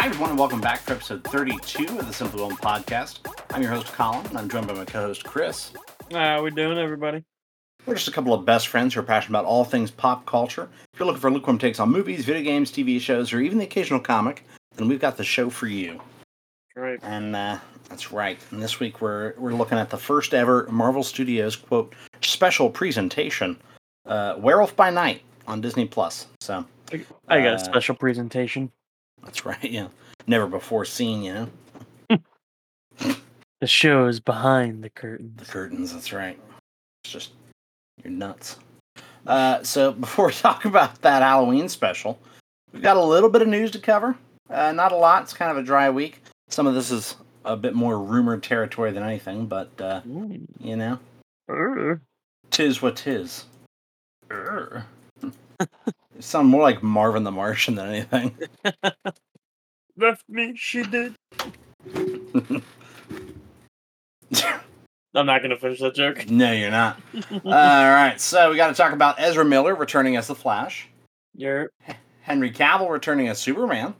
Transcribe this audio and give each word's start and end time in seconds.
Hi, 0.00 0.06
everyone, 0.06 0.30
and 0.30 0.38
welcome 0.38 0.62
back 0.62 0.80
for 0.80 0.94
episode 0.94 1.22
32 1.24 1.84
of 1.98 2.06
the 2.06 2.12
Simply 2.14 2.40
Whelmed 2.40 2.56
podcast. 2.56 3.18
I'm 3.50 3.60
your 3.60 3.70
host, 3.70 3.92
Colin, 3.92 4.24
and 4.28 4.38
I'm 4.38 4.48
joined 4.48 4.66
by 4.66 4.72
my 4.72 4.86
co 4.86 5.02
host, 5.02 5.24
Chris. 5.24 5.72
How 6.10 6.42
we 6.42 6.50
doing, 6.50 6.78
everybody? 6.78 7.22
We're 7.84 7.96
just 7.96 8.08
a 8.08 8.10
couple 8.10 8.32
of 8.32 8.46
best 8.46 8.68
friends 8.68 8.94
who 8.94 9.00
are 9.00 9.02
passionate 9.02 9.32
about 9.38 9.44
all 9.44 9.62
things 9.62 9.90
pop 9.90 10.24
culture. 10.24 10.70
If 10.94 10.98
you're 10.98 11.04
looking 11.06 11.20
for 11.20 11.30
lukewarm 11.30 11.58
takes 11.58 11.78
on 11.80 11.90
movies, 11.90 12.24
video 12.24 12.42
games, 12.42 12.72
TV 12.72 12.98
shows, 12.98 13.30
or 13.34 13.40
even 13.40 13.58
the 13.58 13.64
occasional 13.64 14.00
comic, 14.00 14.42
then 14.76 14.88
we've 14.88 14.98
got 15.00 15.18
the 15.18 15.22
show 15.22 15.50
for 15.50 15.66
you. 15.66 16.00
Right. 16.74 16.98
And 17.02 17.36
uh, 17.36 17.58
that's 17.90 18.10
right. 18.10 18.38
And 18.52 18.62
this 18.62 18.80
week 18.80 19.02
we're 19.02 19.34
we're 19.36 19.52
looking 19.52 19.76
at 19.76 19.90
the 19.90 19.98
first 19.98 20.32
ever 20.32 20.66
Marvel 20.70 21.02
Studios 21.02 21.56
quote 21.56 21.94
special 22.22 22.70
presentation, 22.70 23.58
uh, 24.06 24.36
Werewolf 24.38 24.74
by 24.74 24.88
Night 24.88 25.20
on 25.46 25.60
Disney 25.60 25.84
Plus. 25.84 26.26
So 26.40 26.64
I 27.28 27.42
got 27.42 27.52
Uh, 27.52 27.56
a 27.56 27.58
special 27.58 27.94
presentation. 27.94 28.72
That's 29.24 29.44
right. 29.46 29.62
Yeah, 29.70 29.88
never 30.26 30.46
before 30.46 30.84
seen. 30.84 31.22
You 31.22 31.32
know 31.34 31.48
The 33.60 33.66
show 33.66 34.06
is 34.06 34.20
behind 34.20 34.78
the 34.78 34.82
the 34.84 34.90
curtains. 34.90 35.48
curtains. 35.50 35.92
That's 35.92 36.12
right. 36.12 36.38
It's 37.04 37.12
just 37.12 37.30
you're 38.02 38.12
nuts. 38.12 38.56
Uh, 39.26 39.62
so 39.62 39.92
before 40.06 40.26
we 40.28 40.32
talk 40.32 40.64
about 40.64 41.00
that 41.02 41.22
Halloween 41.22 41.68
special, 41.68 42.18
we've 42.72 42.82
got 42.82 42.96
a 42.96 43.02
little 43.04 43.28
bit 43.28 43.42
of 43.42 43.48
news 43.48 43.70
to 43.72 43.78
cover. 43.78 44.16
Uh, 44.48 44.72
not 44.72 44.92
a 44.92 44.96
lot. 44.96 45.22
It's 45.24 45.34
kind 45.34 45.50
of 45.50 45.58
a 45.58 45.62
dry 45.62 45.90
week. 45.90 46.22
Some 46.48 46.66
of 46.66 46.74
this 46.74 46.90
is 46.90 47.16
a 47.44 47.56
bit 47.56 47.74
more 47.74 47.98
rumored 48.02 48.42
territory 48.42 48.90
than 48.92 49.02
anything, 49.02 49.46
but 49.46 49.70
uh, 49.80 50.00
Mm. 50.02 50.46
you 50.58 50.76
know. 50.76 50.98
Urgh. 51.48 52.00
Tis 52.50 52.80
what 52.82 52.96
tis. 52.96 53.44
Urgh. 56.20 56.22
you 56.22 56.22
sound 56.22 56.48
more 56.48 56.62
like 56.62 56.82
Marvin 56.82 57.24
the 57.24 57.30
Martian 57.30 57.74
than 57.74 57.88
anything. 57.88 58.36
Left 59.96 60.24
me, 60.28 60.54
she 60.56 60.82
did. 60.82 61.14
I'm 65.12 65.26
not 65.26 65.42
gonna 65.42 65.58
finish 65.58 65.80
that 65.80 65.94
joke. 65.94 66.28
no, 66.30 66.52
you're 66.52 66.70
not. 66.70 67.00
All 67.44 67.50
right, 67.50 68.20
so 68.20 68.50
we 68.50 68.56
got 68.56 68.68
to 68.68 68.74
talk 68.74 68.92
about 68.92 69.16
Ezra 69.18 69.44
Miller 69.44 69.74
returning 69.74 70.16
as 70.16 70.28
the 70.28 70.34
Flash, 70.36 70.88
You're, 71.34 71.70
Henry 72.22 72.52
Cavill 72.52 72.88
returning 72.90 73.28
as 73.28 73.40
Superman, 73.40 73.94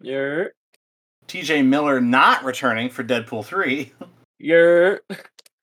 you're, 0.00 0.52
T.J. 1.26 1.62
Miller 1.62 2.00
not 2.00 2.42
returning 2.44 2.88
for 2.88 3.04
Deadpool 3.04 3.44
three, 3.44 3.92
you're. 4.38 5.02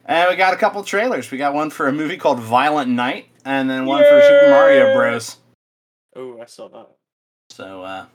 and 0.06 0.30
we 0.30 0.36
got 0.36 0.54
a 0.54 0.56
couple 0.56 0.82
trailers. 0.82 1.30
We 1.30 1.36
got 1.38 1.52
one 1.52 1.68
for 1.70 1.88
a 1.88 1.92
movie 1.92 2.16
called 2.16 2.40
Violent 2.40 2.90
Night, 2.90 3.26
and 3.44 3.68
then 3.68 3.84
one 3.84 4.02
for 4.02 4.22
Super 4.22 4.48
Mario 4.50 4.94
Bros. 4.94 5.36
Oh, 6.18 6.40
I 6.40 6.46
saw 6.46 6.66
that. 6.68 6.88
So 7.50 7.82
uh, 7.82 8.06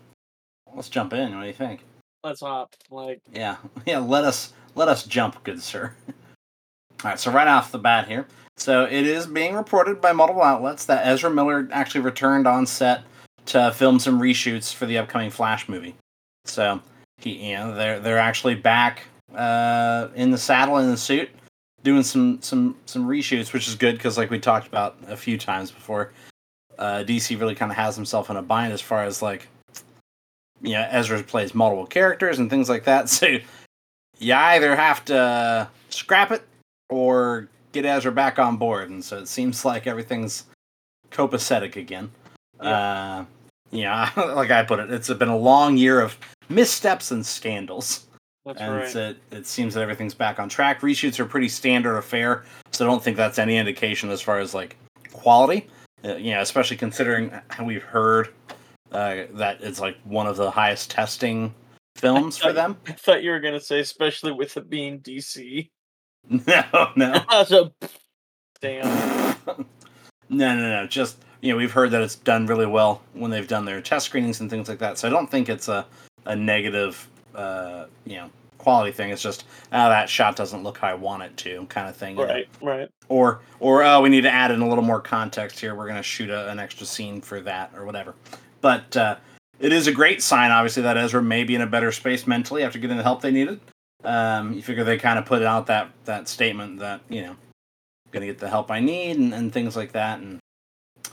let's 0.76 0.90
jump 0.90 1.14
in. 1.14 1.34
What 1.34 1.42
do 1.42 1.48
you 1.48 1.54
think? 1.54 1.86
Let's 2.22 2.42
hop. 2.42 2.76
Like, 2.92 3.22
Yeah, 3.32 3.56
yeah. 3.86 4.00
Let 4.00 4.26
us 4.26 4.52
let 4.76 4.90
us 4.90 5.06
jump, 5.06 5.42
good 5.45 5.62
sir. 5.62 5.94
All 6.10 7.12
right. 7.12 7.20
So 7.20 7.32
right 7.32 7.48
off 7.48 7.72
the 7.72 7.80
bat 7.80 8.10
here, 8.10 8.28
so 8.58 8.84
it 8.84 9.08
is 9.08 9.26
being 9.26 9.56
reported 9.56 10.02
by 10.02 10.12
multiple 10.12 10.44
outlets 10.44 10.84
that 10.86 11.08
Ezra 11.08 11.30
Miller 11.30 11.70
actually 11.72 12.02
returned 12.02 12.45
on 12.45 12.66
set 12.66 13.04
to 13.45 13.72
film 13.72 14.00
some 14.00 14.20
reshoots 14.20 14.73
for 14.73 14.86
the 14.86 14.98
upcoming 14.98 15.30
Flash 15.30 15.70
movie. 15.70 15.95
So 16.44 16.82
he, 17.20 17.52
you 17.52 17.56
know, 17.56 17.73
they're 17.73 18.02
they're 18.02 18.20
actually 18.20 18.56
back 18.56 19.04
uh, 19.34 20.10
in 20.14 20.32
the 20.32 20.38
saddle 20.38 20.78
in 20.80 20.92
the 20.92 20.98
suit, 20.98 21.30
doing 21.84 22.04
some 22.04 22.42
some 22.42 22.76
some 22.86 23.08
reshoots, 23.08 23.54
which 23.54 23.70
is 23.70 23.76
good 23.76 23.95
because 23.95 24.17
like 24.17 24.30
we 24.30 24.40
talked 24.40 24.67
about 24.67 24.98
a 25.08 25.16
few 25.16 25.38
times 25.38 25.72
before, 25.72 26.12
uh, 26.80 27.04
DC 27.06 27.40
really 27.40 27.56
kind 27.56 27.72
of 27.72 27.78
has 27.78 27.96
himself 27.96 28.30
in 28.30 28.38
a 28.38 28.42
bind 28.42 28.74
as 28.74 28.82
far 28.82 29.04
as 29.04 29.22
like 29.22 29.48
you 30.64 30.74
know, 30.74 30.88
Ezra 30.90 31.22
plays 31.22 31.54
multiple 31.54 31.86
characters 31.86 32.40
and 32.40 32.50
things 32.50 32.70
like 32.70 32.86
that. 32.86 33.10
So 33.10 33.38
you 34.20 34.34
either 34.34 34.76
have 34.76 35.04
to 35.06 35.67
scrap 35.89 36.32
it 36.32 36.44
or 36.89 37.50
get 37.73 37.86
Ezra 37.86 38.12
back 38.12 38.39
on 38.39 38.58
board. 38.58 38.89
And 38.89 39.04
so 39.04 39.17
it 39.17 39.28
seems 39.28 39.66
like 39.66 39.86
everything's 39.86 40.45
copacetic 41.12 41.76
again. 41.76 42.10
Uh, 42.60 43.26
yeah, 43.72 44.10
like 44.17 44.52
I 44.52 44.64
put 44.64 44.80
it, 44.80 44.92
it's 44.92 45.12
been 45.14 45.28
a 45.28 45.38
long 45.38 45.78
year 45.78 46.00
of 46.00 46.17
missteps 46.48 47.12
and 47.12 47.26
scandals. 47.26 48.06
that's 48.45 48.62
and 48.62 48.76
right. 48.76 48.95
it, 48.95 49.17
it 49.32 49.45
seems 49.45 49.73
that 49.73 49.82
everything's 49.82 50.14
back 50.14 50.39
on 50.39 50.48
track. 50.48 50.82
Reshoots 50.82 51.20
are 51.20 51.26
pretty 51.26 51.50
standard 51.50 51.98
affair, 51.98 52.45
so 52.72 52.86
I 52.86 52.88
don't 52.88 53.04
think 53.04 53.17
that's 53.17 53.39
any 53.39 53.58
indication 53.58 54.10
as 54.12 54.22
far 54.22 54.39
as 54.39 54.54
like 54.54 54.78
quality. 55.12 55.67
Uh, 56.05 56.15
you 56.15 56.31
know, 56.31 56.41
especially 56.41 56.77
considering 56.77 57.31
how 57.49 57.64
we've 57.64 57.83
heard 57.83 58.30
uh, 58.91 59.23
that 59.33 59.58
it's 59.61 59.80
like 59.80 59.97
one 60.03 60.27
of 60.27 60.37
the 60.37 60.52
highest 60.52 60.91
testing 60.91 61.53
films 61.95 62.37
for 62.37 62.52
them. 62.52 62.77
I 62.87 62.91
thought 62.93 63.23
you 63.23 63.31
were 63.31 63.39
gonna 63.39 63.59
say, 63.59 63.80
especially 63.80 64.31
with 64.31 64.58
it 64.58 64.69
being 64.69 64.99
DC. 64.99 65.69
No, 66.30 66.89
no, 66.95 67.21
a 67.30 67.71
damn. 68.61 69.36
no, 70.30 70.55
no, 70.55 70.55
no. 70.55 70.87
Just 70.87 71.17
you 71.41 71.52
know, 71.52 71.58
we've 71.58 71.73
heard 71.73 71.91
that 71.91 72.02
it's 72.02 72.15
done 72.15 72.45
really 72.45 72.65
well 72.65 73.02
when 73.11 73.30
they've 73.30 73.47
done 73.47 73.65
their 73.65 73.81
test 73.81 74.05
screenings 74.05 74.39
and 74.39 74.49
things 74.49 74.70
like 74.70 74.80
that. 74.80 74.97
So 74.97 75.05
I 75.05 75.11
don't 75.11 75.30
think 75.30 75.49
it's 75.49 75.67
a 75.67 75.85
a 76.25 76.33
negative, 76.33 77.09
uh, 77.35 77.87
you 78.05 78.15
know, 78.15 78.30
quality 78.64 78.92
thing. 78.92 79.12
It's 79.12 79.22
just 79.22 79.46
oh, 79.72 79.90
that 79.90 80.10
shot 80.10 80.36
doesn't 80.36 80.64
look 80.64 80.78
how 80.78 80.88
I 80.88 80.94
want 80.94 81.24
it 81.24 81.36
to, 81.38 81.66
kind 81.68 81.88
of 81.88 81.96
thing. 81.96 82.18
you 82.18 82.26
know? 82.26 82.34
Right, 82.34 82.48
right. 82.62 82.90
or 83.10 83.42
or 83.60 83.84
oh, 83.84 84.02
we 84.02 84.10
need 84.10 84.22
to 84.22 84.32
add 84.32 84.52
in 84.52 84.62
a 84.62 84.68
little 84.68 84.84
more 84.84 85.02
context 85.02 85.60
here. 85.60 85.76
We're 85.76 85.86
going 85.88 85.98
to 85.98 86.04
shoot 86.04 86.30
a, 86.30 86.50
an 86.50 86.60
extra 86.60 86.86
scene 86.86 87.22
for 87.22 87.42
that 87.42 87.72
or 87.76 87.86
whatever. 87.86 88.16
But 88.62 88.96
uh, 88.96 89.18
it 89.60 89.72
is 89.72 89.88
a 89.88 89.92
great 89.92 90.24
sign, 90.24 90.52
obviously, 90.52 90.84
that 90.84 90.98
Ezra 90.98 91.22
may 91.22 91.44
be 91.44 91.56
in 91.56 91.62
a 91.62 91.68
better 91.68 91.92
space 91.92 92.26
mentally 92.26 92.64
after 92.64 92.80
getting 92.80 92.98
the 92.98 93.04
help 93.04 93.22
they 93.22 93.32
needed. 93.32 93.60
Um, 94.04 94.54
you 94.54 94.62
figure 94.62 94.84
they 94.84 94.98
kind 94.98 95.20
of 95.20 95.26
put 95.26 95.44
out 95.44 95.68
that 95.68 95.90
that 96.06 96.28
statement 96.28 96.80
that 96.80 97.02
you 97.10 97.22
know, 97.22 97.36
going 98.12 98.22
to 98.22 98.28
get 98.28 98.40
the 98.40 98.50
help 98.50 98.72
I 98.72 98.80
need 98.80 99.18
and, 99.18 99.34
and 99.34 99.54
things 99.54 99.76
like 99.76 99.92
that, 99.94 100.20
and 100.20 100.40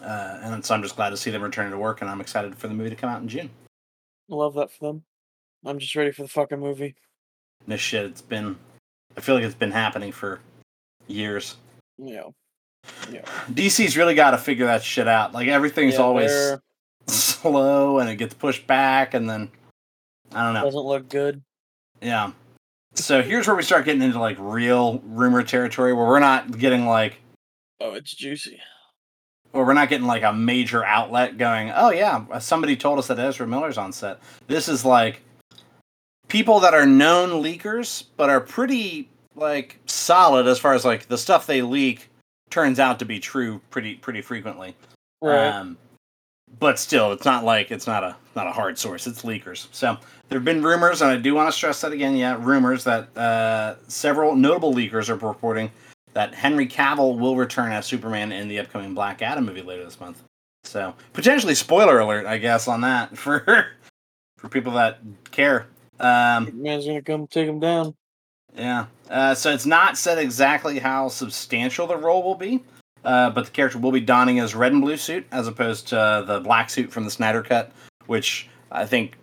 uh, 0.03 0.38
and 0.43 0.65
so 0.65 0.75
I'm 0.75 0.82
just 0.82 0.97
glad 0.97 1.11
to 1.11 1.17
see 1.17 1.31
them 1.31 1.43
returning 1.43 1.72
to 1.72 1.78
work, 1.78 2.00
and 2.00 2.11
I'm 2.11 2.21
excited 2.21 2.56
for 2.56 2.69
the 2.69 2.75
movie 2.75 2.91
to 2.91 2.97
come 2.97 3.11
out 3.11 3.22
in 3.22 3.28
June. 3.28 3.50
Love 4.28 4.55
that 4.55 4.71
for 4.71 4.87
them. 4.87 5.05
I'm 5.65 5.78
just 5.78 5.94
ready 5.94 6.11
for 6.11 6.22
the 6.22 6.28
fucking 6.28 6.61
movie. 6.61 6.94
This 7.66 7.81
shit, 7.81 8.04
it's 8.06 8.22
been, 8.22 8.56
I 9.16 9.21
feel 9.21 9.34
like 9.34 9.44
it's 9.44 9.54
been 9.54 9.72
happening 9.72 10.12
for 10.12 10.41
years. 11.06 11.56
Yeah. 11.98 12.25
Yeah. 13.12 13.22
DC's 13.50 13.97
really 13.97 14.15
got 14.15 14.31
to 14.32 14.38
figure 14.38 14.66
that 14.66 14.82
shit 14.82 15.06
out. 15.06 15.32
Like 15.34 15.48
everything's 15.48 15.94
Yeah, 15.94 16.00
always 16.00 16.31
they're- 16.31 16.60
slow 17.06 17.99
and 17.99 18.09
it 18.09 18.16
gets 18.16 18.34
pushed 18.34 18.66
back 18.66 19.15
and 19.15 19.28
then 19.28 19.50
I 20.32 20.44
don't 20.44 20.54
know. 20.54 20.65
doesn't 20.65 20.81
look 20.84 21.09
good. 21.09 21.43
Yeah. 22.00 22.32
So 22.94 23.22
here's 23.22 23.47
where 23.47 23.56
we 23.56 23.62
start 23.62 23.84
getting 23.84 24.03
into 24.03 24.19
like 24.19 24.37
real 24.38 25.00
rumor 25.04 25.43
territory 25.43 25.93
where 25.93 26.06
we're 26.06 26.19
not 26.20 26.59
getting 26.59 26.87
like 26.87 27.19
Oh, 27.81 27.94
it's 27.94 28.15
juicy. 28.15 28.60
or 29.53 29.65
we're 29.65 29.75
not 29.75 29.88
getting 29.88 30.06
like 30.06 30.22
a 30.22 30.32
major 30.32 30.84
outlet 30.84 31.38
going, 31.38 31.72
"Oh 31.75 31.91
yeah, 31.91 32.38
somebody 32.41 32.76
told 32.76 32.99
us 32.99 33.06
that 33.09 33.19
Ezra 33.19 33.47
Miller's 33.47 33.78
on 33.78 33.93
set." 33.93 34.19
This 34.49 34.69
is 34.69 34.84
like 34.84 35.22
people 36.30 36.60
that 36.60 36.72
are 36.72 36.86
known 36.86 37.42
leakers 37.42 38.04
but 38.16 38.30
are 38.30 38.41
pretty 38.41 39.10
like 39.34 39.78
solid 39.86 40.46
as 40.46 40.58
far 40.58 40.72
as 40.72 40.84
like 40.84 41.08
the 41.08 41.18
stuff 41.18 41.46
they 41.46 41.60
leak 41.60 42.08
turns 42.48 42.80
out 42.80 42.98
to 42.98 43.04
be 43.04 43.20
true 43.20 43.60
pretty 43.70 43.96
pretty 43.96 44.22
frequently. 44.22 44.74
Right. 45.20 45.48
Um, 45.48 45.76
but 46.58 46.78
still, 46.78 47.12
it's 47.12 47.24
not 47.24 47.44
like 47.44 47.70
it's 47.70 47.86
not 47.86 48.02
a 48.02 48.16
not 48.34 48.46
a 48.46 48.52
hard 48.52 48.78
source. 48.78 49.06
It's 49.06 49.22
leakers. 49.22 49.69
So 49.72 49.96
there 50.28 50.38
have 50.38 50.44
been 50.44 50.62
rumors, 50.62 51.02
and 51.02 51.10
I 51.10 51.16
do 51.16 51.34
want 51.34 51.48
to 51.48 51.52
stress 51.52 51.80
that 51.82 51.92
again. 51.92 52.16
Yeah, 52.16 52.36
rumors 52.40 52.84
that 52.84 53.16
uh, 53.16 53.76
several 53.88 54.34
notable 54.34 54.74
leakers 54.74 55.08
are 55.08 55.14
reporting 55.14 55.70
that 56.12 56.34
Henry 56.34 56.66
Cavill 56.66 57.19
will 57.19 57.36
return 57.36 57.70
as 57.70 57.86
Superman 57.86 58.32
in 58.32 58.48
the 58.48 58.58
upcoming 58.58 58.94
Black 58.94 59.22
Adam 59.22 59.46
movie 59.46 59.62
later 59.62 59.84
this 59.84 60.00
month. 60.00 60.22
So 60.64 60.94
potentially 61.12 61.54
spoiler 61.54 62.00
alert, 62.00 62.26
I 62.26 62.38
guess, 62.38 62.66
on 62.66 62.81
that 62.81 63.16
for 63.19 63.69
for 64.37 64.49
people 64.49 64.72
that 64.72 64.99
care. 65.31 65.66
Um, 66.00 66.50
Man's 66.62 66.87
gonna 66.87 67.02
come 67.02 67.26
take 67.26 67.49
him 67.49 67.61
down. 67.61 67.94
yeah. 68.56 68.87
Uh, 69.08 69.35
so 69.35 69.52
it's 69.52 69.67
not 69.67 69.99
said 69.99 70.19
exactly 70.19 70.79
how 70.79 71.08
substantial 71.08 71.87
the 71.87 71.97
role 71.97 72.23
will 72.23 72.37
be, 72.37 72.62
uh, 73.05 73.31
but 73.31 73.44
the 73.44 73.50
character 73.50 73.79
will 73.79 73.93
be 73.93 74.00
donning 74.00 74.37
his 74.37 74.55
red 74.55 74.73
and 74.73 74.81
blue 74.81 74.97
suit 74.97 75.26
as 75.32 75.47
opposed 75.49 75.88
to 75.88 75.99
uh, 75.99 76.23
the 76.23 76.41
black 76.41 76.70
suit 76.70 76.91
from 76.93 77.05
the 77.05 77.11
Snyder 77.11 77.43
Cut, 77.43 77.73
which 78.06 78.49
I 78.70 78.87
think 78.87 79.17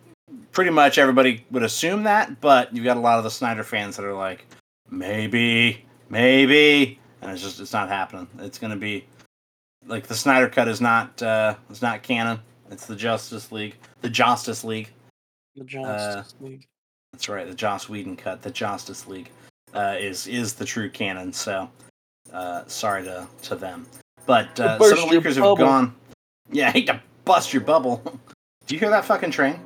pretty 0.51 0.71
much 0.71 0.97
everybody 0.97 1.45
would 1.51 1.63
assume 1.63 2.03
that, 2.03 2.41
but 2.41 2.75
you've 2.75 2.83
got 2.85 2.97
a 2.97 2.99
lot 2.99 3.17
of 3.17 3.23
the 3.23 3.31
Snyder 3.31 3.63
fans 3.63 3.95
that 3.95 4.05
are 4.05 4.13
like, 4.13 4.45
maybe, 4.89 5.85
maybe, 6.09 6.99
and 7.21 7.31
it's 7.31 7.41
just 7.41 7.59
it's 7.59 7.73
not 7.73 7.87
happening. 7.89 8.27
It's 8.39 8.59
going 8.59 8.71
to 8.71 8.77
be 8.77 9.05
like 9.87 10.07
the 10.07 10.15
Snyder 10.15 10.49
Cut 10.49 10.67
is 10.67 10.81
not 10.81 11.21
uh, 11.23 11.55
it's 11.69 11.81
not 11.81 12.03
canon. 12.03 12.39
It's 12.69 12.85
the 12.85 12.95
Justice 12.95 13.51
League, 13.53 13.75
the 14.01 14.09
Justice 14.09 14.63
League. 14.65 14.91
The 15.57 15.63
Justice 15.63 16.35
League. 16.39 16.67
That's 17.11 17.27
right, 17.29 17.47
the 17.47 17.55
Joss 17.55 17.89
Whedon 17.89 18.15
cut, 18.15 18.41
the 18.43 18.51
Justice 18.51 19.07
League, 19.07 19.31
uh, 19.73 19.95
is 19.99 20.27
is 20.27 20.53
the 20.53 20.65
true 20.65 20.89
canon. 20.89 21.33
So, 21.33 21.69
uh, 22.31 22.63
sorry 22.67 23.03
to 23.03 23.27
to 23.43 23.55
them, 23.55 23.87
but 24.25 24.59
uh, 24.59 24.77
some 24.79 24.99
of 24.99 25.09
the 25.09 25.17
leakers 25.17 25.35
have 25.35 25.57
gone. 25.57 25.95
Yeah, 26.51 26.67
I 26.69 26.71
hate 26.71 26.87
to 26.87 27.01
bust 27.25 27.53
your 27.53 27.63
bubble. 27.63 28.01
Do 28.67 28.75
you 28.75 28.79
hear 28.79 28.91
that 28.91 29.05
fucking 29.05 29.31
train? 29.31 29.59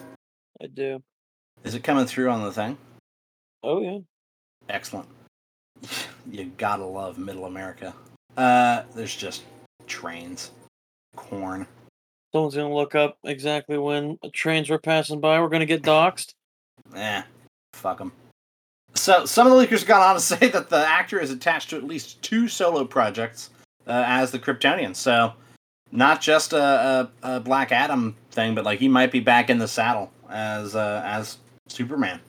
I 0.61 0.67
do. 0.67 1.01
Is 1.63 1.75
it 1.75 1.83
coming 1.83 2.05
through 2.05 2.29
on 2.29 2.41
the 2.43 2.51
thing? 2.51 2.77
Oh 3.63 3.81
yeah. 3.81 3.99
Excellent. 4.69 5.07
You 6.29 6.51
gotta 6.57 6.85
love 6.85 7.17
Middle 7.17 7.45
America. 7.45 7.95
Uh, 8.37 8.83
there's 8.93 9.15
just 9.15 9.41
trains, 9.87 10.51
corn. 11.15 11.65
Someone's 12.31 12.55
gonna 12.55 12.73
look 12.73 12.95
up 12.95 13.17
exactly 13.25 13.77
when 13.77 14.17
trains 14.33 14.69
were 14.69 14.79
passing 14.79 15.19
by. 15.19 15.39
We're 15.39 15.49
gonna 15.49 15.65
get 15.65 15.83
doxxed. 15.83 16.33
Eh, 16.95 17.23
fuck 17.73 17.97
them. 17.97 18.11
So 18.95 19.25
some 19.25 19.47
of 19.47 19.53
the 19.53 19.65
leakers 19.65 19.85
got 19.85 20.01
on 20.01 20.15
to 20.15 20.21
say 20.21 20.49
that 20.49 20.69
the 20.69 20.85
actor 20.85 21.19
is 21.19 21.31
attached 21.31 21.69
to 21.71 21.77
at 21.77 21.83
least 21.83 22.21
two 22.21 22.47
solo 22.47 22.85
projects 22.85 23.49
uh, 23.87 24.03
as 24.05 24.31
the 24.31 24.39
Kryptonian. 24.39 24.95
So 24.95 25.33
not 25.91 26.21
just 26.21 26.53
a, 26.53 27.09
a, 27.23 27.35
a 27.35 27.39
Black 27.39 27.71
Adam 27.71 28.15
thing, 28.31 28.55
but 28.55 28.65
like 28.65 28.79
he 28.79 28.87
might 28.87 29.11
be 29.11 29.19
back 29.19 29.49
in 29.49 29.57
the 29.57 29.67
saddle 29.67 30.11
as 30.29 30.75
uh, 30.75 31.01
as 31.05 31.37
Superman. 31.67 32.19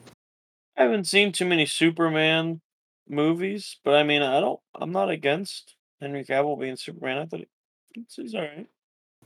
I 0.77 0.83
haven't 0.83 1.07
seen 1.07 1.33
too 1.33 1.47
many 1.47 1.67
Superman 1.67 2.61
movies, 3.09 3.79
but 3.85 3.95
I 3.95 4.03
mean, 4.03 4.23
I 4.23 4.41
don't. 4.41 4.61
I'm 4.75 4.93
not 4.93 5.11
against 5.11 5.77
Henry 6.01 6.25
Cavill 6.25 6.59
being 6.59 6.77
Superman. 6.77 7.19
I 7.19 7.27
thought 7.27 7.41
he, 7.41 7.49
he's, 7.95 8.15
he's 8.17 8.35
all 8.35 8.43
right. 8.43 8.67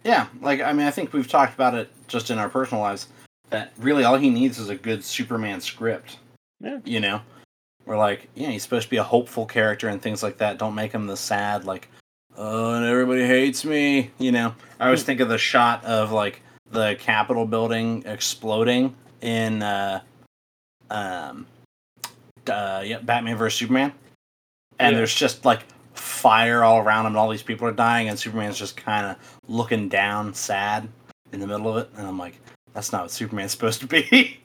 Yeah, 0.07 0.29
like 0.41 0.61
I 0.61 0.73
mean, 0.73 0.87
I 0.87 0.93
think 0.93 1.13
we've 1.13 1.27
talked 1.27 1.55
about 1.55 1.75
it 1.75 1.91
just 2.07 2.31
in 2.31 2.39
our 2.39 2.49
personal 2.49 2.81
lives. 2.81 3.09
That 3.51 3.73
really 3.77 4.05
all 4.05 4.17
he 4.17 4.31
needs 4.31 4.57
is 4.61 4.69
a 4.69 4.77
good 4.77 5.03
Superman 5.03 5.61
script. 5.61 6.19
Yeah. 6.61 6.79
You 6.85 7.01
know, 7.01 7.21
we're 7.87 7.99
like, 7.99 8.29
yeah, 8.37 8.51
he's 8.51 8.63
supposed 8.63 8.85
to 8.85 8.91
be 8.91 8.99
a 8.99 9.03
hopeful 9.03 9.47
character 9.47 9.89
and 9.89 10.01
things 10.01 10.23
like 10.23 10.39
that. 10.39 10.59
Don't 10.59 10.77
make 10.77 10.93
him 10.93 11.09
the 11.09 11.17
sad, 11.17 11.65
like, 11.65 11.89
oh, 12.37 12.75
and 12.75 12.87
everybody 12.87 13.27
hates 13.27 13.65
me. 13.65 14.13
You 14.19 14.31
know, 14.31 14.55
I 14.79 14.85
always 14.85 15.03
think 15.03 15.19
of 15.19 15.29
the 15.29 15.39
shot 15.39 15.85
of 15.85 16.13
like 16.13 16.41
the 16.71 16.95
Capitol 17.01 17.45
building 17.45 18.05
exploding 18.07 18.95
in, 19.23 19.61
uh, 19.65 20.03
um, 20.89 21.47
uh, 22.49 22.83
yeah, 22.85 23.01
Batman 23.01 23.37
vs 23.37 23.59
Superman, 23.59 23.93
and 24.79 24.93
Yeah. 24.93 24.99
there's 24.99 25.15
just 25.15 25.45
like 25.45 25.65
fire 25.95 26.63
all 26.63 26.79
around 26.79 27.07
him, 27.07 27.13
and 27.13 27.17
all 27.17 27.29
these 27.29 27.43
people 27.43 27.67
are 27.67 27.73
dying, 27.73 28.09
and 28.09 28.17
Superman's 28.17 28.59
just 28.59 28.77
kind 28.77 29.07
of 29.07 29.17
looking 29.49 29.89
down, 29.89 30.35
sad 30.35 30.89
in 31.33 31.41
the 31.41 31.47
middle 31.47 31.69
of 31.69 31.77
it, 31.79 31.91
and 31.97 32.07
I'm 32.07 32.19
like, 32.19 32.41
that's 32.73 32.93
not 32.93 33.03
what 33.03 33.11
Superman's 33.11 33.53
supposed 33.53 33.81
to 33.81 33.87
be. 33.87 34.39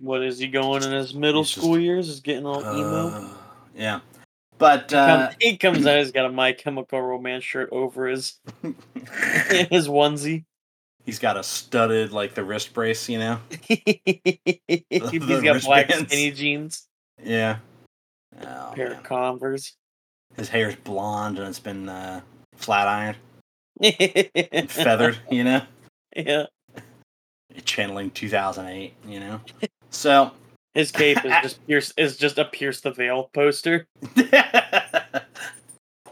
What 0.00 0.22
is 0.22 0.38
he 0.38 0.48
going 0.48 0.82
in 0.82 0.92
his 0.92 1.14
middle 1.14 1.42
He's 1.42 1.50
just- 1.50 1.60
school 1.64 1.78
years? 1.78 2.08
Is 2.08 2.20
getting 2.20 2.46
all 2.46 2.60
emo. 2.60 3.08
Uh, 3.08 3.28
yeah, 3.74 4.00
but 4.58 4.90
He 4.90 4.96
uh, 4.96 5.26
come- 5.28 5.36
he 5.40 5.56
comes 5.56 5.86
out. 5.86 5.98
He's 5.98 6.12
got 6.12 6.26
a 6.26 6.32
My 6.32 6.52
Chemical 6.52 7.00
Romance 7.02 7.44
shirt 7.44 7.68
over 7.72 8.06
his 8.08 8.38
his 8.62 9.88
onesie. 9.88 10.44
he's 11.04 11.18
got 11.18 11.36
a 11.36 11.42
studded 11.42 12.12
like 12.12 12.34
the 12.34 12.44
wrist 12.44 12.72
brace, 12.72 13.08
you 13.08 13.18
know. 13.18 13.38
he's 13.62 13.78
the 14.88 15.40
got 15.42 15.62
black 15.62 15.88
wristbands. 15.88 16.12
skinny 16.12 16.30
jeans, 16.30 16.86
Yeah. 17.22 17.58
Oh, 18.42 18.72
pair 18.74 18.90
man. 18.90 18.98
of 18.98 19.02
Converse. 19.02 19.74
His 20.36 20.48
hair's 20.48 20.76
blonde 20.76 21.38
and 21.38 21.48
it's 21.48 21.58
been 21.58 21.88
uh, 21.88 22.20
flat 22.54 22.86
ironed, 22.88 23.18
feathered, 24.68 25.18
you 25.30 25.44
know. 25.44 25.62
Yeah, 26.14 26.46
Channeling 27.64 28.10
2008, 28.10 28.94
you 29.06 29.20
know. 29.20 29.40
So 29.92 30.30
his 30.72 30.92
cape 30.92 31.18
is 31.24 31.32
just 31.42 31.66
pierce 31.66 31.92
is 31.96 32.16
just 32.16 32.38
a 32.38 32.44
pierce 32.44 32.80
the 32.80 32.92
veil 32.92 33.28
poster. 33.34 33.88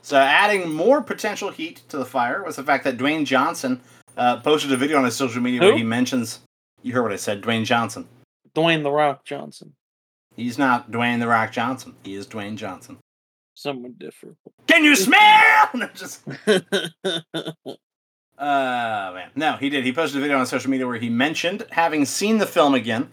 so 0.02 0.16
adding 0.16 0.72
more 0.72 1.00
potential 1.00 1.50
heat 1.50 1.82
to 1.88 1.96
the 1.96 2.04
fire 2.04 2.42
was 2.42 2.56
the 2.56 2.64
fact 2.64 2.82
that 2.82 2.98
Dwayne 2.98 3.24
Johnson 3.24 3.80
uh, 4.16 4.38
posted 4.40 4.72
a 4.72 4.76
video 4.76 4.98
on 4.98 5.04
his 5.04 5.14
social 5.14 5.40
media 5.40 5.60
where 5.60 5.76
he 5.76 5.84
mentions. 5.84 6.40
You 6.82 6.92
heard 6.92 7.02
what 7.02 7.12
I 7.12 7.16
said, 7.16 7.40
Dwayne 7.40 7.64
Johnson. 7.64 8.08
Dwayne 8.52 8.82
the 8.82 8.90
Rock 8.90 9.24
Johnson. 9.24 9.74
He's 10.34 10.58
not 10.58 10.90
Dwayne 10.90 11.20
the 11.20 11.28
Rock 11.28 11.52
Johnson. 11.52 11.94
He 12.02 12.14
is 12.14 12.26
Dwayne 12.26 12.56
Johnson. 12.56 12.98
Some 13.58 13.82
would 13.82 13.98
differ. 13.98 14.36
Can 14.68 14.84
you 14.84 14.94
smell? 14.94 15.68
No, 15.74 15.88
just 15.92 16.22
uh 16.46 16.62
man, 18.38 19.30
no, 19.34 19.56
he 19.56 19.68
did. 19.68 19.84
He 19.84 19.92
posted 19.92 20.18
a 20.18 20.22
video 20.22 20.38
on 20.38 20.46
social 20.46 20.70
media 20.70 20.86
where 20.86 20.96
he 20.96 21.10
mentioned 21.10 21.66
having 21.70 22.04
seen 22.04 22.38
the 22.38 22.46
film 22.46 22.74
again. 22.74 23.10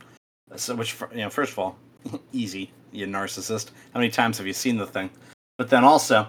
So, 0.56 0.76
which 0.76 0.96
you 1.12 1.18
know, 1.18 1.32
first 1.32 1.54
of 1.54 1.58
all, 1.58 1.78
easy, 2.32 2.72
you 2.92 3.08
narcissist. 3.08 3.72
How 3.92 4.00
many 4.00 4.12
times 4.12 4.38
have 4.38 4.46
you 4.46 4.54
seen 4.54 4.78
the 4.78 4.86
thing? 4.86 5.10
But 5.58 5.72
then 5.72 5.84
also, 5.84 6.28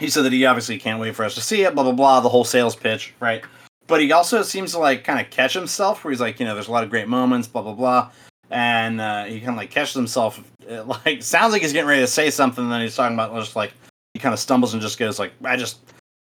he 0.00 0.10
said 0.10 0.24
that 0.24 0.32
he 0.32 0.44
obviously 0.44 0.78
can't 0.80 0.98
wait 0.98 1.14
for 1.14 1.24
us 1.24 1.36
to 1.36 1.40
see 1.40 1.62
it. 1.62 1.76
Blah 1.76 1.84
blah 1.84 1.92
blah. 1.92 2.20
The 2.20 2.28
whole 2.28 2.44
sales 2.44 2.74
pitch, 2.74 3.14
right? 3.20 3.44
But 3.86 4.00
he 4.00 4.10
also 4.10 4.42
seems 4.42 4.72
to 4.72 4.80
like 4.80 5.04
kind 5.04 5.20
of 5.20 5.30
catch 5.30 5.54
himself, 5.54 6.02
where 6.02 6.10
he's 6.10 6.20
like, 6.20 6.40
you 6.40 6.46
know, 6.46 6.54
there's 6.54 6.68
a 6.68 6.72
lot 6.72 6.82
of 6.82 6.90
great 6.90 7.06
moments, 7.06 7.46
blah 7.46 7.62
blah 7.62 7.74
blah, 7.74 8.10
and 8.52 9.00
uh, 9.00 9.24
he 9.24 9.38
kind 9.40 9.50
of 9.50 9.56
like 9.56 9.70
catches 9.70 9.94
himself. 9.94 10.42
It, 10.66 10.86
like 10.86 11.22
sounds 11.22 11.52
like 11.52 11.62
he's 11.62 11.72
getting 11.72 11.88
ready 11.88 12.02
to 12.02 12.06
say 12.06 12.30
something, 12.30 12.62
and 12.62 12.72
then 12.72 12.82
he's 12.82 12.94
talking 12.94 13.14
about 13.14 13.34
just 13.34 13.56
like 13.56 13.72
he 14.14 14.20
kind 14.20 14.32
of 14.32 14.38
stumbles 14.38 14.74
and 14.74 14.82
just 14.82 14.98
goes 14.98 15.18
like, 15.18 15.32
I 15.42 15.56
just 15.56 15.78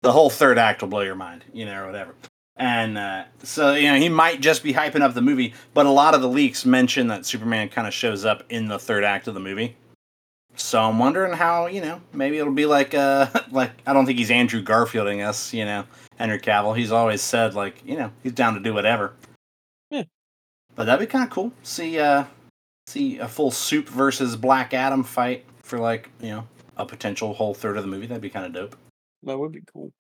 the 0.04 0.12
whole 0.12 0.30
third 0.30 0.58
act 0.58 0.82
will 0.82 0.90
blow 0.90 1.02
your 1.02 1.16
mind, 1.16 1.46
you 1.54 1.66
know, 1.66 1.82
or 1.82 1.86
whatever. 1.86 2.14
And 2.58 2.98
uh, 2.98 3.24
so 3.44 3.74
you 3.74 3.88
know 3.88 3.98
he 3.98 4.10
might 4.10 4.42
just 4.42 4.62
be 4.62 4.74
hyping 4.74 5.02
up 5.02 5.14
the 5.14 5.22
movie, 5.22 5.54
but 5.74 5.86
a 5.86 5.92
lot 5.92 6.14
of 6.14 6.22
the 6.22 6.28
leaks 6.28 6.66
mention 6.66 7.08
that 7.08 7.26
Superman 7.26 7.70
kind 7.70 7.88
of 7.88 7.94
shows 7.94 8.26
up 8.26 8.44
in 8.50 8.68
the 8.68 8.78
third 8.78 9.04
act 9.04 9.28
of 9.28 9.34
the 9.34 9.40
movie. 9.40 9.76
So 10.56 10.82
I'm 10.82 10.98
wondering 10.98 11.34
how 11.34 11.68
you 11.68 11.82
know 11.82 12.02
maybe 12.14 12.40
it'll 12.40 12.52
be 12.52 12.66
like 12.66 12.94
uh 12.94 13.28
like 13.52 13.72
I 13.86 13.94
don't 13.94 14.06
think 14.06 14.20
he's 14.20 14.32
Andrew 14.32 14.62
Garfielding 14.62 15.26
us, 15.26 15.54
you 15.54 15.66
know, 15.66 15.86
Henry 16.18 16.40
Cavill. 16.40 16.76
He's 16.76 16.92
always 16.92 17.22
said 17.22 17.54
like 17.54 17.82
you 17.86 17.96
know 17.96 18.12
he's 18.24 18.34
down 18.34 18.56
to 18.56 18.60
do 18.60 18.74
whatever. 18.74 19.14
But 20.78 20.86
that'd 20.86 21.06
be 21.06 21.12
kind 21.12 21.26
of 21.26 21.30
cool. 21.30 21.52
See 21.64 22.00
uh 22.00 22.24
see 22.88 23.18
a 23.18 23.28
full 23.28 23.52
Soup 23.52 23.90
versus 23.90 24.36
Black 24.38 24.74
Adam 24.74 25.04
fight 25.04 25.44
for 25.64 25.80
like 25.80 26.10
you 26.22 26.30
know 26.30 26.48
a 26.78 26.86
potential 26.86 27.34
whole 27.34 27.54
third 27.54 27.76
of 27.76 27.84
the 27.84 27.90
movie. 27.90 28.06
That'd 28.08 28.22
be 28.22 28.30
kind 28.30 28.46
of 28.46 28.54
dope. 28.54 28.78
that 29.24 29.38
would 29.38 29.52
be 29.52 29.64
cool. 29.74 29.92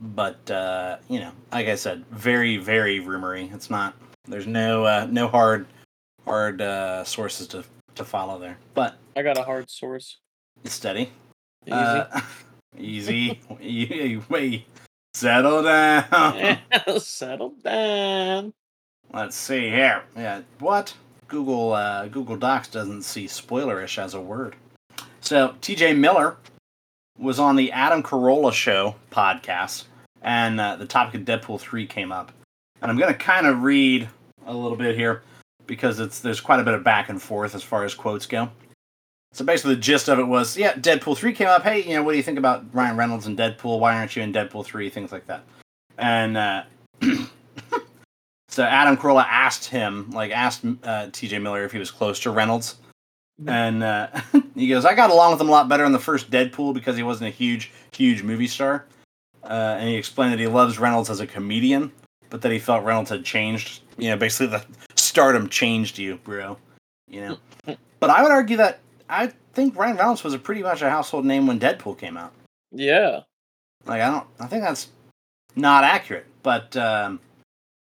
But 0.00 0.50
uh, 0.50 0.98
you 1.08 1.20
know, 1.20 1.32
like 1.52 1.66
I 1.68 1.74
said, 1.76 2.04
very 2.10 2.56
very 2.58 3.00
rumory. 3.00 3.52
It's 3.54 3.70
not. 3.70 3.94
There's 4.26 4.46
no 4.46 4.84
uh, 4.84 5.06
no 5.10 5.26
hard 5.28 5.66
hard 6.24 6.60
uh, 6.60 7.04
sources 7.04 7.46
to 7.48 7.64
to 7.94 8.04
follow 8.04 8.38
there. 8.38 8.58
But 8.74 8.96
I 9.16 9.22
got 9.22 9.38
a 9.38 9.42
hard 9.42 9.70
source. 9.70 10.18
it's 10.64 10.74
steady. 10.74 11.10
Easy. 11.66 11.72
Uh, 11.74 12.20
easy. 12.78 13.40
You- 13.60 14.24
Wait. 14.28 14.66
Settle 15.14 15.62
down. 15.64 16.58
Settle 17.00 17.54
down. 17.64 18.52
Let's 19.12 19.36
see 19.36 19.70
here. 19.70 20.02
Yeah. 20.16 20.42
What? 20.58 20.94
Google 21.28 21.72
uh, 21.72 22.08
Google 22.08 22.36
Docs 22.36 22.68
doesn't 22.68 23.02
see 23.02 23.26
spoilerish 23.26 24.02
as 24.02 24.14
a 24.14 24.20
word. 24.20 24.56
So 25.20 25.54
T.J. 25.60 25.94
Miller 25.94 26.36
was 27.18 27.38
on 27.38 27.56
the 27.56 27.70
Adam 27.72 28.02
Carolla 28.02 28.52
Show 28.52 28.96
podcast, 29.10 29.84
and 30.22 30.60
uh, 30.60 30.76
the 30.76 30.86
topic 30.86 31.20
of 31.20 31.26
Deadpool 31.26 31.60
three 31.60 31.86
came 31.86 32.12
up. 32.12 32.32
And 32.80 32.90
I'm 32.90 32.98
gonna 32.98 33.14
kind 33.14 33.46
of 33.46 33.62
read 33.62 34.08
a 34.46 34.54
little 34.54 34.76
bit 34.76 34.96
here 34.96 35.22
because 35.66 36.00
it's 36.00 36.20
there's 36.20 36.40
quite 36.40 36.60
a 36.60 36.64
bit 36.64 36.74
of 36.74 36.82
back 36.82 37.08
and 37.08 37.20
forth 37.20 37.54
as 37.54 37.62
far 37.62 37.84
as 37.84 37.94
quotes 37.94 38.26
go. 38.26 38.50
So 39.32 39.44
basically, 39.44 39.74
the 39.74 39.80
gist 39.80 40.08
of 40.08 40.18
it 40.18 40.26
was, 40.26 40.56
yeah, 40.56 40.72
Deadpool 40.72 41.16
three 41.16 41.34
came 41.34 41.48
up. 41.48 41.62
Hey, 41.62 41.82
you 41.82 41.94
know, 41.94 42.02
what 42.02 42.12
do 42.12 42.16
you 42.16 42.22
think 42.22 42.38
about 42.38 42.64
Ryan 42.74 42.96
Reynolds 42.96 43.26
and 43.26 43.38
Deadpool? 43.38 43.78
Why 43.78 43.96
aren't 43.96 44.16
you 44.16 44.22
in 44.22 44.32
Deadpool 44.32 44.64
three? 44.64 44.88
Things 44.88 45.12
like 45.12 45.26
that. 45.26 45.44
And 45.98 46.36
uh, 46.36 46.62
so 48.58 48.64
Adam 48.64 48.96
Carolla 48.96 49.24
asked 49.24 49.66
him, 49.66 50.10
like, 50.10 50.32
asked 50.32 50.64
uh, 50.82 51.10
T.J. 51.12 51.38
Miller 51.38 51.62
if 51.62 51.70
he 51.70 51.78
was 51.78 51.92
close 51.92 52.18
to 52.18 52.32
Reynolds, 52.32 52.74
and 53.46 53.84
uh, 53.84 54.08
he 54.56 54.66
goes, 54.66 54.84
"I 54.84 54.96
got 54.96 55.10
along 55.10 55.30
with 55.30 55.40
him 55.40 55.48
a 55.48 55.52
lot 55.52 55.68
better 55.68 55.84
in 55.84 55.92
the 55.92 56.00
first 56.00 56.28
Deadpool 56.28 56.74
because 56.74 56.96
he 56.96 57.04
wasn't 57.04 57.28
a 57.28 57.30
huge, 57.30 57.70
huge 57.92 58.24
movie 58.24 58.48
star." 58.48 58.84
Uh, 59.44 59.76
and 59.78 59.88
he 59.88 59.94
explained 59.94 60.32
that 60.32 60.40
he 60.40 60.48
loves 60.48 60.80
Reynolds 60.80 61.08
as 61.08 61.20
a 61.20 61.26
comedian, 61.28 61.92
but 62.30 62.42
that 62.42 62.50
he 62.50 62.58
felt 62.58 62.82
Reynolds 62.82 63.10
had 63.10 63.24
changed. 63.24 63.82
You 63.96 64.10
know, 64.10 64.16
basically 64.16 64.48
the 64.48 64.64
stardom 64.96 65.48
changed 65.48 65.96
you, 65.96 66.16
bro. 66.24 66.58
You 67.06 67.20
know. 67.20 67.76
but 68.00 68.10
I 68.10 68.24
would 68.24 68.32
argue 68.32 68.56
that 68.56 68.80
I 69.08 69.28
think 69.52 69.76
Ryan 69.76 69.98
Reynolds 69.98 70.24
was 70.24 70.34
a 70.34 70.38
pretty 70.40 70.64
much 70.64 70.82
a 70.82 70.90
household 70.90 71.24
name 71.24 71.46
when 71.46 71.60
Deadpool 71.60 71.96
came 71.96 72.16
out. 72.16 72.32
Yeah. 72.72 73.20
Like 73.86 74.02
I 74.02 74.10
don't, 74.10 74.26
I 74.40 74.48
think 74.48 74.64
that's 74.64 74.88
not 75.54 75.84
accurate. 75.84 76.26
But 76.42 76.76
um, 76.76 77.20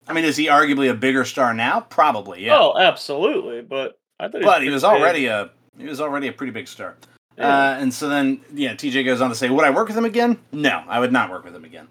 I 0.09 0.13
mean, 0.13 0.25
is 0.25 0.37
he 0.37 0.47
arguably 0.47 0.91
a 0.91 0.95
bigger 0.95 1.25
star 1.25 1.53
now? 1.53 1.81
Probably, 1.81 2.45
yeah. 2.45 2.59
Oh, 2.59 2.79
absolutely. 2.79 3.63
But 3.63 3.99
I 4.21 4.29
thought 4.29 4.43
but 4.43 4.63
he 4.63 4.71
was 4.71 4.83
big. 4.83 4.91
already 4.91 5.27
a 5.27 5.51
he 5.79 5.87
was 5.87 6.01
already 6.01 6.29
a 6.29 6.33
pretty 6.33 6.53
big 6.53 6.69
star. 6.69 6.97
Yeah. 7.37 7.49
Uh, 7.49 7.77
and 7.79 7.93
so 7.93 8.09
then, 8.09 8.41
yeah, 8.55 8.75
TJ 8.75 9.05
goes 9.05 9.21
on 9.21 9.29
to 9.29 9.35
say, 9.35 9.51
"Would 9.51 9.65
I 9.65 9.71
work 9.71 9.89
with 9.89 9.97
him 9.97 10.05
again? 10.05 10.39
No, 10.53 10.83
I 10.89 11.01
would 11.01 11.13
not 11.13 11.31
work 11.31 11.45
with 11.45 11.55
him 11.55 11.65
again." 11.65 11.89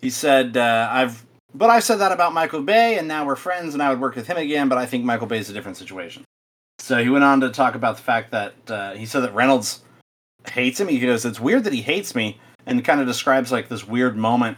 He 0.00 0.08
said, 0.08 0.56
uh, 0.56 0.88
"I've, 0.90 1.26
but 1.54 1.68
I've 1.68 1.84
said 1.84 1.96
that 1.96 2.12
about 2.12 2.32
Michael 2.32 2.62
Bay, 2.62 2.96
and 2.96 3.06
now 3.06 3.26
we're 3.26 3.36
friends, 3.36 3.74
and 3.74 3.82
I 3.82 3.90
would 3.90 4.00
work 4.00 4.16
with 4.16 4.26
him 4.26 4.36
again. 4.38 4.68
But 4.68 4.78
I 4.78 4.86
think 4.86 5.04
Michael 5.04 5.26
Bay 5.26 5.38
is 5.38 5.50
a 5.50 5.52
different 5.52 5.76
situation." 5.76 6.24
So 6.78 7.02
he 7.02 7.10
went 7.10 7.24
on 7.24 7.40
to 7.40 7.50
talk 7.50 7.74
about 7.74 7.96
the 7.96 8.02
fact 8.02 8.30
that 8.30 8.54
uh, 8.70 8.92
he 8.94 9.04
said 9.04 9.20
that 9.20 9.34
Reynolds 9.34 9.82
hates 10.50 10.80
him. 10.80 10.88
He 10.88 11.00
goes, 11.00 11.24
"It's 11.24 11.40
weird 11.40 11.64
that 11.64 11.74
he 11.74 11.82
hates 11.82 12.14
me," 12.14 12.40
and 12.64 12.82
kind 12.82 13.00
of 13.00 13.06
describes 13.06 13.52
like 13.52 13.68
this 13.68 13.86
weird 13.86 14.16
moment 14.16 14.56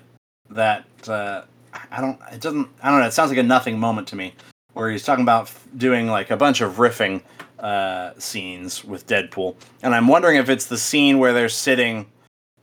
that 0.51 0.85
uh, 1.09 1.43
I 1.91 2.01
don't. 2.01 2.19
It 2.33 2.41
doesn't. 2.41 2.69
I 2.83 2.91
don't 2.91 3.01
know. 3.01 3.07
It 3.07 3.13
sounds 3.13 3.31
like 3.31 3.39
a 3.39 3.43
nothing 3.43 3.79
moment 3.79 4.09
to 4.09 4.17
me. 4.17 4.35
where 4.75 4.91
he's 4.91 5.05
talking 5.05 5.23
about 5.25 5.43
f- 5.43 5.67
doing 5.77 6.07
like 6.07 6.31
a 6.31 6.37
bunch 6.37 6.61
of 6.61 6.77
riffing 6.77 7.23
uh, 7.59 8.13
scenes 8.19 8.85
with 8.85 9.07
Deadpool, 9.07 9.55
and 9.83 9.95
I'm 9.95 10.09
wondering 10.09 10.37
if 10.37 10.49
it's 10.49 10.67
the 10.67 10.79
scene 10.79 11.19
where 11.19 11.33
they're 11.33 11.49
sitting 11.49 12.07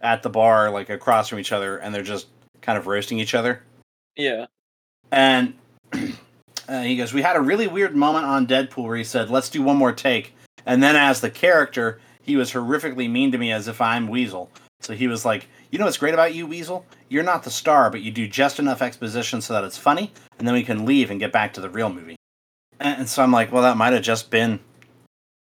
at 0.02 0.24
the 0.24 0.30
bar 0.30 0.70
like 0.70 0.90
across 0.90 1.28
from 1.28 1.40
each 1.40 1.52
other 1.52 1.78
and 1.78 1.94
they're 1.94 2.04
just 2.04 2.28
kind 2.62 2.78
of 2.78 2.86
roasting 2.86 3.20
each 3.20 3.34
other. 3.34 3.64
Yeah. 4.16 4.46
And 5.12 5.56
uh, 5.94 6.82
he 6.82 6.96
goes, 6.98 7.14
"We 7.14 7.22
had 7.22 7.36
a 7.36 7.42
really 7.42 7.68
weird 7.68 7.96
moment 7.96 8.26
on 8.26 8.48
Deadpool 8.48 8.84
where 8.84 8.98
he 8.98 9.04
said, 9.04 9.30
"Let's 9.30 9.50
do 9.50 9.62
one 9.62 9.78
more 9.78 9.92
take," 9.94 10.34
and 10.66 10.82
then 10.84 10.96
as 10.96 11.22
the 11.22 11.30
character, 11.30 12.00
he 12.22 12.36
was 12.36 12.52
horrifically 12.52 13.10
mean 13.10 13.32
to 13.32 13.38
me 13.38 13.52
as 13.52 13.68
if 13.68 13.80
I'm 13.82 14.08
Weasel. 14.08 14.52
So 14.82 14.94
he 14.94 15.08
was 15.08 15.26
like, 15.26 15.48
"You 15.72 15.80
know 15.80 15.86
what's 15.86 15.98
great 15.98 16.14
about 16.14 16.34
you, 16.34 16.48
Weasel? 16.48 16.86
You're 17.10 17.24
not 17.24 17.44
the 17.44 17.52
star, 17.52 17.90
but 17.90 18.02
you 18.02 18.12
do 18.12 18.28
just 18.28 18.60
enough 18.60 18.82
exposition 18.82 19.42
so 19.42 19.54
that 19.54 19.64
it's 19.64 19.78
funny, 19.78 20.12
and 20.40 20.48
then 20.48 20.54
we 20.54 20.64
can 20.64 20.86
leave 20.86 21.12
and 21.12 21.20
get 21.20 21.32
back 21.32 21.54
to 21.54 21.62
the 21.62 21.70
real 21.70 21.90
movie." 21.90 22.16
And, 22.80 23.10
so 23.10 23.24
I'm 23.24 23.32
like, 23.32 23.52
"Well, 23.52 23.64
that 23.64 23.78
might 23.78 23.94
have 23.94 24.04
just 24.04 24.30
been 24.30 24.60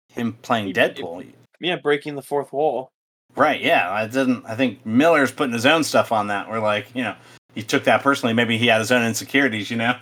him 0.09 0.33
playing 0.41 0.73
Deadpool." 0.73 1.31
Yeah, 1.59 1.77
breaking 1.77 2.15
the 2.15 2.21
fourth 2.21 2.51
wall. 2.51 2.89
Right, 3.35 3.61
yeah. 3.61 3.91
I 3.91 4.05
didn't 4.07 4.45
I 4.45 4.55
think 4.55 4.85
Miller's 4.85 5.31
putting 5.31 5.53
his 5.53 5.65
own 5.65 5.83
stuff 5.83 6.11
on 6.11 6.27
that. 6.27 6.49
We're 6.49 6.59
like, 6.59 6.87
you 6.93 7.03
know, 7.03 7.15
he 7.55 7.63
took 7.63 7.85
that 7.85 8.03
personally. 8.03 8.33
Maybe 8.33 8.57
he 8.57 8.67
had 8.67 8.79
his 8.79 8.91
own 8.91 9.03
insecurities, 9.03 9.71
you 9.71 9.77
know? 9.77 9.95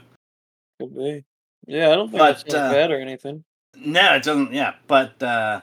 Could 0.80 0.96
be. 0.96 1.24
Yeah, 1.68 1.91
I 1.91 1.96
don't 1.96 2.10
think 2.10 2.20
But, 2.20 2.44
that's 2.44 2.53
uh, 2.53 2.72
bad 2.72 2.91
or 2.91 3.00
anything. 3.00 3.44
No, 3.77 4.15
it 4.15 4.24
doesn't 4.24 4.53
yeah. 4.53 4.74
But 4.88 5.22
uh 5.24 5.62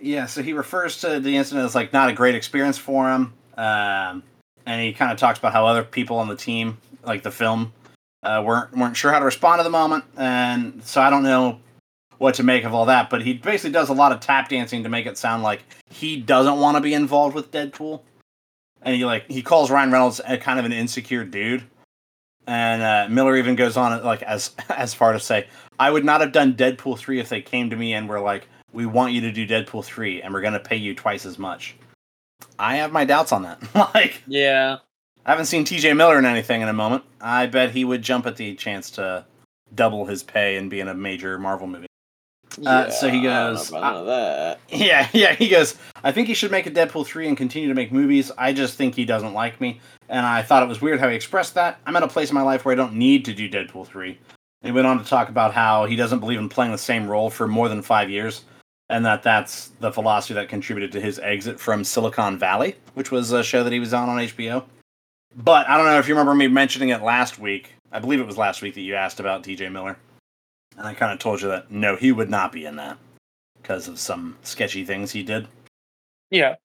yeah, 0.00 0.26
so 0.26 0.42
he 0.42 0.52
refers 0.52 1.00
to 1.00 1.20
the 1.20 1.36
incident 1.36 1.66
as 1.66 1.74
like 1.74 1.92
not 1.92 2.08
a 2.08 2.12
great 2.12 2.34
experience 2.34 2.78
for 2.78 3.10
him. 3.10 3.34
Um 3.58 4.22
and 4.68 4.82
he 4.82 4.92
kind 4.92 5.10
of 5.10 5.18
talks 5.18 5.38
about 5.38 5.54
how 5.54 5.66
other 5.66 5.82
people 5.82 6.18
on 6.18 6.28
the 6.28 6.36
team, 6.36 6.76
like 7.02 7.22
the 7.22 7.30
film, 7.30 7.72
uh, 8.22 8.42
weren't 8.44 8.76
weren't 8.76 8.96
sure 8.96 9.10
how 9.10 9.18
to 9.18 9.24
respond 9.24 9.60
to 9.60 9.64
the 9.64 9.70
moment, 9.70 10.04
and 10.16 10.84
so 10.84 11.00
I 11.00 11.08
don't 11.08 11.22
know 11.22 11.58
what 12.18 12.34
to 12.34 12.42
make 12.42 12.64
of 12.64 12.74
all 12.74 12.84
that. 12.86 13.08
But 13.08 13.22
he 13.22 13.32
basically 13.32 13.70
does 13.70 13.88
a 13.88 13.94
lot 13.94 14.12
of 14.12 14.20
tap 14.20 14.50
dancing 14.50 14.82
to 14.82 14.90
make 14.90 15.06
it 15.06 15.16
sound 15.16 15.42
like 15.42 15.62
he 15.88 16.18
doesn't 16.20 16.58
want 16.58 16.76
to 16.76 16.82
be 16.82 16.92
involved 16.92 17.34
with 17.34 17.50
Deadpool, 17.50 18.02
and 18.82 18.94
he 18.94 19.06
like 19.06 19.26
he 19.30 19.40
calls 19.40 19.70
Ryan 19.70 19.90
Reynolds 19.90 20.20
a 20.26 20.36
kind 20.36 20.58
of 20.58 20.66
an 20.66 20.72
insecure 20.72 21.24
dude. 21.24 21.64
And 22.46 22.82
uh, 22.82 23.06
Miller 23.10 23.36
even 23.36 23.56
goes 23.56 23.76
on 23.78 24.04
like 24.04 24.22
as 24.22 24.54
as 24.68 24.92
far 24.92 25.14
to 25.14 25.20
say, 25.20 25.46
I 25.78 25.90
would 25.90 26.04
not 26.04 26.20
have 26.20 26.32
done 26.32 26.52
Deadpool 26.54 26.98
three 26.98 27.20
if 27.20 27.30
they 27.30 27.40
came 27.40 27.70
to 27.70 27.76
me 27.76 27.94
and 27.94 28.06
were 28.06 28.20
like, 28.20 28.48
"We 28.72 28.84
want 28.84 29.14
you 29.14 29.22
to 29.22 29.32
do 29.32 29.46
Deadpool 29.46 29.84
three, 29.84 30.20
and 30.20 30.34
we're 30.34 30.42
going 30.42 30.52
to 30.52 30.60
pay 30.60 30.76
you 30.76 30.94
twice 30.94 31.24
as 31.24 31.38
much." 31.38 31.74
I 32.58 32.76
have 32.76 32.92
my 32.92 33.04
doubts 33.04 33.32
on 33.32 33.42
that. 33.42 33.60
like, 33.94 34.22
Yeah. 34.26 34.78
I 35.26 35.30
haven't 35.32 35.46
seen 35.46 35.64
T.J. 35.64 35.92
Miller 35.92 36.18
in 36.18 36.24
anything 36.24 36.62
in 36.62 36.68
a 36.68 36.72
moment. 36.72 37.04
I 37.20 37.46
bet 37.46 37.70
he 37.70 37.84
would 37.84 38.00
jump 38.02 38.26
at 38.26 38.36
the 38.36 38.54
chance 38.54 38.90
to 38.92 39.26
double 39.74 40.06
his 40.06 40.22
pay 40.22 40.56
and 40.56 40.70
be 40.70 40.80
in 40.80 40.88
a 40.88 40.94
major 40.94 41.38
Marvel 41.38 41.66
movie. 41.66 41.86
Uh, 42.64 42.88
so 42.90 43.08
he 43.10 43.18
Yeah, 43.18 43.50
goes, 43.50 43.70
know 43.70 43.80
none 43.80 43.96
of 43.96 44.06
that. 44.06 44.60
Yeah, 44.70 45.06
yeah, 45.12 45.34
he 45.34 45.48
goes, 45.48 45.76
I 46.02 46.12
think 46.12 46.28
he 46.28 46.34
should 46.34 46.50
make 46.50 46.66
a 46.66 46.70
Deadpool 46.70 47.04
3 47.06 47.28
and 47.28 47.36
continue 47.36 47.68
to 47.68 47.74
make 47.74 47.92
movies. 47.92 48.32
I 48.38 48.52
just 48.54 48.76
think 48.78 48.94
he 48.94 49.04
doesn't 49.04 49.34
like 49.34 49.60
me. 49.60 49.80
And 50.08 50.24
I 50.24 50.40
thought 50.42 50.62
it 50.62 50.68
was 50.68 50.80
weird 50.80 50.98
how 50.98 51.08
he 51.10 51.14
expressed 51.14 51.54
that. 51.54 51.78
I'm 51.84 51.94
at 51.96 52.02
a 52.02 52.08
place 52.08 52.30
in 52.30 52.34
my 52.34 52.42
life 52.42 52.64
where 52.64 52.72
I 52.72 52.76
don't 52.76 52.94
need 52.94 53.26
to 53.26 53.34
do 53.34 53.50
Deadpool 53.50 53.86
3. 53.86 54.18
He 54.62 54.72
went 54.72 54.86
on 54.86 54.98
to 54.98 55.04
talk 55.04 55.28
about 55.28 55.52
how 55.52 55.84
he 55.84 55.94
doesn't 55.94 56.20
believe 56.20 56.38
in 56.38 56.48
playing 56.48 56.72
the 56.72 56.78
same 56.78 57.06
role 57.06 57.28
for 57.28 57.46
more 57.46 57.68
than 57.68 57.82
five 57.82 58.08
years, 58.08 58.44
and 58.88 59.04
that 59.04 59.22
that's 59.22 59.68
the 59.80 59.92
philosophy 59.92 60.34
that 60.34 60.48
contributed 60.48 60.92
to 60.92 61.00
his 61.00 61.18
exit 61.18 61.60
from 61.60 61.84
Silicon 61.84 62.38
Valley, 62.38 62.76
which 62.94 63.10
was 63.10 63.32
a 63.32 63.42
show 63.42 63.62
that 63.64 63.72
he 63.72 63.80
was 63.80 63.92
on 63.92 64.08
on 64.08 64.18
HBO. 64.18 64.64
But 65.36 65.68
I 65.68 65.76
don't 65.76 65.86
know 65.86 65.98
if 65.98 66.08
you 66.08 66.14
remember 66.14 66.34
me 66.34 66.48
mentioning 66.48 66.88
it 66.88 67.02
last 67.02 67.38
week. 67.38 67.74
I 67.92 67.98
believe 67.98 68.20
it 68.20 68.26
was 68.26 68.38
last 68.38 68.62
week 68.62 68.74
that 68.74 68.80
you 68.80 68.94
asked 68.94 69.20
about 69.20 69.42
TJ 69.42 69.70
Miller. 69.70 69.96
And 70.76 70.86
I 70.86 70.94
kind 70.94 71.12
of 71.12 71.18
told 71.18 71.42
you 71.42 71.48
that 71.48 71.70
no, 71.70 71.96
he 71.96 72.12
would 72.12 72.30
not 72.30 72.52
be 72.52 72.64
in 72.64 72.76
that 72.76 72.98
because 73.60 73.88
of 73.88 73.98
some 73.98 74.36
sketchy 74.42 74.84
things 74.84 75.12
he 75.12 75.22
did. 75.22 75.48
Yeah. 76.30 76.56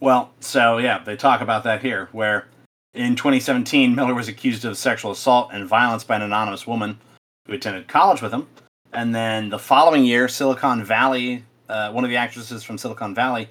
Well, 0.00 0.32
so 0.40 0.78
yeah, 0.78 1.02
they 1.02 1.16
talk 1.16 1.40
about 1.40 1.64
that 1.64 1.82
here, 1.82 2.08
where 2.12 2.46
in 2.94 3.16
2017, 3.16 3.94
Miller 3.94 4.14
was 4.14 4.28
accused 4.28 4.64
of 4.64 4.78
sexual 4.78 5.10
assault 5.10 5.50
and 5.52 5.66
violence 5.66 6.04
by 6.04 6.16
an 6.16 6.22
anonymous 6.22 6.66
woman 6.66 6.98
who 7.46 7.52
attended 7.52 7.88
college 7.88 8.22
with 8.22 8.32
him. 8.32 8.46
And 8.92 9.14
then 9.14 9.50
the 9.50 9.58
following 9.58 10.04
year, 10.04 10.28
Silicon 10.28 10.84
Valley, 10.84 11.44
uh, 11.68 11.90
one 11.92 12.04
of 12.04 12.10
the 12.10 12.16
actresses 12.16 12.62
from 12.62 12.78
Silicon 12.78 13.14
Valley, 13.14 13.48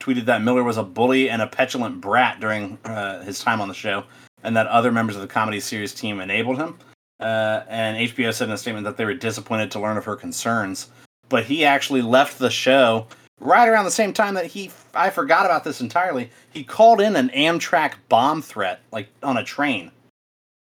tweeted 0.00 0.24
that 0.26 0.42
Miller 0.42 0.62
was 0.64 0.76
a 0.76 0.82
bully 0.82 1.28
and 1.30 1.42
a 1.42 1.46
petulant 1.46 2.00
brat 2.00 2.40
during 2.40 2.78
uh, 2.84 3.22
his 3.22 3.40
time 3.40 3.60
on 3.60 3.68
the 3.68 3.74
show, 3.74 4.04
and 4.42 4.56
that 4.56 4.66
other 4.68 4.92
members 4.92 5.16
of 5.16 5.22
the 5.22 5.28
comedy 5.28 5.60
series 5.60 5.92
team 5.94 6.20
enabled 6.20 6.58
him. 6.58 6.78
Uh, 7.20 7.62
and 7.68 7.96
HBO 8.08 8.32
said 8.32 8.48
in 8.48 8.54
a 8.54 8.58
statement 8.58 8.84
that 8.84 8.96
they 8.96 9.04
were 9.04 9.14
disappointed 9.14 9.70
to 9.72 9.80
learn 9.80 9.96
of 9.96 10.04
her 10.04 10.14
concerns. 10.14 10.88
But 11.28 11.44
he 11.44 11.64
actually 11.64 12.00
left 12.02 12.38
the 12.38 12.48
show 12.48 13.08
right 13.40 13.68
around 13.68 13.84
the 13.84 13.90
same 13.90 14.12
time 14.12 14.34
that 14.34 14.46
he 14.46 14.70
I 14.94 15.10
forgot 15.10 15.44
about 15.44 15.64
this 15.64 15.80
entirely. 15.80 16.30
He 16.50 16.62
called 16.64 17.00
in 17.00 17.16
an 17.16 17.28
Amtrak 17.30 17.94
bomb 18.08 18.40
threat 18.40 18.80
like 18.92 19.08
on 19.22 19.36
a 19.36 19.42
train 19.44 19.90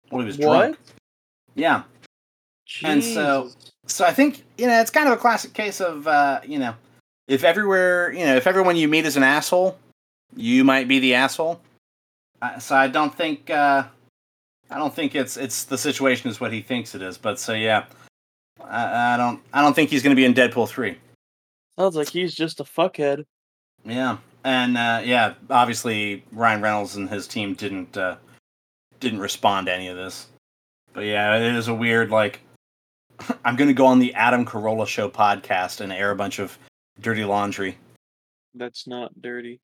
while 0.08 0.20
he 0.22 0.26
was 0.26 0.38
drunk. 0.38 0.78
Yeah. 1.54 1.82
And 2.82 3.02
so- 3.04 3.50
So 3.86 4.04
I 4.04 4.12
think 4.12 4.42
you 4.58 4.66
know 4.66 4.80
it's 4.80 4.90
kind 4.90 5.06
of 5.08 5.12
a 5.12 5.16
classic 5.18 5.52
case 5.52 5.80
of 5.80 6.08
uh, 6.08 6.40
you 6.44 6.58
know 6.58 6.74
if 7.28 7.44
everywhere 7.44 8.12
you 8.12 8.24
know 8.24 8.36
if 8.36 8.46
everyone 8.46 8.76
you 8.76 8.88
meet 8.88 9.04
is 9.04 9.16
an 9.16 9.22
asshole, 9.22 9.76
you 10.34 10.64
might 10.64 10.88
be 10.88 10.98
the 10.98 11.14
asshole. 11.14 11.60
Uh, 12.42 12.58
so 12.58 12.76
I 12.76 12.88
don't 12.88 13.14
think 13.14 13.50
uh, 13.50 13.84
I 14.70 14.78
don't 14.78 14.94
think 14.94 15.14
it's 15.14 15.36
it's 15.36 15.64
the 15.64 15.78
situation 15.78 16.30
is 16.30 16.40
what 16.40 16.52
he 16.52 16.60
thinks 16.60 16.94
it 16.94 17.02
is. 17.02 17.18
But 17.18 17.38
so 17.38 17.52
yeah, 17.52 17.84
I, 18.62 19.14
I 19.14 19.16
don't 19.16 19.40
I 19.52 19.62
don't 19.62 19.74
think 19.74 19.90
he's 19.90 20.02
going 20.02 20.14
to 20.14 20.20
be 20.20 20.24
in 20.24 20.34
Deadpool 20.34 20.68
three. 20.68 20.98
sounds 21.78 21.96
like 21.96 22.08
he's 22.08 22.34
just 22.34 22.60
a 22.60 22.64
fuckhead. 22.64 23.24
Yeah, 23.84 24.18
and 24.44 24.76
uh, 24.76 25.02
yeah, 25.04 25.34
obviously 25.50 26.24
Ryan 26.32 26.62
Reynolds 26.62 26.96
and 26.96 27.08
his 27.08 27.26
team 27.26 27.54
didn't 27.54 27.96
uh, 27.96 28.16
didn't 29.00 29.20
respond 29.20 29.66
to 29.66 29.74
any 29.74 29.88
of 29.88 29.96
this. 29.96 30.26
But 30.92 31.04
yeah, 31.04 31.36
it 31.36 31.54
is 31.54 31.68
a 31.68 31.74
weird 31.74 32.10
like. 32.10 32.40
I'm 33.44 33.56
gonna 33.56 33.72
go 33.72 33.86
on 33.86 33.98
the 33.98 34.12
Adam 34.14 34.44
Carolla 34.44 34.86
Show 34.86 35.08
podcast 35.08 35.80
and 35.80 35.92
air 35.92 36.10
a 36.10 36.16
bunch 36.16 36.38
of 36.38 36.58
dirty 37.00 37.24
laundry. 37.24 37.78
That's 38.54 38.86
not 38.86 39.20
dirty. 39.20 39.60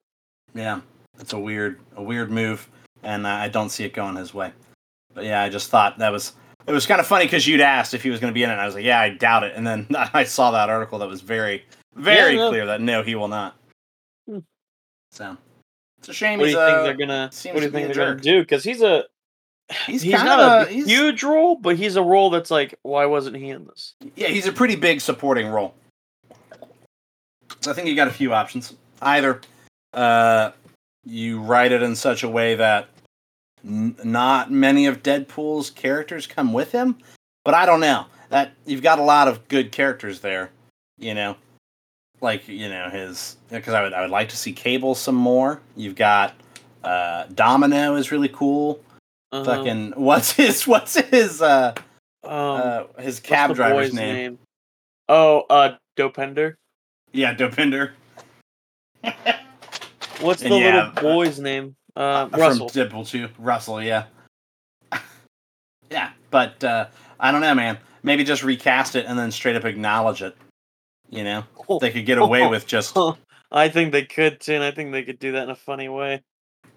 Yeah, 0.54 0.80
it's 1.18 1.32
a 1.32 1.38
weird 1.38 1.80
a 1.96 2.02
weird 2.02 2.30
move, 2.30 2.68
and 3.02 3.26
uh, 3.26 3.30
I 3.30 3.48
don't 3.48 3.70
see 3.70 3.84
it 3.84 3.94
going 3.94 4.16
his 4.16 4.34
way. 4.34 4.52
But 5.14 5.24
yeah, 5.24 5.42
I 5.42 5.48
just 5.48 5.70
thought 5.70 5.98
that 5.98 6.12
was 6.12 6.34
it 6.66 6.72
was 6.72 6.86
kind 6.86 7.00
of 7.00 7.06
funny 7.06 7.24
because 7.24 7.46
you'd 7.46 7.60
asked 7.60 7.94
if 7.94 8.02
he 8.02 8.10
was 8.10 8.20
going 8.20 8.32
to 8.32 8.34
be 8.34 8.42
in 8.42 8.50
it. 8.50 8.54
and 8.54 8.62
I 8.62 8.66
was 8.66 8.74
like, 8.74 8.84
yeah, 8.84 9.00
I 9.00 9.10
doubt 9.10 9.44
it. 9.44 9.54
And 9.56 9.66
then 9.66 9.86
I 10.14 10.24
saw 10.24 10.50
that 10.52 10.68
article 10.68 10.98
that 11.00 11.08
was 11.08 11.20
very 11.20 11.64
very 11.94 12.36
no. 12.36 12.48
clear 12.48 12.66
that 12.66 12.80
no, 12.80 13.02
he 13.02 13.14
will 13.14 13.28
not. 13.28 13.56
Hmm. 14.28 14.38
So 15.10 15.36
it's 15.98 16.08
a 16.08 16.12
shame. 16.12 16.38
What 16.38 16.44
do 16.44 16.48
he's 16.48 16.54
you 16.56 16.66
think 16.66 16.78
uh, 16.78 16.82
they're 16.82 16.96
gonna? 16.96 17.30
What 17.32 17.56
do 17.56 17.62
you 17.62 17.70
think 17.70 17.94
they're 17.94 18.06
gonna 18.06 18.20
do? 18.20 18.40
Because 18.40 18.64
he's 18.64 18.82
a 18.82 19.04
He's, 19.86 20.02
he's, 20.02 20.14
kind 20.14 20.26
not 20.26 20.40
of 20.40 20.68
a 20.68 20.70
a, 20.70 20.72
he's, 20.72 20.86
huge 20.86 21.22
role, 21.22 21.56
but 21.56 21.76
he's 21.76 21.96
a 21.96 22.02
role 22.02 22.30
that's 22.30 22.50
like, 22.50 22.78
why 22.82 23.06
wasn't 23.06 23.36
he 23.36 23.50
in 23.50 23.64
this? 23.64 23.94
Yeah, 24.16 24.28
he's 24.28 24.46
a 24.46 24.52
pretty 24.52 24.76
big 24.76 25.00
supporting 25.00 25.48
role. 25.48 25.74
So 27.60 27.70
I 27.70 27.74
think 27.74 27.88
you 27.88 27.96
got 27.96 28.08
a 28.08 28.12
few 28.12 28.32
options. 28.32 28.74
Either 29.00 29.40
uh, 29.94 30.52
you 31.04 31.40
write 31.40 31.72
it 31.72 31.82
in 31.82 31.94
such 31.96 32.22
a 32.22 32.28
way 32.28 32.54
that 32.54 32.88
n- 33.64 33.96
not 34.04 34.50
many 34.50 34.86
of 34.86 35.02
Deadpool's 35.02 35.70
characters 35.70 36.26
come 36.26 36.52
with 36.52 36.72
him, 36.72 36.98
but 37.44 37.54
I 37.54 37.66
don't 37.66 37.80
know. 37.80 38.06
That 38.30 38.52
you've 38.64 38.82
got 38.82 38.98
a 38.98 39.02
lot 39.02 39.28
of 39.28 39.46
good 39.48 39.72
characters 39.72 40.20
there, 40.20 40.50
you 40.98 41.14
know. 41.14 41.36
Like 42.20 42.46
you 42.46 42.68
know 42.68 42.88
his 42.88 43.36
because 43.50 43.74
I 43.74 43.82
would 43.82 43.92
I 43.92 44.00
would 44.00 44.10
like 44.10 44.28
to 44.28 44.36
see 44.36 44.52
Cable 44.52 44.94
some 44.94 45.16
more. 45.16 45.60
You've 45.76 45.96
got 45.96 46.34
uh, 46.84 47.24
Domino 47.34 47.96
is 47.96 48.12
really 48.12 48.28
cool. 48.28 48.80
Uh-huh. 49.32 49.44
Fucking 49.44 49.92
what's 49.96 50.32
his 50.32 50.66
what's 50.66 50.94
his 50.94 51.42
uh, 51.42 51.74
um, 52.24 52.30
uh 52.30 52.84
his 52.98 53.18
cab 53.20 53.54
driver's 53.54 53.90
boy's 53.90 53.94
name? 53.94 54.38
Oh, 55.08 55.44
uh, 55.50 55.74
Dopinder. 55.96 56.54
Yeah, 57.12 57.34
Dopinder. 57.34 57.92
What's 60.20 60.42
the 60.42 60.48
yeah, 60.50 60.90
little 60.92 61.14
boy's 61.14 61.38
name? 61.38 61.76
Uh, 61.94 62.28
From 62.28 62.40
Russell. 62.40 62.68
Deadpool 62.70 63.08
2. 63.08 63.28
Russell, 63.38 63.82
yeah. 63.82 64.04
yeah, 65.90 66.10
but 66.30 66.62
uh, 66.64 66.86
I 67.20 67.32
don't 67.32 67.40
know, 67.40 67.54
man. 67.54 67.78
Maybe 68.02 68.24
just 68.24 68.42
recast 68.42 68.96
it 68.96 69.06
and 69.06 69.18
then 69.18 69.30
straight 69.30 69.56
up 69.56 69.64
acknowledge 69.64 70.22
it. 70.22 70.36
You 71.10 71.24
know? 71.24 71.44
They 71.80 71.90
could 71.90 72.06
get 72.06 72.18
away 72.18 72.46
with 72.46 72.66
just, 72.66 72.96
I 73.50 73.68
think 73.68 73.92
they 73.92 74.04
could 74.04 74.40
too, 74.40 74.54
and 74.54 74.64
I 74.64 74.70
think 74.70 74.92
they 74.92 75.02
could 75.02 75.18
do 75.18 75.32
that 75.32 75.42
in 75.44 75.50
a 75.50 75.56
funny 75.56 75.88
way. 75.88 76.22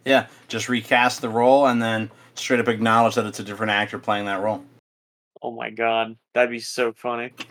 yeah, 0.04 0.28
just 0.48 0.68
recast 0.68 1.22
the 1.22 1.30
role 1.30 1.68
and 1.68 1.82
then 1.82 2.12
straight 2.36 2.60
up 2.60 2.68
acknowledge 2.68 3.16
that 3.16 3.26
it's 3.26 3.40
a 3.40 3.44
different 3.44 3.72
actor 3.72 3.98
playing 3.98 4.26
that 4.26 4.42
role. 4.42 4.64
Oh 5.42 5.52
my 5.52 5.70
god, 5.70 6.18
that'd 6.34 6.50
be 6.50 6.60
so 6.60 6.94
funny. 6.94 7.32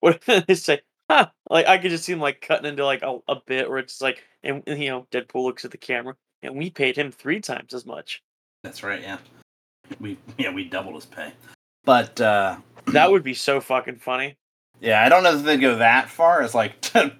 What 0.00 0.20
if 0.26 0.46
they 0.46 0.54
say? 0.56 0.80
Huh? 1.12 1.28
Like 1.50 1.66
I 1.66 1.76
could 1.76 1.90
just 1.90 2.04
see 2.04 2.14
him 2.14 2.20
like 2.20 2.40
cutting 2.40 2.64
into 2.64 2.86
like 2.86 3.02
a, 3.02 3.18
a 3.28 3.36
bit 3.46 3.68
where 3.68 3.78
it's 3.78 4.00
like, 4.00 4.24
and 4.42 4.62
and, 4.66 4.82
you 4.82 4.88
know, 4.88 5.06
Deadpool 5.10 5.42
looks 5.42 5.66
at 5.66 5.70
the 5.70 5.76
camera, 5.76 6.14
and 6.42 6.56
we 6.56 6.70
paid 6.70 6.96
him 6.96 7.12
three 7.12 7.40
times 7.40 7.74
as 7.74 7.84
much. 7.84 8.22
That's 8.64 8.82
right, 8.82 9.02
yeah. 9.02 9.18
We 10.00 10.16
yeah, 10.38 10.50
we 10.54 10.64
doubled 10.64 10.94
his 10.94 11.04
pay. 11.04 11.32
But 11.84 12.18
uh, 12.22 12.56
That 12.86 13.10
would 13.10 13.22
be 13.22 13.34
so 13.34 13.60
fucking 13.60 13.96
funny. 13.96 14.38
yeah, 14.80 15.04
I 15.04 15.10
don't 15.10 15.22
know 15.22 15.36
if 15.36 15.44
they'd 15.44 15.58
go 15.58 15.76
that 15.76 16.08
far 16.08 16.40
as 16.40 16.54
like 16.54 16.80
to, 16.92 17.12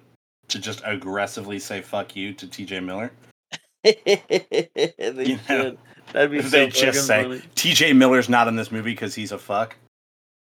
to 0.47 0.59
just 0.59 0.81
aggressively 0.83 1.59
say 1.59 1.81
"fuck 1.81 2.15
you" 2.15 2.33
to 2.33 2.47
T.J. 2.47 2.79
Miller. 2.79 3.11
they 3.83 4.89
You 4.97 5.39
know. 5.47 5.77
That'd 6.11 6.31
be 6.31 6.37
if 6.39 6.45
so 6.45 6.49
they 6.49 6.69
just 6.69 7.05
say 7.05 7.41
T.J. 7.53 7.93
Miller's 7.93 8.29
not 8.29 8.47
in 8.47 8.55
this 8.55 8.71
movie 8.71 8.91
because 8.91 9.13
he's 9.13 9.31
a 9.31 9.37
fuck. 9.37 9.75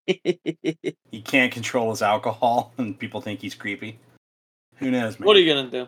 He 1.11 1.21
can't 1.21 1.51
control 1.51 1.89
his 1.89 2.01
alcohol, 2.01 2.71
and 2.77 2.97
people 2.97 3.21
think 3.21 3.41
he's 3.41 3.55
creepy. 3.55 3.99
Who 4.77 4.91
knows, 4.91 5.19
man? 5.19 5.27
what 5.27 5.35
are 5.35 5.39
you 5.39 5.53
gonna 5.53 5.69
do? 5.69 5.87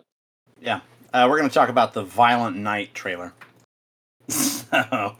Yeah, 0.60 0.80
uh, 1.12 1.26
we're 1.28 1.38
going 1.38 1.48
to 1.48 1.54
talk 1.54 1.68
about 1.68 1.92
the 1.92 2.04
Violent 2.04 2.56
Night 2.56 2.94
trailer. 2.94 3.34
so, 4.28 5.16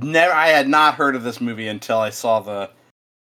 never, 0.00 0.32
I 0.32 0.48
had 0.48 0.68
not 0.68 0.94
heard 0.94 1.14
of 1.14 1.22
this 1.22 1.40
movie 1.40 1.68
until 1.68 1.98
I 1.98 2.10
saw 2.10 2.40
the 2.40 2.70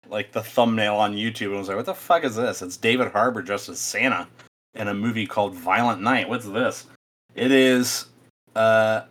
like 0.08 0.32
the 0.32 0.42
thumbnail 0.42 0.96
on 0.96 1.14
YouTube 1.14 1.48
and 1.48 1.58
was 1.58 1.68
like, 1.68 1.78
"What 1.78 1.86
the 1.86 1.94
fuck 1.94 2.24
is 2.24 2.36
this?" 2.36 2.62
It's 2.62 2.78
David 2.78 3.12
Harbour 3.12 3.42
dressed 3.42 3.70
as 3.70 3.80
Santa 3.80 4.28
in 4.74 4.88
a 4.88 4.94
movie 4.94 5.28
called 5.28 5.54
Violent 5.54 6.02
Night. 6.02 6.30
What's 6.30 6.48
this? 6.48 6.88
It 7.36 7.52
is, 7.52 8.08
uh, 8.56 9.02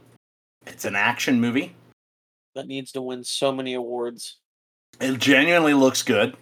it's 0.67 0.85
an 0.85 0.97
action 0.97 1.41
movie. 1.41 1.75
That 2.55 2.67
needs 2.67 2.93
to 2.93 3.03
win 3.03 3.23
so 3.23 3.53
many 3.53 3.75
awards. 3.75 4.39
It 5.01 5.19
genuinely 5.19 5.75
looks 5.75 6.03
good, 6.03 6.37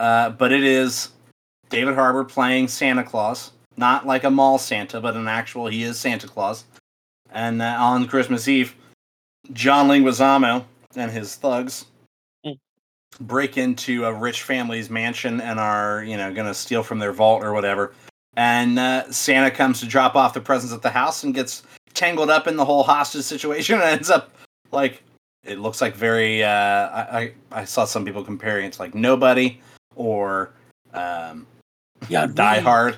uh, 0.00 0.30
but 0.30 0.52
it 0.52 0.64
is 0.64 1.10
David 1.70 1.94
Harbour 1.94 2.24
playing 2.24 2.68
Santa 2.68 3.04
Claus, 3.04 3.52
not 3.76 4.06
like 4.06 4.24
a 4.24 4.30
mall 4.30 4.58
Santa, 4.58 5.00
but 5.00 5.14
an 5.16 5.28
actual 5.28 5.66
he 5.68 5.82
is 5.82 5.98
Santa 5.98 6.26
Claus. 6.26 6.64
And 7.30 7.62
uh, 7.62 7.76
on 7.78 8.06
Christmas 8.08 8.48
Eve, 8.48 8.74
John 9.52 9.88
Leguizamo 9.88 10.64
and 10.96 11.10
his 11.10 11.36
thugs 11.36 11.86
Mm. 12.44 12.58
break 13.20 13.56
into 13.56 14.04
a 14.04 14.12
rich 14.12 14.42
family's 14.42 14.90
mansion 14.90 15.40
and 15.40 15.58
are 15.58 16.04
you 16.04 16.16
know 16.16 16.32
going 16.32 16.46
to 16.46 16.54
steal 16.54 16.82
from 16.82 16.98
their 16.98 17.12
vault 17.12 17.42
or 17.42 17.52
whatever. 17.52 17.94
And 18.36 18.78
uh, 18.78 19.10
Santa 19.10 19.50
comes 19.50 19.80
to 19.80 19.86
drop 19.86 20.14
off 20.16 20.34
the 20.34 20.40
presents 20.40 20.74
at 20.74 20.82
the 20.82 20.90
house 20.90 21.24
and 21.24 21.34
gets 21.34 21.62
tangled 21.94 22.28
up 22.30 22.46
in 22.46 22.56
the 22.56 22.64
whole 22.64 22.82
hostage 22.82 23.24
situation 23.24 23.76
and 23.76 23.84
ends 23.84 24.10
up 24.10 24.30
like 24.72 25.02
it 25.46 25.58
looks 25.58 25.80
like 25.80 25.94
very 25.94 26.42
uh 26.42 26.48
I, 26.48 27.32
I 27.52 27.60
i 27.60 27.64
saw 27.64 27.84
some 27.84 28.04
people 28.04 28.24
comparing 28.24 28.66
it 28.66 28.72
to 28.74 28.82
like 28.82 28.94
nobody 28.94 29.60
or 29.94 30.52
um 30.92 31.46
Yeah, 32.08 32.26
die 32.26 32.60
hard. 32.60 32.96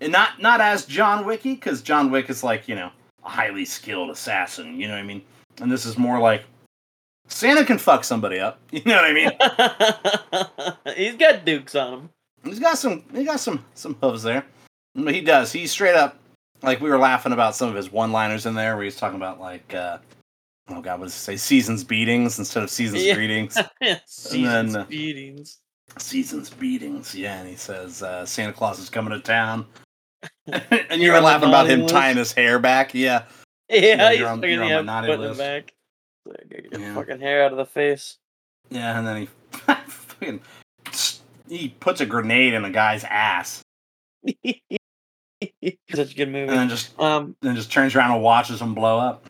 And 0.00 0.12
not 0.12 0.40
not 0.40 0.60
as 0.60 0.84
john 0.86 1.24
wicky 1.24 1.54
because 1.54 1.82
john 1.82 2.10
wick 2.10 2.28
is 2.30 2.42
like 2.44 2.68
you 2.68 2.74
know 2.74 2.90
a 3.24 3.28
highly 3.28 3.64
skilled 3.64 4.10
assassin 4.10 4.78
you 4.80 4.86
know 4.86 4.94
what 4.94 5.00
i 5.00 5.04
mean? 5.04 5.22
And 5.60 5.70
this 5.70 5.86
is 5.86 5.96
more 5.96 6.18
like 6.18 6.44
santa 7.28 7.64
can 7.64 7.78
fuck 7.78 8.04
somebody 8.04 8.38
up 8.38 8.60
you 8.70 8.82
know 8.84 8.96
what 8.96 9.04
i 9.04 9.12
mean? 10.84 10.96
He's 10.96 11.16
got 11.16 11.44
dukes 11.44 11.74
on 11.74 11.92
him. 11.94 12.10
he's 12.44 12.58
got 12.60 12.76
some 12.78 13.04
he 13.14 13.24
got 13.24 13.40
some 13.40 13.64
some 13.74 13.94
hooves 14.02 14.22
there. 14.22 14.44
But 14.94 15.14
he 15.14 15.20
does 15.22 15.50
he 15.52 15.66
straight 15.66 15.94
up 15.96 16.18
like 16.62 16.80
we 16.80 16.88
were 16.90 16.98
laughing 16.98 17.32
about 17.32 17.54
some 17.56 17.68
of 17.68 17.74
his 17.74 17.90
one 17.90 18.12
liners 18.12 18.46
in 18.46 18.54
there 18.54 18.74
where 18.76 18.84
he's 18.84 18.96
talking 18.96 19.16
about 19.16 19.40
like 19.40 19.74
uh 19.74 19.98
oh 20.68 20.80
god 20.80 20.98
what 20.98 21.06
does 21.06 21.14
he 21.14 21.18
say 21.18 21.36
seasons 21.36 21.84
beatings 21.84 22.38
instead 22.38 22.62
of 22.62 22.70
seasons 22.70 23.04
Yeah. 23.04 23.14
greetings 23.14 23.58
Seasons 24.06 24.72
then, 24.72 24.82
uh, 24.82 24.84
beatings. 24.86 25.58
seasons 25.98 26.50
beatings. 26.50 27.14
Yeah, 27.14 27.40
and 27.40 27.48
he 27.48 27.56
says 27.56 28.02
uh, 28.02 28.24
Santa 28.26 28.52
Claus 28.52 28.78
is 28.78 28.88
coming 28.90 29.12
to 29.12 29.20
town. 29.20 29.66
and 30.46 30.62
you 31.00 31.06
You're 31.06 31.14
were 31.14 31.20
laughing 31.20 31.48
about 31.50 31.68
him 31.68 31.82
list? 31.82 31.94
tying 31.94 32.16
his 32.16 32.32
hair 32.32 32.58
back. 32.58 32.94
Yeah, 32.94 33.24
Yeah, 33.68 33.78
Yeah, 33.80 34.10
he's 34.10 34.18
you're 34.20 34.28
on- 34.28 34.42
you're 34.42 34.62
on 34.64 34.86
my 34.86 35.00
naughty 35.00 35.06
putting 35.08 35.20
list. 35.26 35.38
back. 35.38 35.72
Like, 36.26 36.48
Get 36.48 36.72
your 36.72 36.80
Yeah. 36.80 36.94
fucking 36.94 37.20
hair 37.20 37.44
out 37.44 37.52
of 37.52 37.58
the 37.58 37.66
face. 37.66 38.16
yeah, 38.70 38.98
and 38.98 39.06
then 39.06 39.16
he 39.22 39.28
fucking 39.50 40.40
he 41.48 41.68
puts 41.68 42.00
a 42.00 42.06
grenade 42.06 42.54
in 42.54 42.64
a 42.64 42.70
guy's 42.70 43.04
ass, 43.04 43.62
such 45.94 46.12
a 46.12 46.14
good 46.16 46.28
movie. 46.30 46.48
and 46.48 46.58
then 46.58 46.68
just 46.70 46.98
um, 46.98 47.36
then 47.42 47.54
just 47.54 47.70
turns 47.70 47.94
around 47.94 48.12
and 48.12 48.22
watches 48.22 48.60
him 48.62 48.74
blow 48.74 48.98
up. 48.98 49.26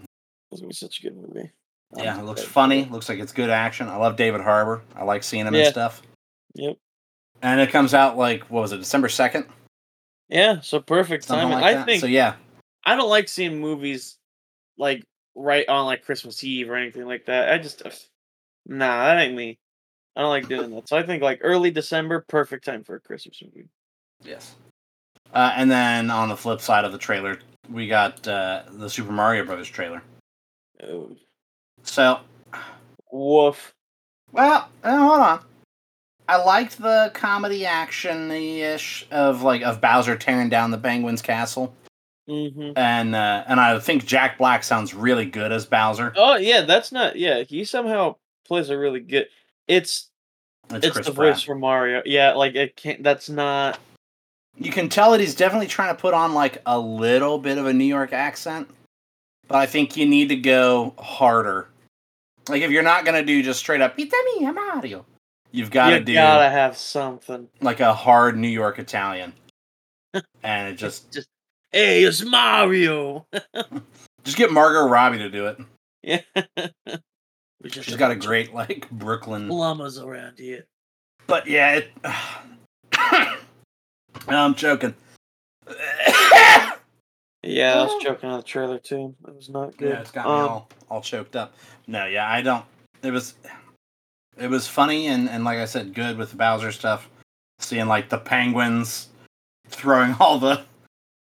This 0.60 0.66
be 0.66 0.74
such 0.74 1.00
a 1.00 1.02
good 1.02 1.16
movie. 1.16 1.50
Yeah, 1.96 2.14
I'm 2.14 2.20
it 2.20 2.24
looks 2.24 2.42
funny. 2.42 2.86
Looks 2.86 3.08
like 3.08 3.18
it's 3.18 3.32
good 3.32 3.50
action. 3.50 3.88
I 3.88 3.96
love 3.96 4.16
David 4.16 4.40
Harbour. 4.40 4.82
I 4.96 5.04
like 5.04 5.22
seeing 5.22 5.46
him 5.46 5.54
and 5.54 5.66
stuff. 5.68 6.02
Yep. 6.54 6.76
And 7.42 7.60
it 7.60 7.70
comes 7.70 7.94
out 7.94 8.16
like 8.16 8.44
what 8.44 8.60
was 8.62 8.72
it, 8.72 8.78
December 8.78 9.08
second, 9.08 9.46
Yeah, 10.28 10.60
so 10.60 10.80
perfect 10.80 11.24
something 11.24 11.48
timing. 11.48 11.62
like 11.62 11.74
I 11.74 11.78
that. 11.78 11.86
think 11.86 12.00
so 12.00 12.06
yeah, 12.06 12.36
I 12.84 12.96
don't 12.96 13.10
like 13.10 13.28
seeing 13.28 13.60
movies 13.60 14.16
like 14.78 15.04
right 15.34 15.68
on 15.68 15.86
like 15.86 16.04
Christmas 16.04 16.42
Eve 16.42 16.70
or 16.70 16.76
anything 16.76 17.06
like 17.06 17.26
that. 17.26 17.52
I 17.52 17.58
just 17.58 17.82
nah, 18.66 19.04
that 19.04 19.18
ain't 19.20 19.34
me. 19.34 19.58
I 20.16 20.22
don't 20.22 20.30
like 20.30 20.48
doing 20.48 20.70
that. 20.74 20.88
So 20.88 20.96
I 20.96 21.02
think 21.02 21.22
like 21.22 21.40
early 21.42 21.70
December, 21.70 22.24
perfect 22.28 22.64
time 22.64 22.84
for 22.84 22.96
a 22.96 23.00
Christmas 23.00 23.42
movie. 23.42 23.68
Yes. 24.22 24.54
Uh, 25.32 25.52
and 25.56 25.70
then 25.70 26.10
on 26.10 26.28
the 26.28 26.36
flip 26.36 26.60
side 26.60 26.84
of 26.84 26.92
the 26.92 26.98
trailer, 26.98 27.40
we 27.68 27.88
got 27.88 28.26
uh, 28.28 28.62
the 28.70 28.88
Super 28.88 29.10
Mario 29.12 29.44
Brothers 29.44 29.68
trailer. 29.68 30.02
So, 31.82 32.20
woof. 33.12 33.72
well, 34.32 34.68
uh, 34.82 34.96
hold 34.96 35.20
on. 35.20 35.40
I 36.26 36.42
liked 36.42 36.78
the 36.80 37.10
comedy 37.14 37.66
action 37.66 38.30
ish 38.30 39.06
of 39.10 39.42
like 39.42 39.62
of 39.62 39.80
Bowser 39.80 40.16
tearing 40.16 40.48
down 40.48 40.70
the 40.70 40.78
Penguin's 40.78 41.20
castle, 41.20 41.74
hmm 42.26 42.72
and 42.76 43.14
uh, 43.14 43.44
and 43.46 43.60
I 43.60 43.78
think 43.78 44.06
Jack 44.06 44.38
Black 44.38 44.64
sounds 44.64 44.94
really 44.94 45.26
good 45.26 45.52
as 45.52 45.66
Bowser. 45.66 46.14
Oh 46.16 46.36
yeah, 46.36 46.62
that's 46.62 46.92
not. 46.92 47.16
Yeah, 47.16 47.42
he 47.42 47.64
somehow 47.64 48.16
plays 48.46 48.70
a 48.70 48.78
really 48.78 49.00
good. 49.00 49.28
It's 49.68 50.08
It's, 50.70 50.86
it's 50.86 50.96
the 51.06 51.12
Pratt. 51.12 51.34
voice 51.34 51.42
for 51.42 51.54
Mario. 51.54 52.00
Yeah, 52.06 52.32
like 52.32 52.54
it 52.54 52.74
can't. 52.74 53.02
That's 53.02 53.28
not. 53.28 53.78
You 54.56 54.70
can 54.72 54.88
tell 54.88 55.10
that 55.10 55.20
he's 55.20 55.34
definitely 55.34 55.66
trying 55.66 55.94
to 55.94 56.00
put 56.00 56.14
on 56.14 56.32
like 56.32 56.62
a 56.64 56.78
little 56.78 57.38
bit 57.38 57.58
of 57.58 57.66
a 57.66 57.72
New 57.74 57.84
York 57.84 58.14
accent, 58.14 58.68
I 59.54 59.66
think 59.66 59.96
you 59.96 60.06
need 60.06 60.28
to 60.30 60.36
go 60.36 60.94
harder. 60.98 61.68
Like 62.48 62.62
if 62.62 62.70
you're 62.70 62.82
not 62.82 63.04
gonna 63.04 63.24
do 63.24 63.42
just 63.42 63.60
straight 63.60 63.80
up 63.80 63.94
"It's 63.96 64.12
me, 64.12 64.46
I'm 64.46 64.54
Mario," 64.54 65.06
you've 65.52 65.70
got 65.70 65.90
to 65.90 66.00
do 66.00 66.12
you 66.12 66.18
gotta 66.18 66.50
have 66.50 66.76
something. 66.76 67.48
like 67.60 67.80
a 67.80 67.94
hard 67.94 68.36
New 68.36 68.48
York 68.48 68.78
Italian, 68.78 69.32
and 70.42 70.68
it 70.68 70.76
just 70.76 71.10
Just 71.12 71.28
hey, 71.72 72.02
it's 72.04 72.22
Mario. 72.24 73.26
just 74.24 74.36
get 74.36 74.52
Margot 74.52 74.86
Robbie 74.88 75.18
to 75.18 75.30
do 75.30 75.46
it. 75.46 75.58
yeah. 76.02 76.20
Just 77.64 77.86
She's 77.86 77.94
a 77.94 77.98
got 77.98 78.10
a 78.10 78.16
great 78.16 78.52
like 78.52 78.90
Brooklyn, 78.90 79.48
plumbers 79.48 79.98
around 79.98 80.38
here. 80.38 80.66
but 81.26 81.46
yeah, 81.46 81.76
it, 81.80 81.92
I'm 84.28 84.54
joking. 84.54 84.94
Yeah, 87.46 87.80
I 87.80 87.84
was 87.84 88.02
joking 88.02 88.30
on 88.30 88.38
the 88.38 88.42
trailer 88.42 88.78
too. 88.78 89.14
It 89.26 89.34
was 89.34 89.48
not 89.48 89.76
good. 89.76 89.90
Yeah, 89.90 90.00
it's 90.00 90.10
got 90.10 90.26
me 90.26 90.32
Um, 90.32 90.48
all, 90.48 90.68
all 90.90 91.00
choked 91.00 91.36
up. 91.36 91.54
No, 91.86 92.06
yeah, 92.06 92.30
I 92.30 92.42
don't. 92.42 92.64
It 93.02 93.10
was, 93.10 93.34
it 94.38 94.48
was 94.48 94.66
funny 94.66 95.08
and, 95.08 95.28
and 95.28 95.44
like 95.44 95.58
I 95.58 95.66
said, 95.66 95.94
good 95.94 96.16
with 96.16 96.30
the 96.30 96.36
Bowser 96.36 96.72
stuff. 96.72 97.08
Seeing 97.60 97.86
like 97.86 98.08
the 98.08 98.18
penguins 98.18 99.08
throwing 99.68 100.14
all 100.20 100.38
the 100.38 100.64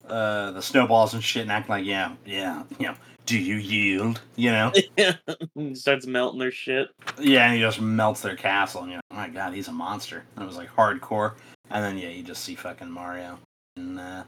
uh 0.08 0.50
the 0.52 0.62
snowballs 0.62 1.12
and 1.14 1.22
shit 1.22 1.42
and 1.42 1.52
acting 1.52 1.70
like 1.70 1.84
yeah 1.84 2.14
yeah 2.24 2.62
you 2.78 2.86
know 2.86 2.94
do 3.26 3.38
you 3.38 3.56
yield 3.56 4.22
you 4.36 4.50
know 4.50 4.72
he 5.54 5.74
starts 5.74 6.06
melting 6.06 6.38
their 6.38 6.50
shit. 6.50 6.88
yeah 7.20 7.44
and 7.44 7.54
he 7.54 7.60
just 7.60 7.78
melts 7.80 8.22
their 8.22 8.36
castle 8.36 8.82
and 8.82 8.90
you're 8.92 8.96
like 8.96 9.04
oh 9.10 9.16
my 9.16 9.28
god 9.28 9.52
he's 9.52 9.68
a 9.68 9.72
monster 9.72 10.24
and 10.34 10.42
it 10.42 10.46
was 10.46 10.56
like 10.56 10.70
hardcore 10.74 11.34
and 11.70 11.84
then 11.84 11.98
yeah 11.98 12.08
you 12.08 12.22
just 12.22 12.42
see 12.42 12.54
fucking 12.54 12.90
Mario 12.90 13.38
and 13.76 13.98
uh, 14.00 14.22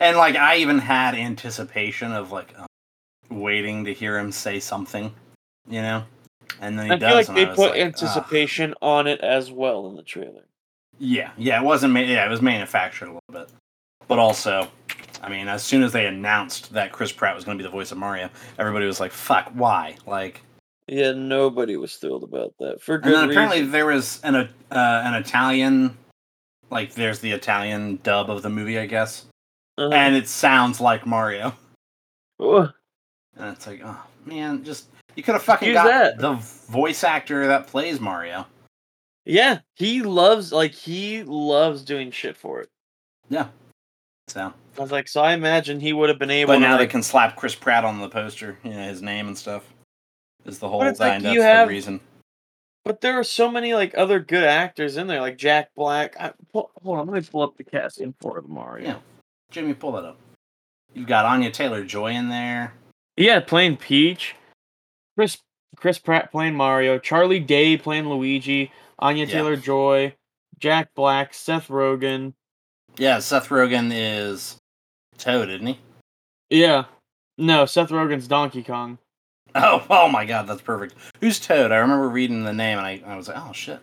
and 0.00 0.16
like 0.16 0.36
I 0.36 0.56
even 0.56 0.78
had 0.78 1.14
anticipation 1.14 2.12
of 2.12 2.32
like 2.32 2.54
uh, 2.58 2.66
waiting 3.30 3.84
to 3.84 3.92
hear 3.94 4.18
him 4.18 4.32
say 4.32 4.60
something 4.60 5.12
you 5.68 5.82
know 5.82 6.04
and 6.60 6.78
then 6.78 6.86
he 6.86 6.92
I 6.92 6.96
does 6.96 7.08
feel 7.08 7.16
like 7.16 7.28
and 7.28 7.36
they 7.36 7.54
put 7.54 7.70
like, 7.70 7.80
"Ugh." 7.80 7.86
anticipation 7.86 8.74
on 8.82 9.06
it 9.06 9.20
as 9.20 9.50
well 9.52 9.88
in 9.88 9.96
the 9.96 10.02
trailer. 10.02 10.42
Yeah, 10.98 11.30
yeah, 11.36 11.60
it 11.60 11.64
wasn't. 11.64 11.92
Ma- 11.92 12.00
yeah, 12.00 12.26
it 12.26 12.28
was 12.28 12.42
manufactured 12.42 13.04
a 13.04 13.12
little 13.12 13.22
bit, 13.30 13.50
but 14.08 14.18
also, 14.18 14.66
I 15.22 15.28
mean, 15.28 15.46
as 15.46 15.62
soon 15.62 15.84
as 15.84 15.92
they 15.92 16.06
announced 16.06 16.72
that 16.72 16.90
Chris 16.90 17.12
Pratt 17.12 17.36
was 17.36 17.44
going 17.44 17.56
to 17.56 17.62
be 17.62 17.66
the 17.66 17.70
voice 17.72 17.92
of 17.92 17.98
Mario, 17.98 18.30
everybody 18.58 18.86
was 18.86 18.98
like, 18.98 19.12
"Fuck, 19.12 19.50
why?" 19.54 19.94
Like, 20.06 20.40
Yeah, 20.88 21.12
nobody 21.12 21.76
was 21.76 21.94
thrilled 21.96 22.24
about 22.24 22.54
that 22.58 22.82
for 22.82 22.94
and 22.96 23.04
good 23.04 23.14
then 23.14 23.30
apparently 23.30 23.58
reason. 23.58 23.72
there 23.72 23.86
was 23.86 24.20
an 24.24 24.34
uh, 24.34 24.48
an 24.72 25.14
Italian, 25.14 25.96
like, 26.70 26.94
there's 26.94 27.20
the 27.20 27.30
Italian 27.30 28.00
dub 28.02 28.28
of 28.30 28.42
the 28.42 28.50
movie, 28.50 28.78
I 28.80 28.86
guess, 28.86 29.26
Uh-huh. 29.78 29.94
and 29.94 30.16
it 30.16 30.28
sounds 30.28 30.80
like 30.80 31.06
Mario, 31.06 31.54
Ugh. 32.40 32.72
and 33.36 33.56
it's 33.56 33.66
like, 33.66 33.80
oh 33.84 34.02
man, 34.26 34.64
just 34.64 34.88
you 35.14 35.22
could 35.22 35.34
have 35.34 35.42
fucking 35.44 35.68
Use 35.68 35.74
got 35.76 35.84
that. 35.84 36.18
the 36.18 36.34
voice 36.70 37.04
actor 37.04 37.46
that 37.46 37.68
plays 37.68 38.00
Mario. 38.00 38.44
yeah, 39.24 39.60
he 39.76 40.02
loves 40.02 40.52
like 40.52 40.72
he 40.72 41.22
loves 41.22 41.84
doing 41.84 42.10
shit 42.10 42.36
for 42.36 42.60
it. 42.60 42.68
Yeah. 43.30 43.48
So, 44.26 44.52
I 44.76 44.80
was 44.82 44.92
like, 44.92 45.08
so 45.08 45.22
I 45.22 45.32
imagine 45.32 45.80
he 45.80 45.94
would 45.94 46.10
have 46.10 46.18
been 46.18 46.30
able. 46.30 46.48
but 46.52 46.56
to, 46.56 46.60
now 46.60 46.76
they 46.76 46.86
can 46.86 47.02
slap 47.02 47.34
Chris 47.36 47.54
Pratt 47.54 47.84
on 47.84 47.98
the 48.00 48.10
poster, 48.10 48.58
you 48.62 48.70
know, 48.70 48.82
his 48.88 49.00
name 49.00 49.26
and 49.26 49.38
stuff. 49.38 49.64
Is 50.44 50.58
the 50.58 50.68
whole 50.68 50.82
it's 50.82 51.00
like 51.00 51.14
thing. 51.14 51.22
That's 51.22 51.34
you 51.34 51.42
the 51.42 51.66
reason. 51.66 52.00
But 52.84 53.00
there 53.00 53.18
are 53.18 53.24
so 53.24 53.50
many 53.50 53.74
like 53.74 53.96
other 53.96 54.18
good 54.20 54.44
actors 54.44 54.96
in 54.96 55.06
there, 55.06 55.20
like 55.20 55.38
Jack 55.38 55.70
Black. 55.76 56.14
I, 56.18 56.32
hold 56.52 56.70
on, 56.84 57.06
let 57.06 57.22
me 57.22 57.28
pull 57.30 57.42
up 57.42 57.56
the 57.56 57.64
casting 57.64 58.14
for 58.20 58.42
Mario. 58.46 58.86
Yeah. 58.88 58.96
Jimmy, 59.50 59.74
pull 59.74 59.92
that 59.92 60.04
up. 60.04 60.18
You've 60.94 61.06
got 61.06 61.24
Anya 61.24 61.50
Taylor 61.50 61.84
Joy 61.84 62.12
in 62.12 62.28
there. 62.28 62.74
Yeah, 63.16 63.40
playing 63.40 63.76
Peach. 63.78 64.34
Chris 65.16 65.38
Chris 65.76 65.98
Pratt 65.98 66.30
playing 66.30 66.54
Mario. 66.54 66.98
Charlie 66.98 67.40
Day 67.40 67.76
playing 67.76 68.08
Luigi. 68.08 68.72
Anya 68.98 69.26
Yeah. 69.26 69.32
Taylor 69.32 69.56
Joy. 69.56 70.14
Jack 70.58 70.94
Black. 70.94 71.34
Seth 71.34 71.68
Rogen. 71.68 72.32
Yeah, 72.96 73.18
Seth 73.20 73.48
Rogen 73.48 73.90
is 73.94 74.56
Toad, 75.18 75.50
isn't 75.50 75.66
he? 75.66 75.78
Yeah. 76.50 76.84
No, 77.36 77.66
Seth 77.66 77.90
Rogen's 77.90 78.28
Donkey 78.28 78.62
Kong. 78.62 78.98
Oh, 79.54 79.84
oh 79.88 80.08
my 80.10 80.26
God, 80.26 80.46
that's 80.46 80.60
perfect. 80.60 80.94
Who's 81.20 81.40
Toad? 81.40 81.72
I 81.72 81.76
remember 81.78 82.10
reading 82.10 82.44
the 82.44 82.52
name 82.52 82.76
and 82.76 82.86
I, 82.86 83.00
I 83.06 83.16
was 83.16 83.28
like, 83.28 83.38
oh 83.38 83.52
shit. 83.54 83.80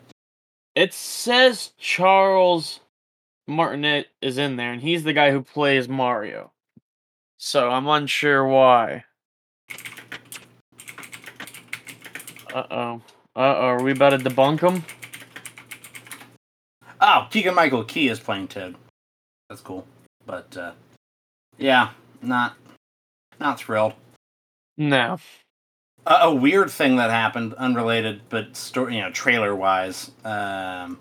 It 0.75 0.93
says 0.93 1.71
Charles 1.80 2.82
Martinet 3.48 4.08
is 4.22 4.38
in 4.38 4.56
there, 4.56 4.72
and 4.72 4.82
he's 4.82 5.04
the 5.04 5.14
guy 5.14 5.32
who 5.32 5.42
plays 5.42 5.88
Mario. 5.88 6.52
So 7.38 7.70
I'm 7.70 7.88
unsure 7.88 8.48
why. 8.48 9.04
Uh 12.54 12.64
oh. 12.72 13.02
Uh 13.36 13.40
oh. 13.40 13.68
Are 13.68 13.84
we 13.84 13.92
about 13.92 14.12
to 14.12 14.18
debunk 14.18 14.62
him? 14.62 14.84
Oh, 17.02 17.28
Keegan 17.30 17.54
Michael 17.54 17.84
Key 17.84 18.08
is 18.08 18.20
playing 18.20 18.48
Ted. 18.48 18.76
That's 19.50 19.62
cool. 19.62 19.86
But 20.26 20.56
uh, 20.58 20.72
yeah, 21.58 21.90
not 22.22 22.56
not 23.40 23.60
thrilled. 23.60 23.94
No. 24.78 25.20
A, 26.08 26.14
a 26.14 26.34
weird 26.34 26.72
thing 26.72 26.96
that 26.96 27.12
happened, 27.12 27.54
unrelated, 27.56 28.22
but 28.30 28.56
story, 28.56 28.96
you 28.96 29.02
know, 29.02 29.12
trailer 29.12 29.56
wise. 29.56 30.12
Um, 30.24 31.00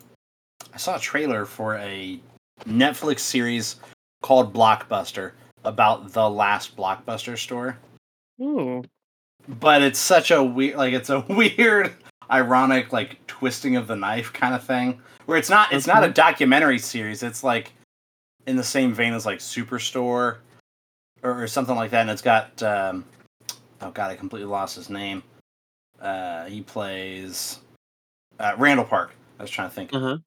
I 0.72 0.76
saw 0.76 0.96
a 0.96 1.00
trailer 1.00 1.46
for 1.46 1.76
a 1.76 2.20
Netflix 2.68 3.20
series 3.20 3.76
called 4.22 4.52
Blockbuster 4.52 5.32
about 5.64 6.12
the 6.12 6.28
last 6.28 6.76
Blockbuster 6.76 7.38
store. 7.38 7.78
Ooh. 8.40 8.82
But 9.48 9.82
it's 9.82 9.98
such 9.98 10.30
a 10.30 10.42
weird, 10.42 10.76
like 10.76 10.94
it's 10.94 11.10
a 11.10 11.20
weird, 11.28 11.94
ironic, 12.30 12.92
like 12.92 13.24
twisting 13.26 13.76
of 13.76 13.86
the 13.86 13.96
knife 13.96 14.32
kind 14.32 14.54
of 14.54 14.64
thing. 14.64 15.00
Where 15.26 15.38
it's 15.38 15.50
not, 15.50 15.72
it's 15.72 15.86
not 15.86 16.04
a 16.04 16.10
documentary 16.10 16.78
series. 16.78 17.22
It's 17.22 17.42
like 17.42 17.72
in 18.46 18.56
the 18.56 18.64
same 18.64 18.92
vein 18.92 19.14
as 19.14 19.24
like 19.26 19.38
Superstore 19.38 20.38
or, 21.22 21.42
or 21.42 21.46
something 21.46 21.76
like 21.76 21.90
that. 21.90 22.02
And 22.02 22.10
it's 22.10 22.22
got, 22.22 22.62
um, 22.62 23.04
oh 23.80 23.90
god, 23.90 24.10
I 24.10 24.16
completely 24.16 24.48
lost 24.48 24.76
his 24.76 24.90
name. 24.90 25.22
Uh, 26.00 26.44
he 26.46 26.60
plays 26.60 27.60
uh, 28.38 28.54
Randall 28.58 28.84
Park. 28.84 29.12
I 29.38 29.42
was 29.42 29.50
trying 29.50 29.68
to 29.68 29.74
think. 29.74 29.94
Uh 29.94 30.18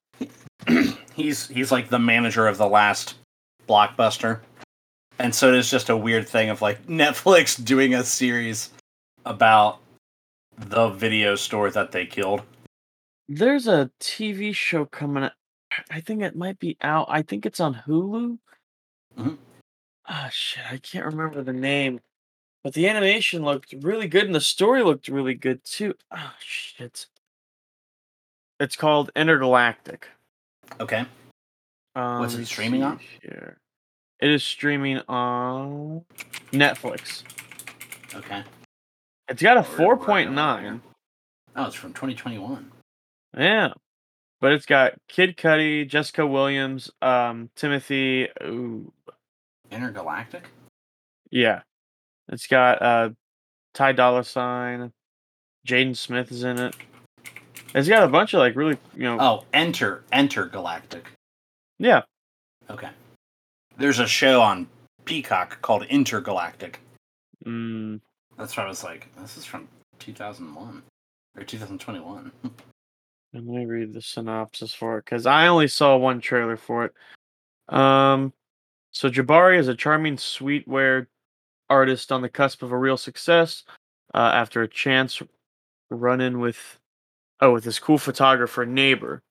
huh. 0.66 0.92
he's 1.18 1.48
he's 1.48 1.70
like 1.72 1.88
the 1.88 1.98
manager 1.98 2.46
of 2.46 2.56
the 2.58 2.66
last 2.66 3.14
blockbuster 3.68 4.40
and 5.18 5.34
so 5.34 5.52
it's 5.52 5.68
just 5.70 5.88
a 5.88 5.96
weird 5.96 6.26
thing 6.28 6.48
of 6.48 6.62
like 6.62 6.86
netflix 6.86 7.62
doing 7.62 7.94
a 7.94 8.04
series 8.04 8.70
about 9.26 9.78
the 10.56 10.88
video 10.90 11.34
store 11.34 11.70
that 11.70 11.92
they 11.92 12.06
killed 12.06 12.42
There's 13.28 13.66
a 13.68 13.90
TV 14.00 14.54
show 14.54 14.86
coming. 14.86 15.24
out. 15.24 15.32
I 15.90 16.00
think 16.00 16.22
it 16.22 16.34
might 16.34 16.58
be 16.58 16.76
out. 16.80 17.06
I 17.10 17.20
think 17.22 17.44
it's 17.44 17.60
on 17.60 17.82
Hulu. 17.86 18.38
Mhm. 19.18 19.36
Ah, 20.06 20.30
shit. 20.32 20.64
I 20.70 20.78
can't 20.78 21.04
remember 21.04 21.42
the 21.42 21.52
name. 21.52 22.00
But 22.64 22.72
the 22.72 22.88
animation 22.88 23.42
looked 23.44 23.74
really 23.82 24.08
good 24.08 24.24
and 24.24 24.34
the 24.34 24.40
story 24.40 24.82
looked 24.82 25.08
really 25.08 25.34
good 25.34 25.62
too. 25.62 25.94
Oh, 26.10 26.32
shit. 26.40 27.06
It's 28.58 28.76
called 28.76 29.10
Intergalactic. 29.14 30.08
Okay 30.80 31.04
Um, 31.94 32.20
What's 32.20 32.34
it 32.34 32.46
streaming 32.46 32.82
on? 32.82 33.00
Here. 33.22 33.58
It 34.20 34.30
is 34.30 34.42
streaming 34.42 34.98
on 35.08 36.04
Netflix. 36.52 37.22
okay 38.14 38.42
It's 39.28 39.42
got 39.42 39.56
a 39.58 39.62
Where- 39.62 39.96
where 39.96 40.16
I 40.16 40.24
know 40.24 40.30
4.9. 40.30 40.80
oh 41.56 41.64
it's 41.66 41.74
from 41.74 41.92
2021 41.92 42.70
Yeah. 43.36 43.72
But 44.40 44.52
it's 44.52 44.66
got 44.66 44.92
Kid 45.08 45.36
Cudi, 45.36 45.84
Jessica 45.88 46.24
Williams, 46.24 46.92
um, 47.02 47.50
Timothy. 47.56 48.28
Ooh, 48.44 48.92
intergalactic 49.72 50.44
yeah. 51.30 51.62
It's 52.28 52.46
got 52.46 52.80
uh, 52.80 53.10
Ty 53.74 53.92
Dolla 53.92 54.22
Sign, 54.24 54.92
Jaden 55.66 55.96
Smith 55.96 56.30
is 56.30 56.44
in 56.44 56.58
it. 56.58 56.76
It's 57.74 57.88
got 57.88 58.02
a 58.02 58.08
bunch 58.08 58.34
of 58.34 58.40
like 58.40 58.56
really, 58.56 58.78
you 58.94 59.02
know, 59.04 59.18
oh 59.20 59.44
enter 59.52 60.02
Enter 60.12 60.46
Galactic. 60.46 61.10
yeah. 61.78 62.02
okay 62.70 62.90
there's 63.76 63.98
a 64.00 64.06
show 64.06 64.40
on 64.42 64.66
peacock 65.04 65.60
called 65.62 65.84
intergalactic 65.84 66.80
Mm, 67.46 68.00
that's 68.36 68.56
why 68.56 68.64
i 68.64 68.68
was 68.68 68.82
like 68.82 69.06
this 69.20 69.36
is 69.36 69.44
from 69.44 69.68
2001 70.00 70.82
or 71.36 71.44
2021 71.44 72.32
let 73.32 73.44
me 73.44 73.64
read 73.64 73.92
the 73.92 74.02
synopsis 74.02 74.74
for 74.74 74.98
it 74.98 75.04
because 75.04 75.26
I 75.26 75.46
only 75.46 75.68
saw 75.68 75.96
one 75.96 76.20
trailer 76.20 76.56
for 76.56 76.86
it. 76.86 77.74
Um, 77.74 78.32
so 78.90 79.10
Jabari 79.10 79.58
is 79.58 79.68
a 79.68 79.74
charming 79.74 80.16
sweetware 80.16 81.06
artist 81.68 82.10
on 82.10 82.22
the 82.22 82.28
cusp 82.28 82.62
of 82.62 82.72
a 82.72 82.76
real 82.76 82.96
success 82.96 83.64
uh, 84.14 84.32
after 84.34 84.62
a 84.62 84.68
chance 84.68 85.22
run-in 85.90 86.40
with 86.40 86.78
oh 87.40 87.52
with 87.52 87.64
this 87.64 87.78
cool 87.78 87.98
photographer 87.98 88.66
neighbor. 88.66 89.22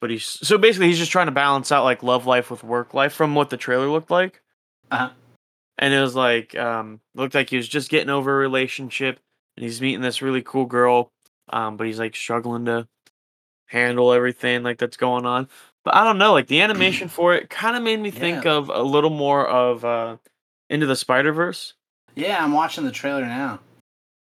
But 0.00 0.10
he's 0.10 0.24
so 0.24 0.58
basically 0.58 0.88
he's 0.88 0.98
just 0.98 1.12
trying 1.12 1.26
to 1.26 1.32
balance 1.32 1.72
out 1.72 1.84
like 1.84 2.02
love 2.02 2.26
life 2.26 2.50
with 2.50 2.62
work 2.62 2.94
life 2.94 3.12
from 3.12 3.34
what 3.34 3.50
the 3.50 3.56
trailer 3.56 3.88
looked 3.88 4.10
like. 4.10 4.42
uh-huh. 4.90 5.10
And 5.78 5.92
it 5.92 6.00
was 6.00 6.14
like 6.14 6.56
um 6.56 7.00
looked 7.14 7.34
like 7.34 7.50
he 7.50 7.56
was 7.56 7.68
just 7.68 7.90
getting 7.90 8.10
over 8.10 8.34
a 8.34 8.38
relationship 8.38 9.20
and 9.56 9.64
he's 9.64 9.80
meeting 9.80 10.02
this 10.02 10.22
really 10.22 10.42
cool 10.42 10.66
girl 10.66 11.12
um 11.50 11.76
but 11.76 11.86
he's 11.86 11.98
like 11.98 12.16
struggling 12.16 12.64
to 12.66 12.86
handle 13.66 14.12
everything 14.12 14.62
like 14.62 14.78
that's 14.78 14.96
going 14.96 15.26
on. 15.26 15.48
But 15.84 15.94
i 15.94 16.04
don't 16.04 16.18
know 16.18 16.32
like 16.32 16.48
the 16.48 16.60
animation 16.60 17.08
for 17.08 17.34
it 17.34 17.48
kind 17.48 17.76
of 17.76 17.82
made 17.82 18.00
me 18.00 18.10
think 18.10 18.44
of 18.44 18.70
a 18.70 18.82
little 18.82 19.10
more 19.10 19.46
of 19.46 19.84
uh 19.84 20.16
into 20.68 20.86
the 20.86 20.96
spider 20.96 21.32
verse 21.32 21.74
yeah 22.16 22.42
i'm 22.42 22.52
watching 22.52 22.84
the 22.84 22.90
trailer 22.90 23.24
now. 23.24 23.60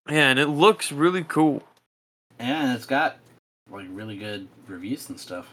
Yeah 0.09 0.31
and 0.31 0.39
it 0.39 0.47
looks 0.47 0.93
really 0.93 1.25
cool. 1.25 1.57
Yeah, 1.57 1.70
and 2.41 2.73
it's 2.77 2.87
got 2.87 3.19
like 3.71 3.87
really 3.91 4.17
good 4.17 4.49
reviews 4.67 5.09
and 5.11 5.21
stuff. 5.21 5.47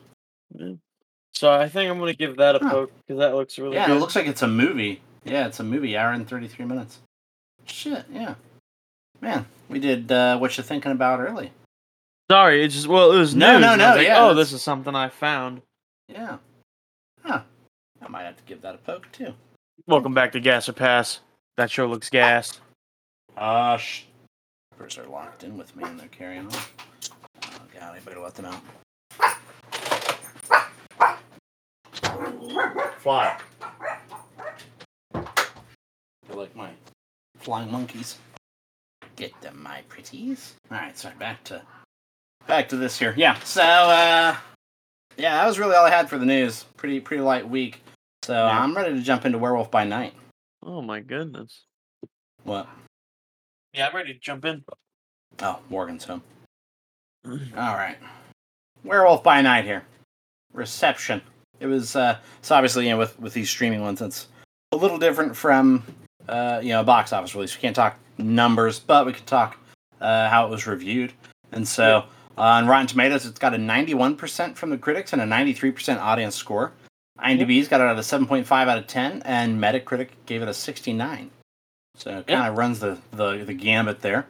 so 1.34 1.52
i 1.52 1.68
think 1.70 1.92
i'm 1.92 2.00
gonna 2.00 2.14
give 2.14 2.38
that 2.38 2.56
a 2.56 2.60
Huh. 2.60 2.70
poke 2.72 2.92
because 3.06 3.20
that 3.20 3.36
looks 3.36 3.60
really 3.60 3.76
yeah, 3.76 3.86
good 3.88 3.98
it 3.98 4.00
looks 4.00 4.16
like 4.16 4.28
it's 4.28 4.42
a 4.42 4.48
movie. 4.48 5.02
Yeah, 5.26 5.46
it's 5.48 5.60
a 5.60 5.64
movie, 5.64 5.98
hour 5.98 6.14
and 6.14 6.26
thirty 6.28 6.48
three 6.48 6.64
minutes. 6.64 7.00
Shit, 7.66 8.06
yeah. 8.10 8.36
Man, 9.20 9.46
we 9.68 9.78
did 9.80 10.10
uh, 10.10 10.38
what 10.38 10.56
you're 10.56 10.64
thinking 10.64 10.94
about 10.94 11.20
early. 11.20 11.52
sorry 12.32 12.64
it's 12.64 12.74
just 12.76 12.88
well 12.88 13.12
it 13.12 13.18
was 13.18 13.36
No, 13.36 13.54
news, 13.54 13.62
no, 13.62 13.70
was 13.72 13.78
no, 13.78 13.86
like, 13.96 14.08
yeah, 14.08 14.18
oh 14.24 14.28
that's- 14.30 14.48
this 14.48 14.54
is 14.54 14.62
something 14.64 14.96
i 14.96 15.10
found 15.10 15.62
Yeah. 16.08 16.38
Huh. 17.24 17.42
I 18.02 18.08
might 18.08 18.24
have 18.24 18.38
to 18.38 18.44
give 18.44 18.62
that 18.62 18.76
a 18.76 18.78
poke 18.78 19.12
too. 19.12 19.34
welcome 19.86 20.14
back 20.14 20.32
to 20.32 20.40
gas 20.40 20.70
or 20.70 20.74
pass 20.74 21.20
that 21.58 21.70
show 21.70 21.88
looks 21.88 22.10
gas 22.10 22.60
Ah, 23.36 23.74
uh, 23.74 23.78
sh- 23.78 24.04
First, 24.78 25.00
are 25.00 25.06
locked 25.08 25.44
in 25.44 25.58
with 25.58 25.76
me 25.76 25.84
and 25.86 26.00
they're 26.00 26.08
carrying 26.10 26.46
on. 26.46 26.54
Oh 26.54 27.62
god, 27.74 27.96
I 27.96 28.00
better 28.06 28.20
let 28.20 28.36
them 28.36 28.46
out. 28.46 28.62
Fly. 33.00 33.38
They're 35.14 35.24
like 36.36 36.56
my 36.56 36.72
flying 37.38 37.72
monkeys. 37.72 38.18
Get 39.16 39.40
them, 39.42 39.62
my 39.64 39.82
pretties. 39.88 40.56
Alright, 40.72 40.98
so 40.98 41.10
back 41.18 41.44
to 41.46 41.62
back 42.48 42.70
to 42.70 42.78
this 42.78 43.00
here. 43.00 43.14
Yeah, 43.18 43.40
so 43.40 43.62
uh 43.64 44.36
yeah, 45.18 45.36
that 45.38 45.48
was 45.48 45.58
really 45.58 45.76
all 45.76 45.86
I 45.86 45.90
had 45.90 46.10
for 46.10 46.18
the 46.18 46.26
news. 46.26 46.66
Pretty 46.76 47.00
pretty 47.00 47.24
light 47.24 47.50
week. 47.50 47.82
So 48.24 48.34
Yeah. 48.34 48.60
I'm 48.62 48.76
ready 48.76 48.94
to 48.94 49.02
jump 49.02 49.26
into 49.26 49.38
Werewolf 49.38 49.72
by 49.72 49.84
Night. 49.86 50.14
oh 50.64 50.82
my 50.82 51.00
goodness 51.00 51.64
What? 52.44 52.68
Yeah, 53.78 53.90
I'm 53.90 53.96
ready 53.96 54.12
to 54.12 54.20
jump 54.20 54.44
in. 54.44 54.64
Oh, 55.40 55.60
Morgan's 55.70 56.04
home. 56.04 56.24
All 57.28 57.76
right. 57.76 57.98
Werewolf 58.84 59.24
by 59.24 59.40
Night 59.44 59.66
here. 59.66 59.84
Reception. 60.52 61.22
It 61.60 61.68
was 61.68 61.96
uh 61.96 62.18
so 62.42 62.56
obviously 62.56 62.86
you 62.86 62.92
know 62.92 62.98
with 62.98 63.20
with 63.20 63.34
these 63.34 63.52
streaming 63.52 63.82
ones 63.82 64.02
it's 64.02 64.28
a 64.72 64.78
little 64.78 64.98
different 64.98 65.36
from 65.36 65.84
uh 66.28 66.60
you 66.64 66.70
know 66.70 66.82
a 66.82 66.84
box 66.84 67.14
office 67.14 67.36
release. 67.36 67.56
We 67.56 67.62
can't 67.62 67.76
talk 67.76 68.00
numbers, 68.18 68.80
but 68.80 69.06
we 69.06 69.14
can 69.14 69.26
talk 69.26 69.58
uh 70.02 70.28
how 70.28 70.48
it 70.48 70.50
was 70.50 70.66
reviewed. 70.66 71.14
And 71.52 71.68
so 71.68 72.06
on 72.36 72.66
Rotten 72.66 72.88
Tomatoes 72.88 73.28
it's 73.28 73.38
got 73.38 73.54
a 73.54 73.58
91% 73.58 74.56
from 74.56 74.72
the 74.72 74.78
critics 74.80 75.14
and 75.14 75.22
a 75.22 75.26
93% 75.26 76.00
audience 76.00 76.36
score. 76.36 76.72
IMDb's 77.20 77.68
got 77.68 77.82
it 77.82 77.84
at 77.84 77.98
a 77.98 78.00
7.5 78.00 78.52
out 78.52 78.78
of 78.80 78.88
10 78.88 79.22
and 79.24 79.62
Metacritic 79.62 80.10
gave 80.26 80.42
it 80.42 80.48
a 80.48 80.54
69. 80.54 81.30
So 81.98 82.20
it 82.20 82.28
kind 82.28 82.48
of 82.48 82.58
runs 82.58 82.80
the, 82.80 82.98
the 83.12 83.44
the 83.44 83.54
gambit 83.54 84.02
there. 84.02 84.26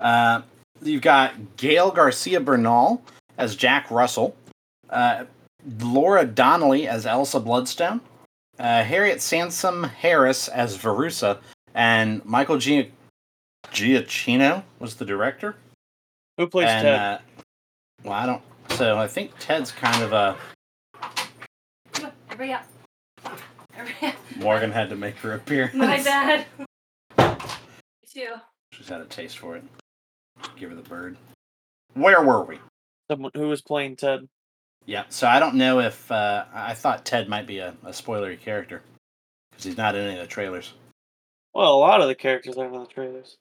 Uh 0.00 0.42
you've 0.82 1.02
got 1.02 1.56
Gael 1.56 1.90
Garcia 1.90 2.40
Bernal 2.40 3.02
as 3.38 3.56
Jack 3.56 3.90
Russell, 3.90 4.36
uh, 4.90 5.24
Laura 5.80 6.24
Donnelly 6.24 6.86
as 6.86 7.06
Elsa 7.06 7.40
Bloodstone, 7.40 8.00
uh, 8.58 8.82
Harriet 8.82 9.22
Sansom 9.22 9.84
Harris 9.84 10.48
as 10.48 10.76
Verussa, 10.76 11.38
and 11.74 12.24
Michael 12.24 12.58
Gia- 12.58 12.90
Giacchino 13.68 14.64
was 14.78 14.96
the 14.96 15.04
director. 15.04 15.56
Who 16.36 16.46
plays 16.46 16.68
and, 16.68 16.82
Ted? 16.82 17.00
Uh, 17.00 17.18
well, 18.04 18.12
I 18.12 18.26
don't. 18.26 18.42
So 18.70 18.98
I 18.98 19.06
think 19.06 19.32
Ted's 19.38 19.70
kind 19.70 20.02
of 20.02 20.12
a. 20.12 20.36
Come 21.92 22.06
on, 22.06 22.12
Hurry 22.36 22.52
up. 22.52 22.66
Hurry 23.72 23.94
up. 24.02 24.14
Morgan 24.36 24.72
had 24.72 24.88
to 24.90 24.96
make 24.96 25.16
her 25.18 25.34
appearance. 25.34 25.74
My 25.74 26.02
bad. 26.02 26.46
Too. 28.12 28.34
She's 28.72 28.88
had 28.88 29.00
a 29.00 29.06
taste 29.06 29.38
for 29.38 29.56
it. 29.56 29.64
Give 30.56 30.70
her 30.70 30.76
the 30.76 30.82
bird. 30.82 31.16
Where 31.94 32.22
were 32.22 32.44
we? 32.44 32.58
Someone 33.10 33.30
who 33.34 33.48
was 33.48 33.62
playing 33.62 33.96
Ted. 33.96 34.28
Yeah, 34.84 35.04
so 35.08 35.26
I 35.28 35.38
don't 35.38 35.54
know 35.54 35.80
if 35.80 36.10
uh, 36.10 36.44
I 36.52 36.74
thought 36.74 37.04
Ted 37.04 37.28
might 37.28 37.46
be 37.46 37.58
a, 37.58 37.74
a 37.84 37.90
spoilery 37.90 38.38
character 38.38 38.82
because 39.50 39.64
he's 39.64 39.76
not 39.76 39.94
in 39.94 40.02
any 40.02 40.14
of 40.14 40.20
the 40.20 40.26
trailers. 40.26 40.72
Well, 41.54 41.74
a 41.74 41.78
lot 41.78 42.00
of 42.00 42.08
the 42.08 42.14
characters 42.14 42.56
aren't 42.56 42.74
in 42.74 42.80
the 42.80 42.86
trailers. 42.86 43.36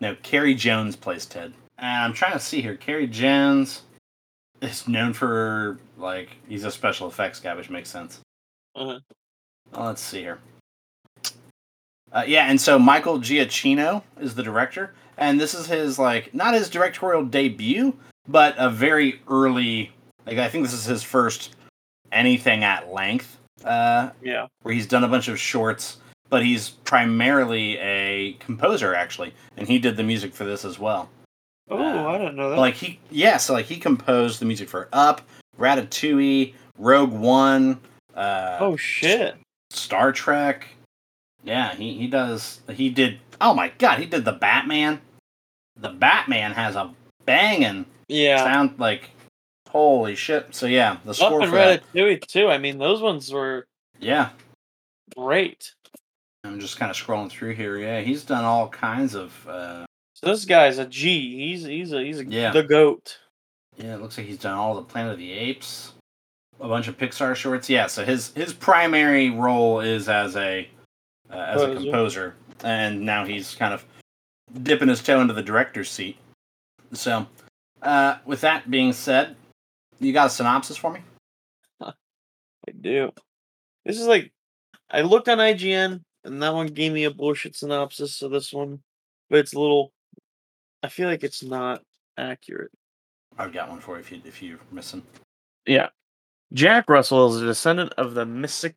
No, 0.00 0.14
Carey 0.16 0.54
Jones 0.54 0.96
plays 0.96 1.24
Ted. 1.24 1.54
And 1.78 2.04
I'm 2.04 2.12
trying 2.12 2.32
to 2.32 2.40
see 2.40 2.60
here. 2.60 2.76
Carey 2.76 3.06
Jones 3.06 3.82
is 4.60 4.86
known 4.88 5.12
for 5.12 5.78
like 5.96 6.30
he's 6.48 6.64
a 6.64 6.70
special 6.70 7.08
effects 7.08 7.40
guy, 7.40 7.54
which 7.54 7.70
makes 7.70 7.88
sense. 7.88 8.20
Uh-huh. 8.74 8.98
Well, 9.72 9.86
let's 9.86 10.00
see 10.02 10.20
here. 10.20 10.38
Uh, 12.12 12.24
yeah, 12.26 12.46
and 12.48 12.60
so 12.60 12.78
Michael 12.78 13.18
Giacchino 13.18 14.02
is 14.20 14.34
the 14.34 14.42
director, 14.42 14.94
and 15.18 15.40
this 15.40 15.54
is 15.54 15.66
his 15.66 15.98
like 15.98 16.32
not 16.34 16.54
his 16.54 16.70
directorial 16.70 17.24
debut, 17.24 17.96
but 18.28 18.54
a 18.58 18.70
very 18.70 19.20
early. 19.28 19.92
Like 20.26 20.38
I 20.38 20.48
think 20.48 20.64
this 20.64 20.72
is 20.72 20.84
his 20.84 21.02
first 21.02 21.56
anything 22.12 22.64
at 22.64 22.92
length, 22.92 23.38
uh, 23.64 24.10
Yeah. 24.22 24.46
where 24.62 24.72
he's 24.74 24.86
done 24.86 25.04
a 25.04 25.08
bunch 25.08 25.28
of 25.28 25.38
shorts, 25.38 25.98
but 26.30 26.44
he's 26.44 26.70
primarily 26.70 27.76
a 27.78 28.34
composer 28.38 28.94
actually, 28.94 29.34
and 29.56 29.68
he 29.68 29.78
did 29.78 29.96
the 29.96 30.02
music 30.04 30.32
for 30.32 30.44
this 30.44 30.64
as 30.64 30.78
well. 30.78 31.10
Oh, 31.68 31.76
Uh, 31.76 32.08
I 32.08 32.18
didn't 32.18 32.36
know 32.36 32.50
that. 32.50 32.58
Like 32.58 32.74
he, 32.74 33.00
yeah, 33.10 33.36
so 33.36 33.52
like 33.52 33.66
he 33.66 33.76
composed 33.78 34.40
the 34.40 34.46
music 34.46 34.68
for 34.68 34.88
Up, 34.92 35.20
Ratatouille, 35.58 36.54
Rogue 36.78 37.12
One. 37.12 37.80
Uh, 38.14 38.56
oh 38.60 38.76
shit. 38.76 39.36
Star 39.76 40.12
Trek. 40.12 40.68
Yeah, 41.44 41.74
he, 41.74 41.94
he 41.94 42.06
does. 42.08 42.60
He 42.72 42.88
did. 42.90 43.18
Oh 43.40 43.54
my 43.54 43.68
god, 43.78 43.98
he 44.00 44.06
did 44.06 44.24
the 44.24 44.32
Batman. 44.32 45.00
The 45.78 45.90
Batman 45.90 46.52
has 46.52 46.74
a 46.76 46.92
banging 47.24 47.84
Yeah. 48.08 48.38
sound. 48.42 48.78
Like, 48.78 49.10
holy 49.68 50.14
shit. 50.16 50.54
So 50.54 50.66
yeah, 50.66 50.96
the 51.04 51.14
score 51.14 51.42
and 51.42 51.50
for. 51.50 51.56
Ratatouille 51.56 52.26
too. 52.26 52.48
I 52.48 52.58
mean, 52.58 52.78
those 52.78 53.00
ones 53.02 53.30
were 53.32 53.66
Yeah, 54.00 54.30
great. 55.16 55.72
I'm 56.44 56.60
just 56.60 56.78
kind 56.78 56.90
of 56.90 56.96
scrolling 56.96 57.30
through 57.30 57.54
here. 57.54 57.76
Yeah, 57.78 58.00
he's 58.00 58.24
done 58.24 58.44
all 58.44 58.68
kinds 58.68 59.14
of. 59.14 59.32
Uh, 59.48 59.84
So 60.14 60.26
this 60.28 60.44
guy's 60.44 60.78
a 60.78 60.86
G. 60.86 61.50
He's 61.50 61.64
he's 61.64 61.92
a 61.92 62.02
he's 62.02 62.20
a 62.20 62.24
Yeah. 62.24 62.50
the 62.52 62.62
goat. 62.62 63.18
yeah, 63.76 63.94
it 63.94 64.00
looks 64.00 64.16
like 64.16 64.26
he's 64.26 64.38
done 64.38 64.56
all 64.56 64.74
the 64.74 64.82
Planet 64.82 65.12
of 65.12 65.18
the 65.18 65.32
Apes, 65.32 65.92
a 66.60 66.68
bunch 66.68 66.88
of 66.88 66.96
Pixar 66.96 67.34
shorts. 67.34 67.68
Yeah, 67.68 67.86
so 67.86 68.04
his 68.04 68.32
his 68.32 68.52
primary 68.52 69.30
role 69.30 69.80
is 69.80 70.08
as 70.08 70.36
a 70.36 70.68
uh, 71.30 71.34
as 71.36 71.62
a 71.62 71.74
Composer. 71.74 72.34
and 72.64 73.00
now 73.00 73.24
he's 73.24 73.54
kind 73.54 73.74
of 73.74 73.84
dipping 74.62 74.88
his 74.88 75.02
toe 75.02 75.20
into 75.20 75.34
the 75.34 75.42
director's 75.42 75.90
seat. 75.90 76.16
So, 76.92 77.26
uh, 77.82 78.16
with 78.24 78.40
that 78.42 78.70
being 78.70 78.92
said, 78.92 79.36
you 79.98 80.12
got 80.12 80.28
a 80.28 80.30
synopsis 80.30 80.76
for 80.76 80.92
me? 80.92 81.00
I 81.80 82.72
do. 82.80 83.12
This 83.84 84.00
is 84.00 84.06
like 84.06 84.32
I 84.90 85.02
looked 85.02 85.28
on 85.28 85.38
IGN 85.38 86.02
and 86.24 86.42
that 86.42 86.54
one 86.54 86.66
gave 86.66 86.92
me 86.92 87.04
a 87.04 87.10
bullshit 87.10 87.54
synopsis 87.54 88.22
of 88.22 88.32
this 88.32 88.52
one, 88.52 88.80
but 89.30 89.38
it's 89.38 89.54
a 89.54 89.60
little. 89.60 89.92
I 90.82 90.88
feel 90.88 91.08
like 91.08 91.24
it's 91.24 91.42
not 91.42 91.82
accurate. 92.16 92.70
I've 93.38 93.52
got 93.52 93.68
one 93.68 93.80
for 93.80 93.94
you 93.94 94.00
if 94.00 94.12
you 94.12 94.20
if 94.24 94.42
you're 94.42 94.58
missing. 94.72 95.02
Yeah. 95.66 95.88
Jack 96.52 96.88
Russell 96.88 97.34
is 97.34 97.42
a 97.42 97.46
descendant 97.46 97.92
of 97.98 98.14
the 98.14 98.24
mystic, 98.24 98.74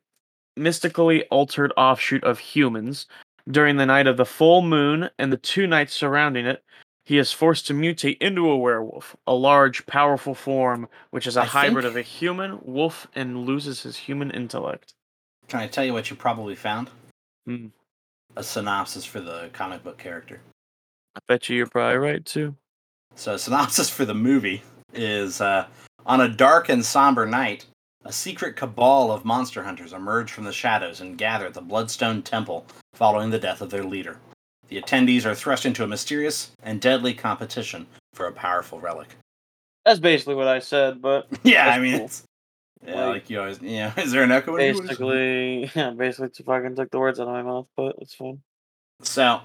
mystically 0.58 1.24
altered 1.26 1.72
offshoot 1.78 2.24
of 2.24 2.40
humans. 2.40 3.06
During 3.50 3.78
the 3.78 3.86
night 3.86 4.08
of 4.08 4.18
the 4.18 4.26
full 4.26 4.62
moon 4.62 5.10
and 5.18 5.32
the 5.34 5.38
two 5.38 5.66
nights 5.66 5.94
surrounding 5.94 6.46
it, 6.46 6.64
he 7.06 7.18
is 7.18 7.32
forced 7.32 7.66
to 7.68 7.74
mutate 7.74 8.18
into 8.22 8.50
a 8.50 8.58
werewolf, 8.58 9.16
a 9.26 9.34
large, 9.34 9.86
powerful 9.88 10.36
form 10.36 10.88
which 11.10 11.26
is 11.26 11.38
a 11.38 11.42
I 11.42 11.46
hybrid 11.46 11.84
think- 11.84 11.92
of 11.94 11.98
a 11.98 12.02
human, 12.04 12.60
wolf, 12.62 13.08
and 13.16 13.46
loses 13.46 13.82
his 13.82 13.98
human 13.98 14.30
intellect. 14.32 14.94
Can 15.48 15.60
I 15.60 15.68
tell 15.68 15.84
you 15.84 15.94
what 15.94 16.10
you 16.12 16.16
probably 16.16 16.56
found? 16.56 16.92
Hmm. 17.48 17.68
A 18.36 18.44
synopsis 18.44 19.06
for 19.06 19.20
the 19.22 19.50
comic 19.54 19.84
book 19.84 19.98
character. 19.98 20.40
I 21.16 21.20
bet 21.28 21.50
you 21.50 21.56
you're 21.58 21.66
probably 21.66 21.98
right 21.98 22.24
too. 22.24 22.56
So, 23.16 23.36
synopsis 23.38 23.90
for 23.90 24.06
the 24.06 24.14
movie 24.14 24.62
is 24.94 25.42
uh, 25.42 25.66
on 26.10 26.22
a 26.22 26.28
dark 26.28 26.70
and 26.70 26.84
somber 26.84 27.26
night, 27.28 27.66
a 28.04 28.12
secret 28.12 28.56
cabal 28.56 29.12
of 29.12 29.24
monster 29.24 29.64
hunters 29.64 29.94
emerge 29.94 30.32
from 30.32 30.44
the 30.44 30.52
shadows 30.52 31.02
and 31.02 31.20
gather 31.20 31.46
at 31.46 31.54
the 31.54 31.62
Bloodstone 31.62 32.24
Temple 32.24 32.66
following 32.96 33.30
the 33.30 33.38
death 33.38 33.62
of 33.62 33.70
their 33.70 33.84
leader. 33.84 34.18
The 34.70 34.82
attendees 34.82 35.26
are 35.26 35.36
thrust 35.36 35.68
into 35.68 35.84
a 35.84 35.88
mysterious 35.88 36.52
and 36.64 36.82
deadly 36.82 37.14
competition 37.14 37.86
for 38.16 38.26
a 38.26 38.32
powerful 38.32 38.80
relic. 38.80 39.10
That's 39.86 40.00
basically 40.00 40.34
what 40.36 40.48
I 40.48 40.58
said, 40.60 41.00
but 41.00 41.28
Yeah, 41.44 41.70
I 41.70 41.80
mean, 41.80 41.98
cool. 41.98 42.06
it's. 42.06 42.24
Yeah, 42.86 42.96
Like- 43.06 43.14
like 43.14 43.30
you 43.30 43.40
always. 43.42 43.62
Yeah, 43.62 43.94
is 44.00 44.12
there 44.12 44.24
an 44.24 44.32
echo? 44.32 44.56
in 44.56 44.62
here? 44.62 44.74
What 44.74 44.84
is- 44.84 44.90
basically, 44.90 45.72
yeah, 45.76 45.92
basically, 45.92 46.30
t- 46.30 46.44
fucking 46.44 46.76
took 46.76 46.90
the 46.90 47.00
words 47.00 47.20
out 47.20 47.28
of 47.28 47.34
my 47.34 47.44
mouth, 47.44 47.68
but 47.78 47.96
it's 48.00 48.16
fine. 48.16 48.42
So, 49.04 49.42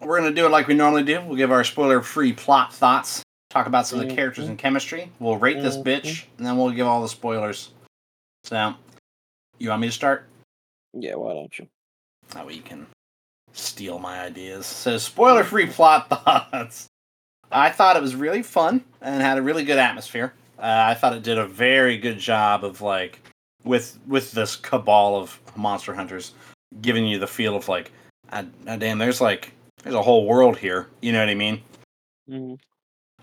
we're 0.00 0.18
going 0.20 0.30
to 0.30 0.38
do 0.38 0.44
it 0.46 0.50
like 0.50 0.66
we 0.66 0.74
normally 0.74 1.02
do. 1.04 1.20
We'll 1.24 1.36
give 1.36 1.50
our 1.52 1.64
spoiler 1.64 2.02
free 2.02 2.32
plot 2.32 2.74
thoughts, 2.74 3.22
talk 3.52 3.66
about 3.66 3.86
some 3.86 4.00
of 4.00 4.08
the 4.08 4.14
characters 4.14 4.48
and 4.48 4.58
chemistry. 4.58 5.10
We'll 5.20 5.36
rate 5.36 5.60
this 5.62 5.76
Mhm. 5.76 5.84
bitch, 5.84 6.24
and 6.38 6.46
then 6.46 6.56
we'll 6.56 6.70
give 6.70 6.86
all 6.86 7.02
the 7.02 7.08
spoilers. 7.08 7.70
So, 8.44 8.74
you 9.58 9.68
want 9.68 9.82
me 9.82 9.88
to 9.88 9.92
start? 9.92 10.28
Yeah, 10.94 11.14
why 11.16 11.34
don't 11.34 11.58
you? 11.58 11.68
That 12.30 12.46
way 12.46 12.54
you 12.54 12.62
can 12.62 12.86
steal 13.52 13.98
my 13.98 14.20
ideas. 14.20 14.64
So, 14.66 14.96
spoiler 14.98 15.44
free 15.44 15.66
plot 15.66 16.08
thoughts. 16.24 16.86
I 17.50 17.70
thought 17.70 17.96
it 17.96 18.02
was 18.02 18.16
really 18.16 18.42
fun 18.42 18.82
and 19.02 19.22
had 19.22 19.36
a 19.36 19.42
really 19.42 19.64
good 19.64 19.78
atmosphere. 19.78 20.32
Uh, 20.58 20.62
I 20.88 20.94
thought 20.94 21.12
it 21.12 21.22
did 21.22 21.36
a 21.38 21.46
very 21.46 21.98
good 21.98 22.18
job 22.18 22.64
of 22.64 22.80
like 22.80 23.20
with 23.64 23.98
with 24.06 24.32
this 24.32 24.56
cabal 24.56 25.16
of 25.16 25.38
monster 25.56 25.92
hunters, 25.94 26.32
giving 26.80 27.06
you 27.06 27.18
the 27.18 27.26
feel 27.26 27.54
of 27.54 27.68
like, 27.68 27.92
ah, 28.32 28.44
ah, 28.66 28.76
damn, 28.76 28.98
there's 28.98 29.20
like 29.20 29.52
there's 29.82 29.94
a 29.94 30.02
whole 30.02 30.26
world 30.26 30.56
here. 30.56 30.88
You 31.02 31.12
know 31.12 31.18
what 31.18 31.28
I 31.28 31.34
mean? 31.34 31.62
Mhm. 32.30 32.58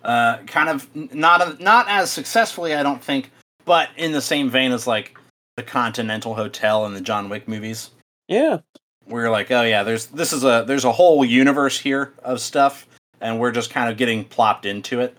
Uh, 0.03 0.37
kind 0.47 0.69
of 0.69 0.87
not 1.13 1.59
not 1.59 1.87
as 1.89 2.11
successfully, 2.11 2.73
I 2.73 2.83
don't 2.83 3.03
think, 3.03 3.31
but 3.65 3.89
in 3.97 4.11
the 4.11 4.21
same 4.21 4.49
vein 4.49 4.71
as 4.71 4.87
like 4.87 5.17
the 5.57 5.63
Continental 5.63 6.35
Hotel 6.35 6.85
and 6.85 6.95
the 6.95 7.01
John 7.01 7.27
Wick 7.29 7.47
movies 7.47 7.89
Yeah, 8.27 8.59
we're 9.07 9.29
like, 9.29 9.51
oh 9.51 9.63
yeah, 9.63 9.83
there's 9.83 10.07
this 10.07 10.31
is 10.31 10.43
a 10.43 10.63
there's 10.65 10.85
a 10.85 10.91
whole 10.91 11.25
universe 11.25 11.77
here 11.77 12.13
of 12.23 12.39
stuff, 12.39 12.87
and 13.19 13.39
we're 13.39 13.51
just 13.51 13.71
kind 13.71 13.89
of 13.91 13.97
getting 13.97 14.23
plopped 14.23 14.65
into 14.65 15.01
it. 15.01 15.17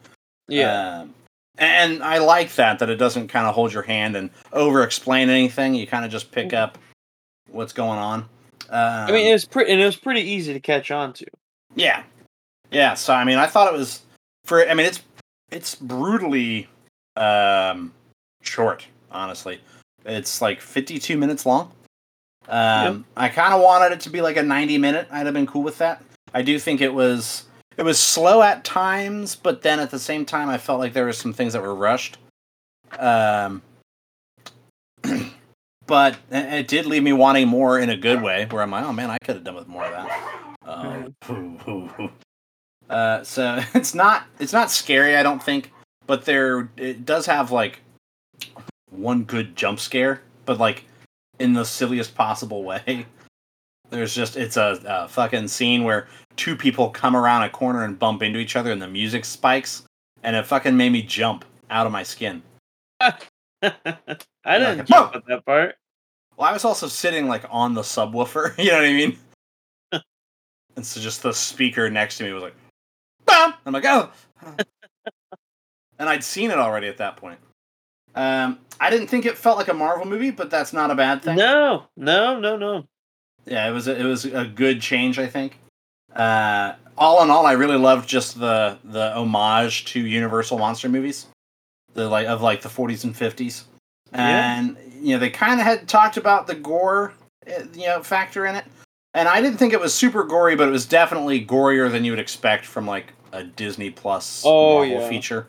yeah, 0.48 1.00
Um, 1.00 1.14
and 1.58 2.02
I 2.02 2.18
like 2.18 2.54
that 2.54 2.78
that 2.78 2.88
it 2.88 2.96
doesn't 2.96 3.28
kind 3.28 3.46
of 3.46 3.54
hold 3.54 3.72
your 3.72 3.82
hand 3.82 4.16
and 4.16 4.30
over 4.52 4.82
explain 4.82 5.28
anything. 5.28 5.74
You 5.74 5.86
kind 5.86 6.04
of 6.06 6.10
just 6.10 6.30
pick 6.32 6.54
up 6.54 6.78
what's 7.50 7.74
going 7.74 7.98
on. 7.98 8.20
Um, 8.70 9.08
I 9.08 9.12
mean, 9.12 9.26
it 9.26 9.32
was 9.32 9.44
pretty, 9.44 9.72
and 9.72 9.80
it 9.80 9.84
was 9.84 9.96
pretty 9.96 10.22
easy 10.22 10.52
to 10.54 10.60
catch 10.60 10.90
on 10.90 11.12
to. 11.14 11.26
yeah, 11.74 12.02
yeah. 12.70 12.94
So 12.94 13.12
I 13.12 13.24
mean, 13.24 13.36
I 13.36 13.46
thought 13.46 13.72
it 13.74 13.76
was 13.76 14.02
for. 14.50 14.68
I 14.68 14.74
mean, 14.74 14.86
it's 14.86 15.00
it's 15.50 15.74
brutally 15.76 16.68
um, 17.16 17.94
short. 18.42 18.86
Honestly, 19.10 19.60
it's 20.04 20.42
like 20.42 20.60
52 20.60 21.16
minutes 21.16 21.46
long. 21.46 21.72
Um, 22.48 23.04
I 23.16 23.28
kind 23.28 23.54
of 23.54 23.62
wanted 23.62 23.92
it 23.92 24.00
to 24.00 24.10
be 24.10 24.20
like 24.20 24.36
a 24.36 24.42
90 24.42 24.78
minute. 24.78 25.06
I'd 25.10 25.26
have 25.26 25.34
been 25.34 25.46
cool 25.46 25.62
with 25.62 25.78
that. 25.78 26.02
I 26.34 26.42
do 26.42 26.58
think 26.58 26.80
it 26.80 26.92
was 26.92 27.44
it 27.76 27.84
was 27.84 27.98
slow 27.98 28.42
at 28.42 28.64
times, 28.64 29.36
but 29.36 29.62
then 29.62 29.78
at 29.78 29.90
the 29.90 29.98
same 29.98 30.26
time, 30.26 30.48
I 30.48 30.58
felt 30.58 30.80
like 30.80 30.92
there 30.92 31.04
were 31.04 31.12
some 31.12 31.32
things 31.32 31.52
that 31.52 31.62
were 31.62 31.74
rushed. 31.74 32.18
Um, 32.98 33.62
but 35.86 36.18
it 36.30 36.52
it 36.54 36.68
did 36.68 36.86
leave 36.86 37.04
me 37.04 37.12
wanting 37.12 37.46
more 37.46 37.78
in 37.78 37.88
a 37.88 37.96
good 37.96 38.20
way, 38.20 38.46
where 38.50 38.62
I'm 38.62 38.72
like, 38.72 38.84
oh 38.84 38.92
man, 38.92 39.10
I 39.10 39.18
could 39.24 39.36
have 39.36 39.44
done 39.44 39.54
with 39.54 39.68
more 39.68 39.84
of 39.84 39.92
that. 39.92 40.36
Um, 40.62 41.16
uh, 42.90 43.22
so 43.22 43.60
it's 43.74 43.94
not 43.94 44.24
it's 44.38 44.52
not 44.52 44.70
scary, 44.70 45.16
I 45.16 45.22
don't 45.22 45.42
think, 45.42 45.72
but 46.06 46.24
there 46.24 46.68
it 46.76 47.06
does 47.06 47.24
have 47.26 47.50
like 47.50 47.80
one 48.90 49.24
good 49.24 49.56
jump 49.56 49.80
scare, 49.80 50.20
but 50.44 50.58
like 50.58 50.84
in 51.38 51.54
the 51.54 51.64
silliest 51.64 52.14
possible 52.14 52.64
way. 52.64 53.06
There's 53.90 54.14
just 54.14 54.36
it's 54.36 54.56
a, 54.56 54.80
a 54.84 55.08
fucking 55.08 55.48
scene 55.48 55.82
where 55.82 56.06
two 56.36 56.54
people 56.54 56.90
come 56.90 57.16
around 57.16 57.42
a 57.42 57.50
corner 57.50 57.84
and 57.84 57.98
bump 57.98 58.22
into 58.22 58.38
each 58.38 58.54
other, 58.54 58.70
and 58.70 58.80
the 58.80 58.86
music 58.86 59.24
spikes, 59.24 59.84
and 60.22 60.36
it 60.36 60.46
fucking 60.46 60.76
made 60.76 60.92
me 60.92 61.02
jump 61.02 61.44
out 61.70 61.86
of 61.86 61.92
my 61.92 62.04
skin. 62.04 62.42
I 63.00 63.14
didn't 63.64 64.78
like, 64.78 64.86
jump 64.86 65.16
at 65.16 65.26
that 65.26 65.44
part. 65.44 65.74
Well, 66.36 66.48
I 66.48 66.52
was 66.52 66.64
also 66.64 66.86
sitting 66.86 67.26
like 67.26 67.44
on 67.50 67.74
the 67.74 67.82
subwoofer. 67.82 68.56
You 68.58 68.70
know 68.70 68.76
what 68.76 68.84
I 68.84 68.92
mean? 68.92 69.18
and 70.76 70.86
so 70.86 71.00
just 71.00 71.22
the 71.22 71.32
speaker 71.32 71.90
next 71.90 72.18
to 72.18 72.24
me 72.24 72.32
was 72.32 72.44
like, 72.44 72.54
"Bam!" 73.30 73.54
I'm 73.66 73.72
like, 73.72 73.84
"Oh," 73.86 74.10
and 75.98 76.08
I'd 76.08 76.24
seen 76.24 76.50
it 76.50 76.58
already 76.58 76.88
at 76.88 76.98
that 76.98 77.16
point. 77.16 77.38
Um, 78.14 78.58
I 78.80 78.90
didn't 78.90 79.06
think 79.08 79.26
it 79.26 79.36
felt 79.38 79.56
like 79.58 79.68
a 79.68 79.74
Marvel 79.74 80.06
movie, 80.06 80.30
but 80.30 80.50
that's 80.50 80.72
not 80.72 80.90
a 80.90 80.94
bad 80.94 81.22
thing. 81.22 81.36
No, 81.36 81.84
no, 81.96 82.40
no, 82.40 82.56
no. 82.56 82.86
Yeah, 83.46 83.68
it 83.68 83.72
was 83.72 83.88
a, 83.88 83.98
it 83.98 84.04
was 84.04 84.24
a 84.24 84.44
good 84.44 84.80
change, 84.80 85.18
I 85.18 85.26
think. 85.26 85.58
Uh, 86.14 86.74
all 86.98 87.22
in 87.22 87.30
all, 87.30 87.46
I 87.46 87.52
really 87.52 87.78
loved 87.78 88.08
just 88.08 88.38
the 88.38 88.78
the 88.84 89.14
homage 89.14 89.84
to 89.86 90.00
Universal 90.00 90.58
monster 90.58 90.88
movies, 90.88 91.26
the 91.94 92.08
like 92.08 92.26
of 92.26 92.42
like 92.42 92.62
the 92.62 92.68
40s 92.68 93.04
and 93.04 93.14
50s, 93.14 93.64
Yeah. 94.12 94.58
and 94.58 94.76
you 95.00 95.14
know 95.14 95.18
they 95.20 95.30
kind 95.30 95.60
of 95.60 95.66
had 95.66 95.88
talked 95.88 96.16
about 96.16 96.46
the 96.46 96.54
gore, 96.56 97.14
uh, 97.46 97.62
you 97.74 97.86
know, 97.86 98.02
factor 98.02 98.44
in 98.44 98.56
it, 98.56 98.64
and 99.14 99.28
I 99.28 99.40
didn't 99.40 99.58
think 99.58 99.72
it 99.72 99.80
was 99.80 99.94
super 99.94 100.24
gory, 100.24 100.56
but 100.56 100.66
it 100.68 100.72
was 100.72 100.84
definitely 100.84 101.44
gorier 101.46 101.90
than 101.90 102.04
you 102.04 102.10
would 102.12 102.18
expect 102.18 102.66
from 102.66 102.86
like 102.86 103.12
a 103.32 103.44
Disney 103.44 103.90
Plus 103.90 104.42
Oh, 104.44 104.78
Marvel 104.80 105.00
yeah. 105.00 105.08
feature. 105.08 105.48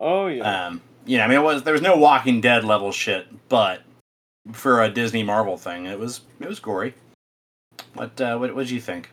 Oh 0.00 0.26
yeah. 0.26 0.66
Um, 0.66 0.82
you 1.06 1.18
know, 1.18 1.24
I 1.24 1.28
mean, 1.28 1.38
it 1.38 1.42
was 1.42 1.62
there 1.62 1.72
was 1.72 1.82
no 1.82 1.96
Walking 1.96 2.40
Dead 2.40 2.64
level 2.64 2.92
shit, 2.92 3.26
but 3.48 3.82
for 4.52 4.82
a 4.82 4.88
Disney 4.90 5.22
Marvel 5.22 5.56
thing, 5.56 5.86
it 5.86 5.98
was 5.98 6.22
it 6.40 6.48
was 6.48 6.60
gory. 6.60 6.94
What 7.94 8.20
uh, 8.20 8.36
what 8.38 8.54
what 8.54 8.62
did 8.62 8.70
you 8.70 8.80
think? 8.80 9.10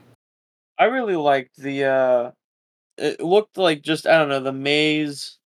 I 0.77 0.85
really 0.85 1.15
liked 1.15 1.57
the 1.57 1.83
uh 1.85 2.31
it 2.97 3.21
looked 3.21 3.57
like 3.57 3.81
just 3.81 4.07
I 4.07 4.17
don't 4.17 4.29
know, 4.29 4.39
the 4.39 4.51
maze 4.53 5.37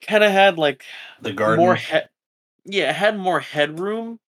kind 0.00 0.24
of 0.24 0.30
had 0.30 0.58
like 0.58 0.84
The 1.20 1.32
garden. 1.32 1.64
more 1.64 1.74
head 1.74 2.08
yeah, 2.64 2.90
it 2.90 2.96
had 2.96 3.16
more 3.18 3.40
headroom, 3.40 4.18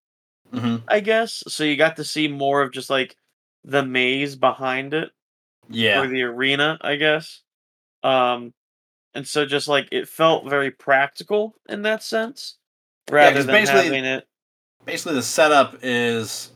hmm 0.53 0.77
I 0.87 1.01
guess. 1.01 1.43
So 1.49 1.65
you 1.65 1.77
got 1.77 1.97
to 1.97 2.05
see 2.05 2.29
more 2.29 2.63
of 2.63 2.73
just 2.73 2.89
like 2.91 3.17
the 3.65 3.85
maze 3.85 4.37
behind 4.37 4.95
it 4.95 5.11
Yeah, 5.69 6.01
or 6.03 6.07
the 6.07 6.23
arena, 6.23 6.79
I 6.81 6.97
guess. 6.97 7.43
Um 8.03 8.53
and 9.15 9.27
so 9.27 9.45
just 9.47 9.69
like 9.69 9.89
it 9.91 10.09
felt 10.09 10.49
very 10.49 10.71
practical 10.71 11.55
in 11.69 11.83
that 11.83 12.03
sense 12.03 12.57
rather 13.11 13.37
'cause 13.37 13.47
than 13.47 13.55
basically- 13.55 13.85
having 13.85 14.05
it 14.05 14.27
basically 14.85 15.15
the 15.15 15.23
setup 15.23 15.77
is 15.83 16.53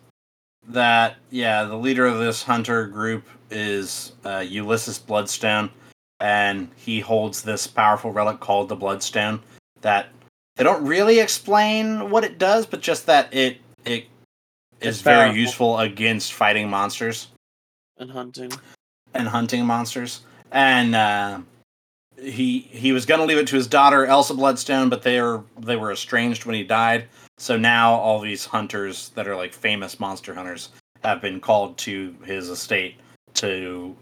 that 0.68 1.16
yeah, 1.30 1.64
the 1.64 1.76
leader 1.76 2.06
of 2.06 2.18
this 2.18 2.42
hunter 2.42 2.86
group 2.86 3.26
is 3.50 4.12
uh, 4.24 4.38
Ulysses 4.48 4.98
Bloodstone, 4.98 5.70
and 6.20 6.70
he 6.76 7.00
holds 7.00 7.42
this 7.42 7.66
powerful 7.66 8.12
relic 8.12 8.38
called 8.38 8.68
the 8.68 8.76
Bloodstone 8.76 9.42
that 9.80 10.06
they 10.54 10.62
don't 10.62 10.84
really 10.86 11.18
explain 11.18 12.10
what 12.10 12.22
it 12.22 12.38
does, 12.38 12.64
but 12.64 12.80
just 12.80 13.06
that 13.06 13.34
it 13.34 13.60
it 13.84 14.06
It's 14.80 15.00
very 15.00 15.32
useful 15.36 15.80
against 15.80 16.32
fighting 16.32 16.70
monsters. 16.70 17.28
and 17.98 18.10
hunting. 18.12 18.52
and 19.14 19.28
hunting 19.28 19.66
monsters. 19.66 20.22
And 20.52 20.94
uh, 20.94 21.40
he 22.20 22.60
he 22.60 22.92
was 22.92 23.06
gonna 23.06 23.24
leave 23.24 23.38
it 23.38 23.46
to 23.48 23.56
his 23.56 23.66
daughter 23.66 24.06
Elsa 24.06 24.34
Bloodstone, 24.34 24.88
but 24.88 25.02
they 25.02 25.20
were 25.20 25.42
they 25.58 25.76
were 25.76 25.92
estranged 25.92 26.44
when 26.44 26.54
he 26.54 26.62
died. 26.62 27.06
So 27.38 27.56
now 27.56 27.94
all 27.94 28.20
these 28.20 28.44
hunters 28.44 29.08
that 29.10 29.26
are 29.26 29.34
like 29.34 29.52
famous 29.52 29.98
monster 29.98 30.34
hunters 30.34 30.68
have 31.02 31.20
been 31.20 31.40
called 31.40 31.78
to 31.78 32.14
his 32.24 32.48
estate 32.48 32.96
to 33.34 33.96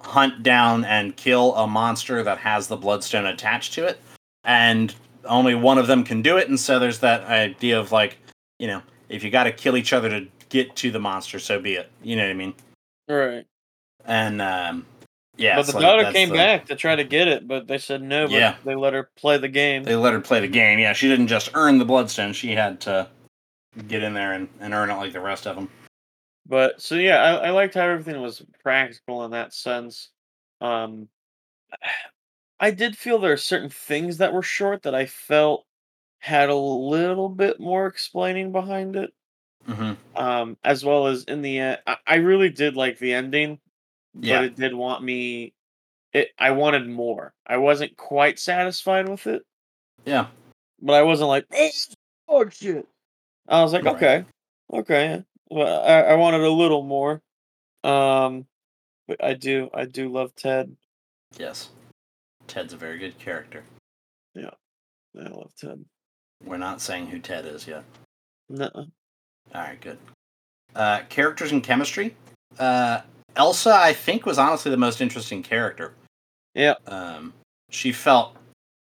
hunt 0.00 0.42
down 0.42 0.84
and 0.84 1.16
kill 1.16 1.54
a 1.56 1.66
monster 1.66 2.22
that 2.22 2.38
has 2.38 2.68
the 2.68 2.76
bloodstone 2.76 3.26
attached 3.26 3.72
to 3.74 3.84
it. 3.84 3.98
And 4.44 4.94
only 5.24 5.54
one 5.54 5.78
of 5.78 5.88
them 5.88 6.04
can 6.04 6.22
do 6.22 6.36
it, 6.36 6.48
and 6.48 6.60
so 6.60 6.78
there's 6.78 7.00
that 7.00 7.24
idea 7.24 7.80
of 7.80 7.90
like, 7.92 8.18
you 8.58 8.66
know, 8.66 8.82
if 9.08 9.24
you 9.24 9.30
gotta 9.30 9.52
kill 9.52 9.76
each 9.76 9.92
other 9.92 10.08
to 10.10 10.26
get 10.50 10.76
to 10.76 10.90
the 10.90 11.00
monster, 11.00 11.38
so 11.38 11.58
be 11.60 11.74
it. 11.74 11.90
You 12.02 12.16
know 12.16 12.22
what 12.24 12.30
I 12.30 12.34
mean? 12.34 12.54
Right. 13.08 13.46
And 14.04 14.40
um 14.40 14.86
yeah, 15.38 15.56
but 15.56 15.66
the 15.66 15.72
like, 15.72 15.82
daughter 15.82 16.12
came 16.12 16.28
the- 16.28 16.34
back 16.34 16.66
to 16.66 16.76
try 16.76 16.94
to 16.96 17.04
get 17.04 17.28
it, 17.28 17.46
but 17.48 17.66
they 17.66 17.78
said 17.78 18.02
no, 18.02 18.26
but 18.26 18.34
Yeah. 18.34 18.56
they 18.64 18.74
let 18.74 18.92
her 18.92 19.10
play 19.16 19.38
the 19.38 19.48
game. 19.48 19.84
They 19.84 19.96
let 19.96 20.12
her 20.12 20.20
play 20.20 20.40
the 20.40 20.48
game. 20.48 20.78
Yeah, 20.78 20.92
she 20.92 21.08
didn't 21.08 21.28
just 21.28 21.50
earn 21.54 21.78
the 21.78 21.84
bloodstone; 21.84 22.32
she 22.32 22.52
had 22.52 22.80
to 22.82 23.08
get 23.86 24.02
in 24.02 24.12
there 24.14 24.32
and, 24.32 24.48
and 24.60 24.74
earn 24.74 24.90
it 24.90 24.94
like 24.96 25.12
the 25.12 25.20
rest 25.20 25.46
of 25.46 25.56
them. 25.56 25.70
But 26.46 26.80
so 26.82 26.96
yeah, 26.96 27.22
I, 27.22 27.48
I 27.48 27.50
liked 27.50 27.74
how 27.74 27.86
everything 27.86 28.20
was 28.20 28.42
practical 28.62 29.24
in 29.24 29.30
that 29.30 29.54
sense. 29.54 30.10
Um, 30.60 31.08
I 32.60 32.72
did 32.72 32.98
feel 32.98 33.18
there 33.18 33.32
are 33.32 33.36
certain 33.36 33.70
things 33.70 34.16
that 34.18 34.32
were 34.32 34.42
short 34.42 34.82
that 34.82 34.94
I 34.94 35.06
felt 35.06 35.64
had 36.18 36.48
a 36.48 36.54
little 36.56 37.28
bit 37.28 37.60
more 37.60 37.86
explaining 37.86 38.50
behind 38.50 38.96
it. 38.96 39.12
hmm 39.64 39.92
Um, 40.16 40.56
as 40.64 40.84
well 40.84 41.06
as 41.06 41.22
in 41.24 41.42
the 41.42 41.58
end, 41.60 41.78
I, 41.86 41.96
I 42.04 42.14
really 42.16 42.48
did 42.50 42.74
like 42.74 42.98
the 42.98 43.14
ending, 43.14 43.60
Yeah. 44.20 44.38
but 44.38 44.44
it 44.46 44.56
did 44.56 44.74
want 44.74 45.02
me. 45.02 45.52
It 46.12 46.28
I 46.38 46.50
wanted 46.52 46.88
more. 46.88 47.32
I 47.46 47.58
wasn't 47.58 47.96
quite 47.96 48.38
satisfied 48.38 49.08
with 49.08 49.26
it, 49.26 49.42
Yeah, 50.04 50.26
but 50.80 50.94
I 50.94 51.02
wasn't 51.02 51.28
like 51.28 51.46
oh 52.28 52.48
shit. 52.48 52.86
I 53.48 53.62
was 53.62 53.72
like 53.72 53.84
Right. 53.84 53.94
okay, 53.96 54.24
okay. 54.72 55.24
Well, 55.50 55.82
I, 55.82 56.12
I 56.12 56.14
wanted 56.16 56.42
a 56.42 56.50
little 56.50 56.82
more. 56.82 57.22
Um, 57.84 58.46
but 59.06 59.22
I 59.22 59.34
do 59.34 59.70
I 59.72 59.84
do 59.84 60.10
love 60.10 60.34
Ted. 60.34 60.74
yes. 61.36 61.70
Ted's 62.46 62.72
a 62.72 62.76
very 62.78 62.98
good 62.98 63.18
character. 63.18 63.62
Yeah, 64.34 64.50
I 65.18 65.28
love 65.28 65.52
Ted. 65.60 65.84
We're 66.44 66.56
not 66.56 66.80
saying 66.80 67.08
who 67.08 67.18
Ted 67.18 67.44
is 67.44 67.66
yet. 67.66 67.84
No, 68.48 68.70
All 68.74 68.86
right, 69.54 69.78
good. 69.80 69.98
Uh, 70.74 71.00
characters 71.10 71.52
and 71.52 71.62
chemistry. 71.62 72.14
Uh, 72.58 73.00
Elsa, 73.36 73.72
I 73.74 73.92
think, 73.92 74.26
was 74.26 74.38
honestly 74.38 74.70
the 74.70 74.76
most 74.76 75.00
interesting 75.00 75.42
character. 75.42 75.94
Yeah. 76.54 76.74
Um, 76.86 77.32
she 77.70 77.92
felt 77.92 78.36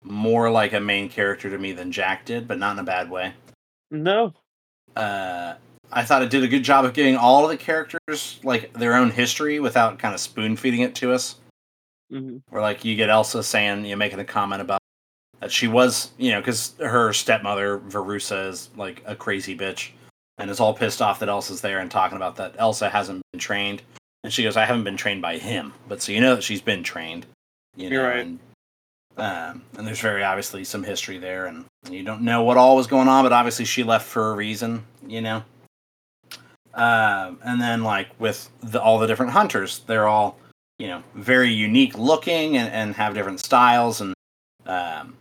more 0.04 0.50
like 0.50 0.74
a 0.74 0.80
main 0.80 1.10
character 1.10 1.50
to 1.50 1.58
me 1.58 1.74
than 1.74 1.92
Jack 1.92 2.26
did, 2.26 2.48
but 2.48 2.58
not 2.58 2.74
in 2.74 2.80
a 2.80 2.84
bad 2.84 3.10
way. 3.12 3.34
no, 3.92 4.34
uh, 4.96 5.54
I 5.94 6.04
thought 6.04 6.22
it 6.22 6.30
did 6.30 6.44
a 6.44 6.48
good 6.48 6.64
job 6.64 6.86
of 6.86 6.94
giving 6.94 7.16
all 7.18 7.44
of 7.44 7.50
the 7.50 7.58
characters 7.58 8.40
like 8.44 8.74
their 8.74 8.96
own 8.96 9.12
history 9.12 9.60
without 9.60 10.00
kind 10.00 10.14
of 10.14 10.20
spoon 10.20 10.56
feeding 10.56 10.82
it 10.82 10.96
to 10.96 11.12
us. 11.14 11.36
hmm 12.10 12.38
Where 12.50 12.62
like 12.62 12.84
you 12.86 12.96
get 12.96 13.10
Elsa 13.10 13.44
saying, 13.44 13.86
you 13.86 13.92
know, 13.92 13.98
making 13.98 14.20
a 14.20 14.26
comment 14.26 14.62
about 14.62 14.80
that 15.40 15.52
she 15.52 15.68
was, 15.68 16.12
you 16.18 16.32
know, 16.32 16.40
because 16.40 16.74
her 16.80 17.14
stepmother 17.14 17.80
Verussa 17.80 18.48
is 18.48 18.70
like 18.76 19.02
a 19.06 19.16
crazy 19.16 19.56
bitch 19.58 19.92
and 20.38 20.50
is 20.50 20.60
all 20.60 20.74
pissed 20.74 21.02
off 21.02 21.20
that 21.20 21.30
Elsa's 21.30 21.62
there 21.62 21.80
and 21.80 21.92
talking 21.92 22.16
about 22.16 22.38
that 22.38 22.56
Elsa 22.58 22.90
hasn't 22.90 23.22
been 23.32 23.40
trained. 23.40 23.82
And 24.24 24.32
she 24.32 24.44
goes, 24.44 24.56
I 24.56 24.66
haven't 24.66 24.84
been 24.84 24.98
trained 24.98 25.22
by 25.22 25.38
him, 25.38 25.74
but 25.88 26.02
so 26.02 26.12
you 26.12 26.22
know 26.22 26.36
that 26.36 26.44
she's 26.44 26.62
been 26.62 26.84
trained. 26.84 27.26
You 27.76 27.90
know, 27.90 27.96
You're 27.96 28.08
right. 28.08 28.20
and, 28.20 28.40
um, 29.18 29.64
and 29.78 29.88
there's 29.88 30.00
very 30.00 30.24
obviously 30.24 30.64
some 30.64 30.84
history 30.84 31.18
there, 31.18 31.48
and 31.48 31.66
you 31.90 32.04
don't 32.04 32.22
know 32.22 32.44
what 32.44 32.58
all 32.58 32.76
was 32.76 32.88
going 32.88 33.08
on, 33.08 33.24
but 33.24 33.34
obviously 33.34 33.66
she 33.66 33.84
left 33.84 34.06
for 34.06 34.32
a 34.32 34.36
reason, 34.36 34.86
you 35.08 35.22
know. 35.22 35.44
Um, 36.74 37.40
and 37.44 37.60
then 37.60 37.84
like 37.84 38.08
with 38.20 38.50
the, 38.62 38.82
all 38.82 39.00
the 39.00 39.08
different 39.08 39.32
hunters, 39.32 39.80
they're 39.88 40.08
all 40.08 40.38
you 40.78 40.88
know 40.88 41.04
very 41.16 41.52
unique 41.52 41.98
looking 41.98 42.58
and, 42.58 42.72
and 42.72 42.96
have 42.96 43.14
different 43.14 43.40
styles 43.40 44.02
and 44.02 44.14
um, 44.68 45.18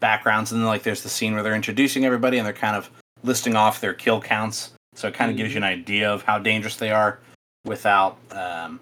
backgrounds. 0.00 0.50
And 0.50 0.60
then 0.60 0.66
like 0.66 0.82
there's 0.82 1.02
the 1.02 1.08
scene 1.08 1.34
where 1.34 1.42
they're 1.42 1.54
introducing 1.54 2.04
everybody 2.04 2.38
and 2.38 2.46
they're 2.46 2.52
kind 2.52 2.76
of 2.76 2.90
listing 3.22 3.54
off 3.54 3.80
their 3.80 3.94
kill 3.94 4.20
counts, 4.20 4.72
so 4.94 5.06
it 5.06 5.14
kind 5.14 5.30
of 5.30 5.36
gives 5.36 5.52
you 5.52 5.58
an 5.58 5.64
idea 5.64 6.10
of 6.12 6.22
how 6.22 6.38
dangerous 6.38 6.76
they 6.76 6.90
are 6.90 7.20
without 7.64 8.18
um, 8.32 8.80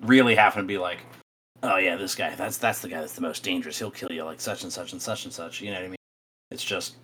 really 0.00 0.34
having 0.34 0.62
to 0.62 0.66
be 0.66 0.78
like, 0.78 0.98
oh 1.62 1.76
yeah, 1.76 1.96
this 1.96 2.14
guy, 2.14 2.34
that's 2.34 2.58
that's 2.58 2.80
the 2.80 2.88
guy 2.88 3.00
that's 3.00 3.14
the 3.14 3.20
most 3.20 3.42
dangerous. 3.42 3.78
He'll 3.78 3.90
kill 3.90 4.12
you 4.12 4.24
like 4.24 4.40
such 4.40 4.62
and 4.62 4.72
such 4.72 4.92
and 4.92 5.00
such 5.00 5.24
and 5.24 5.32
such. 5.32 5.60
You 5.60 5.70
know 5.70 5.76
what 5.78 5.84
I 5.84 5.88
mean? 5.88 5.96
It's 6.50 6.64
just, 6.64 6.96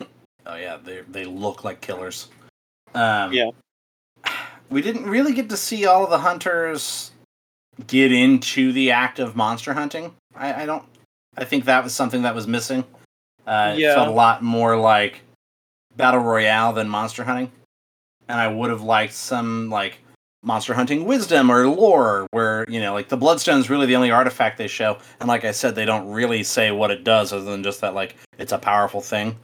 oh 0.46 0.56
yeah, 0.56 0.76
they 0.82 1.02
they 1.08 1.24
look 1.24 1.64
like 1.64 1.80
killers. 1.80 2.28
Um, 2.94 3.32
Yeah. 3.32 3.50
We 4.70 4.80
didn't 4.80 5.04
really 5.04 5.34
get 5.34 5.50
to 5.50 5.56
see 5.56 5.84
all 5.84 6.04
of 6.04 6.10
the 6.10 6.18
hunters 6.18 7.12
get 7.86 8.12
into 8.12 8.72
the 8.72 8.90
act 8.92 9.18
of 9.18 9.36
monster 9.36 9.74
hunting. 9.74 10.14
I, 10.34 10.62
I 10.62 10.66
don't. 10.66 10.84
I 11.36 11.44
think 11.44 11.64
that 11.66 11.84
was 11.84 11.94
something 11.94 12.22
that 12.22 12.34
was 12.34 12.46
missing. 12.46 12.84
Uh, 13.46 13.74
It 13.76 13.94
felt 13.94 14.08
a 14.08 14.12
lot 14.12 14.42
more 14.42 14.76
like 14.76 15.20
battle 15.96 16.20
royale 16.20 16.72
than 16.72 16.88
monster 16.88 17.24
hunting, 17.24 17.52
and 18.28 18.40
I 18.40 18.48
would 18.48 18.70
have 18.70 18.82
liked 18.82 19.12
some 19.12 19.68
like 19.70 19.98
monster 20.44 20.74
hunting 20.74 21.04
wisdom 21.06 21.50
or 21.50 21.66
lore 21.66 22.26
where 22.30 22.64
you 22.68 22.78
know 22.80 22.92
like 22.92 23.08
the 23.08 23.16
bloodstone 23.16 23.58
is 23.58 23.70
really 23.70 23.86
the 23.86 23.96
only 23.96 24.10
artifact 24.10 24.58
they 24.58 24.68
show 24.68 24.98
and 25.20 25.28
like 25.28 25.44
i 25.44 25.50
said 25.50 25.74
they 25.74 25.84
don't 25.86 26.06
really 26.10 26.42
say 26.42 26.70
what 26.70 26.90
it 26.90 27.02
does 27.02 27.32
other 27.32 27.44
than 27.50 27.62
just 27.62 27.80
that 27.80 27.94
like 27.94 28.14
it's 28.38 28.52
a 28.52 28.58
powerful 28.58 29.00
thing 29.00 29.34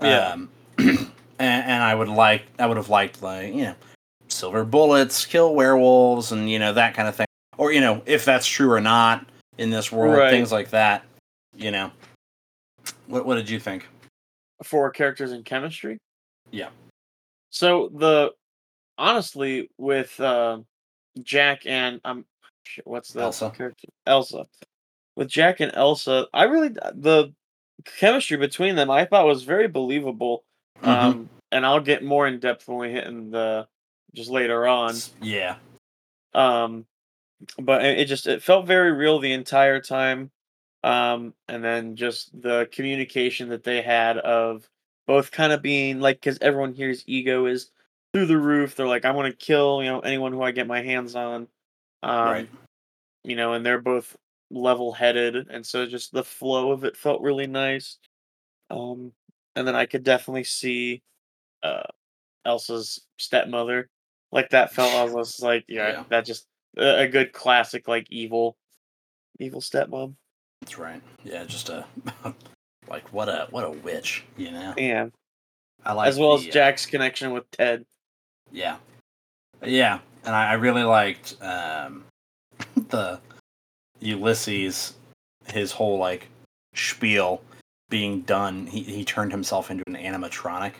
Yeah. 0.00 0.28
um, 0.32 0.48
and, 0.78 1.08
and 1.38 1.82
i 1.82 1.94
would 1.94 2.08
like 2.08 2.44
i 2.58 2.66
would 2.66 2.76
have 2.76 2.88
liked 2.88 3.20
like 3.22 3.52
you 3.52 3.62
know 3.64 3.74
silver 4.28 4.64
bullets 4.64 5.26
kill 5.26 5.54
werewolves 5.54 6.30
and 6.32 6.48
you 6.48 6.58
know 6.58 6.72
that 6.72 6.94
kind 6.94 7.08
of 7.08 7.16
thing 7.16 7.26
or 7.58 7.72
you 7.72 7.80
know 7.80 8.00
if 8.06 8.24
that's 8.24 8.46
true 8.46 8.70
or 8.70 8.80
not 8.80 9.26
in 9.58 9.70
this 9.70 9.90
world 9.92 10.14
Right. 10.18 10.30
things 10.30 10.52
like 10.52 10.70
that 10.70 11.04
you 11.56 11.70
know 11.72 11.90
what 13.08 13.26
what 13.26 13.34
did 13.34 13.50
you 13.50 13.58
think 13.60 13.86
for 14.62 14.88
characters 14.90 15.32
in 15.32 15.42
chemistry. 15.42 15.98
Yeah. 16.52 16.68
So 17.50 17.90
the 17.94 18.30
honestly 18.98 19.70
with 19.78 20.18
uh, 20.20 20.58
Jack 21.22 21.62
and 21.66 22.00
um, 22.04 22.24
shit, 22.64 22.86
what's 22.86 23.12
the 23.12 23.22
Elsa. 23.22 23.50
character 23.56 23.88
Elsa? 24.06 24.46
With 25.16 25.28
Jack 25.28 25.60
and 25.60 25.72
Elsa, 25.74 26.26
I 26.32 26.44
really 26.44 26.68
the 26.68 27.32
chemistry 27.98 28.36
between 28.36 28.76
them 28.76 28.90
I 28.90 29.04
thought 29.04 29.26
was 29.26 29.42
very 29.42 29.68
believable. 29.68 30.44
Mhm. 30.82 30.88
Um, 30.88 31.28
and 31.50 31.66
I'll 31.66 31.80
get 31.80 32.02
more 32.02 32.26
in 32.26 32.38
depth 32.40 32.66
when 32.66 32.78
we 32.78 32.90
hit 32.90 33.06
in 33.06 33.30
the 33.30 33.66
just 34.14 34.30
later 34.30 34.66
on. 34.66 34.94
yeah 35.20 35.56
um 36.34 36.86
but 37.58 37.84
it 37.84 37.98
it 38.00 38.04
just 38.06 38.26
it 38.26 38.42
felt 38.42 38.66
very 38.66 38.92
real 38.92 39.18
the 39.18 39.32
entire 39.32 39.80
time 39.80 40.30
um 40.84 41.34
and 41.48 41.62
then 41.62 41.94
just 41.96 42.30
the 42.40 42.68
communication 42.72 43.48
that 43.50 43.64
they 43.64 43.82
had 43.82 44.16
of 44.18 44.66
both 45.06 45.30
kind 45.30 45.52
of 45.52 45.60
being 45.62 46.00
like 46.00 46.16
because 46.20 46.38
everyone 46.40 46.72
here's 46.74 47.04
ego 47.06 47.46
is 47.46 47.70
through 48.12 48.26
the 48.26 48.38
roof 48.38 48.74
they're 48.76 48.86
like 48.86 49.04
i 49.04 49.10
want 49.10 49.30
to 49.30 49.46
kill 49.46 49.82
you 49.82 49.88
know 49.88 50.00
anyone 50.00 50.32
who 50.32 50.42
i 50.42 50.50
get 50.50 50.66
my 50.66 50.82
hands 50.82 51.14
on. 51.16 51.48
Um 52.02 52.24
right. 52.26 52.48
you 53.24 53.36
know 53.36 53.52
and 53.54 53.64
they're 53.64 53.80
both 53.80 54.16
level 54.50 54.92
headed 54.92 55.48
and 55.50 55.64
so 55.64 55.86
just 55.86 56.12
the 56.12 56.24
flow 56.24 56.72
of 56.72 56.84
it 56.84 56.96
felt 56.96 57.22
really 57.22 57.46
nice. 57.46 57.98
Um 58.70 59.12
and 59.56 59.66
then 59.66 59.74
i 59.74 59.86
could 59.86 60.02
definitely 60.04 60.44
see 60.44 61.02
uh 61.62 61.84
elsa's 62.44 63.00
stepmother. 63.18 63.88
Like 64.30 64.50
that 64.50 64.74
felt 64.74 64.92
i 64.94 65.04
was 65.04 65.40
like 65.40 65.64
yeah, 65.68 65.88
Yeah. 65.88 66.04
that 66.10 66.24
just 66.26 66.46
a, 66.76 67.02
a 67.02 67.08
good 67.08 67.32
classic 67.32 67.88
like 67.88 68.06
evil 68.10 68.56
evil 69.38 69.60
stepmom. 69.60 70.16
That's 70.60 70.76
right. 70.78 71.02
Yeah 71.24 71.44
just 71.44 71.70
a 71.70 71.86
like 72.88 73.08
what 73.12 73.28
a 73.28 73.46
what 73.50 73.64
a 73.64 73.70
witch 73.70 74.24
you 74.36 74.50
know? 74.50 74.74
Yeah. 74.76 75.08
I 75.84 75.94
like 75.94 76.08
as 76.08 76.18
well 76.18 76.34
as 76.34 76.42
the, 76.42 76.50
uh, 76.50 76.52
jack's 76.52 76.84
connection 76.84 77.32
with 77.32 77.50
ted 77.52 77.86
Yeah, 78.52 78.76
yeah, 79.64 79.98
and 80.24 80.34
I, 80.34 80.50
I 80.50 80.52
really 80.54 80.84
liked 80.84 81.36
um, 81.40 82.04
the 82.88 83.20
Ulysses, 84.00 84.94
his 85.46 85.72
whole 85.72 85.98
like 85.98 86.28
spiel 86.74 87.42
being 87.88 88.20
done. 88.22 88.66
He 88.66 88.82
he 88.82 89.04
turned 89.04 89.32
himself 89.32 89.70
into 89.70 89.84
an 89.86 89.96
animatronic, 89.96 90.74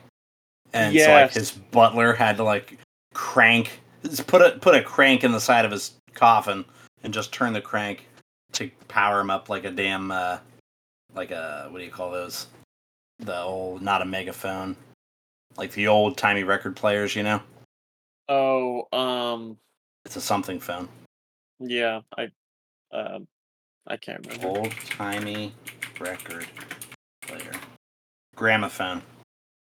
and 0.72 0.98
so 0.98 1.10
like 1.10 1.32
his 1.32 1.50
butler 1.50 2.12
had 2.12 2.36
to 2.38 2.44
like 2.44 2.78
crank, 3.14 3.80
put 4.26 4.42
a 4.42 4.58
put 4.58 4.74
a 4.74 4.82
crank 4.82 5.24
in 5.24 5.32
the 5.32 5.40
side 5.40 5.64
of 5.64 5.70
his 5.70 5.92
coffin 6.14 6.64
and 7.02 7.14
just 7.14 7.32
turn 7.32 7.52
the 7.52 7.60
crank 7.60 8.06
to 8.52 8.70
power 8.88 9.20
him 9.20 9.30
up 9.30 9.48
like 9.48 9.64
a 9.64 9.70
damn 9.70 10.10
uh, 10.10 10.38
like 11.14 11.30
a 11.30 11.68
what 11.70 11.78
do 11.78 11.84
you 11.84 11.90
call 11.90 12.10
those? 12.10 12.46
The 13.20 13.40
old 13.40 13.82
not 13.82 14.02
a 14.02 14.06
megaphone, 14.06 14.76
like 15.56 15.72
the 15.72 15.86
old 15.86 16.16
timey 16.16 16.44
record 16.44 16.76
players, 16.76 17.14
you 17.14 17.22
know. 17.22 17.40
Oh 18.32 18.88
um 18.92 19.56
It's 20.04 20.16
a 20.16 20.20
something 20.20 20.58
phone. 20.60 20.88
yeah 21.60 22.00
i 22.16 22.28
um 22.92 23.26
i 23.86 23.96
can't 23.96 24.26
remember 24.26 24.58
Old 24.60 24.72
timey 24.90 25.54
record 26.00 26.46
player. 27.22 27.52
Gramophone. 28.34 29.02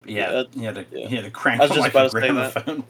Yeah, 0.06 0.32
Yeah, 0.32 0.44
he 0.54 0.64
had 0.64 0.76
to 0.76 0.86
yeah. 0.92 1.08
he 1.08 1.16
had 1.16 1.26
to 1.26 1.32
crank 1.32 1.62
I 1.62 1.66
was 1.66 1.72
just 1.76 1.82
like 1.82 1.94
a 1.94 1.98
about 1.98 2.12
to 2.12 2.20
gramophone. 2.20 2.84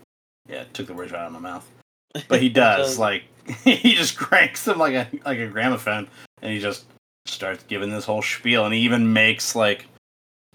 Yeah, 0.48 0.62
it 0.62 0.74
took 0.74 0.88
the 0.88 0.94
words 0.94 1.12
right 1.12 1.22
out 1.22 1.28
of 1.28 1.34
my 1.34 1.40
mouth. 1.40 1.70
But 2.30 2.42
he 2.42 2.50
does 2.50 2.98
like 3.00 3.24
he 3.64 3.94
just 3.96 4.18
cranks 4.18 4.68
him 4.68 4.78
like 4.78 4.94
a 4.94 5.08
like 5.26 5.40
a 5.40 5.48
gramophone, 5.48 6.08
and 6.42 6.52
he 6.54 6.60
just 6.60 6.86
starts 7.26 7.64
giving 7.64 7.90
this 7.90 8.06
whole 8.06 8.22
spiel, 8.22 8.66
and 8.66 8.74
he 8.74 8.80
even 8.82 9.12
makes 9.12 9.56
like 9.56 9.88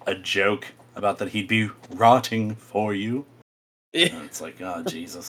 a 0.07 0.15
joke 0.15 0.67
about 0.97 1.19
that 1.19 1.29
he'd 1.31 1.49
be 1.49 1.69
rotting 1.91 2.55
for 2.55 2.95
you. 2.95 3.25
And 3.95 4.25
it's 4.25 4.41
like, 4.41 4.61
oh 4.61 4.83
Jesus. 4.85 5.29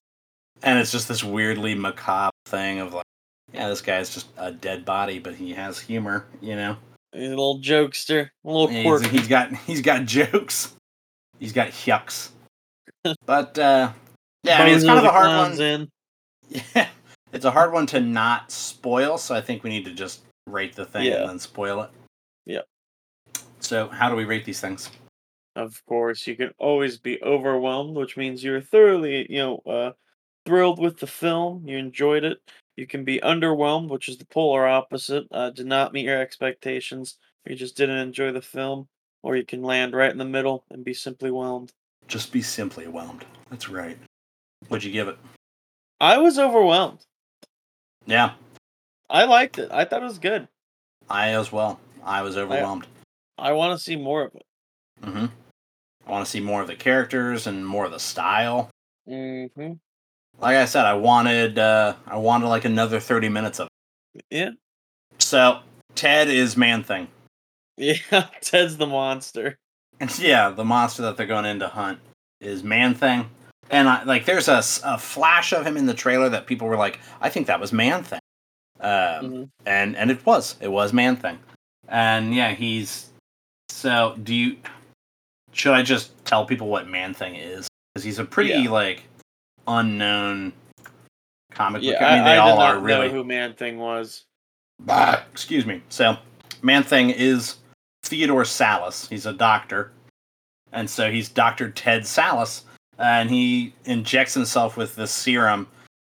And 0.64 0.78
it's 0.80 0.92
just 0.92 1.08
this 1.08 1.24
weirdly 1.24 1.74
macabre 1.76 2.32
thing 2.46 2.80
of 2.80 2.94
like, 2.94 3.06
yeah, 3.54 3.68
this 3.68 3.82
guy's 3.82 4.14
just 4.14 4.28
a 4.38 4.52
dead 4.52 4.86
body, 4.86 5.20
but 5.20 5.34
he 5.36 5.54
has 5.54 5.80
humor, 5.80 6.26
you 6.42 6.56
know. 6.56 6.78
He's 7.12 7.28
a 7.28 7.30
little 7.30 7.60
jokester 7.60 8.30
a 8.46 8.48
little 8.48 8.72
Yeah, 8.72 8.84
quirky 8.84 9.10
he's, 9.10 9.20
he's 9.22 9.28
got 9.28 9.54
he's 9.56 9.82
got 9.82 10.06
jokes. 10.06 10.74
He's 11.40 11.54
got 11.54 11.70
yucks. 11.70 12.30
But 13.26 13.58
uh 13.58 13.92
yeah, 14.44 14.62
I 14.62 14.66
mean 14.66 14.76
it's 14.76 14.86
kind 14.86 15.00
of 15.00 15.06
a 15.06 15.10
hard 15.10 15.58
one. 15.58 15.62
in. 15.62 15.90
Yeah. 16.76 16.88
It's 17.34 17.46
a 17.46 17.52
hard 17.52 17.72
one 17.72 17.86
to 17.88 18.00
not 18.02 18.52
spoil, 18.52 19.18
so 19.18 19.34
I 19.34 19.40
think 19.42 19.64
we 19.64 19.70
need 19.70 19.86
to 19.86 19.94
just 19.94 20.22
rate 20.48 20.76
the 20.76 20.86
thing 20.86 21.06
Yeah. 21.06 21.22
and 21.22 21.30
then 21.30 21.40
spoil 21.40 21.82
it. 21.82 21.90
Yep. 22.46 22.66
So 23.62 23.88
how 23.88 24.10
do 24.10 24.16
we 24.16 24.26
rate 24.26 24.44
these 24.46 24.60
things? 24.60 24.90
Of 25.56 25.84
course, 25.86 26.26
you 26.28 26.36
can 26.36 26.54
always 26.58 26.98
be 26.98 27.22
overwhelmed, 27.22 27.96
which 27.96 28.16
means 28.16 28.44
you're 28.44 28.62
thoroughly, 28.62 29.28
you 29.30 29.40
know, 29.40 29.58
uh, 29.66 29.92
thrilled 30.46 30.80
with 30.80 30.98
the 30.98 31.08
film. 31.08 31.68
You 31.68 31.78
enjoyed 31.78 32.24
it. 32.24 32.40
You 32.78 32.88
can 32.88 33.04
be 33.04 33.20
underwhelmed, 33.20 33.90
which 33.90 34.08
is 34.08 34.18
the 34.18 34.26
polar 34.26 34.66
opposite. 34.66 35.28
Uh, 35.30 35.50
did 35.50 35.66
not 35.66 35.94
meet 35.94 36.06
your 36.06 36.22
expectations. 36.22 37.18
You 37.46 37.56
just 37.56 37.76
didn't 37.76 37.98
enjoy 37.98 38.32
the 38.32 38.42
film. 38.42 38.88
Or 39.24 39.36
you 39.36 39.46
can 39.46 39.62
land 39.62 39.94
right 39.94 40.12
in 40.12 40.18
the 40.18 40.26
middle 40.26 40.64
and 40.72 40.84
be 40.84 40.94
simply 40.94 41.30
whelmed. 41.30 41.72
Just 42.08 42.32
be 42.32 42.42
simply 42.42 42.86
whelmed. 42.86 43.26
That's 43.50 43.70
right. 43.70 43.98
What'd 44.68 44.84
you 44.84 44.92
give 44.92 45.08
it? 45.08 45.18
I 46.00 46.18
was 46.18 46.40
overwhelmed. 46.40 47.06
Yeah, 48.08 48.32
I 49.10 49.26
liked 49.26 49.60
it. 49.60 49.70
I 49.72 49.86
thought 49.86 50.02
it 50.02 50.06
was 50.06 50.18
good. 50.18 50.48
I 51.10 51.30
as 51.30 51.52
well. 51.52 51.80
I 52.04 52.24
was 52.24 52.38
overwhelmed. 52.38 52.88
I 53.38 53.52
want 53.52 53.78
to 53.78 53.84
see 53.84 53.96
more 53.96 54.24
of 54.24 54.36
it. 54.36 54.46
Mm-hmm. 55.04 55.26
I 55.26 55.30
want 56.12 56.26
to 56.26 56.30
see 56.32 56.40
more 56.40 56.62
of 56.62 56.68
the 56.68 56.76
characters 56.76 57.48
and 57.48 57.66
more 57.66 57.86
of 57.86 57.92
the 57.92 58.00
style. 58.00 58.70
hmm 59.08 59.46
Like 60.40 60.58
I 60.58 60.66
said, 60.66 60.86
I 60.86 60.94
wanted 60.94 61.58
uh, 61.58 61.96
I 62.08 62.18
wanted 62.18 62.48
like 62.48 62.66
another 62.66 63.00
thirty 63.00 63.30
minutes 63.30 63.60
of 63.60 63.68
it. 64.16 64.26
Yeah. 64.30 64.50
So 65.20 65.60
Ted 65.96 66.30
is 66.30 66.56
Man 66.58 66.84
Thing. 66.84 67.08
Yeah. 67.78 67.96
Ted's 68.42 68.78
the 68.78 68.88
monster. 68.88 69.58
yeah, 70.18 70.50
the 70.50 70.66
monster 70.66 71.04
that 71.04 71.16
they're 71.18 71.28
going 71.28 71.46
in 71.46 71.60
to 71.60 71.68
hunt 71.68 72.00
is 72.40 72.64
Man 72.64 72.94
Thing. 72.96 73.30
And 73.70 73.88
I, 73.88 74.04
like, 74.04 74.26
there's 74.26 74.50
a, 74.50 74.62
a 74.84 74.98
flash 74.98 75.54
of 75.54 75.66
him 75.66 75.78
in 75.78 75.86
the 75.86 75.94
trailer 75.94 76.28
that 76.30 76.46
people 76.48 76.68
were 76.68 76.76
like, 76.76 77.00
"I 77.22 77.30
think 77.30 77.48
that 77.48 77.60
was 77.62 77.72
Man 77.72 78.04
Thing," 78.04 78.20
um, 78.82 78.90
Mhm. 78.92 79.50
and 79.66 79.96
and 79.96 80.12
it 80.12 80.26
was, 80.26 80.56
it 80.60 80.68
was 80.68 80.92
Man 80.92 81.16
Thing. 81.16 81.40
And 81.88 82.36
yeah, 82.36 82.52
he's. 82.54 83.10
So, 83.70 84.18
do 84.22 84.36
you? 84.36 84.58
Should 85.52 85.74
I 85.74 85.82
just 85.84 86.12
tell 86.26 86.46
people 86.46 86.68
what 86.68 86.88
Man 86.88 87.14
Thing 87.14 87.36
is? 87.36 87.68
Because 87.94 88.04
he's 88.04 88.20
a 88.20 88.26
pretty 88.26 88.52
Yeah. 88.64 88.70
like 88.70 89.04
unknown 89.68 90.54
comic 91.52 91.82
book. 91.82 91.92
Yeah. 91.92 92.06
I 92.06 92.16
mean, 92.16 92.26
they 92.26 92.32
I, 92.32 92.38
all 92.38 92.60
are 92.60 92.80
really. 92.80 93.08
know 93.08 93.14
who 93.14 93.24
Man 93.24 93.54
Thing 93.54 93.78
was. 93.78 94.24
Ah, 94.88 95.24
excuse 95.32 95.66
me. 95.66 95.82
So, 95.90 96.18
Man 96.62 96.84
Thing 96.84 97.10
is 97.10 97.58
Theodore 98.04 98.44
Sallis. 98.44 99.08
He's 99.10 99.26
a 99.26 99.34
doctor. 99.34 99.92
And 100.72 100.90
so 100.90 101.12
he's 101.12 101.28
Dr. 101.30 101.70
Ted 101.70 102.04
Sallis. 102.04 102.64
And 102.98 103.30
he 103.30 103.74
injects 103.86 104.34
himself 104.34 104.78
with 104.78 104.96
this 104.96 105.12
serum. 105.12 105.68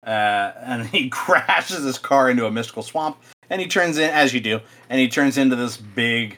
Uh, 0.06 0.52
and 0.60 0.86
he 0.88 1.10
crashes 1.12 1.84
his 1.84 1.98
car 1.98 2.30
into 2.30 2.46
a 2.46 2.52
mystical 2.52 2.84
swamp. 2.84 3.18
And 3.50 3.62
he 3.62 3.68
turns 3.68 3.98
in, 3.98 4.10
as 4.12 4.34
you 4.34 4.40
do, 4.40 4.60
and 4.90 5.00
he 5.00 5.08
turns 5.08 5.38
into 5.38 5.56
this 5.56 5.78
big, 5.78 6.38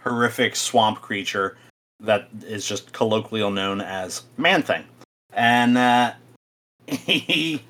horrific 0.00 0.56
swamp 0.56 1.00
creature 1.02 1.56
that 2.00 2.28
is 2.44 2.66
just 2.66 2.92
colloquially 2.92 3.54
known 3.54 3.80
as 3.80 4.22
Man 4.36 4.62
Thing. 4.62 4.84
And 5.32 5.78
uh, 5.78 6.12
he 6.86 7.62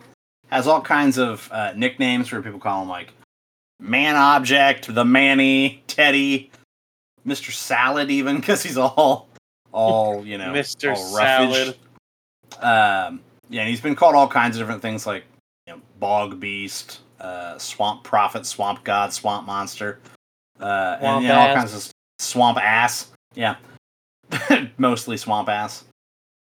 has 0.49 0.67
all 0.67 0.81
kinds 0.81 1.19
of 1.19 1.49
uh, 1.53 1.73
nicknames 1.75 2.31
where 2.31 2.43
people 2.43 2.61
call 2.61 2.83
him, 2.83 2.89
like, 2.89 3.13
Man 3.81 4.17
Object, 4.17 4.93
the 4.93 5.05
Manny, 5.05 5.83
Teddy, 5.87 6.51
Mr. 7.27 7.53
Salad, 7.53 8.11
even 8.11 8.37
because 8.41 8.63
he's 8.63 8.79
all, 8.79 9.29
all 9.73 10.25
you 10.25 10.39
know, 10.39 10.53
Mr. 10.53 10.97
all 10.97 11.17
roughaged. 11.17 11.79
Um, 12.61 13.21
yeah, 13.49 13.63
and 13.63 13.69
he's 13.69 13.81
been 13.81 13.95
called 13.95 14.15
all 14.15 14.29
kinds 14.29 14.57
of 14.57 14.61
different 14.61 14.83
things 14.83 15.07
like, 15.07 15.25
you 15.67 15.75
know, 15.75 15.81
Bog 15.99 16.41
Beast, 16.41 17.01
uh, 17.21 17.59
Swamp 17.59 18.03
Prophet, 18.03 18.47
Swamp 18.47 18.83
God, 18.85 19.13
Swamp 19.13 19.47
Monster, 19.47 19.99
uh, 20.61 20.97
and 21.01 21.01
Swamp 21.01 21.23
you 21.23 21.29
know, 21.29 21.39
all 21.39 21.55
kinds 21.55 21.75
of 21.75 21.93
swamp 22.19 22.59
ass. 22.59 23.09
Yeah, 23.35 23.57
mostly 24.79 25.17
swamp 25.17 25.49
ass. 25.49 25.85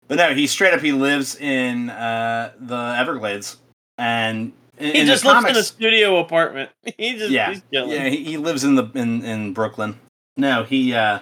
But 0.08 0.18
no, 0.18 0.34
he 0.36 0.46
straight 0.48 0.74
up 0.74 0.82
he 0.82 0.92
lives 0.92 1.36
in 1.36 1.90
uh, 1.90 2.52
the 2.60 2.96
Everglades, 2.98 3.58
and 3.98 4.54
in, 4.78 4.94
He 4.94 5.00
in 5.02 5.08
just 5.08 5.26
lives 5.26 5.36
comics, 5.36 5.52
in 5.58 5.62
a 5.62 5.64
studio 5.64 6.18
apartment. 6.20 6.70
He 6.98 7.18
just 7.18 7.32
yeah, 7.32 7.60
yeah, 7.72 8.08
he, 8.10 8.24
he 8.24 8.38
lives 8.38 8.64
in 8.64 8.76
the 8.76 8.86
in 8.94 9.24
in 9.26 9.54
Brooklyn. 9.54 9.98
No, 10.38 10.64
he 10.64 10.94
uh 10.94 11.20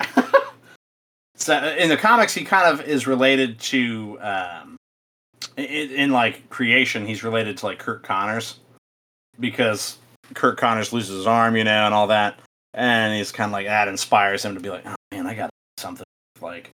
so 1.36 1.56
in 1.78 1.88
the 1.88 1.96
comics 1.96 2.34
he 2.34 2.44
kind 2.44 2.66
of 2.78 2.86
is 2.86 3.06
related 3.06 3.58
to 3.60 4.18
um 4.20 4.76
i- 5.56 5.60
i- 5.62 5.64
in 5.94 6.10
like 6.10 6.48
creation, 6.50 7.06
he's 7.06 7.22
related 7.24 7.56
to 7.58 7.66
like 7.66 7.78
Curt 7.78 8.02
Connors 8.02 8.60
because 9.40 9.96
Curt 10.34 10.58
Connors 10.58 10.92
loses 10.92 11.16
his 11.18 11.26
arm, 11.26 11.56
you 11.56 11.64
know, 11.64 11.84
and 11.86 11.94
all 11.94 12.08
that, 12.08 12.38
and 12.74 13.14
he's 13.16 13.32
kind 13.32 13.48
of 13.48 13.52
like 13.52 13.66
that 13.66 13.88
inspires 13.88 14.44
him 14.44 14.54
to 14.54 14.60
be 14.60 14.70
like, 14.70 14.84
oh 14.86 14.94
man, 15.12 15.26
I 15.26 15.34
got 15.34 15.50
like 16.42 16.70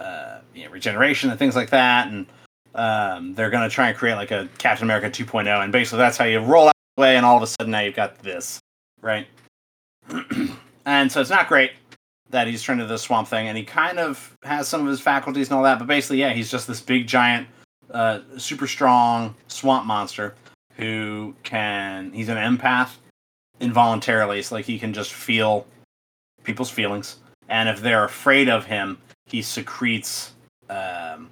uh, 0.00 0.40
you 0.54 0.64
know, 0.64 0.70
regeneration 0.70 1.30
and 1.30 1.38
things 1.38 1.54
like 1.54 1.70
that, 1.70 2.08
and 2.08 2.26
um, 2.74 3.34
they're 3.34 3.50
gonna 3.50 3.68
try 3.68 3.88
and 3.88 3.96
create 3.96 4.14
like 4.14 4.30
a 4.30 4.48
Captain 4.58 4.84
America 4.84 5.10
2.0, 5.10 5.62
and 5.62 5.72
basically 5.72 5.98
that's 5.98 6.16
how 6.16 6.24
you 6.24 6.40
roll 6.40 6.68
out 6.68 6.74
the 6.96 7.02
way, 7.02 7.16
and 7.16 7.26
all 7.26 7.36
of 7.36 7.42
a 7.42 7.46
sudden 7.46 7.70
now 7.70 7.80
you've 7.80 7.94
got 7.94 8.18
this, 8.20 8.58
right? 9.02 9.26
and 10.86 11.12
so 11.12 11.20
it's 11.20 11.30
not 11.30 11.48
great 11.48 11.72
that 12.30 12.46
he's 12.46 12.62
turned 12.62 12.80
into 12.80 12.92
the 12.92 12.98
swamp 12.98 13.28
thing, 13.28 13.48
and 13.48 13.58
he 13.58 13.64
kind 13.64 13.98
of 13.98 14.36
has 14.42 14.68
some 14.68 14.82
of 14.82 14.86
his 14.86 15.00
faculties 15.00 15.48
and 15.48 15.56
all 15.56 15.62
that, 15.62 15.78
but 15.78 15.86
basically, 15.86 16.18
yeah, 16.18 16.32
he's 16.32 16.50
just 16.50 16.66
this 16.66 16.80
big 16.80 17.06
giant, 17.06 17.46
uh, 17.90 18.20
super 18.38 18.66
strong 18.66 19.34
swamp 19.48 19.84
monster 19.84 20.34
who 20.76 21.34
can. 21.42 22.12
He's 22.12 22.28
an 22.28 22.36
empath 22.36 22.92
involuntarily, 23.60 24.40
so 24.42 24.54
like 24.54 24.64
he 24.64 24.78
can 24.78 24.92
just 24.92 25.12
feel 25.12 25.66
people's 26.44 26.70
feelings, 26.70 27.16
and 27.50 27.68
if 27.68 27.82
they're 27.82 28.04
afraid 28.04 28.48
of 28.48 28.64
him, 28.64 28.96
he 29.26 29.42
secretes 29.42 30.32
um, 30.70 31.28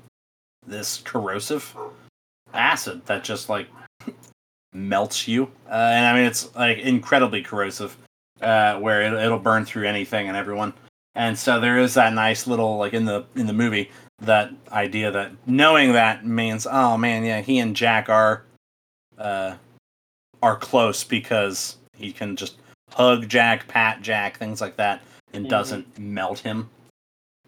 this 0.66 1.00
corrosive 1.04 1.74
acid 2.52 3.06
that 3.06 3.24
just 3.24 3.48
like 3.48 3.68
melts 4.74 5.26
you, 5.26 5.44
uh, 5.68 5.72
and 5.72 6.06
I 6.06 6.14
mean 6.14 6.24
it's 6.24 6.54
like 6.54 6.78
incredibly 6.78 7.42
corrosive, 7.42 7.96
uh, 8.42 8.78
where 8.78 9.02
it, 9.02 9.12
it'll 9.14 9.38
burn 9.38 9.64
through 9.64 9.86
anything 9.86 10.28
and 10.28 10.36
everyone. 10.36 10.74
And 11.14 11.38
so 11.38 11.58
there 11.58 11.78
is 11.78 11.94
that 11.94 12.12
nice 12.12 12.46
little 12.46 12.76
like 12.76 12.92
in 12.92 13.04
the 13.04 13.24
in 13.34 13.46
the 13.46 13.52
movie 13.52 13.90
that 14.20 14.50
idea 14.72 15.10
that 15.12 15.30
knowing 15.46 15.92
that 15.92 16.26
means 16.26 16.66
oh 16.68 16.96
man 16.96 17.24
yeah 17.24 17.40
he 17.40 17.60
and 17.60 17.76
Jack 17.76 18.08
are 18.08 18.42
uh 19.16 19.54
are 20.42 20.56
close 20.56 21.04
because 21.04 21.76
he 21.96 22.12
can 22.12 22.36
just 22.36 22.56
hug 22.92 23.28
Jack, 23.28 23.68
pat 23.68 24.02
Jack, 24.02 24.38
things 24.38 24.60
like 24.60 24.76
that, 24.76 25.02
and 25.32 25.46
Mhm. 25.46 25.48
doesn't 25.50 25.98
melt 25.98 26.40
him. 26.40 26.70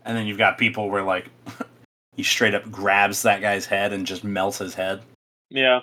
And 0.05 0.17
then 0.17 0.27
you've 0.27 0.39
got 0.39 0.59
people 0.59 0.89
where 0.91 1.03
like 1.03 1.29
he 2.17 2.23
straight 2.23 2.55
up 2.55 2.71
grabs 2.71 3.23
that 3.23 3.41
guy's 3.41 3.67
head 3.67 3.93
and 3.93 4.07
just 4.07 4.25
melts 4.25 4.59
his 4.59 4.75
head. 4.75 5.03
Yeah. 5.49 5.81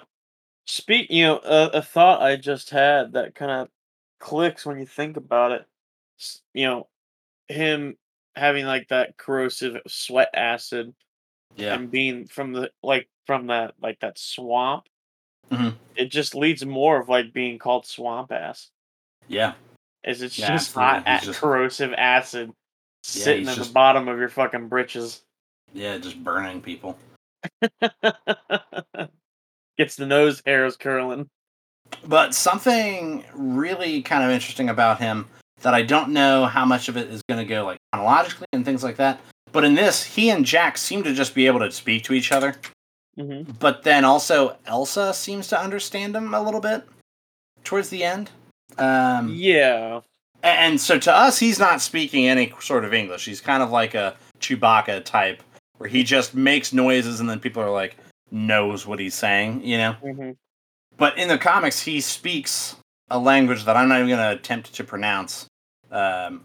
Speak, 0.66 1.10
you 1.10 1.24
know, 1.24 1.38
a, 1.44 1.78
a 1.78 1.82
thought 1.82 2.22
I 2.22 2.36
just 2.36 2.70
had 2.72 3.14
that 3.14 3.36
kind 3.36 3.52
of 3.52 3.70
clicks 4.20 4.66
when 4.66 4.80
you 4.80 4.86
think 4.86 5.16
about 5.18 5.52
it. 5.52 5.66
You 6.54 6.66
know, 6.66 6.88
him 7.48 7.98
having 8.36 8.66
like 8.66 8.88
that 8.90 9.18
corrosive 9.18 9.78
sweat 9.88 10.30
acid 10.34 10.94
Yeah. 11.56 11.74
and 11.76 11.90
being 11.90 12.28
from 12.28 12.54
the 12.54 12.72
like 12.84 13.08
from 13.26 13.48
that 13.48 13.76
like 13.82 14.00
that 14.02 14.18
swamp. 14.18 14.88
Mhm. 15.52 15.76
It 15.96 16.06
just 16.12 16.36
leads 16.36 16.66
more 16.66 17.00
of 17.00 17.08
like 17.08 17.32
being 17.34 17.58
called 17.60 17.86
swamp 17.86 18.32
ass. 18.32 18.70
Yeah. 19.28 19.54
Is 20.04 20.22
it's 20.22 20.38
Yeah, 20.38 20.50
just 20.50 20.74
hot 20.74 21.04
absolutely. 21.06 21.12
He's 21.20 21.24
a- 21.24 21.26
just- 21.32 21.40
corrosive 21.42 21.94
acid 21.94 22.52
sitting 23.04 23.40
he's 23.40 23.50
at 23.50 23.56
just- 23.58 23.70
the 23.70 23.74
bottom 23.74 24.08
of 24.08 24.18
your 24.20 24.30
fucking 24.30 24.68
britches. 24.70 25.22
Yeah, 25.74 25.98
just 25.98 26.24
burning 26.24 26.62
people. 26.62 26.98
Gets 29.78 29.96
the 29.96 30.06
nose 30.08 30.42
hairs 30.46 30.76
curling. 30.76 31.30
But 32.06 32.34
something 32.34 33.24
really 33.34 34.02
kind 34.02 34.24
of 34.24 34.32
interesting 34.32 34.70
about 34.70 35.00
him 35.00 35.28
that 35.62 35.74
I 35.74 35.82
don't 35.84 36.10
know 36.10 36.46
how 36.46 36.66
much 36.66 36.90
of 36.90 36.98
it 36.98 37.10
is 37.10 37.22
going 37.30 37.40
to 37.40 37.46
go 37.50 37.66
like 37.66 37.78
chronologically 37.92 38.48
and 38.54 38.66
things 38.66 38.84
like 38.84 38.98
that. 38.98 39.20
But 39.52 39.64
in 39.64 39.76
this, 39.76 40.04
he 40.04 40.30
and 40.30 40.46
Jack 40.46 40.78
seem 40.78 41.04
to 41.04 41.14
just 41.14 41.34
be 41.34 41.48
able 41.48 41.60
to 41.60 41.72
speak 41.72 42.04
to 42.06 42.14
each 42.14 42.32
other. 42.32 42.56
hmm 43.18 43.44
But 43.60 43.84
then 43.84 44.04
also 44.06 44.58
Elsa 44.66 45.14
seems 45.14 45.48
to 45.50 45.60
understand 45.60 46.16
him 46.16 46.34
a 46.34 46.42
little 46.42 46.60
bit 46.62 46.84
towards 47.64 47.90
the 47.90 48.04
end. 48.04 48.30
Um, 48.78 49.34
Yeah. 49.34 50.02
and 50.44 50.80
so 50.80 51.00
to 51.00 51.14
us, 51.14 51.40
he's 51.40 51.60
not 51.60 51.82
speaking 51.82 52.28
any 52.28 52.54
sort 52.60 52.86
of 52.86 52.94
English. 52.94 53.26
He's 53.26 53.42
kind 53.42 53.64
of 53.64 53.72
like 53.72 53.94
a 53.96 54.16
Chewbacca 54.40 55.04
type, 55.04 55.42
where 55.78 55.90
he 55.90 56.04
just 56.04 56.36
makes 56.36 56.74
noises 56.74 57.20
and 57.20 57.30
then 57.30 57.40
people 57.40 57.62
are 57.62 57.72
like 57.72 57.98
knows 58.32 58.86
what 58.86 59.00
he's 59.00 59.16
saying, 59.16 59.64
you 59.64 59.78
know. 59.78 59.94
hmm 59.94 60.32
But 60.98 61.18
in 61.18 61.28
the 61.28 61.38
comics, 61.38 61.82
he 61.82 62.02
speaks 62.02 62.76
a 63.10 63.18
language 63.18 63.64
that 63.66 63.78
I'm 63.78 63.88
not 63.88 63.98
even 64.00 64.10
going 64.10 64.20
to 64.20 64.38
attempt 64.40 64.74
to 64.74 64.84
pronounce 64.84 65.48
um, 65.92 66.44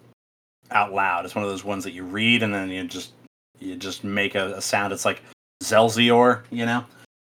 out 0.70 0.92
loud. 0.92 1.24
It's 1.24 1.34
one 1.34 1.44
of 1.44 1.50
those 1.50 1.64
ones 1.64 1.84
that 1.84 1.92
you 1.92 2.04
read 2.04 2.42
and 2.42 2.54
then 2.54 2.70
you 2.70 2.84
just 2.84 3.12
you 3.58 3.76
just 3.76 4.04
make 4.04 4.34
a, 4.34 4.54
a 4.54 4.60
sound. 4.60 4.92
It's 4.92 5.04
like 5.04 5.22
Zelzior, 5.62 6.42
you 6.50 6.66
know. 6.66 6.84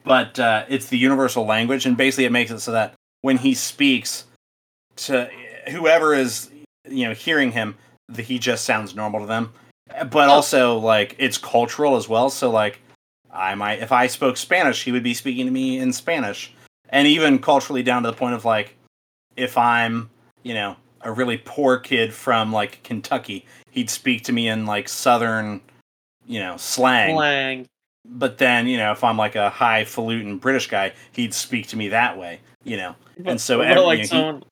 But 0.03 0.39
uh, 0.39 0.65
it's 0.69 0.87
the 0.87 0.97
universal 0.97 1.45
language, 1.45 1.85
and 1.85 1.97
basically 1.97 2.25
it 2.25 2.31
makes 2.31 2.51
it 2.51 2.59
so 2.59 2.71
that 2.71 2.93
when 3.21 3.37
he 3.37 3.53
speaks 3.53 4.23
to 4.97 5.29
whoever 5.69 6.13
is 6.13 6.49
you 6.89 7.07
know 7.07 7.13
hearing 7.13 7.51
him, 7.51 7.75
that 8.09 8.23
he 8.25 8.39
just 8.39 8.65
sounds 8.65 8.95
normal 8.95 9.21
to 9.21 9.25
them. 9.25 9.53
But 10.11 10.29
also 10.29 10.77
like 10.77 11.15
it's 11.17 11.37
cultural 11.37 11.95
as 11.95 12.09
well. 12.09 12.29
So 12.29 12.49
like 12.51 12.79
I 13.31 13.55
might 13.55 13.79
if 13.81 13.91
I 13.91 14.07
spoke 14.07 14.37
Spanish, 14.37 14.83
he 14.83 14.91
would 14.91 15.03
be 15.03 15.13
speaking 15.13 15.45
to 15.45 15.51
me 15.51 15.79
in 15.79 15.93
Spanish 15.93 16.53
and 16.89 17.07
even 17.07 17.39
culturally 17.39 17.83
down 17.83 18.03
to 18.03 18.09
the 18.11 18.15
point 18.15 18.33
of 18.33 18.45
like 18.45 18.75
if 19.35 19.57
i'm 19.57 20.09
you 20.43 20.53
know 20.53 20.75
a 21.01 21.11
really 21.11 21.37
poor 21.37 21.77
kid 21.77 22.13
from 22.13 22.53
like 22.53 22.81
kentucky 22.83 23.45
he'd 23.71 23.89
speak 23.89 24.23
to 24.23 24.31
me 24.31 24.47
in 24.47 24.65
like 24.65 24.87
southern 24.87 25.59
you 26.25 26.39
know 26.39 26.55
slang 26.55 27.13
Slang. 27.13 27.65
but 28.05 28.37
then 28.37 28.67
you 28.67 28.77
know 28.77 28.93
if 28.93 29.03
i'm 29.03 29.17
like 29.17 29.35
a 29.35 29.49
highfalutin 29.49 30.37
british 30.37 30.67
guy 30.69 30.93
he'd 31.11 31.33
speak 31.33 31.67
to 31.67 31.75
me 31.75 31.89
that 31.89 32.17
way 32.17 32.39
you 32.63 32.77
know 32.77 32.95
And 33.25 33.39
so 33.39 33.59
every- 33.59 33.81
like 33.83 33.97
you 33.97 34.03
know, 34.03 34.07
someone. 34.07 34.43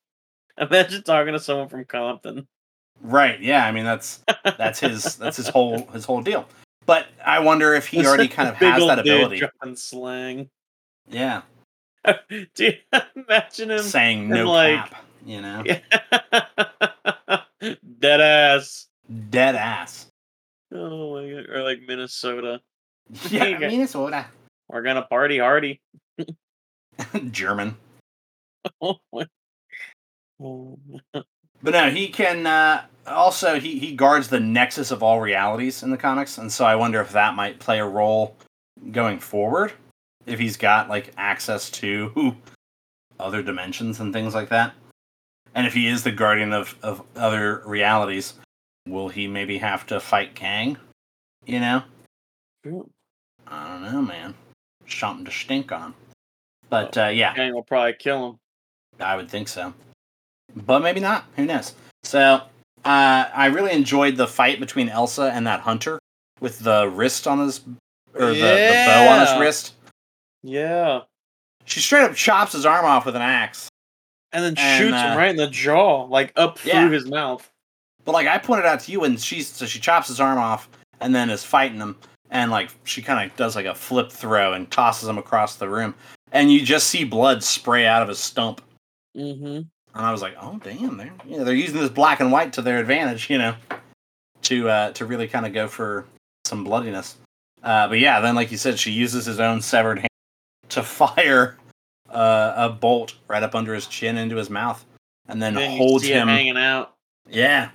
Imagine 0.70 1.02
talking 1.02 1.32
to 1.32 1.40
someone 1.40 1.68
from 1.68 1.84
Compton. 1.84 2.46
right 3.02 3.40
yeah 3.40 3.66
i 3.66 3.72
mean 3.72 3.84
that's 3.84 4.22
that's 4.56 4.80
his 4.80 5.16
that's 5.22 5.36
his 5.36 5.48
whole 5.48 5.86
his 5.88 6.04
whole 6.06 6.22
deal 6.22 6.48
but 6.86 7.06
i 7.24 7.38
wonder 7.38 7.74
if 7.74 7.86
he 7.86 8.04
already 8.06 8.26
kind 8.28 8.48
of 8.48 8.54
has 8.56 8.84
that 8.86 8.98
ability 8.98 9.38
dropping 9.38 9.76
slang. 9.76 10.48
yeah 11.08 11.42
Do 12.30 12.46
you 12.58 12.72
imagine 13.16 13.70
him? 13.72 13.80
saying 13.82 14.28
no 14.28 14.50
like- 14.50 14.88
cap 14.88 15.04
you 15.26 15.40
know 15.42 15.62
Dead 17.98 18.20
ass. 18.20 18.86
dead 19.30 19.54
ass 19.56 20.06
Oh 20.72 21.14
my 21.14 21.30
god. 21.30 21.48
Or 21.50 21.62
like 21.62 21.80
Minnesota. 21.86 22.60
yeah 23.30 23.58
minnesota 23.58 24.26
We're 24.68 24.82
gonna 24.82 25.02
party 25.02 25.38
hardy. 25.38 25.80
german 27.30 27.76
Oh 28.80 28.96
my. 29.12 29.26
But 31.62 31.72
no, 31.72 31.90
he 31.90 32.08
can 32.08 32.46
uh, 32.46 32.84
also 33.06 33.58
he 33.58 33.78
he 33.78 33.94
guards 33.94 34.28
the 34.28 34.40
nexus 34.40 34.90
of 34.90 35.02
all 35.02 35.20
realities 35.20 35.82
in 35.82 35.90
the 35.90 35.96
comics, 35.96 36.38
and 36.38 36.52
so 36.52 36.64
I 36.64 36.76
wonder 36.76 37.00
if 37.00 37.12
that 37.12 37.34
might 37.34 37.58
play 37.58 37.78
a 37.78 37.86
role 37.86 38.36
going 38.92 39.18
forward. 39.18 39.72
If 40.26 40.38
he's 40.38 40.56
got 40.56 40.88
like 40.88 41.12
access 41.16 41.70
to 41.70 42.36
other 43.20 43.42
dimensions 43.42 44.00
and 44.00 44.12
things 44.12 44.34
like 44.34 44.50
that, 44.50 44.74
and 45.54 45.66
if 45.66 45.74
he 45.74 45.88
is 45.88 46.04
the 46.04 46.12
guardian 46.12 46.52
of 46.52 46.76
of 46.82 47.02
other 47.16 47.62
realities, 47.64 48.34
will 48.86 49.08
he 49.08 49.26
maybe 49.26 49.58
have 49.58 49.86
to 49.86 49.98
fight 49.98 50.34
Kang? 50.34 50.76
You 51.46 51.60
know. 51.60 51.82
I 53.46 53.68
don't 53.68 53.92
know, 53.92 54.02
man. 54.02 54.34
Something 54.88 55.24
to 55.24 55.30
stink 55.30 55.72
on. 55.72 55.94
But 56.68 56.98
uh, 56.98 57.06
yeah, 57.06 57.34
Kang 57.34 57.54
will 57.54 57.62
probably 57.62 57.94
kill 57.94 58.30
him. 58.30 58.38
I 59.00 59.16
would 59.16 59.30
think 59.30 59.48
so. 59.48 59.72
But 60.54 60.80
maybe 60.80 61.00
not. 61.00 61.24
Who 61.36 61.44
knows? 61.44 61.74
So, 62.04 62.20
uh, 62.84 63.28
I 63.34 63.46
really 63.46 63.72
enjoyed 63.72 64.16
the 64.16 64.26
fight 64.28 64.60
between 64.60 64.88
Elsa 64.88 65.30
and 65.34 65.46
that 65.46 65.60
hunter 65.60 65.98
with 66.40 66.60
the 66.60 66.88
wrist 66.88 67.26
on 67.26 67.40
his, 67.40 67.60
or 68.14 68.28
the, 68.28 68.34
the 68.34 68.84
bow 68.86 69.08
on 69.08 69.20
his 69.26 69.40
wrist. 69.40 69.74
Yeah. 70.42 71.00
She 71.64 71.80
straight 71.80 72.04
up 72.04 72.14
chops 72.14 72.52
his 72.52 72.64
arm 72.64 72.84
off 72.84 73.06
with 73.06 73.16
an 73.16 73.22
axe. 73.22 73.68
And 74.32 74.44
then 74.44 74.54
And, 74.56 74.78
shoots 74.78 74.94
uh, 74.94 75.10
him 75.10 75.18
right 75.18 75.30
in 75.30 75.36
the 75.36 75.48
jaw, 75.48 76.04
like 76.04 76.32
up 76.36 76.64
Yeah. 76.64 76.82
through 76.82 76.92
his 76.92 77.06
mouth. 77.06 77.48
But 78.04 78.12
like 78.12 78.28
I 78.28 78.38
pointed 78.38 78.66
out 78.66 78.80
to 78.80 78.92
you, 78.92 79.02
and 79.04 79.20
she's 79.20 79.48
so 79.48 79.66
she 79.66 79.80
chops 79.80 80.08
his 80.08 80.20
arm 80.20 80.38
off 80.38 80.68
and 81.00 81.14
then 81.14 81.28
is 81.28 81.42
fighting 81.42 81.78
him, 81.80 81.96
and 82.30 82.50
like 82.52 82.70
she 82.84 83.02
kind 83.02 83.28
of 83.28 83.36
does 83.36 83.56
like 83.56 83.66
a 83.66 83.74
flip 83.74 84.12
throw 84.12 84.52
and 84.52 84.70
tosses 84.70 85.08
him 85.08 85.18
across 85.18 85.56
the 85.56 85.68
room, 85.68 85.94
and 86.32 86.52
you 86.52 86.62
just 86.62 86.86
see 86.88 87.02
blood 87.02 87.42
spray 87.42 87.84
out 87.86 88.02
of 88.02 88.08
his 88.08 88.18
stump. 88.20 88.60
Mm-hmm. 89.16 89.62
And 89.96 90.04
I 90.04 90.12
was 90.12 90.20
like, 90.20 90.36
oh 90.40 90.60
damn, 90.62 90.98
they're 90.98 91.12
you 91.26 91.38
know, 91.38 91.44
they're 91.44 91.54
using 91.54 91.80
this 91.80 91.90
black 91.90 92.20
and 92.20 92.30
white 92.30 92.52
to 92.54 92.62
their 92.62 92.78
advantage, 92.78 93.30
you 93.30 93.38
know, 93.38 93.54
to 94.42 94.68
uh, 94.68 94.92
to 94.92 95.06
really 95.06 95.26
kind 95.26 95.46
of 95.46 95.54
go 95.54 95.68
for 95.68 96.04
some 96.44 96.64
bloodiness. 96.64 97.16
Uh, 97.62 97.88
but 97.88 97.98
yeah, 97.98 98.20
then 98.20 98.34
like 98.34 98.50
you 98.50 98.58
said, 98.58 98.78
she 98.78 98.90
uses 98.90 99.24
his 99.24 99.40
own 99.40 99.62
severed 99.62 99.98
hand 99.98 100.08
to 100.68 100.82
fire 100.82 101.56
uh, 102.10 102.52
a 102.56 102.68
bolt 102.68 103.14
right 103.26 103.42
up 103.42 103.54
under 103.54 103.74
his 103.74 103.86
chin 103.86 104.18
into 104.18 104.36
his 104.36 104.50
mouth, 104.50 104.84
and 105.28 105.40
then 105.40 105.54
holds 105.54 106.04
him. 106.04 106.28
hanging 106.28 106.58
out. 106.58 106.92
Yeah, 107.28 107.70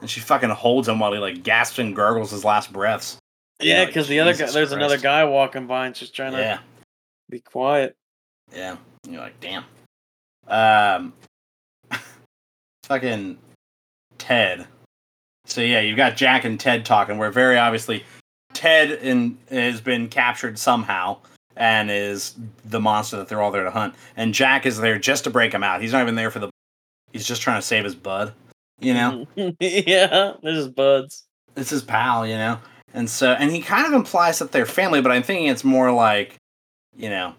and 0.00 0.08
she 0.08 0.20
fucking 0.20 0.50
holds 0.50 0.88
him 0.88 0.98
while 0.98 1.12
he 1.12 1.18
like 1.18 1.42
gasps 1.42 1.78
and 1.78 1.94
gurgles 1.94 2.30
his 2.30 2.44
last 2.44 2.72
breaths. 2.72 3.18
Yeah, 3.60 3.80
like, 3.80 3.88
because 3.88 4.08
the 4.08 4.20
other 4.20 4.34
guy, 4.34 4.50
there's 4.50 4.72
another 4.72 4.98
guy 4.98 5.24
walking 5.24 5.66
by 5.66 5.86
and 5.86 5.96
she's 5.96 6.10
trying 6.10 6.32
to 6.32 6.38
Yeah, 6.38 6.58
Be 7.30 7.40
quiet. 7.40 7.96
Yeah. 8.52 8.76
And 9.04 9.12
you're 9.12 9.22
like, 9.22 9.40
damn. 9.40 9.64
Um, 10.46 11.14
fucking 12.86 13.38
Ted. 14.18 14.66
So 15.44 15.60
yeah, 15.60 15.80
you've 15.80 15.96
got 15.96 16.16
Jack 16.16 16.44
and 16.44 16.58
Ted 16.58 16.84
talking. 16.84 17.18
Where 17.18 17.30
very 17.30 17.58
obviously 17.58 18.04
Ted 18.52 18.90
in, 18.90 19.38
has 19.50 19.80
been 19.80 20.08
captured 20.08 20.58
somehow 20.58 21.18
and 21.56 21.90
is 21.90 22.34
the 22.64 22.80
monster 22.80 23.16
that 23.16 23.28
they're 23.28 23.42
all 23.42 23.50
there 23.50 23.64
to 23.64 23.70
hunt. 23.70 23.94
And 24.16 24.34
Jack 24.34 24.66
is 24.66 24.78
there 24.78 24.98
just 24.98 25.24
to 25.24 25.30
break 25.30 25.52
him 25.52 25.62
out. 25.62 25.80
He's 25.80 25.92
not 25.92 26.02
even 26.02 26.14
there 26.14 26.30
for 26.30 26.38
the. 26.38 26.50
He's 27.12 27.26
just 27.26 27.42
trying 27.42 27.58
to 27.58 27.66
save 27.66 27.84
his 27.84 27.94
bud. 27.94 28.32
You 28.78 28.94
know, 28.94 29.26
yeah, 29.60 30.34
this 30.42 30.56
is 30.56 30.68
buds. 30.68 31.24
it's 31.56 31.70
his 31.70 31.82
pal. 31.82 32.26
You 32.26 32.36
know, 32.36 32.58
and 32.94 33.08
so 33.08 33.32
and 33.32 33.50
he 33.50 33.60
kind 33.60 33.86
of 33.86 33.92
implies 33.92 34.38
that 34.38 34.52
they're 34.52 34.66
family, 34.66 35.00
but 35.00 35.12
I'm 35.12 35.22
thinking 35.22 35.46
it's 35.46 35.64
more 35.64 35.90
like, 35.92 36.36
you 36.96 37.08
know, 37.08 37.34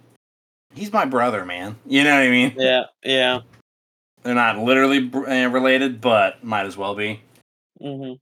he's 0.74 0.92
my 0.92 1.06
brother, 1.06 1.46
man. 1.46 1.76
You 1.86 2.04
know 2.04 2.14
what 2.14 2.24
I 2.24 2.30
mean? 2.30 2.54
Yeah, 2.58 2.84
yeah. 3.04 3.42
They're 4.28 4.36
not 4.36 4.60
literally 4.60 5.10
uh, 5.14 5.48
related, 5.48 6.02
but 6.02 6.44
might 6.44 6.66
as 6.66 6.76
well 6.76 6.96
be. 6.96 7.22
hmm 7.82 8.16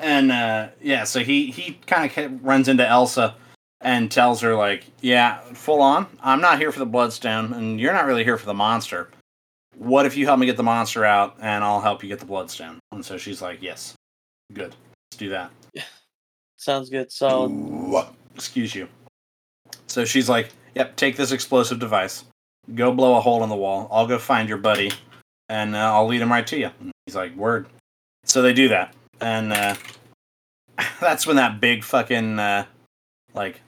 And 0.00 0.32
uh, 0.32 0.70
yeah, 0.82 1.04
so 1.04 1.20
he 1.20 1.52
he 1.52 1.74
kind 1.86 2.10
of 2.18 2.44
runs 2.44 2.66
into 2.66 2.84
Elsa 2.84 3.36
and 3.80 4.10
tells 4.10 4.40
her 4.40 4.56
like, 4.56 4.86
"Yeah, 5.00 5.38
full 5.54 5.82
on. 5.82 6.08
I'm 6.20 6.40
not 6.40 6.58
here 6.58 6.72
for 6.72 6.80
the 6.80 6.84
Bloodstone, 6.86 7.52
and 7.52 7.80
you're 7.80 7.92
not 7.92 8.06
really 8.06 8.24
here 8.24 8.36
for 8.38 8.46
the 8.46 8.54
monster. 8.54 9.08
What 9.76 10.04
if 10.04 10.16
you 10.16 10.26
help 10.26 10.40
me 10.40 10.46
get 10.46 10.56
the 10.56 10.64
monster 10.64 11.04
out, 11.04 11.36
and 11.40 11.62
I'll 11.62 11.80
help 11.80 12.02
you 12.02 12.08
get 12.08 12.18
the 12.18 12.26
Bloodstone?" 12.26 12.80
And 12.90 13.04
so 13.04 13.16
she's 13.16 13.40
like, 13.40 13.62
"Yes, 13.62 13.94
good. 14.52 14.74
Let's 15.12 15.16
do 15.16 15.28
that." 15.28 15.52
Sounds 16.56 16.90
good. 16.90 17.12
Solid. 17.12 17.52
Ooh, 17.52 18.02
Excuse 18.34 18.74
you. 18.74 18.88
So 19.86 20.04
she's 20.04 20.28
like, 20.28 20.48
"Yep, 20.74 20.96
take 20.96 21.16
this 21.16 21.30
explosive 21.30 21.78
device. 21.78 22.24
Go 22.74 22.92
blow 22.92 23.16
a 23.16 23.20
hole 23.20 23.44
in 23.44 23.48
the 23.48 23.54
wall. 23.54 23.86
I'll 23.92 24.08
go 24.08 24.18
find 24.18 24.48
your 24.48 24.58
buddy, 24.58 24.90
and 25.48 25.74
uh, 25.74 25.92
I'll 25.94 26.06
lead 26.06 26.20
him 26.20 26.30
right 26.30 26.46
to 26.46 26.58
you." 26.58 26.70
And 26.80 26.92
he's 27.04 27.16
like, 27.16 27.34
"Word." 27.36 27.66
So 28.24 28.42
they 28.42 28.52
do 28.52 28.68
that, 28.68 28.94
and 29.20 29.52
uh, 29.52 29.74
that's 31.00 31.26
when 31.26 31.36
that 31.36 31.60
big 31.60 31.84
fucking 31.84 32.38
uh, 32.38 32.66
like 33.34 33.60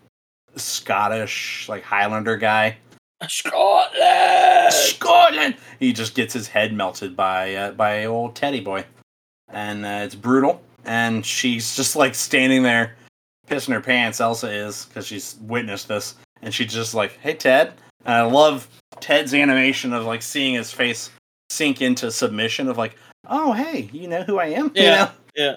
Scottish 0.56 1.68
like 1.68 1.82
Highlander 1.82 2.36
guy, 2.36 2.78
Scotland. 3.26 4.72
Scotland, 4.72 5.56
he 5.80 5.92
just 5.92 6.14
gets 6.14 6.32
his 6.32 6.48
head 6.48 6.72
melted 6.72 7.16
by 7.16 7.54
uh, 7.54 7.72
by 7.72 8.04
old 8.04 8.34
Teddy 8.34 8.60
boy, 8.60 8.84
and 9.48 9.84
uh, 9.84 10.00
it's 10.04 10.14
brutal. 10.14 10.62
And 10.84 11.26
she's 11.26 11.76
just 11.76 11.96
like 11.96 12.14
standing 12.14 12.62
there, 12.62 12.94
pissing 13.48 13.72
her 13.72 13.80
pants. 13.80 14.20
Elsa 14.20 14.50
is 14.50 14.86
because 14.86 15.06
she's 15.06 15.36
witnessed 15.42 15.88
this, 15.88 16.14
and 16.42 16.54
she's 16.54 16.72
just 16.72 16.94
like, 16.94 17.18
"Hey, 17.18 17.34
Ted." 17.34 17.74
And 18.04 18.14
I 18.14 18.22
love 18.22 18.68
Ted's 19.00 19.34
animation 19.34 19.92
of 19.92 20.04
like 20.04 20.22
seeing 20.22 20.54
his 20.54 20.72
face 20.72 21.10
sink 21.50 21.80
into 21.82 22.10
submission 22.10 22.68
of 22.68 22.78
like, 22.78 22.96
"Oh, 23.26 23.52
hey, 23.52 23.88
you 23.92 24.08
know 24.08 24.22
who 24.22 24.38
I 24.38 24.46
am?" 24.46 24.66
You 24.74 24.82
Yeah, 24.84 24.96
know? 24.96 25.10
yeah. 25.34 25.54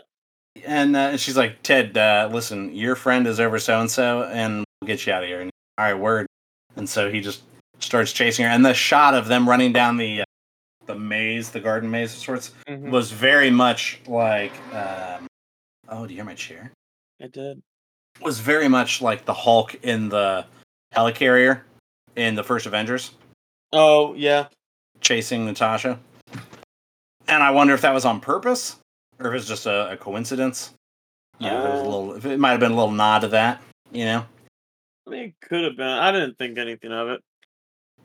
And 0.66 0.96
uh, 0.96 1.18
she's 1.18 1.38
like, 1.38 1.62
"Ted, 1.64 1.98
uh, 1.98 2.30
listen, 2.32 2.74
your 2.76 2.96
friend 2.96 3.26
is 3.28 3.40
over 3.40 3.60
so 3.60 3.80
and 3.80 3.90
so, 3.90 4.24
and 4.24 4.66
we'll 4.82 4.88
get 4.88 5.06
you 5.06 5.14
out 5.14 5.24
of 5.24 5.30
here." 5.30 5.42
And 5.42 5.52
all 5.78 5.86
right, 5.86 5.94
word. 5.94 6.28
And 6.76 6.88
so 6.90 7.10
he 7.12 7.22
just 7.22 7.44
starts 7.80 8.12
chasing 8.14 8.46
her, 8.46 8.52
and 8.52 8.66
the 8.66 8.74
shot 8.74 9.14
of 9.14 9.28
them 9.28 9.48
running 9.48 9.74
down 9.74 9.98
the 9.98 10.22
uh, 10.22 10.26
the 10.86 10.96
maze, 10.96 11.52
the 11.52 11.60
garden 11.60 11.90
maze 11.92 12.14
of 12.14 12.20
sorts, 12.20 12.52
Mhm. 12.68 12.90
was 12.90 13.12
very 13.12 13.50
much 13.50 14.00
like. 14.08 14.54
Um, 14.74 15.28
oh, 15.90 16.06
do 16.06 16.14
you 16.14 16.18
hear 16.18 16.26
my 16.26 16.34
chair? 16.36 16.72
I 17.22 17.28
did. 17.28 17.62
Was 18.22 18.40
very 18.40 18.68
much 18.68 19.02
like 19.02 19.26
the 19.26 19.34
Hulk 19.34 19.76
in 19.84 20.10
the 20.10 20.46
helicarrier 20.94 21.62
in 22.16 22.36
the 22.36 22.44
first 22.44 22.66
Avengers, 22.66 23.12
Oh 23.72 24.14
yeah. 24.16 24.48
Chasing 25.02 25.46
Natasha. 25.46 26.00
And 27.28 27.44
I 27.44 27.52
wonder 27.52 27.74
if 27.74 27.82
that 27.82 27.94
was 27.94 28.06
on 28.06 28.20
purpose, 28.20 28.78
or 29.20 29.34
if 29.34 29.40
it's 29.40 29.48
just 29.48 29.66
a, 29.66 29.92
a 29.92 29.98
coincidence. 29.98 30.74
Yeah, 31.40 31.52
know, 31.52 31.64
there 31.64 31.72
was 31.72 31.82
a 31.82 31.84
Uh. 31.84 31.90
little. 31.90 32.32
It 32.32 32.40
might 32.40 32.52
have 32.52 32.60
been 32.60 32.72
a 32.72 32.76
little 32.76 32.92
nod 32.92 33.20
to 33.20 33.28
that. 33.30 33.62
You 33.92 34.06
know, 34.06 34.26
I 35.08 35.10
mean, 35.10 35.24
it 35.24 35.34
could 35.42 35.64
have 35.64 35.76
been. 35.78 35.88
I 35.88 36.12
didn't 36.12 36.38
think 36.38 36.58
anything 36.58 36.92
of 36.92 37.10
it. 37.10 37.22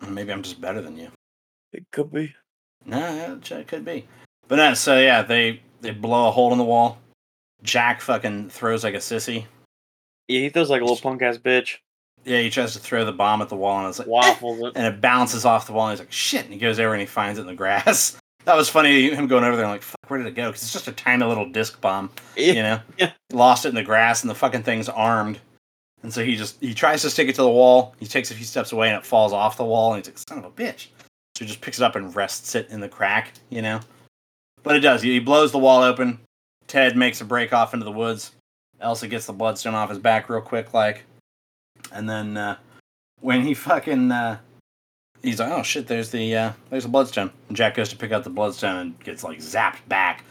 maybe 0.09 0.33
I'm 0.33 0.43
just 0.43 0.61
better 0.61 0.81
than 0.83 0.97
you. 0.97 1.11
It 1.73 1.85
could 1.93 2.13
be. 2.13 2.35
No, 2.85 3.39
it 3.51 3.67
could 3.69 3.85
be. 3.85 4.07
But 4.49 4.57
no, 4.57 4.75
so 4.75 4.99
yeah, 4.99 5.23
they 5.23 5.61
they 5.81 5.91
blow 5.91 6.29
a 6.29 6.31
hole 6.31 6.53
in 6.53 6.59
the 6.59 6.65
wall. 6.65 6.99
Jack 7.63 8.01
fucking 8.01 8.51
throws 8.51 8.85
like 8.85 8.95
a 8.95 8.99
sissy. 8.99 9.47
Yeah, 10.29 10.41
he 10.41 10.49
throws 10.51 10.71
like 10.71 10.81
a 10.83 10.85
little 10.85 10.97
punk 11.01 11.23
ass 11.23 11.39
bitch. 11.39 11.79
Yeah, 12.27 12.41
he 12.41 12.51
tries 12.51 12.73
to 12.75 12.79
throw 12.81 13.05
the 13.05 13.13
bomb 13.13 13.41
at 13.41 13.49
the 13.49 13.57
wall, 13.57 13.79
and 13.81 13.89
it's 13.89 13.99
like 14.01 14.09
Waffles 14.09 14.61
eh, 14.63 14.67
it. 14.67 14.73
and 14.75 14.87
it 14.95 15.01
bounces 15.01 15.45
off 15.45 15.67
the 15.67 15.73
wall. 15.73 15.89
And 15.89 15.93
he's 15.93 16.01
like, 16.01 16.13
"Shit!" 16.13 16.45
And 16.45 16.53
he 16.53 16.59
goes 16.59 16.79
over 16.81 16.93
and 16.93 17.01
he 17.01 17.07
finds 17.07 17.39
it 17.39 17.43
in 17.43 17.47
the 17.47 17.55
grass. 17.55 18.19
That 18.45 18.55
was 18.57 18.69
funny. 18.69 19.11
Him 19.13 19.27
going 19.27 19.43
over 19.43 19.57
there, 19.57 19.65
and 19.65 19.73
like, 19.73 19.83
"Fuck, 19.83 19.97
where 20.09 20.19
did 20.19 20.29
it 20.29 20.37
go?" 20.37 20.47
Because 20.51 20.63
it's 20.63 20.73
just 20.73 20.87
a 20.87 20.93
tiny 20.93 21.25
little 21.25 21.49
disc 21.51 21.81
bomb. 21.81 22.11
You 22.37 22.55
know, 22.63 22.81
Yeah. 22.97 23.11
lost 23.33 23.65
it 23.65 23.71
in 23.71 23.75
the 23.75 23.83
grass, 23.83 24.23
and 24.23 24.31
the 24.31 24.37
fucking 24.37 24.63
thing's 24.63 24.89
armed. 24.89 25.41
And 26.05 26.15
so 26.15 26.25
he 26.25 26.37
just 26.37 26.61
he 26.61 26.73
tries 26.73 27.03
to 27.03 27.11
stick 27.11 27.29
it 27.29 27.35
to 27.35 27.43
the 27.43 27.49
wall. 27.51 27.97
He 27.99 28.07
takes 28.07 28.31
a 28.31 28.35
few 28.35 28.45
steps 28.45 28.71
away, 28.71 28.89
and 28.89 28.97
it 28.97 29.05
falls 29.05 29.33
off 29.33 29.57
the 29.57 29.65
wall. 29.65 29.95
And 29.95 30.05
he's 30.05 30.15
like, 30.15 30.19
"Son 30.29 30.39
of 30.39 30.45
a 30.45 30.51
bitch!" 30.51 30.87
So 31.37 31.45
he 31.45 31.47
just 31.47 31.61
picks 31.61 31.81
it 31.81 31.83
up 31.85 31.97
and 31.97 32.15
rests 32.15 32.55
it 32.55 32.71
in 32.71 32.79
the 32.79 32.89
crack. 32.89 33.33
You 33.51 33.63
know, 33.63 33.81
but 34.63 34.77
it 34.77 34.81
does. 34.81 35.03
He 35.03 35.19
blows 35.19 35.51
the 35.51 35.59
wall 35.59 35.83
open. 35.83 36.21
Ted 36.69 36.97
makes 36.97 37.21
a 37.21 37.25
break 37.25 37.53
off 37.53 37.75
into 37.75 37.83
the 37.85 37.91
woods. 37.91 38.31
Elsa 38.81 39.09
gets 39.09 39.27
the 39.27 39.33
bloodstone 39.33 39.75
off 39.75 39.89
his 39.89 39.99
back 39.99 40.29
real 40.31 40.41
quick, 40.41 40.73
like, 40.73 41.03
and 41.93 42.09
then 42.09 42.37
uh, 42.37 42.57
when 43.21 43.43
he 43.43 43.55
fucking 43.55 44.11
uh, 44.13 44.39
he's 45.23 45.41
like, 45.41 45.51
"Oh 45.53 45.63
shit, 45.63 45.87
there's 45.87 46.11
the 46.11 46.37
uh, 46.37 46.53
there's 46.71 46.85
a 46.85 46.89
bloodstone." 46.89 47.31
And 47.49 47.57
Jack 47.57 47.75
goes 47.75 47.89
to 47.91 47.97
pick 47.97 48.13
up 48.13 48.25
the 48.25 48.31
bloodstone 48.31 48.77
and 48.77 49.01
gets 49.05 49.23
like 49.25 49.39
zapped 49.39 49.87
back 49.89 50.25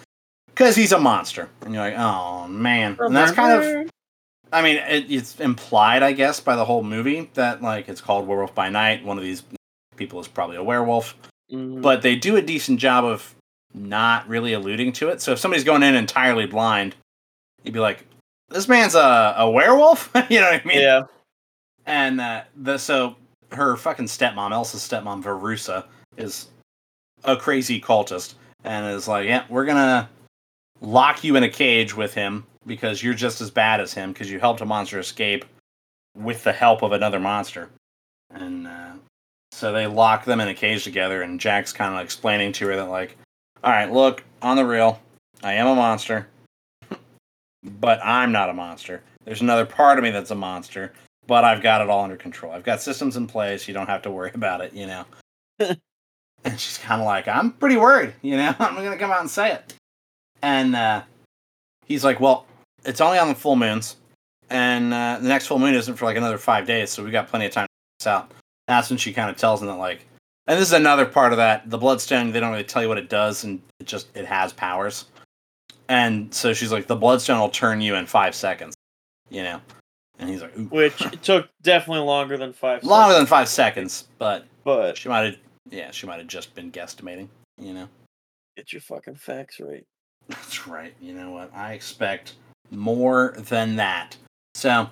because 0.47 0.75
he's 0.75 0.91
a 0.91 0.99
monster. 0.99 1.49
And 1.61 1.73
you're 1.73 1.83
like, 1.83 1.97
"Oh 1.97 2.47
man," 2.47 2.97
and 2.99 3.15
that's 3.15 3.31
kind 3.31 3.61
of 3.61 3.89
I 4.53 4.61
mean, 4.61 4.77
it, 4.77 5.11
it's 5.11 5.39
implied, 5.39 6.03
I 6.03 6.13
guess, 6.13 6.39
by 6.39 6.55
the 6.55 6.65
whole 6.65 6.83
movie 6.83 7.29
that 7.33 7.61
like 7.61 7.89
it's 7.89 8.01
called 8.01 8.27
Werewolf 8.27 8.53
by 8.55 8.69
Night. 8.69 9.03
One 9.03 9.17
of 9.17 9.23
these 9.23 9.43
people 9.95 10.19
is 10.19 10.27
probably 10.27 10.55
a 10.55 10.63
werewolf, 10.63 11.15
Mhm. 11.51 11.81
but 11.81 12.01
they 12.01 12.15
do 12.15 12.35
a 12.35 12.41
decent 12.41 12.79
job 12.79 13.03
of 13.05 13.35
not 13.73 14.27
really 14.29 14.53
alluding 14.53 14.93
to 14.93 15.09
it. 15.09 15.21
So 15.21 15.33
if 15.33 15.39
somebody's 15.39 15.63
going 15.65 15.83
in 15.83 15.95
entirely 15.95 16.45
blind, 16.45 16.95
you'd 17.63 17.73
be 17.73 17.79
like, 17.79 18.05
"This 18.49 18.67
man's 18.69 18.95
a, 18.95 19.33
a 19.37 19.49
werewolf," 19.49 20.09
you 20.29 20.39
know 20.39 20.51
what 20.51 20.61
I 20.63 20.65
mean? 20.65 20.79
yeah. 20.79 21.01
And 21.85 22.19
uh, 22.19 22.43
the 22.55 22.77
so 22.77 23.15
her 23.51 23.75
fucking 23.75 24.07
stepmom, 24.07 24.51
Elsa's 24.51 24.81
stepmom, 24.81 25.23
Verussa, 25.23 25.85
is 26.17 26.47
a 27.23 27.35
crazy 27.35 27.79
cultist 27.79 28.35
and 28.63 28.85
is 28.93 29.07
like, 29.07 29.27
yeah, 29.27 29.45
we're 29.49 29.65
gonna 29.65 30.09
lock 30.81 31.23
you 31.23 31.35
in 31.35 31.43
a 31.43 31.49
cage 31.49 31.95
with 31.95 32.13
him 32.13 32.45
because 32.65 33.03
you're 33.03 33.13
just 33.13 33.41
as 33.41 33.51
bad 33.51 33.79
as 33.79 33.93
him 33.93 34.11
because 34.11 34.29
you 34.29 34.39
helped 34.39 34.61
a 34.61 34.65
monster 34.65 34.99
escape 34.99 35.45
with 36.15 36.43
the 36.43 36.53
help 36.53 36.81
of 36.81 36.91
another 36.91 37.19
monster. 37.19 37.69
And 38.31 38.67
uh, 38.67 38.93
so 39.51 39.71
they 39.71 39.87
lock 39.87 40.25
them 40.25 40.39
in 40.39 40.47
a 40.47 40.53
cage 40.53 40.83
together, 40.83 41.21
and 41.21 41.39
Jack's 41.39 41.71
kind 41.71 41.93
of 41.93 42.01
explaining 42.01 42.51
to 42.53 42.67
her 42.67 42.75
that, 42.75 42.89
like, 42.89 43.17
all 43.63 43.71
right, 43.71 43.91
look, 43.91 44.23
on 44.41 44.57
the 44.57 44.65
real, 44.65 44.99
I 45.43 45.53
am 45.53 45.67
a 45.67 45.75
monster, 45.75 46.27
but 47.63 47.99
I'm 48.03 48.31
not 48.31 48.49
a 48.49 48.53
monster. 48.53 49.01
There's 49.23 49.41
another 49.41 49.65
part 49.65 49.97
of 49.97 50.03
me 50.03 50.11
that's 50.11 50.31
a 50.31 50.35
monster, 50.35 50.93
but 51.27 51.43
I've 51.43 51.61
got 51.61 51.81
it 51.81 51.89
all 51.89 52.03
under 52.03 52.15
control. 52.15 52.53
I've 52.53 52.63
got 52.63 52.81
systems 52.81 53.17
in 53.17 53.27
place. 53.27 53.67
You 53.67 53.73
don't 53.73 53.87
have 53.87 54.01
to 54.03 54.11
worry 54.11 54.31
about 54.35 54.61
it, 54.61 54.73
you 54.73 54.87
know. 54.87 55.05
and 55.59 56.59
she's 56.59 56.77
kind 56.77 57.01
of 57.01 57.05
like, 57.05 57.27
I'm 57.27 57.51
pretty 57.51 57.77
worried, 57.77 58.13
you 58.21 58.37
know. 58.37 58.55
I'm 58.59 58.75
gonna 58.75 58.97
come 58.97 59.11
out 59.11 59.21
and 59.21 59.29
say 59.29 59.53
it. 59.53 59.73
And 60.41 60.75
uh, 60.75 61.03
he's 61.85 62.03
like, 62.03 62.19
well, 62.19 62.45
it's 62.83 63.01
only 63.01 63.17
on 63.17 63.29
the 63.29 63.35
full 63.35 63.55
moons, 63.55 63.97
and 64.49 64.93
uh, 64.93 65.17
the 65.19 65.27
next 65.27 65.47
full 65.47 65.59
moon 65.59 65.73
isn't 65.73 65.95
for 65.95 66.05
like 66.05 66.17
another 66.17 66.37
five 66.37 66.67
days, 66.67 66.91
so 66.91 67.03
we 67.03 67.11
got 67.11 67.27
plenty 67.27 67.45
of 67.45 67.51
time 67.51 67.65
to 67.65 67.71
this 67.99 68.07
out. 68.07 68.31
That's 68.67 68.89
when 68.89 68.97
she 68.97 69.13
kind 69.13 69.29
of 69.29 69.37
tells 69.37 69.61
him 69.61 69.67
that, 69.67 69.75
like, 69.75 70.05
and 70.47 70.59
this 70.59 70.67
is 70.67 70.73
another 70.73 71.05
part 71.05 71.31
of 71.31 71.37
that. 71.37 71.69
The 71.69 71.77
bloodstone, 71.77 72.31
they 72.31 72.39
don't 72.39 72.51
really 72.51 72.63
tell 72.63 72.83
you 72.83 72.89
what 72.89 72.99
it 72.99 73.09
does, 73.09 73.43
and 73.43 73.61
it 73.79 73.87
just 73.87 74.15
it 74.15 74.25
has 74.25 74.53
powers. 74.53 75.05
And 75.87 76.33
so 76.33 76.53
she's 76.53 76.71
like, 76.71 76.87
the 76.87 76.95
bloodstone 76.95 77.39
will 77.39 77.49
turn 77.49 77.81
you 77.81 77.95
in 77.95 78.05
five 78.05 78.35
seconds, 78.35 78.75
you 79.29 79.43
know. 79.43 79.61
And 80.19 80.29
he's 80.29 80.41
like, 80.41 80.57
Ooh. 80.57 80.65
Which 80.65 81.01
it 81.01 81.21
took 81.21 81.49
definitely 81.61 82.05
longer 82.05 82.37
than 82.37 82.53
five. 82.53 82.83
longer 82.83 83.13
seconds, 83.13 83.17
than 83.17 83.27
five 83.27 83.49
seconds, 83.49 84.07
but 84.17 84.45
but 84.63 84.97
she 84.97 85.09
might 85.09 85.25
have, 85.25 85.37
yeah, 85.69 85.91
she 85.91 86.07
might 86.07 86.19
have 86.19 86.27
just 86.27 86.55
been 86.55 86.71
guesstimating, 86.71 87.27
you 87.57 87.73
know. 87.73 87.87
get 88.55 88.71
your 88.71 88.81
fucking 88.81 89.15
facts 89.15 89.59
right. 89.59 89.83
That's 90.29 90.67
right. 90.67 90.93
You 91.01 91.13
know 91.13 91.31
what? 91.31 91.53
I 91.53 91.73
expect 91.73 92.33
more 92.71 93.35
than 93.37 93.75
that. 93.75 94.17
So, 94.55 94.89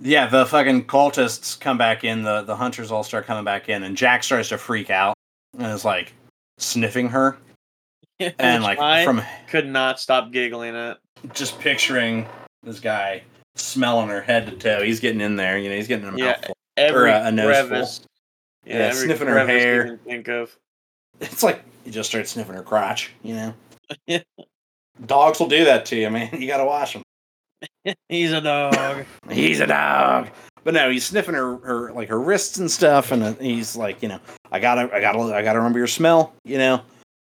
yeah, 0.00 0.26
the 0.28 0.46
fucking 0.46 0.86
cultists 0.86 1.58
come 1.58 1.76
back 1.76 2.04
in. 2.04 2.22
The 2.22 2.42
the 2.42 2.56
hunters 2.56 2.92
all 2.92 3.02
start 3.02 3.26
coming 3.26 3.44
back 3.44 3.68
in, 3.68 3.82
and 3.82 3.96
Jack 3.96 4.22
starts 4.22 4.50
to 4.50 4.58
freak 4.58 4.90
out 4.90 5.14
and 5.58 5.66
is 5.72 5.84
like 5.84 6.12
sniffing 6.58 7.08
her, 7.08 7.36
and 8.38 8.62
like 8.62 8.78
I 8.78 9.04
from 9.04 9.22
could 9.48 9.66
not 9.66 9.98
stop 9.98 10.30
giggling 10.30 10.76
at. 10.76 10.98
just 11.34 11.58
picturing 11.58 12.26
this 12.62 12.80
guy 12.80 13.22
smelling 13.56 14.08
her 14.08 14.20
head 14.20 14.46
to 14.46 14.52
toe. 14.52 14.82
He's 14.82 15.00
getting 15.00 15.20
in 15.20 15.36
there. 15.36 15.58
You 15.58 15.68
know, 15.70 15.76
he's 15.76 15.88
getting 15.88 16.06
a 16.08 16.16
Yeah. 16.16 16.24
mouthful. 16.32 16.56
every 16.76 17.10
a 17.10 17.30
nose 17.32 17.46
crevice. 17.46 18.00
Yeah, 18.64 18.74
every 18.76 19.04
sniffing 19.06 19.28
her 19.28 19.46
hair. 19.46 19.98
Think 20.04 20.28
of. 20.28 20.56
It's 21.20 21.42
like 21.42 21.62
you 21.84 21.92
just 21.92 22.10
start 22.10 22.28
sniffing 22.28 22.54
her 22.54 22.62
crotch, 22.62 23.12
you 23.22 23.34
know. 23.34 23.54
Dogs 25.06 25.38
will 25.40 25.48
do 25.48 25.64
that 25.64 25.86
to 25.86 25.96
you, 25.96 26.10
man. 26.10 26.30
You 26.40 26.46
gotta 26.46 26.64
watch 26.64 26.94
them. 26.94 27.02
He's 28.08 28.32
a 28.32 28.40
dog. 28.40 29.04
He's 29.30 29.60
a 29.60 29.66
dog. 29.66 30.28
But 30.64 30.74
no, 30.74 30.90
he's 30.90 31.06
sniffing 31.06 31.34
her, 31.36 31.56
her 31.58 31.92
like 31.92 32.08
her 32.08 32.20
wrists 32.20 32.58
and 32.58 32.68
stuff, 32.68 33.12
and 33.12 33.22
uh, 33.22 33.34
he's 33.34 33.76
like, 33.76 34.02
you 34.02 34.08
know, 34.08 34.18
I 34.50 34.58
gotta, 34.58 34.92
I 34.92 35.00
gotta, 35.00 35.20
I 35.32 35.42
gotta 35.42 35.60
remember 35.60 35.78
your 35.78 35.86
smell, 35.86 36.34
you 36.44 36.58
know. 36.58 36.82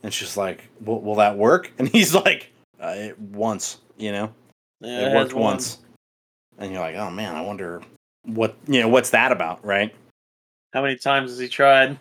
And 0.04 0.14
she's 0.14 0.38
like, 0.38 0.64
will, 0.86 1.02
will 1.02 1.16
that 1.16 1.38
work? 1.38 1.70
And 1.78 1.90
he's 1.90 2.16
like, 2.16 2.50
uh, 2.80 2.94
it, 2.96 3.20
once, 3.20 3.80
you 3.98 4.14
know, 4.14 4.34
Yeah, 4.80 5.00
it 5.00 5.04
has 5.12 5.16
worked 5.16 5.34
once. 5.34 5.80
And 6.58 6.72
you're 6.72 6.82
like, 6.82 6.96
oh 6.96 7.10
man, 7.12 7.36
I 7.36 7.42
wonder 7.42 7.82
what, 8.24 8.56
you 8.68 8.80
know, 8.82 8.88
what's 8.88 9.10
that 9.12 9.32
about, 9.32 9.64
right? 9.66 9.94
How 10.74 10.82
many 10.82 10.96
times 10.98 11.32
has 11.32 11.40
he 11.40 11.48
tried? 11.48 12.00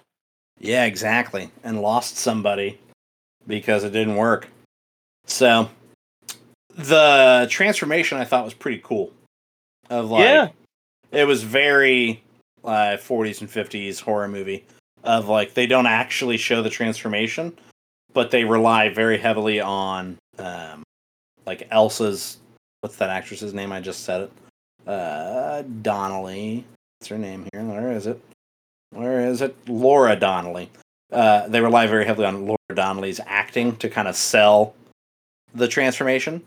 Yeah, 0.58 0.84
exactly. 0.84 1.50
And 1.62 1.82
lost 1.82 2.16
somebody 2.16 2.78
because 3.46 3.84
it 3.84 3.90
didn't 3.90 4.16
work. 4.16 4.48
So 5.26 5.68
the 6.76 7.46
transformation 7.50 8.18
I 8.18 8.24
thought 8.24 8.44
was 8.44 8.54
pretty 8.54 8.80
cool. 8.84 9.12
Of 9.90 10.10
like 10.10 10.24
Yeah. 10.24 10.48
it 11.12 11.24
was 11.24 11.42
very 11.42 12.22
uh, 12.64 12.96
40s 12.96 13.40
and 13.40 13.50
50s 13.50 14.00
horror 14.00 14.28
movie 14.28 14.64
of 15.02 15.28
like 15.28 15.54
they 15.54 15.66
don't 15.66 15.86
actually 15.86 16.36
show 16.38 16.62
the 16.62 16.70
transformation, 16.70 17.56
but 18.12 18.30
they 18.30 18.44
rely 18.44 18.88
very 18.88 19.18
heavily 19.18 19.60
on 19.60 20.16
um, 20.38 20.82
like 21.46 21.68
Elsa's 21.70 22.38
what's 22.80 22.96
that 22.96 23.10
actress's 23.10 23.52
name? 23.54 23.72
I 23.72 23.80
just 23.80 24.04
said 24.04 24.22
it. 24.22 24.32
Uh, 24.86 25.62
Donnelly. 25.82 26.64
What's 26.98 27.08
her 27.08 27.18
name 27.18 27.46
here? 27.52 27.62
Where 27.62 27.92
is 27.92 28.06
it? 28.06 28.20
Where 28.90 29.20
is 29.26 29.42
it? 29.42 29.56
Laura 29.68 30.16
Donnelly. 30.16 30.70
Uh, 31.12 31.48
they 31.48 31.60
rely 31.60 31.86
very 31.86 32.04
heavily 32.04 32.26
on 32.26 32.46
Laura 32.46 32.58
Donnelly's 32.74 33.20
acting 33.26 33.76
to 33.76 33.88
kind 33.88 34.08
of 34.08 34.16
sell 34.16 34.74
the 35.54 35.68
transformation. 35.68 36.42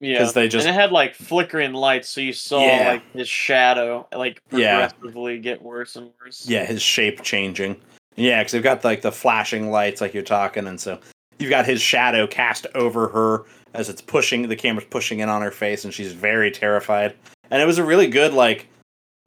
Yeah. 0.00 0.18
'Cause 0.18 0.32
they 0.32 0.48
just- 0.48 0.66
and 0.66 0.74
it 0.76 0.80
had 0.80 0.92
like 0.92 1.14
flickering 1.14 1.72
lights, 1.72 2.08
so 2.08 2.20
you 2.20 2.32
saw 2.32 2.64
Yeah. 2.64 2.88
like 2.92 3.12
his 3.12 3.28
shadow 3.28 4.06
like 4.14 4.40
Yeah. 4.52 4.88
progressively 4.88 5.38
get 5.40 5.60
worse 5.60 5.96
and 5.96 6.10
worse. 6.20 6.46
Yeah, 6.48 6.64
his 6.64 6.80
shape 6.80 7.22
changing. 7.22 7.76
Yeah, 8.16 8.40
because 8.40 8.52
they've 8.52 8.62
got 8.62 8.84
like 8.84 9.02
the 9.02 9.12
flashing 9.12 9.70
lights, 9.70 10.00
like 10.00 10.14
you're 10.14 10.22
talking, 10.22 10.66
and 10.68 10.80
so 10.80 11.00
you've 11.38 11.50
got 11.50 11.66
his 11.66 11.82
shadow 11.82 12.26
cast 12.28 12.66
over 12.76 13.08
her 13.08 13.44
as 13.74 13.88
it's 13.88 14.00
pushing. 14.00 14.48
The 14.48 14.56
camera's 14.56 14.86
pushing 14.88 15.18
in 15.18 15.28
on 15.28 15.42
her 15.42 15.50
face, 15.50 15.84
and 15.84 15.92
she's 15.92 16.12
very 16.12 16.50
terrified. 16.52 17.14
And 17.50 17.62
it 17.62 17.66
was 17.66 17.78
a 17.78 17.84
really 17.84 18.06
good 18.08 18.32
like 18.34 18.68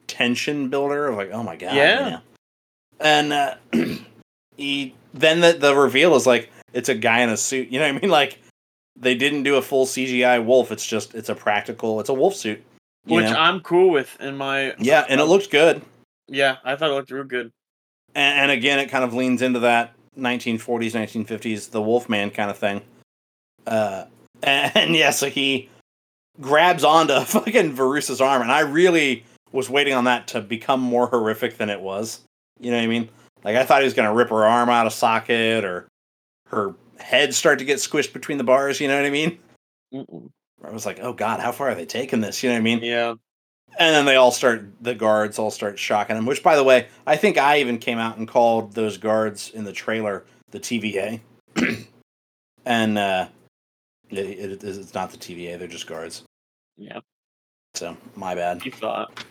tension 0.06 0.68
builder 0.68 1.08
of 1.08 1.16
like, 1.16 1.30
oh 1.32 1.42
my 1.42 1.56
god, 1.56 1.74
Yeah. 1.74 2.08
know? 2.10 2.20
And 3.00 3.32
uh, 3.32 3.54
he 4.56 4.94
then 5.14 5.40
the 5.40 5.52
the 5.54 5.74
reveal 5.74 6.14
is 6.14 6.26
like 6.26 6.50
it's 6.72 6.88
a 6.88 6.94
guy 6.94 7.20
in 7.20 7.28
a 7.30 7.36
suit. 7.36 7.68
You 7.68 7.78
know 7.80 7.86
what 7.92 7.96
I 7.96 8.00
mean? 8.00 8.10
Like 8.10 8.38
they 8.96 9.14
didn't 9.14 9.42
do 9.42 9.56
a 9.56 9.62
full 9.62 9.86
CGI 9.86 10.44
wolf. 10.44 10.70
It's 10.70 10.86
just 10.86 11.14
it's 11.14 11.28
a 11.28 11.34
practical. 11.34 12.00
It's 12.00 12.08
a 12.08 12.14
wolf 12.14 12.34
suit. 12.34 12.62
Which 13.06 13.24
know? 13.24 13.36
I'm 13.36 13.60
cool 13.60 13.90
with 13.90 14.16
in 14.20 14.36
my 14.36 14.74
yeah, 14.78 15.04
and 15.08 15.20
it 15.20 15.24
looked 15.24 15.50
good. 15.50 15.82
Yeah, 16.28 16.58
I 16.64 16.76
thought 16.76 16.90
it 16.90 16.94
looked 16.94 17.10
real 17.10 17.24
good. 17.24 17.50
and, 18.14 18.40
and 18.42 18.50
again, 18.52 18.78
it 18.78 18.88
kind 18.90 19.02
of 19.02 19.12
leans 19.12 19.42
into 19.42 19.58
that 19.60 19.94
1940s, 20.16 20.92
1950s, 20.92 21.70
the 21.70 21.82
Wolfman 21.82 22.30
kind 22.30 22.48
of 22.50 22.56
thing. 22.58 22.82
Uh, 23.66 24.04
and, 24.42 24.72
and 24.76 24.94
yeah, 24.94 25.10
so 25.10 25.28
he 25.28 25.68
grabs 26.40 26.84
onto 26.84 27.20
fucking 27.24 27.74
Verussa's 27.74 28.20
arm, 28.20 28.42
and 28.42 28.52
I 28.52 28.60
really 28.60 29.24
was 29.52 29.68
waiting 29.68 29.94
on 29.94 30.04
that 30.04 30.28
to 30.28 30.40
become 30.40 30.80
more 30.80 31.06
horrific 31.06 31.58
than 31.58 31.70
it 31.70 31.80
was. 31.80 32.20
You 32.60 32.70
know 32.70 32.78
what 32.78 32.84
I 32.84 32.88
mean? 32.88 33.08
Like 33.44 33.56
I 33.56 33.64
thought 33.64 33.80
he 33.80 33.84
was 33.84 33.94
gonna 33.94 34.14
rip 34.14 34.30
her 34.30 34.44
arm 34.44 34.68
out 34.68 34.86
of 34.86 34.92
socket, 34.92 35.64
or 35.64 35.88
her 36.48 36.74
head 36.98 37.34
start 37.34 37.58
to 37.58 37.64
get 37.64 37.78
squished 37.78 38.12
between 38.12 38.38
the 38.38 38.44
bars. 38.44 38.80
You 38.80 38.88
know 38.88 38.96
what 38.96 39.06
I 39.06 39.10
mean? 39.10 39.38
Mm-mm. 39.92 40.28
I 40.64 40.70
was 40.70 40.86
like, 40.86 41.00
oh 41.00 41.12
god, 41.12 41.40
how 41.40 41.52
far 41.52 41.70
are 41.70 41.74
they 41.74 41.86
taking 41.86 42.20
this? 42.20 42.42
You 42.42 42.50
know 42.50 42.54
what 42.54 42.60
I 42.60 42.62
mean? 42.62 42.80
Yeah. 42.82 43.14
And 43.78 43.94
then 43.94 44.04
they 44.04 44.16
all 44.16 44.30
start, 44.30 44.66
the 44.82 44.94
guards 44.94 45.38
all 45.38 45.50
start 45.50 45.78
shocking 45.78 46.16
him, 46.16 46.26
which, 46.26 46.42
by 46.42 46.56
the 46.56 46.64
way, 46.64 46.88
I 47.06 47.16
think 47.16 47.38
I 47.38 47.60
even 47.60 47.78
came 47.78 47.98
out 47.98 48.18
and 48.18 48.28
called 48.28 48.74
those 48.74 48.98
guards 48.98 49.50
in 49.50 49.64
the 49.64 49.72
trailer 49.72 50.24
the 50.50 50.60
TVA. 50.60 51.20
and 52.66 52.98
uh, 52.98 53.28
it, 54.18 54.52
it, 54.52 54.64
it's 54.64 54.94
not 54.94 55.10
the 55.10 55.16
TVA, 55.16 55.58
they're 55.58 55.68
just 55.68 55.86
guards. 55.86 56.22
Yeah. 56.76 57.00
So, 57.74 57.96
my 58.16 58.34
bad. 58.34 58.64
You 58.64 58.70
thought. 58.72 59.24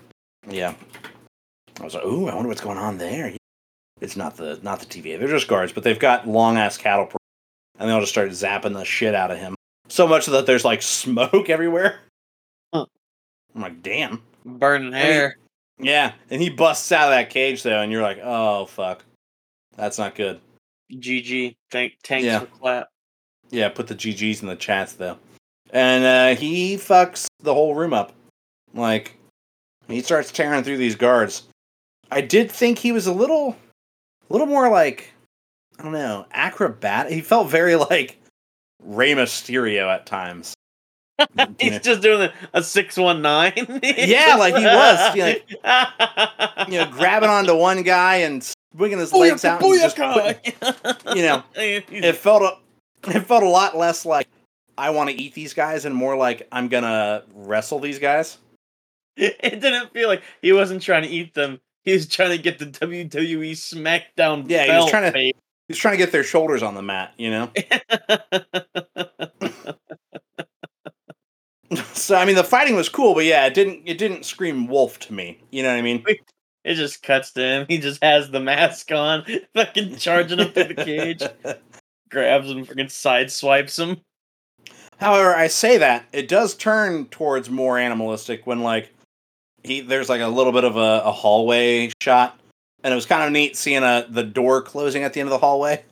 Yeah. 0.50 0.74
I 1.80 1.84
was 1.84 1.94
like, 1.94 2.06
ooh, 2.06 2.28
I 2.28 2.34
wonder 2.36 2.50
what's 2.50 2.62
going 2.62 2.78
on 2.78 2.98
there. 2.98 3.34
It's 4.02 4.16
not 4.16 4.36
the 4.36 4.60
not 4.64 4.80
the 4.80 4.86
TVA. 4.88 5.20
They're 5.20 5.28
just 5.28 5.48
guards, 5.48 5.72
but 5.72 5.84
they've 5.84 6.00
got 6.00 6.28
long 6.28 6.58
ass 6.58 6.78
cattle, 6.78 7.06
pro- 7.06 7.18
and 7.80 7.88
they 7.88 7.94
all 7.94 8.00
just 8.00 8.12
start 8.12 8.30
zapping 8.32 8.74
the 8.74 8.84
shit 8.84 9.14
out 9.14 9.30
of 9.32 9.38
him. 9.38 9.56
So 9.88 10.08
much 10.08 10.26
that 10.26 10.46
there's 10.48 10.66
like 10.66 10.82
smoke 10.82 11.50
everywhere. 11.50 12.00
Huh. 12.74 12.86
I'm 13.56 13.62
like, 13.62 13.84
damn. 13.84 14.24
Burning 14.44 14.92
hair. 14.92 15.38
Yeah, 15.80 16.14
and 16.32 16.42
he 16.42 16.50
busts 16.50 16.92
out 16.92 17.10
of 17.10 17.12
that 17.12 17.30
cage 17.30 17.62
though, 17.64 17.80
and 17.82 17.92
you're 17.92 18.02
like, 18.02 18.20
oh 18.24 18.66
fuck, 18.66 19.04
that's 19.78 20.00
not 20.00 20.16
good. 20.16 20.40
GG. 20.92 21.56
Thank 21.70 21.94
tanks 22.04 22.26
Yeah. 22.26 22.40
for 22.40 22.46
clap. 22.48 22.88
Yeah, 23.52 23.70
put 23.70 23.88
the 23.88 23.96
GGs 23.96 24.42
in 24.42 24.48
the 24.48 24.56
chats 24.56 24.94
though, 24.94 25.18
and 25.72 26.04
uh, 26.04 26.40
he 26.40 26.78
fucks 26.78 27.28
the 27.42 27.54
whole 27.54 27.76
room 27.76 27.94
up. 27.94 28.14
Like, 28.74 29.18
he 29.88 30.02
starts 30.02 30.32
tearing 30.32 30.64
through 30.64 30.78
these 30.78 30.96
guards. 30.96 31.44
I 32.10 32.22
did 32.22 32.52
think 32.52 32.80
he 32.80 32.92
was 32.92 33.08
a 33.08 33.14
little, 33.14 33.58
a 34.30 34.34
little 34.34 34.48
more 34.48 34.70
like, 34.70 35.14
I 35.78 35.84
don't 35.84 35.92
know, 35.92 36.26
acrobat. 36.32 37.12
He 37.12 37.22
felt 37.22 37.50
very 37.50 37.76
like 37.76 38.18
Rey 38.82 39.14
Mysterio 39.14 39.88
at 39.94 40.06
times. 40.06 40.54
He's 41.60 41.72
know? 41.72 41.80
just 41.80 42.02
doing 42.02 42.30
a, 42.54 42.64
six 42.64 42.98
one 42.98 43.22
nine. 43.22 43.54
Yeah, 43.84 44.36
like 44.40 44.56
he 44.56 44.66
was, 44.66 45.18
like, 45.18 45.50
you 46.70 46.80
know, 46.80 46.90
grabbing 46.90 47.30
onto 47.30 47.56
one 47.56 47.84
guy 47.84 48.18
and 48.18 48.44
swinging 48.76 49.00
his 49.00 49.14
legs 49.14 49.46
out. 49.46 49.62
And 49.62 49.80
just 49.80 49.98
putting, 49.98 50.54
you 51.16 51.24
know, 51.24 51.44
it 51.56 52.16
felt 52.16 52.60
it 53.08 53.22
felt 53.22 53.44
a 53.44 53.50
lot 53.50 53.78
less 53.78 54.06
like 54.06 54.28
I 54.78 54.90
want 54.92 55.10
to 55.10 55.16
eat 55.16 55.34
these 55.34 55.54
guys 55.54 55.86
and 55.86 55.96
more 55.96 56.16
like 56.16 56.48
I'm 56.52 56.68
gonna 56.68 57.24
wrestle 57.34 57.80
these 57.80 58.00
guys. 58.00 58.38
it 59.18 59.62
didn't 59.62 59.92
feel 59.94 60.08
like 60.08 60.24
he 60.42 60.54
wasn't 60.54 60.82
trying 60.82 61.04
to 61.04 61.10
eat 61.10 61.34
them. 61.34 61.60
He 61.84 61.94
was 61.94 62.08
trying 62.08 62.30
to 62.30 62.38
get 62.38 62.60
the 62.60 62.68
WWE 62.68 63.52
SmackDown 63.52 64.46
Yeah, 64.48 64.66
he 64.66 64.72
was 64.72 64.90
trying 64.90 65.04
to- 65.04 65.12
babe. 65.12 65.36
He's 65.68 65.78
trying 65.78 65.94
to 65.94 65.98
get 65.98 66.12
their 66.12 66.24
shoulders 66.24 66.64
on 66.64 66.76
the 66.76 66.82
mat, 66.82 67.14
you 67.18 67.32
know. 67.32 67.50
so 71.94 72.18
I 72.18 72.26
mean, 72.26 72.36
the 72.36 72.44
fighting 72.44 72.76
was 72.76 72.90
cool, 72.90 73.14
but 73.14 73.24
yeah, 73.24 73.46
it 73.46 73.54
didn't 73.54 73.84
it 73.86 73.98
didn't 73.98 74.26
scream 74.26 74.68
wolf 74.68 75.00
to 75.00 75.14
me. 75.14 75.40
You 75.50 75.64
know 75.64 75.70
what 75.70 75.78
I 75.78 75.82
mean? 75.82 76.04
it 76.64 76.76
just 76.76 77.02
cuts 77.02 77.32
to 77.34 77.42
him. 77.42 77.66
He 77.70 77.78
just 77.78 78.04
has 78.04 78.30
the 78.30 78.42
mask 78.42 78.92
on, 78.92 79.26
fucking 79.56 79.96
charging 79.96 80.42
up 80.42 80.54
to 80.56 80.66
the 80.66 80.76
cage, 80.76 81.24
grabs 82.12 82.50
him, 82.50 82.66
fucking 82.66 82.88
sideswipes 82.88 83.80
him. 83.80 83.98
However, 85.00 85.36
I 85.36 85.48
say 85.48 85.78
that 85.80 86.06
it 86.14 86.28
does 86.28 86.54
turn 86.54 87.06
towards 87.06 87.50
more 87.50 87.80
animalistic 87.80 88.46
when 88.46 88.62
like 88.62 88.94
he 89.64 89.82
there's 89.82 90.10
like 90.10 90.22
a 90.22 90.28
little 90.28 90.52
bit 90.54 90.64
of 90.64 90.76
a, 90.78 91.02
a 91.06 91.12
hallway 91.12 91.92
shot, 92.02 92.40
and 92.84 92.92
it 92.92 92.96
was 92.96 93.06
kind 93.08 93.24
of 93.24 93.32
neat 93.32 93.58
seeing 93.58 93.84
a 93.84 94.06
the 94.10 94.24
door 94.24 94.62
closing 94.62 95.04
at 95.04 95.14
the 95.14 95.20
end 95.20 95.28
of 95.28 95.32
the 95.32 95.40
hallway. 95.40 95.84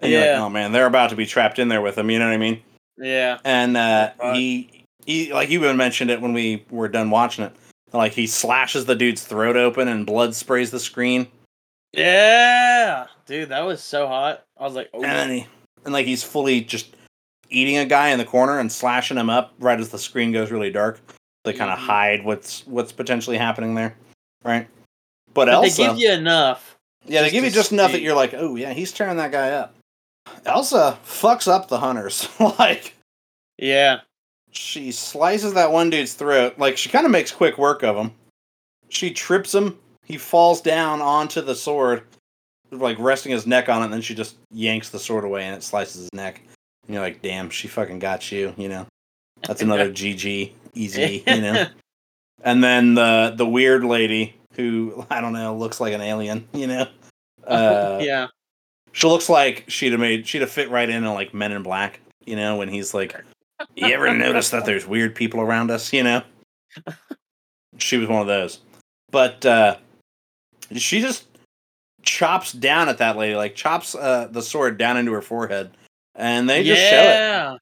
And 0.00 0.12
you're 0.12 0.20
like, 0.20 0.28
Yeah. 0.30 0.42
oh 0.44 0.48
man, 0.50 0.70
they're 0.70 0.86
about 0.86 1.10
to 1.10 1.16
be 1.16 1.26
trapped 1.26 1.58
in 1.58 1.66
there 1.68 1.80
with 1.80 1.98
him. 1.98 2.08
You 2.10 2.20
know 2.20 2.26
what 2.26 2.34
I 2.34 2.38
mean? 2.38 2.62
Yeah, 2.96 3.38
And 3.44 3.76
uh, 3.76 4.10
Right. 4.20 4.36
he 4.36 4.84
he 5.04 5.32
like 5.32 5.50
you 5.50 5.64
even 5.64 5.76
mentioned 5.76 6.10
it 6.10 6.20
when 6.20 6.32
we 6.32 6.64
were 6.70 6.88
done 6.88 7.10
watching 7.10 7.44
it. 7.44 7.52
Like 7.92 8.12
he 8.12 8.26
slashes 8.28 8.84
the 8.84 8.94
dude's 8.94 9.24
throat 9.24 9.56
open 9.56 9.88
and 9.88 10.04
blood 10.06 10.34
sprays 10.36 10.70
the 10.70 10.78
screen, 10.78 11.26
yeah, 11.92 13.06
dude, 13.26 13.48
that 13.50 13.62
was 13.66 13.82
so 13.82 14.06
hot. 14.06 14.44
I 14.58 14.64
was 14.64 14.74
like, 14.74 14.90
oh, 14.92 15.02
and 15.02 15.12
then 15.12 15.30
he 15.30 15.46
and 15.84 15.92
like 15.94 16.06
he's 16.06 16.22
fully 16.22 16.60
just 16.60 16.94
eating 17.50 17.78
a 17.78 17.86
guy 17.86 18.08
in 18.10 18.18
the 18.18 18.24
corner 18.24 18.58
and 18.58 18.70
slashing 18.70 19.16
him 19.16 19.30
up 19.30 19.54
right 19.58 19.78
as 19.80 19.88
the 19.88 19.98
screen 19.98 20.32
goes 20.32 20.50
really 20.50 20.70
dark. 20.70 21.00
They 21.44 21.52
kind 21.54 21.70
of 21.70 21.78
Mhm. 21.78 21.82
hide 21.86 22.24
what's 22.24 22.66
what's 22.66 22.92
potentially 22.92 23.38
happening 23.38 23.74
there, 23.74 23.96
right? 24.44 24.68
But, 25.28 25.46
but 25.46 25.48
Elsa, 25.48 25.76
they 25.82 25.88
give 25.88 25.98
you 25.98 26.12
enough. 26.12 26.76
yeah, 27.06 27.22
they 27.22 27.30
give 27.30 27.44
you 27.44 27.50
just 27.50 27.72
enough 27.72 27.92
that 27.92 28.00
you're 28.02 28.14
like, 28.16 28.34
oh 28.34 28.56
yeah, 28.56 28.72
he's 28.72 28.92
tearing 28.92 29.16
that 29.18 29.32
guy 29.32 29.50
up. 29.52 29.74
Elsa 30.44 30.98
fucks 31.06 31.48
up 31.48 31.68
the 31.68 31.78
hunters, 31.78 32.28
like 32.58 32.94
Yeah, 33.56 34.00
she 34.50 34.92
slices 34.92 35.54
that 35.54 35.72
one 35.72 35.88
dude's 35.90 36.12
throat. 36.14 36.58
Like 36.58 36.76
she 36.76 36.90
kind 36.90 37.06
of 37.06 37.12
makes 37.12 37.30
quick 37.32 37.56
work 37.56 37.82
of 37.82 37.96
him. 37.96 38.12
She 38.90 39.10
trips 39.12 39.54
him. 39.54 39.78
He 40.08 40.16
falls 40.16 40.62
down 40.62 41.02
onto 41.02 41.42
the 41.42 41.54
sword, 41.54 42.02
like 42.70 42.98
resting 42.98 43.30
his 43.30 43.46
neck 43.46 43.68
on 43.68 43.82
it. 43.82 43.84
And 43.84 43.92
then 43.92 44.00
she 44.00 44.14
just 44.14 44.36
yanks 44.50 44.88
the 44.88 44.98
sword 44.98 45.24
away 45.24 45.44
and 45.44 45.54
it 45.54 45.62
slices 45.62 46.02
his 46.02 46.12
neck. 46.14 46.40
And 46.86 46.94
you're 46.94 47.02
like, 47.02 47.20
damn, 47.20 47.50
she 47.50 47.68
fucking 47.68 47.98
got 47.98 48.32
you. 48.32 48.54
You 48.56 48.70
know, 48.70 48.86
that's 49.46 49.60
another 49.60 49.90
GG, 49.92 50.52
easy. 50.74 51.22
You 51.28 51.40
know. 51.42 51.66
And 52.42 52.62
then 52.62 52.94
the 52.94 53.34
the 53.36 53.46
weird 53.46 53.84
lady 53.84 54.36
who 54.54 55.04
I 55.10 55.20
don't 55.20 55.32
know 55.34 55.54
looks 55.56 55.80
like 55.80 55.92
an 55.92 56.00
alien. 56.00 56.48
You 56.54 56.68
know, 56.68 56.86
uh, 57.46 57.98
yeah. 58.00 58.28
she 58.92 59.06
looks 59.08 59.28
like 59.28 59.64
she'd 59.68 59.92
have 59.92 60.00
made 60.00 60.26
she'd 60.26 60.40
have 60.40 60.50
fit 60.50 60.70
right 60.70 60.88
in 60.88 61.04
on 61.04 61.14
like 61.14 61.34
Men 61.34 61.52
in 61.52 61.62
Black. 61.62 62.00
You 62.24 62.36
know, 62.36 62.56
when 62.56 62.68
he's 62.68 62.94
like, 62.94 63.14
"You 63.74 63.88
ever 63.88 64.14
notice 64.14 64.50
that 64.50 64.64
there's 64.64 64.86
weird 64.86 65.14
people 65.14 65.40
around 65.40 65.70
us?" 65.70 65.92
You 65.92 66.04
know, 66.04 66.22
she 67.78 67.96
was 67.96 68.08
one 68.08 68.20
of 68.20 68.26
those. 68.26 68.60
But 69.10 69.44
uh, 69.44 69.78
she 70.76 71.00
just 71.00 71.24
chops 72.02 72.52
down 72.52 72.88
at 72.88 72.98
that 72.98 73.16
lady, 73.16 73.34
like 73.34 73.54
chops 73.54 73.94
uh, 73.94 74.28
the 74.30 74.42
sword 74.42 74.78
down 74.78 74.96
into 74.96 75.12
her 75.12 75.22
forehead, 75.22 75.70
and 76.14 76.48
they 76.48 76.64
just 76.64 76.80
show 76.80 77.00
it. 77.00 77.04
yeah. 77.04 77.56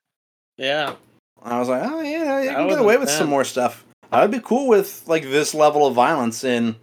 Yeah. 0.57 0.95
I 1.43 1.59
was 1.59 1.69
like, 1.69 1.83
oh 1.85 2.01
yeah, 2.01 2.43
you 2.43 2.51
can 2.51 2.69
get 2.69 2.79
away 2.79 2.97
with 2.97 3.11
some 3.11 3.29
more 3.29 3.45
stuff. 3.45 3.85
I 4.11 4.23
would 4.23 4.31
be 4.31 4.41
cool 4.41 4.69
with 4.69 5.05
like 5.07 5.23
this 5.23 5.55
level 5.55 5.87
of 5.87 5.95
violence 5.95 6.45
in 6.45 6.77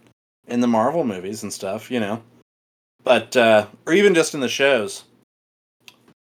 in 0.48 0.62
the 0.62 0.68
Marvel 0.68 1.04
movies 1.04 1.44
and 1.44 1.52
stuff, 1.52 1.90
you 1.90 2.00
know. 2.00 2.22
But 3.04 3.36
uh 3.36 3.68
or 3.86 3.94
even 3.94 4.14
just 4.14 4.34
in 4.34 4.40
the 4.40 4.48
shows. 4.48 5.04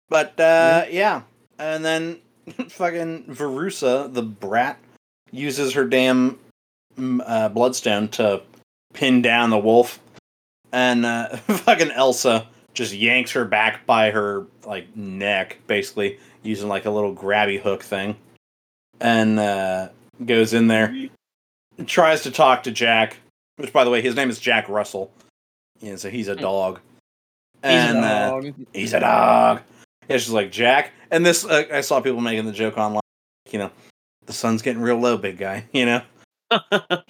But 0.10 0.40
uh 0.40 0.86
yeah. 0.90 1.24
And 1.58 1.84
then 1.84 2.20
fucking 2.70 3.26
Verussa, 3.26 4.14
the 4.14 4.24
brat, 4.24 4.80
uses 5.32 5.74
her 5.74 5.86
damn 5.86 6.40
mm, 6.98 7.22
uh, 7.26 7.50
bloodstone 7.50 8.08
to 8.10 8.42
pin 8.94 9.22
down 9.22 9.50
the 9.50 9.58
wolf. 9.58 10.00
And 10.72 11.06
uh 11.06 11.38
fucking 11.38 11.92
Elsa 11.92 12.48
just 12.74 12.94
yanks 12.94 13.32
her 13.32 13.46
back 13.46 13.86
by 13.86 14.12
her 14.12 14.46
like 14.66 14.96
neck, 14.96 15.58
basically 15.68 16.20
using 16.44 16.68
like 16.68 16.86
a 16.86 16.90
little 16.90 17.14
grabby 17.14 17.60
hook 17.60 17.84
thing, 17.84 18.16
and 19.00 19.40
uh, 19.40 19.90
goes 20.26 20.54
in 20.54 20.68
there, 20.68 20.96
and 21.78 21.88
tries 21.88 22.24
to 22.24 22.32
talk 22.32 22.64
to 22.64 22.72
Jack, 22.72 23.18
which 23.58 23.74
by 23.74 23.84
the 23.84 23.90
way, 23.90 24.02
his 24.02 24.16
name 24.16 24.30
is 24.30 24.40
Jack 24.40 24.70
Russell. 24.70 25.12
Yeah, 25.80 25.96
so 25.96 26.10
he's 26.10 26.28
a 26.28 26.36
dog. 26.36 26.80
He's 27.64 27.72
and 27.72 27.98
a 28.00 28.02
uh, 28.02 28.30
dog. 28.30 28.54
he's 28.74 28.94
a 28.94 29.00
dog. 29.00 29.62
Yeah, 30.08 30.18
she's 30.18 30.30
like 30.30 30.52
Jack, 30.52 30.92
and 31.10 31.26
this 31.26 31.46
uh, 31.46 31.66
I 31.72 31.82
saw 31.82 32.02
people 32.02 32.22
making 32.22 32.46
the 32.46 32.52
joke 32.52 32.78
online. 32.78 33.02
You 33.52 33.60
know, 33.60 33.72
the 34.26 34.34
sun's 34.34 34.62
getting 34.62 34.82
real 34.82 34.98
low, 34.98 35.18
big 35.18 35.38
guy. 35.38 35.66
You 35.74 35.86
know, 35.86 36.02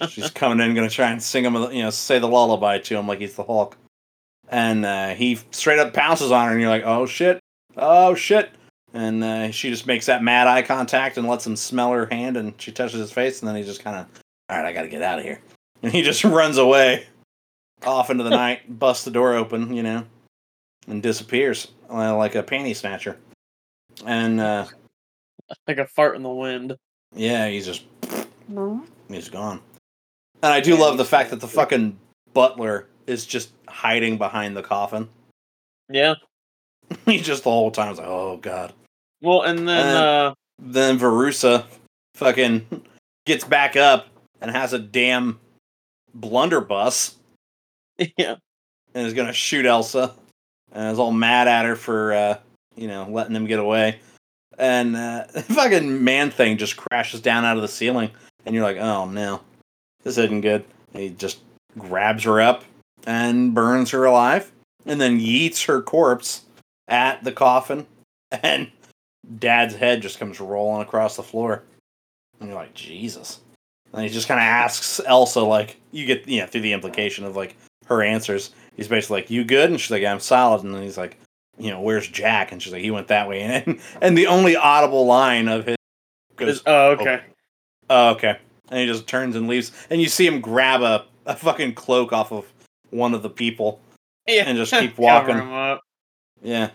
she's 0.08 0.30
coming 0.30 0.64
in, 0.64 0.74
gonna 0.74 0.90
try 0.90 1.10
and 1.10 1.22
sing 1.22 1.44
him, 1.44 1.54
you 1.72 1.82
know, 1.82 1.90
say 1.90 2.18
the 2.18 2.28
lullaby 2.28 2.78
to 2.78 2.96
him 2.96 3.06
like 3.06 3.20
he's 3.20 3.34
the 3.34 3.44
Hulk, 3.44 3.76
and 4.48 4.84
uh, 4.84 5.08
he 5.10 5.38
straight 5.50 5.78
up 5.78 5.94
pounces 5.94 6.30
on 6.30 6.46
her, 6.46 6.52
and 6.52 6.60
you're 6.60 6.70
like, 6.70 6.84
oh 6.84 7.06
shit, 7.06 7.40
oh 7.76 8.14
shit, 8.14 8.50
and 8.92 9.24
uh, 9.24 9.50
she 9.50 9.70
just 9.70 9.86
makes 9.86 10.06
that 10.06 10.22
mad 10.22 10.46
eye 10.46 10.62
contact 10.62 11.16
and 11.18 11.26
lets 11.26 11.46
him 11.46 11.56
smell 11.56 11.92
her 11.92 12.06
hand, 12.06 12.36
and 12.36 12.54
she 12.60 12.72
touches 12.72 13.00
his 13.00 13.12
face, 13.12 13.40
and 13.40 13.48
then 13.48 13.56
he 13.56 13.62
just 13.62 13.82
kind 13.82 13.96
of, 13.96 14.06
all 14.48 14.58
right, 14.58 14.66
I 14.66 14.72
gotta 14.72 14.88
get 14.88 15.02
out 15.02 15.18
of 15.18 15.24
here, 15.24 15.40
and 15.82 15.92
he 15.92 16.02
just 16.02 16.24
runs 16.24 16.58
away, 16.58 17.06
off 17.84 18.10
into 18.10 18.24
the 18.24 18.30
night, 18.44 18.78
busts 18.78 19.04
the 19.04 19.10
door 19.10 19.34
open, 19.34 19.74
you 19.74 19.82
know, 19.82 20.04
and 20.86 21.02
disappears 21.02 21.68
uh, 21.90 22.16
like 22.16 22.34
a 22.34 22.42
panty 22.42 22.76
snatcher, 22.76 23.18
and 24.06 24.40
uh, 24.40 24.66
like 25.66 25.78
a 25.78 25.86
fart 25.86 26.16
in 26.16 26.22
the 26.22 26.28
wind. 26.28 26.76
yeah, 27.14 27.48
he's 27.48 27.66
just 27.66 27.84
he's 29.12 29.28
gone. 29.28 29.60
And 30.42 30.52
I 30.52 30.60
do 30.60 30.76
love 30.76 30.98
the 30.98 31.04
fact 31.04 31.30
that 31.30 31.40
the 31.40 31.48
fucking 31.48 31.96
butler 32.32 32.88
is 33.06 33.26
just 33.26 33.52
hiding 33.68 34.18
behind 34.18 34.56
the 34.56 34.62
coffin. 34.62 35.08
Yeah. 35.90 36.14
he 37.04 37.18
just 37.18 37.44
the 37.44 37.50
whole 37.50 37.70
time 37.70 37.90
was 37.90 37.98
like, 37.98 38.06
"Oh 38.08 38.38
god." 38.38 38.72
Well, 39.20 39.42
and 39.42 39.68
then 39.68 39.96
uh, 39.96 40.34
Then 40.58 40.98
Verussa 40.98 41.64
fucking 42.14 42.66
gets 43.26 43.44
back 43.44 43.76
up 43.76 44.06
and 44.40 44.50
has 44.50 44.72
a 44.72 44.78
damn 44.78 45.38
blunderbuss 46.14 47.16
yeah, 48.16 48.36
and 48.94 49.06
is 49.06 49.12
gonna 49.12 49.32
shoot 49.34 49.66
Elsa 49.66 50.14
and 50.72 50.92
is 50.92 50.98
all 50.98 51.12
mad 51.12 51.46
at 51.48 51.64
her 51.66 51.76
for 51.76 52.12
uh, 52.14 52.38
you 52.76 52.88
know 52.88 53.06
letting 53.10 53.36
him 53.36 53.46
get 53.46 53.58
away. 53.58 53.98
And 54.56 54.96
uh, 54.96 55.24
fucking 55.26 56.02
man 56.04 56.30
thing 56.30 56.56
just 56.56 56.76
crashes 56.76 57.20
down 57.20 57.44
out 57.44 57.56
of 57.56 57.62
the 57.62 57.68
ceiling, 57.68 58.10
and 58.44 58.54
you're 58.54 58.64
like, 58.64 58.76
"Oh 58.76 59.06
no, 59.06 59.40
this 60.02 60.18
isn't 60.18 60.40
good." 60.40 60.64
And 60.92 61.02
he 61.02 61.10
just 61.10 61.40
grabs 61.78 62.24
her 62.24 62.40
up 62.40 62.64
and 63.06 63.54
burns 63.54 63.90
her 63.90 64.04
alive, 64.04 64.52
and 64.86 65.00
then 65.00 65.20
yeets 65.20 65.66
her 65.66 65.82
corpse 65.82 66.42
at 66.88 67.24
the 67.24 67.32
coffin, 67.32 67.86
and 68.30 68.70
Dad's 69.38 69.74
head 69.74 70.02
just 70.02 70.18
comes 70.18 70.40
rolling 70.40 70.82
across 70.82 71.16
the 71.16 71.22
floor, 71.22 71.62
and 72.40 72.48
you're 72.48 72.58
like, 72.58 72.74
"Jesus." 72.74 73.40
And 73.92 74.02
he 74.02 74.08
just 74.08 74.28
kind 74.28 74.40
of 74.40 74.44
asks 74.44 75.00
Elsa, 75.04 75.42
like, 75.42 75.76
you 75.90 76.06
get, 76.06 76.26
you 76.26 76.40
know, 76.40 76.46
through 76.46 76.62
the 76.62 76.72
implication 76.72 77.26
of 77.26 77.36
like 77.36 77.56
her 77.86 78.02
answers. 78.02 78.52
He's 78.74 78.88
basically 78.88 79.20
like, 79.20 79.30
"You 79.30 79.44
good?" 79.44 79.70
And 79.70 79.80
she's 79.80 79.90
like, 79.90 80.04
"I'm 80.04 80.20
solid." 80.20 80.64
And 80.64 80.74
then 80.74 80.82
he's 80.82 80.96
like, 80.98 81.18
"You 81.58 81.70
know, 81.70 81.80
where's 81.80 82.08
Jack?" 82.08 82.52
And 82.52 82.62
she's 82.62 82.72
like, 82.72 82.82
"He 82.82 82.90
went 82.90 83.08
that 83.08 83.28
way." 83.28 83.42
And 83.42 83.80
and 84.00 84.16
the 84.16 84.26
only 84.26 84.56
audible 84.56 85.06
line 85.06 85.48
of 85.48 85.66
his 85.66 85.76
goes, 86.36 86.62
oh 86.66 86.92
okay. 86.92 87.20
Oh, 87.22 87.31
"Oh, 87.92 88.10
okay." 88.10 88.38
And 88.70 88.80
he 88.80 88.86
just 88.86 89.06
turns 89.06 89.36
and 89.36 89.48
leaves. 89.48 89.72
And 89.90 90.00
you 90.00 90.08
see 90.08 90.26
him 90.26 90.40
grab 90.40 90.82
a 90.82 91.04
a 91.26 91.36
fucking 91.36 91.74
cloak 91.74 92.12
off 92.12 92.32
of 92.32 92.52
one 92.90 93.14
of 93.14 93.22
the 93.22 93.30
people. 93.30 93.80
Yeah, 94.26 94.44
And 94.46 94.56
just 94.56 94.72
keep 94.80 94.98
walking. 94.98 95.38
Yeah. 96.42 96.70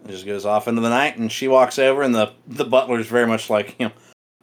And 0.00 0.10
just 0.10 0.26
goes 0.26 0.44
off 0.44 0.68
into 0.68 0.80
the 0.80 0.88
night, 0.90 1.16
and 1.16 1.30
she 1.30 1.48
walks 1.48 1.78
over, 1.78 2.02
and 2.02 2.14
the 2.14 2.32
the 2.46 2.64
butler's 2.64 3.06
very 3.06 3.26
much 3.26 3.48
like, 3.50 3.76
you 3.78 3.86
know, 3.86 3.92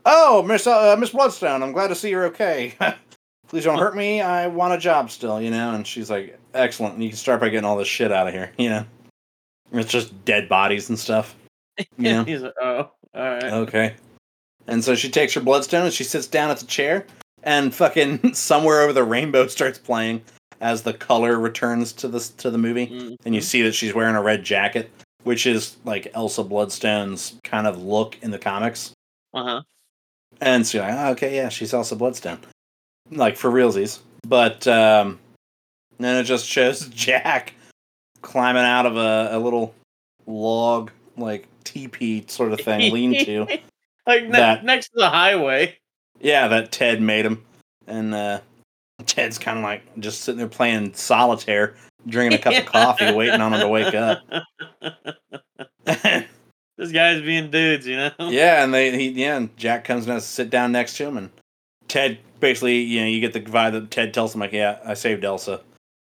"Oh, 0.05 0.41
Miss 0.43 0.65
uh, 0.67 0.95
Miss 0.97 1.09
Bloodstone, 1.09 1.61
I'm 1.63 1.73
glad 1.73 1.87
to 1.87 1.95
see 1.95 2.09
you're 2.09 2.25
okay." 2.27 2.75
Please 3.47 3.63
don't 3.63 3.79
hurt 3.79 3.95
me. 3.95 4.21
I 4.21 4.45
want 4.45 4.75
a 4.75 4.77
job 4.77 5.09
still, 5.09 5.41
you 5.41 5.49
know. 5.49 5.73
And 5.73 5.85
she's 5.85 6.09
like, 6.09 6.39
"Excellent." 6.53 6.93
And 6.93 7.03
you 7.03 7.09
can 7.09 7.17
start 7.17 7.41
by 7.41 7.49
getting 7.49 7.65
all 7.65 7.77
this 7.77 7.87
shit 7.87 8.11
out 8.11 8.27
of 8.27 8.33
here, 8.33 8.51
you 8.57 8.69
know. 8.69 8.85
It's 9.71 9.91
just 9.91 10.25
dead 10.25 10.49
bodies 10.49 10.89
and 10.89 10.97
stuff. 10.97 11.35
You 11.97 12.11
know. 12.11 12.23
He's 12.25 12.41
like, 12.41 12.53
oh, 12.61 12.91
all 13.15 13.23
right. 13.23 13.43
Okay. 13.45 13.95
And 14.69 14.83
so 14.83 14.95
she 14.95 15.09
takes 15.09 15.33
her 15.33 15.41
bloodstone 15.41 15.85
and 15.85 15.93
she 15.93 16.03
sits 16.03 16.27
down 16.27 16.51
at 16.51 16.57
the 16.59 16.65
chair, 16.65 17.05
and 17.43 17.73
fucking 17.73 18.33
somewhere 18.33 18.81
over 18.81 18.93
the 18.93 19.03
rainbow 19.03 19.47
starts 19.47 19.79
playing 19.79 20.21
as 20.61 20.83
the 20.83 20.93
color 20.93 21.39
returns 21.39 21.91
to 21.93 22.07
the 22.07 22.19
to 22.37 22.51
the 22.51 22.57
movie, 22.57 22.87
Mm. 22.87 23.15
and 23.25 23.33
you 23.35 23.41
see 23.41 23.61
that 23.63 23.73
she's 23.73 23.93
wearing 23.93 24.15
a 24.15 24.21
red 24.21 24.43
jacket, 24.43 24.91
which 25.23 25.45
is 25.47 25.77
like 25.85 26.11
Elsa 26.13 26.43
Bloodstone's 26.43 27.35
kind 27.43 27.65
of 27.65 27.81
look 27.81 28.17
in 28.21 28.31
the 28.31 28.39
comics. 28.39 28.91
Uh 29.33 29.43
huh. 29.43 29.61
And 30.41 30.65
so 30.67 30.77
you're 30.77 30.87
like, 30.87 30.95
oh, 30.97 31.11
okay, 31.11 31.35
yeah, 31.35 31.49
she's 31.49 31.73
Elsa 31.73 31.95
Bloodstone, 31.95 32.39
like 33.11 33.37
for 33.37 33.49
realsies. 33.49 33.99
But 34.27 34.67
um, 34.67 35.19
then 35.97 36.15
it 36.17 36.23
just 36.25 36.45
shows 36.45 36.87
Jack 36.89 37.53
climbing 38.21 38.63
out 38.63 38.85
of 38.85 38.97
a, 38.97 39.29
a 39.35 39.39
little 39.39 39.73
log, 40.27 40.91
like 41.17 41.47
teepee 41.63 42.25
sort 42.27 42.51
of 42.51 42.59
thing, 42.61 42.93
lean 42.93 43.25
to. 43.25 43.47
like 44.09 44.23
ne- 44.25 44.31
That- 44.31 44.65
next 44.65 44.87
to 44.89 44.95
the 44.97 45.09
highway. 45.09 45.77
Yeah, 46.19 46.47
that 46.49 46.71
Ted 46.71 47.01
made 47.01 47.25
him. 47.25 47.45
And 47.87 48.13
uh, 48.13 48.41
Ted's 49.05 49.37
kind 49.37 49.57
of 49.57 49.63
like 49.63 49.83
just 49.99 50.21
sitting 50.21 50.37
there 50.37 50.47
playing 50.47 50.93
solitaire, 50.93 51.75
drinking 52.07 52.39
a 52.39 52.41
cup 52.41 52.53
of 52.55 52.65
coffee, 52.65 53.11
waiting 53.15 53.39
on 53.41 53.53
him 53.53 53.61
to 53.61 53.67
wake 53.67 53.95
up. 53.95 54.19
this 55.85 56.91
guy's 56.91 57.21
being 57.21 57.49
dudes, 57.51 57.87
you 57.87 57.95
know. 57.97 58.11
yeah, 58.19 58.63
and 58.63 58.73
they 58.73 58.95
he 58.97 59.09
yeah, 59.09 59.37
and 59.37 59.55
Jack 59.57 59.83
comes 59.85 60.05
and 60.05 60.13
has 60.13 60.23
to 60.23 60.29
sit 60.29 60.49
down 60.49 60.71
next 60.71 60.97
to 60.97 61.05
him, 61.07 61.17
and 61.17 61.29
Ted 61.87 62.19
basically, 62.39 62.79
you 62.81 63.01
know, 63.01 63.07
you 63.07 63.19
get 63.21 63.33
the 63.33 63.41
vibe 63.41 63.73
that 63.73 63.91
Ted 63.91 64.13
tells 64.13 64.33
him 64.33 64.41
like, 64.41 64.53
"Yeah, 64.53 64.79
I 64.85 64.93
saved 64.93 65.23
Elsa," 65.23 65.61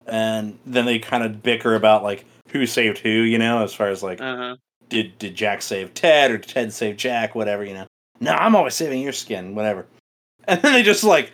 and 0.07 0.57
then 0.65 0.85
they 0.85 0.99
kind 0.99 1.23
of 1.23 1.41
bicker 1.43 1.75
about 1.75 2.03
like 2.03 2.25
who 2.49 2.65
saved 2.65 2.97
who, 2.99 3.09
you 3.09 3.37
know, 3.37 3.63
as 3.63 3.73
far 3.73 3.87
as 3.89 4.03
like 4.03 4.19
Uh 4.21 4.35
huh. 4.37 4.55
Did 4.89 5.17
did 5.19 5.35
Jack 5.35 5.61
save 5.61 5.93
Ted 5.93 6.31
or 6.31 6.37
did 6.37 6.49
Ted 6.49 6.73
save 6.73 6.97
Jack, 6.97 7.35
whatever, 7.35 7.63
you 7.63 7.73
know. 7.73 7.87
No, 8.19 8.33
I'm 8.33 8.55
always 8.55 8.75
saving 8.75 9.01
your 9.01 9.13
skin, 9.13 9.55
whatever. 9.55 9.85
And 10.47 10.61
then 10.61 10.73
they 10.73 10.83
just 10.83 11.03
like 11.03 11.31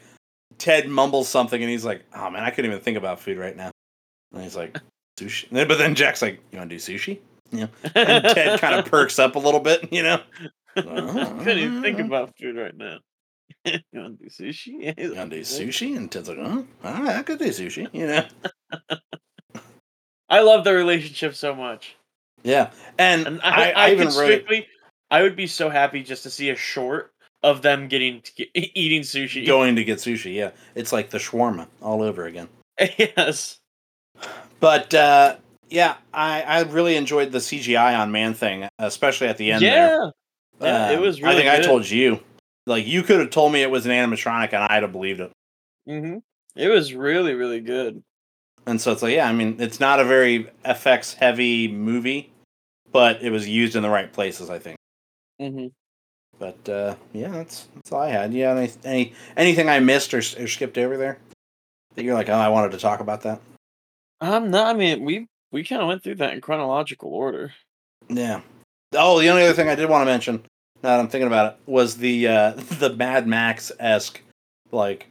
Ted 0.57 0.89
mumbles 0.89 1.29
something 1.29 1.61
and 1.61 1.69
he's 1.71 1.85
like, 1.85 2.03
"Oh 2.13 2.29
man, 2.29 2.43
I 2.43 2.49
couldn't 2.49 2.69
even 2.71 2.83
think 2.83 2.97
about 2.97 3.19
food 3.19 3.37
right 3.37 3.55
now." 3.55 3.71
And 4.33 4.43
he's 4.43 4.55
like, 4.55 4.77
"Sushi." 5.19 5.49
Then- 5.49 5.67
But 5.67 5.77
then 5.77 5.95
Jack's 5.95 6.21
like, 6.21 6.39
"You 6.51 6.57
want 6.57 6.69
to 6.69 6.75
do 6.75 6.79
sushi?" 6.81 7.19
Yeah. 7.51 7.67
And 7.95 8.23
Ted 8.35 8.59
kind 8.59 8.75
of 8.75 8.85
perks 8.85 9.19
up 9.19 9.35
a 9.35 9.39
little 9.39 9.59
bit, 9.61 9.91
you 9.93 10.03
know. 10.03 10.21
Couldn't 10.75 11.47
even 11.57 11.81
think 11.81 11.99
about 11.99 12.35
food 12.37 12.57
right 12.57 12.75
now. 12.75 12.97
you 13.63 13.79
want 13.93 14.19
to 14.19 14.25
do 14.25 14.29
sushi? 14.29 14.75
Yeah, 14.79 14.93
You 14.97 15.15
want 15.15 15.29
to 15.31 15.37
do 15.37 15.41
sushi? 15.43 15.95
And 15.95 16.11
Ted's 16.11 16.27
like, 16.27 16.39
"Oh, 16.39 16.65
all 16.83 16.93
right, 17.03 17.15
I 17.17 17.23
could 17.23 17.39
do 17.39 17.45
sushi," 17.49 17.87
you 17.93 18.07
know. 18.07 18.25
I 20.29 20.41
love 20.41 20.63
the 20.63 20.73
relationship 20.73 21.35
so 21.35 21.55
much, 21.55 21.95
Yeah, 22.45 22.71
and, 22.97 23.25
and 23.27 23.41
I, 23.41 23.49
I, 23.49 23.69
I, 23.69 23.87
I, 23.87 23.91
even 23.91 24.07
wrote. 24.09 24.65
I 25.11 25.21
would 25.21 25.35
be 25.35 25.47
so 25.47 25.69
happy 25.69 26.03
just 26.03 26.23
to 26.23 26.29
see 26.29 26.49
a 26.49 26.55
short 26.55 27.11
of 27.43 27.61
them 27.61 27.87
getting 27.87 28.21
get, 28.35 28.49
eating 28.55 29.01
sushi. 29.01 29.45
Going 29.47 29.75
to 29.75 29.83
get 29.83 29.99
sushi, 29.99 30.35
yeah. 30.35 30.51
It's 30.75 30.93
like 30.93 31.09
the 31.09 31.17
shawarma 31.17 31.67
all 31.81 32.01
over 32.01 32.25
again. 32.25 32.47
yes. 32.97 33.59
But 34.59 34.93
uh, 34.93 35.37
yeah, 35.69 35.95
I, 36.13 36.41
I 36.41 36.61
really 36.63 36.95
enjoyed 36.95 37.31
the 37.31 37.39
CGI 37.39 37.97
on 37.97 38.11
Man 38.11 38.33
Thing, 38.33 38.67
especially 38.79 39.27
at 39.27 39.37
the 39.37 39.51
end 39.51 39.63
there. 39.63 39.99
Yeah. 40.03 40.09
Yeah, 40.61 40.91
it 40.91 41.01
was 41.01 41.21
I 41.21 41.27
really 41.27 41.41
think 41.41 41.49
I 41.49 41.61
told 41.61 41.89
you. 41.89 42.19
Like 42.65 42.87
you 42.87 43.03
could 43.03 43.19
have 43.19 43.29
told 43.29 43.51
me 43.51 43.61
it 43.61 43.69
was 43.69 43.85
an 43.85 43.91
animatronic 43.91 44.53
and 44.53 44.63
I'd 44.63 44.83
have 44.83 44.91
believed 44.91 45.19
it. 45.19 45.31
hmm 45.85 46.17
It 46.55 46.69
was 46.69 46.93
really, 46.93 47.33
really 47.33 47.59
good. 47.59 48.03
And 48.65 48.81
so 48.81 48.91
it's 48.91 49.03
like, 49.03 49.13
yeah, 49.13 49.27
I 49.27 49.33
mean, 49.33 49.57
it's 49.59 49.79
not 49.79 49.99
a 49.99 50.05
very 50.05 50.49
FX 50.65 51.15
heavy 51.15 51.67
movie, 51.67 52.31
but 52.95 53.21
it 53.21 53.29
was 53.29 53.45
used 53.45 53.75
in 53.75 53.83
the 53.83 53.89
right 53.89 54.13
places, 54.13 54.49
I 54.49 54.57
think. 54.57 54.77
hmm 55.37 55.67
But 56.39 56.69
uh, 56.69 56.95
yeah, 57.11 57.27
that's 57.27 57.67
that's 57.75 57.91
all 57.91 57.99
I 57.99 58.07
had. 58.07 58.33
Yeah, 58.33 58.55
any, 58.55 58.71
any 58.85 59.13
anything 59.35 59.67
I 59.67 59.81
missed 59.81 60.13
or, 60.13 60.19
or 60.19 60.47
skipped 60.47 60.77
over 60.77 60.95
there 60.95 61.17
that 61.95 62.05
you're 62.05 62.13
like, 62.13 62.29
oh, 62.29 62.33
I 62.33 62.47
wanted 62.47 62.71
to 62.71 62.77
talk 62.77 63.01
about 63.01 63.23
that. 63.23 63.41
Um, 64.21 64.49
no, 64.49 64.63
I 64.63 64.71
mean 64.71 65.03
we 65.03 65.27
we 65.51 65.65
kind 65.65 65.81
of 65.81 65.89
went 65.89 66.03
through 66.03 66.15
that 66.15 66.31
in 66.31 66.39
chronological 66.39 67.09
order. 67.13 67.51
Yeah. 68.07 68.39
Oh, 68.93 69.19
the 69.19 69.27
only 69.27 69.43
other 69.43 69.51
thing 69.53 69.67
I 69.67 69.75
did 69.75 69.89
want 69.89 70.03
to 70.03 70.05
mention, 70.05 70.35
now 70.81 70.95
that 70.95 70.99
I'm 71.01 71.09
thinking 71.09 71.27
about 71.27 71.51
it, 71.51 71.59
was 71.69 71.97
the 71.97 72.29
uh, 72.29 72.51
the 72.79 72.93
Mad 72.95 73.27
Max 73.27 73.73
esque, 73.77 74.21
like 74.71 75.07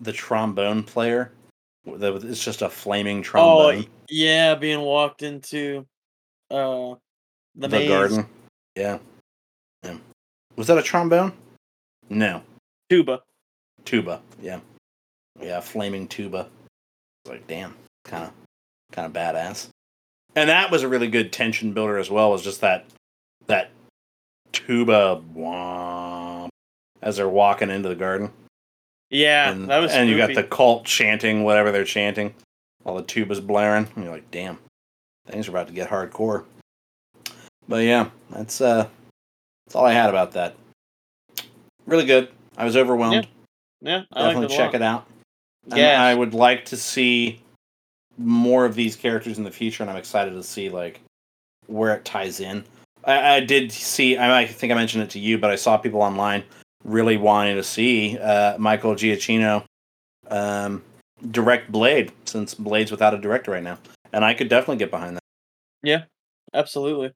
the 0.00 0.12
trombone 0.12 0.82
player. 0.82 1.30
It's 1.86 2.44
just 2.44 2.62
a 2.62 2.68
flaming 2.68 3.18
Oh, 3.18 3.22
trombone. 3.22 3.86
yeah, 4.10 4.56
being 4.56 4.80
walked 4.80 5.22
into 5.22 5.86
uh 6.50 6.94
the, 7.54 7.68
the 7.68 7.88
garden. 7.88 8.26
Yeah. 8.76 8.98
yeah. 9.82 9.96
Was 10.56 10.66
that 10.66 10.78
a 10.78 10.82
trombone? 10.82 11.32
No. 12.08 12.42
tuba. 12.90 13.22
Tuba. 13.84 14.20
Yeah. 14.40 14.60
Yeah, 15.40 15.60
flaming 15.60 16.08
tuba. 16.08 16.48
Like, 17.26 17.46
damn, 17.46 17.74
kind 18.04 18.24
of, 18.24 18.32
kind 18.92 19.06
of 19.06 19.12
badass. 19.12 19.68
And 20.36 20.48
that 20.50 20.70
was 20.70 20.82
a 20.82 20.88
really 20.88 21.08
good 21.08 21.32
tension 21.32 21.72
builder 21.72 21.98
as 21.98 22.10
well. 22.10 22.30
Was 22.30 22.42
just 22.42 22.60
that, 22.60 22.86
that 23.46 23.70
tuba 24.52 25.22
womp 25.34 26.48
as 27.02 27.16
they're 27.16 27.28
walking 27.28 27.70
into 27.70 27.88
the 27.88 27.94
garden. 27.94 28.30
Yeah, 29.10 29.50
and, 29.50 29.68
that 29.68 29.78
was. 29.78 29.92
and 29.92 30.08
you 30.08 30.16
got 30.16 30.34
the 30.34 30.42
cult 30.42 30.84
chanting 30.84 31.44
whatever 31.44 31.70
they're 31.70 31.84
chanting, 31.84 32.34
while 32.82 32.96
the 32.96 33.02
tuba's 33.02 33.40
blaring. 33.40 33.86
And 33.94 34.04
you're 34.04 34.12
like, 34.12 34.30
damn, 34.30 34.58
things 35.28 35.46
are 35.46 35.50
about 35.50 35.68
to 35.68 35.72
get 35.72 35.90
hardcore. 35.90 36.44
But 37.68 37.84
yeah, 37.84 38.10
that's 38.30 38.60
uh, 38.60 38.88
that's 39.66 39.74
all 39.74 39.84
I 39.84 39.92
had 39.92 40.10
about 40.10 40.32
that. 40.32 40.54
Really 41.86 42.04
good. 42.04 42.30
I 42.56 42.64
was 42.64 42.76
overwhelmed. 42.76 43.26
Yeah, 43.80 44.02
I 44.12 44.22
Definitely 44.22 44.54
it 44.54 44.56
check 44.56 44.72
lot. 44.72 44.74
it 44.74 44.82
out. 44.82 45.06
Yeah, 45.74 46.02
I 46.02 46.14
would 46.14 46.34
like 46.34 46.64
to 46.66 46.76
see 46.76 47.40
more 48.18 48.64
of 48.64 48.74
these 48.74 48.96
characters 48.96 49.38
in 49.38 49.44
the 49.44 49.50
future, 49.50 49.82
and 49.82 49.90
I'm 49.90 49.96
excited 49.96 50.32
to 50.32 50.42
see 50.42 50.68
like 50.70 51.00
where 51.66 51.94
it 51.94 52.04
ties 52.04 52.40
in. 52.40 52.64
I, 53.04 53.36
I 53.36 53.40
did 53.40 53.72
see. 53.72 54.16
I, 54.16 54.42
I 54.42 54.46
think 54.46 54.72
I 54.72 54.76
mentioned 54.76 55.04
it 55.04 55.10
to 55.10 55.18
you, 55.18 55.38
but 55.38 55.50
I 55.50 55.56
saw 55.56 55.76
people 55.76 56.02
online 56.02 56.44
really 56.84 57.16
wanting 57.16 57.56
to 57.56 57.62
see 57.62 58.18
uh, 58.18 58.58
Michael 58.58 58.94
Giacchino 58.94 59.64
um, 60.28 60.82
direct 61.30 61.72
Blade, 61.72 62.12
since 62.24 62.54
Blade's 62.54 62.90
without 62.90 63.14
a 63.14 63.18
director 63.18 63.50
right 63.50 63.62
now, 63.62 63.78
and 64.12 64.24
I 64.24 64.34
could 64.34 64.48
definitely 64.48 64.76
get 64.76 64.90
behind 64.90 65.16
that. 65.16 65.22
Yeah, 65.82 66.04
absolutely. 66.52 67.12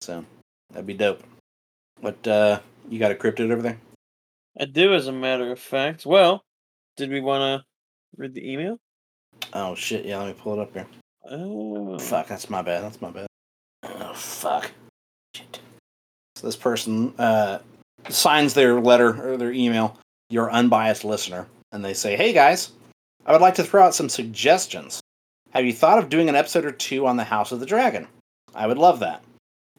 So 0.00 0.24
that'd 0.70 0.86
be 0.86 0.94
dope. 0.94 1.22
What 2.00 2.26
uh, 2.26 2.60
you 2.88 2.98
got 2.98 3.12
a 3.12 3.14
cryptid 3.14 3.50
over 3.50 3.62
there? 3.62 3.78
I 4.58 4.64
do, 4.64 4.94
as 4.94 5.06
a 5.06 5.12
matter 5.12 5.52
of 5.52 5.58
fact. 5.58 6.06
Well, 6.06 6.42
did 6.96 7.10
we 7.10 7.20
want 7.20 7.42
to 7.60 7.66
read 8.16 8.34
the 8.34 8.50
email? 8.50 8.78
Oh 9.52 9.74
shit! 9.74 10.04
Yeah, 10.04 10.18
let 10.18 10.28
me 10.28 10.34
pull 10.38 10.54
it 10.54 10.60
up 10.60 10.72
here. 10.72 10.86
Oh, 11.30 11.98
Fuck, 11.98 12.28
that's 12.28 12.48
my 12.48 12.62
bad. 12.62 12.84
That's 12.84 13.00
my 13.02 13.10
bad. 13.10 13.26
Oh, 13.82 14.12
fuck. 14.14 14.70
Shit. 15.34 15.60
So 16.36 16.46
this 16.46 16.56
person 16.56 17.14
uh, 17.18 17.58
signs 18.08 18.54
their 18.54 18.80
letter 18.80 19.32
or 19.32 19.36
their 19.36 19.52
email, 19.52 19.98
your 20.30 20.50
unbiased 20.50 21.04
listener, 21.04 21.46
and 21.72 21.84
they 21.84 21.94
say, 21.94 22.16
Hey 22.16 22.32
guys, 22.32 22.72
I 23.24 23.32
would 23.32 23.40
like 23.40 23.54
to 23.56 23.64
throw 23.64 23.82
out 23.84 23.94
some 23.94 24.08
suggestions. 24.08 25.00
Have 25.50 25.64
you 25.64 25.72
thought 25.72 25.98
of 25.98 26.08
doing 26.08 26.28
an 26.28 26.36
episode 26.36 26.64
or 26.64 26.72
two 26.72 27.06
on 27.06 27.16
the 27.16 27.24
House 27.24 27.52
of 27.52 27.60
the 27.60 27.66
Dragon? 27.66 28.06
I 28.54 28.66
would 28.66 28.78
love 28.78 29.00
that. 29.00 29.22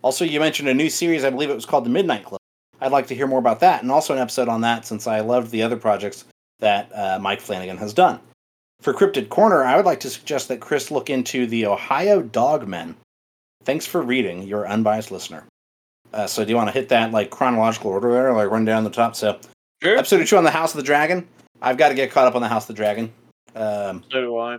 Also, 0.01 0.23
you 0.25 0.39
mentioned 0.39 0.69
a 0.69 0.73
new 0.73 0.89
series, 0.89 1.23
I 1.23 1.29
believe 1.29 1.49
it 1.49 1.55
was 1.55 1.65
called 1.65 1.85
The 1.85 1.89
Midnight 1.89 2.23
Club. 2.25 2.39
I'd 2.79 2.91
like 2.91 3.07
to 3.07 3.15
hear 3.15 3.27
more 3.27 3.39
about 3.39 3.59
that, 3.61 3.81
and 3.81 3.91
also 3.91 4.13
an 4.13 4.19
episode 4.19 4.47
on 4.47 4.61
that 4.61 4.85
since 4.85 5.07
I 5.07 5.21
loved 5.21 5.51
the 5.51 5.63
other 5.63 5.77
projects 5.77 6.25
that 6.59 6.91
uh, 6.93 7.17
Mike 7.19 7.41
Flanagan 7.41 7.77
has 7.77 7.93
done. 7.93 8.19
For 8.81 8.93
Cryptid 8.93 9.29
Corner, 9.29 9.63
I 9.63 9.75
would 9.75 9.85
like 9.85 9.99
to 10.01 10.09
suggest 10.09 10.47
that 10.49 10.59
Chris 10.59 10.91
look 10.91 11.09
into 11.09 11.47
the 11.47 11.65
Ohio 11.65 12.21
Dogmen. 12.21 12.93
Thanks 13.63 13.87
for 13.87 14.01
reading, 14.03 14.43
your 14.43 14.67
unbiased 14.67 15.09
listener. 15.11 15.45
Uh, 16.13 16.27
so, 16.27 16.45
do 16.45 16.51
you 16.51 16.55
want 16.55 16.67
to 16.69 16.73
hit 16.79 16.89
that 16.89 17.11
like 17.11 17.31
chronological 17.31 17.91
order 17.91 18.11
there, 18.11 18.33
like 18.33 18.51
run 18.51 18.65
down 18.65 18.83
the 18.83 18.89
top? 18.91 19.15
So, 19.15 19.39
sure. 19.81 19.97
episode 19.97 20.25
two 20.27 20.37
on 20.37 20.43
the 20.43 20.51
House 20.51 20.73
of 20.73 20.77
the 20.77 20.83
Dragon. 20.83 21.27
I've 21.61 21.77
got 21.77 21.89
to 21.89 21.95
get 21.95 22.11
caught 22.11 22.27
up 22.27 22.35
on 22.35 22.41
the 22.43 22.47
House 22.47 22.63
of 22.69 22.75
the 22.75 22.81
Dragon. 22.81 23.11
Um, 23.55 24.03
So 24.11 24.21
do 24.21 24.37
I. 24.37 24.57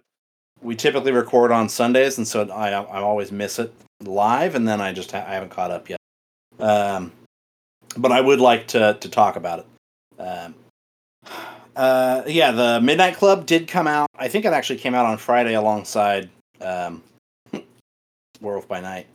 we 0.61 0.74
typically 0.74 1.12
record 1.12 1.53
on 1.53 1.68
Sundays, 1.68 2.18
and 2.18 2.26
so 2.26 2.51
I 2.51 2.70
I 2.70 3.01
always 3.01 3.30
miss 3.30 3.61
it 3.61 3.72
live, 4.05 4.55
and 4.55 4.66
then 4.66 4.80
I 4.80 4.92
just 4.92 5.12
ha- 5.12 5.24
I 5.26 5.34
haven't 5.34 5.51
caught 5.51 5.70
up 5.70 5.88
yet. 5.88 5.99
Um, 6.59 7.12
but 7.96 8.12
I 8.12 8.20
would 8.20 8.40
like 8.40 8.68
to 8.68 8.96
to 9.01 9.09
talk 9.09 9.36
about 9.36 9.61
it. 9.61 10.20
Um, 10.20 10.55
uh, 11.76 12.22
yeah, 12.26 12.51
the 12.51 12.80
Midnight 12.80 13.16
Club 13.16 13.46
did 13.46 13.68
come 13.68 13.86
out. 13.86 14.09
I 14.18 14.28
think 14.28 14.44
it 14.44 14.53
actually 14.53 14.78
came 14.78 14.94
out 14.94 15.07
on 15.07 15.16
Friday 15.18 15.55
alongside 15.55 16.28
um, 16.61 17.03
Werewolf 18.40 18.66
by 18.66 18.80
Night, 18.80 19.07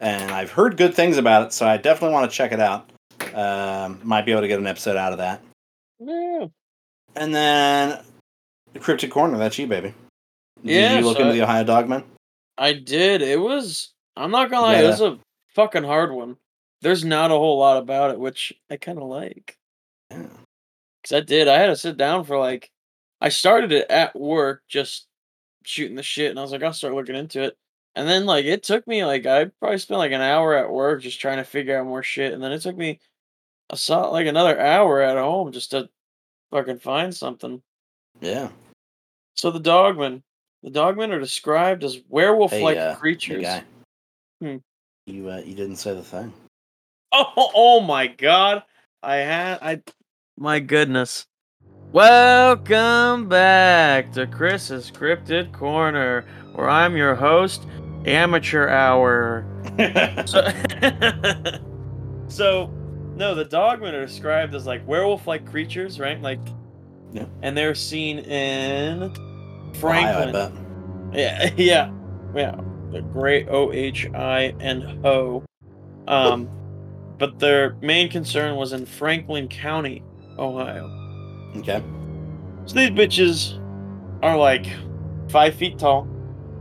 and 0.00 0.30
I've 0.30 0.50
heard 0.50 0.76
good 0.76 0.94
things 0.94 1.16
about 1.16 1.46
it, 1.46 1.52
so 1.52 1.66
I 1.66 1.76
definitely 1.76 2.14
want 2.14 2.30
to 2.30 2.36
check 2.36 2.52
it 2.52 2.60
out. 2.60 2.90
Um, 3.34 4.00
might 4.02 4.24
be 4.24 4.32
able 4.32 4.42
to 4.42 4.48
get 4.48 4.58
an 4.58 4.66
episode 4.66 4.96
out 4.96 5.12
of 5.12 5.18
that. 5.18 5.42
Yeah. 6.00 6.46
And 7.16 7.34
then 7.34 7.98
the 8.72 8.78
Cryptic 8.78 9.10
Corner. 9.10 9.38
That's 9.38 9.58
you, 9.58 9.66
baby. 9.66 9.94
Did 10.64 10.70
Yeah, 10.74 10.98
you 10.98 11.04
look 11.04 11.16
so 11.16 11.22
into 11.22 11.34
the 11.34 11.42
Ohio 11.42 11.64
Dogman? 11.64 12.04
I 12.56 12.72
did. 12.72 13.22
It 13.22 13.40
was. 13.40 13.92
I'm 14.18 14.30
not 14.30 14.50
gonna 14.50 14.62
lie. 14.62 14.80
Yeah. 14.80 14.86
It 14.86 14.88
was 14.88 15.00
a 15.00 15.18
fucking 15.54 15.84
hard 15.84 16.12
one. 16.12 16.36
There's 16.80 17.04
not 17.04 17.30
a 17.30 17.34
whole 17.34 17.58
lot 17.58 17.78
about 17.78 18.10
it, 18.10 18.18
which 18.18 18.52
I 18.70 18.76
kind 18.76 18.98
of 18.98 19.04
like. 19.04 19.56
Yeah. 20.10 20.26
Cause 21.04 21.12
I 21.12 21.20
did. 21.20 21.48
I 21.48 21.58
had 21.58 21.66
to 21.66 21.76
sit 21.76 21.96
down 21.96 22.24
for 22.24 22.38
like. 22.38 22.70
I 23.20 23.30
started 23.30 23.72
it 23.72 23.90
at 23.90 24.14
work, 24.14 24.62
just 24.68 25.06
shooting 25.64 25.96
the 25.96 26.02
shit, 26.02 26.30
and 26.30 26.38
I 26.38 26.42
was 26.42 26.52
like, 26.52 26.62
I'll 26.62 26.72
start 26.72 26.94
looking 26.94 27.16
into 27.16 27.42
it. 27.42 27.56
And 27.94 28.08
then 28.08 28.26
like 28.26 28.44
it 28.44 28.62
took 28.62 28.86
me 28.86 29.04
like 29.04 29.26
I 29.26 29.46
probably 29.58 29.78
spent 29.78 29.98
like 29.98 30.12
an 30.12 30.20
hour 30.20 30.54
at 30.54 30.70
work 30.70 31.02
just 31.02 31.20
trying 31.20 31.38
to 31.38 31.44
figure 31.44 31.78
out 31.78 31.86
more 31.86 32.02
shit, 32.02 32.32
and 32.32 32.42
then 32.42 32.52
it 32.52 32.60
took 32.60 32.76
me 32.76 33.00
a 33.70 33.76
saw 33.76 34.08
like 34.10 34.26
another 34.26 34.58
hour 34.58 35.00
at 35.00 35.16
home 35.16 35.52
just 35.52 35.72
to 35.72 35.88
fucking 36.50 36.78
find 36.78 37.14
something. 37.14 37.60
Yeah. 38.20 38.50
So 39.34 39.50
the 39.50 39.60
dogmen, 39.60 40.22
the 40.62 40.70
dogmen 40.70 41.10
are 41.10 41.20
described 41.20 41.84
as 41.84 42.00
werewolf-like 42.08 42.76
Hey, 42.76 42.82
uh, 42.82 42.94
creatures. 42.96 43.42
Hmm. 44.40 44.56
You 45.06 45.30
uh, 45.30 45.42
you 45.44 45.54
didn't 45.54 45.76
say 45.76 45.94
the 45.94 46.02
thing. 46.02 46.32
Oh, 47.10 47.32
oh 47.56 47.80
my 47.80 48.06
god. 48.06 48.62
I 49.02 49.16
had 49.16 49.58
I 49.62 49.82
my 50.36 50.60
goodness. 50.60 51.26
Welcome 51.92 53.28
back 53.28 54.12
to 54.12 54.26
Chris's 54.28 54.90
Cryptid 54.92 55.52
Corner, 55.52 56.24
where 56.54 56.68
I'm 56.68 56.96
your 56.96 57.14
host, 57.16 57.66
Amateur 58.06 58.68
Hour. 58.68 59.46
So, 60.26 60.42
so 62.28 62.70
no, 63.16 63.34
the 63.34 63.44
dogmen 63.44 63.92
are 63.92 64.06
described 64.06 64.54
as 64.54 64.66
like 64.66 64.86
werewolf-like 64.86 65.46
creatures, 65.50 65.98
right? 66.00 66.20
Like, 66.20 66.40
Yeah. 67.12 67.26
and 67.42 67.56
they're 67.56 67.74
seen 67.74 68.18
in 68.20 69.12
Franklin. 69.74 71.10
Yeah, 71.12 71.50
yeah, 71.56 71.92
yeah. 72.34 72.60
The 72.90 73.02
great 73.02 73.48
O 73.48 73.72
H 73.72 74.08
I 74.14 74.54
N 74.60 75.00
O. 75.04 75.44
Um, 76.06 76.48
but 77.18 77.38
their 77.38 77.74
main 77.82 78.08
concern 78.08 78.56
was 78.56 78.72
in 78.72 78.86
Franklin 78.86 79.48
County, 79.48 80.02
Ohio. 80.38 80.88
Okay. 81.56 81.82
So 82.64 82.74
these 82.74 82.90
bitches 82.90 83.58
are 84.22 84.36
like 84.36 84.66
five 85.28 85.54
feet 85.54 85.78
tall, 85.78 86.04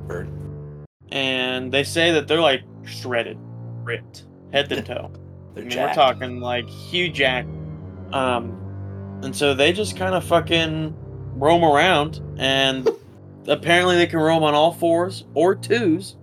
Bird. 0.07 0.29
and 1.11 1.71
they 1.71 1.83
say 1.83 2.11
that 2.11 2.27
they're 2.27 2.41
like 2.41 2.61
shredded, 2.83 3.37
ripped, 3.83 4.25
head 4.51 4.67
to 4.69 4.81
toe. 4.83 5.11
I 5.55 5.61
mean, 5.61 5.69
we're 5.77 5.93
talking 5.93 6.39
like 6.41 6.69
huge 6.69 7.15
jack. 7.15 7.45
Um, 8.11 8.53
and 9.23 9.35
so 9.35 9.53
they 9.53 9.71
just 9.73 9.95
kind 9.97 10.13
of 10.13 10.23
fucking 10.23 10.93
roam 11.35 11.63
around, 11.63 12.21
and 12.37 12.89
apparently 13.47 13.95
they 13.95 14.07
can 14.07 14.19
roam 14.19 14.43
on 14.43 14.53
all 14.53 14.71
fours 14.73 15.25
or 15.33 15.55
twos. 15.55 16.16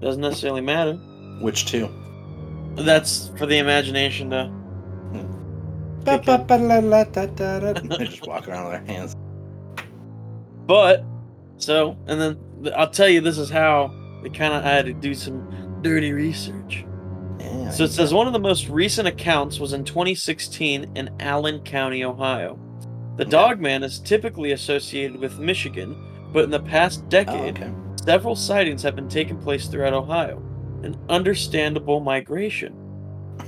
Doesn't 0.00 0.20
necessarily 0.22 0.60
matter. 0.60 0.94
Which 1.40 1.66
two? 1.66 1.88
That's 2.76 3.30
for 3.38 3.46
the 3.46 3.58
imagination 3.58 4.30
to. 4.30 4.50
Ba- 6.04 6.22
ba- 6.24 6.44
ba- 6.46 6.54
la- 6.54 6.78
la- 6.78 7.04
da- 7.04 7.26
da- 7.26 7.60
da. 7.60 7.72
They 7.74 8.06
just 8.06 8.26
walk 8.26 8.48
around 8.48 8.70
with 8.72 8.86
their 8.86 8.96
hands. 8.96 9.14
But 10.66 11.04
so, 11.58 11.96
and 12.06 12.20
then 12.20 12.38
I'll 12.74 12.88
tell 12.90 13.08
you, 13.08 13.20
this 13.20 13.36
is 13.38 13.50
how 13.50 13.92
they 14.22 14.30
kind 14.30 14.54
of 14.54 14.62
had 14.62 14.86
to 14.86 14.92
do 14.94 15.14
some 15.14 15.78
dirty 15.82 16.12
research. 16.12 16.84
Yeah. 17.38 17.70
So 17.70 17.84
it 17.84 17.90
says 17.90 18.14
one 18.14 18.26
of 18.26 18.32
the 18.32 18.38
most 18.38 18.68
recent 18.68 19.08
accounts 19.08 19.58
was 19.60 19.72
in 19.72 19.84
2016 19.84 20.90
in 20.94 21.10
Allen 21.20 21.60
County, 21.60 22.04
Ohio. 22.04 22.58
The 23.16 23.24
Yeah. 23.24 23.30
Dogman 23.30 23.82
is 23.82 23.98
typically 23.98 24.52
associated 24.52 25.18
with 25.20 25.38
Michigan, 25.38 25.96
but 26.32 26.44
in 26.44 26.50
the 26.50 26.60
past 26.60 27.02
Oh, 27.04 27.08
decade, 27.10 27.58
okay. 27.58 27.70
Several 28.10 28.34
sightings 28.34 28.82
have 28.82 28.96
been 28.96 29.08
taking 29.08 29.38
place 29.38 29.68
throughout 29.68 29.92
Ohio. 29.92 30.42
An 30.82 30.98
understandable 31.08 32.00
migration. 32.00 32.74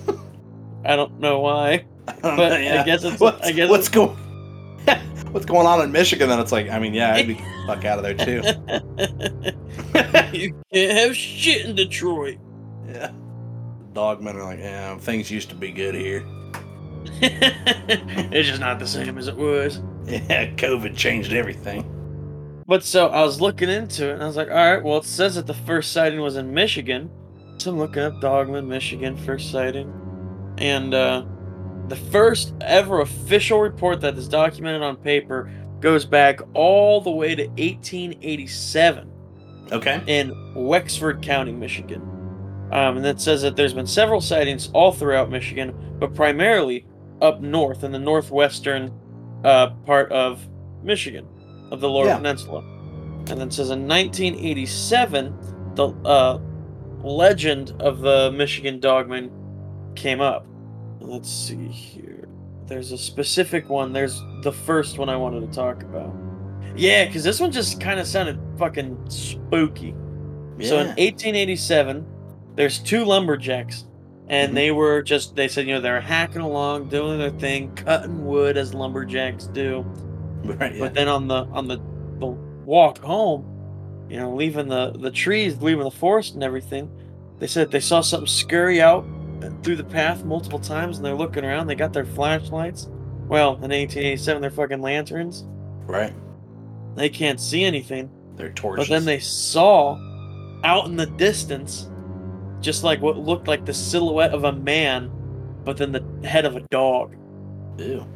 I 0.84 0.94
don't 0.94 1.18
know 1.18 1.40
why. 1.40 1.84
But 2.22 2.52
I 2.52 2.84
guess 2.84 3.02
it's- 3.02 3.18
what's, 3.18 3.44
I 3.44 3.50
guess 3.50 3.68
what's 3.68 3.88
it's- 3.88 4.06
going 4.06 4.16
what's 5.32 5.46
going 5.46 5.66
on 5.66 5.82
in 5.82 5.90
Michigan. 5.90 6.28
Then 6.28 6.38
it's 6.38 6.52
like, 6.52 6.68
I 6.70 6.78
mean, 6.78 6.94
yeah, 6.94 7.12
I'd 7.12 7.26
be 7.26 7.34
fuck 7.66 7.84
out 7.84 7.98
of 7.98 8.04
there 8.04 8.14
too. 8.14 8.40
you 10.38 10.54
can't 10.72 10.96
have 10.98 11.16
shit 11.16 11.66
in 11.66 11.74
Detroit. 11.74 12.38
yeah, 12.86 13.10
dogmen 13.94 14.36
are 14.36 14.44
like, 14.44 14.60
yeah, 14.60 14.96
things 14.98 15.28
used 15.28 15.48
to 15.48 15.56
be 15.56 15.72
good 15.72 15.96
here. 15.96 16.24
it's 17.20 18.48
just 18.48 18.60
not 18.60 18.78
the 18.78 18.86
same 18.86 19.18
as 19.18 19.26
it 19.26 19.36
was. 19.36 19.80
Yeah, 20.06 20.50
COVID 20.54 20.96
changed 20.96 21.32
everything. 21.32 21.84
But 22.72 22.84
so 22.84 23.08
I 23.08 23.20
was 23.22 23.38
looking 23.38 23.68
into 23.68 24.08
it 24.08 24.14
and 24.14 24.22
I 24.22 24.26
was 24.26 24.34
like, 24.34 24.48
all 24.48 24.54
right, 24.54 24.82
well, 24.82 24.96
it 24.96 25.04
says 25.04 25.34
that 25.34 25.46
the 25.46 25.52
first 25.52 25.92
sighting 25.92 26.22
was 26.22 26.36
in 26.36 26.54
Michigan. 26.54 27.10
So 27.58 27.70
I'm 27.70 27.76
looking 27.76 28.00
up 28.02 28.18
Dogman, 28.22 28.66
Michigan, 28.66 29.14
first 29.14 29.50
sighting. 29.50 29.92
And 30.56 30.94
uh, 30.94 31.26
the 31.88 31.96
first 31.96 32.54
ever 32.62 33.02
official 33.02 33.60
report 33.60 34.00
that 34.00 34.16
is 34.16 34.26
documented 34.26 34.80
on 34.80 34.96
paper 34.96 35.52
goes 35.80 36.06
back 36.06 36.40
all 36.54 37.02
the 37.02 37.10
way 37.10 37.34
to 37.34 37.46
1887 37.48 39.12
Okay. 39.70 40.02
in 40.06 40.32
Wexford 40.54 41.20
County, 41.20 41.52
Michigan. 41.52 42.00
Um, 42.72 42.96
and 42.96 43.04
it 43.04 43.20
says 43.20 43.42
that 43.42 43.54
there's 43.54 43.74
been 43.74 43.86
several 43.86 44.22
sightings 44.22 44.70
all 44.72 44.92
throughout 44.92 45.28
Michigan, 45.28 45.74
but 45.98 46.14
primarily 46.14 46.86
up 47.20 47.42
north 47.42 47.84
in 47.84 47.92
the 47.92 47.98
northwestern 47.98 48.90
uh, 49.44 49.72
part 49.84 50.10
of 50.10 50.48
Michigan, 50.82 51.28
of 51.72 51.80
the 51.80 51.88
Lower 51.88 52.06
Yeah. 52.06 52.16
Peninsula. 52.18 52.62
And 53.28 53.40
then 53.40 53.48
it 53.48 53.52
says 53.52 53.70
in 53.70 53.88
1987, 53.88 55.34
the 55.74 55.88
uh, 56.04 56.38
legend 57.02 57.72
of 57.80 58.00
the 58.00 58.30
Michigan 58.32 58.78
Dogman 58.80 59.30
came 59.96 60.20
up. 60.20 60.46
Let's 61.00 61.30
see 61.30 61.66
here. 61.68 62.28
There's 62.66 62.92
a 62.92 62.98
specific 62.98 63.68
one. 63.68 63.92
There's 63.92 64.22
the 64.42 64.52
first 64.52 64.98
one 64.98 65.08
I 65.08 65.16
wanted 65.16 65.40
to 65.40 65.54
talk 65.54 65.82
about. 65.82 66.14
Yeah, 66.76 67.04
because 67.06 67.24
this 67.24 67.40
one 67.40 67.50
just 67.50 67.80
kind 67.80 67.98
of 68.00 68.06
sounded 68.06 68.38
fucking 68.58 68.98
spooky. 69.08 69.94
Yeah. 70.58 70.68
So 70.68 70.74
in 70.78 70.86
1887, 70.88 72.06
there's 72.54 72.78
two 72.78 73.04
lumberjacks, 73.04 73.84
and 74.28 74.52
Mhm. 74.52 74.54
they 74.54 74.70
were 74.70 75.02
just 75.02 75.34
they 75.36 75.48
said 75.48 75.66
you 75.66 75.74
know 75.74 75.80
they're 75.80 76.00
hacking 76.00 76.40
along, 76.42 76.88
doing 76.88 77.18
their 77.18 77.30
thing, 77.30 77.72
cutting 77.74 78.24
wood 78.24 78.56
as 78.56 78.72
lumberjacks 78.74 79.46
do. 79.48 79.84
Right, 80.58 80.74
yeah. 80.74 80.80
But 80.80 80.94
then 80.94 81.08
on 81.08 81.28
the 81.28 81.44
on 81.52 81.68
the 81.68 81.76
the 82.18 82.26
walk 82.26 82.98
home, 82.98 83.44
you 84.08 84.18
know, 84.18 84.34
leaving 84.34 84.68
the 84.68 84.92
the 84.92 85.10
trees, 85.10 85.60
leaving 85.62 85.84
the 85.84 85.90
forest 85.90 86.34
and 86.34 86.42
everything, 86.42 86.90
they 87.38 87.46
said 87.46 87.70
they 87.70 87.80
saw 87.80 88.00
something 88.00 88.26
scurry 88.26 88.80
out 88.80 89.04
through 89.62 89.76
the 89.76 89.84
path 89.84 90.24
multiple 90.24 90.58
times, 90.58 90.96
and 90.96 91.04
they're 91.04 91.14
looking 91.14 91.44
around. 91.44 91.66
They 91.66 91.74
got 91.74 91.92
their 91.92 92.04
flashlights. 92.04 92.88
Well, 93.28 93.54
in 93.54 93.70
1887, 93.70 94.42
they're 94.42 94.50
fucking 94.50 94.80
lanterns. 94.82 95.44
right. 95.86 96.12
They 96.94 97.08
can't 97.08 97.40
see 97.40 97.64
anything. 97.64 98.10
They're 98.36 98.52
torches. 98.52 98.86
But 98.86 98.92
then 98.92 99.04
they 99.06 99.18
saw 99.18 99.96
out 100.62 100.86
in 100.86 100.96
the 100.96 101.06
distance 101.06 101.88
just 102.60 102.84
like 102.84 103.00
what 103.00 103.16
looked 103.16 103.48
like 103.48 103.64
the 103.64 103.72
silhouette 103.72 104.32
of 104.32 104.44
a 104.44 104.52
man, 104.52 105.10
but 105.64 105.76
then 105.78 105.92
the 105.92 106.28
head 106.28 106.44
of 106.44 106.54
a 106.56 106.60
dog. 106.70 107.16
Ew. 107.78 108.06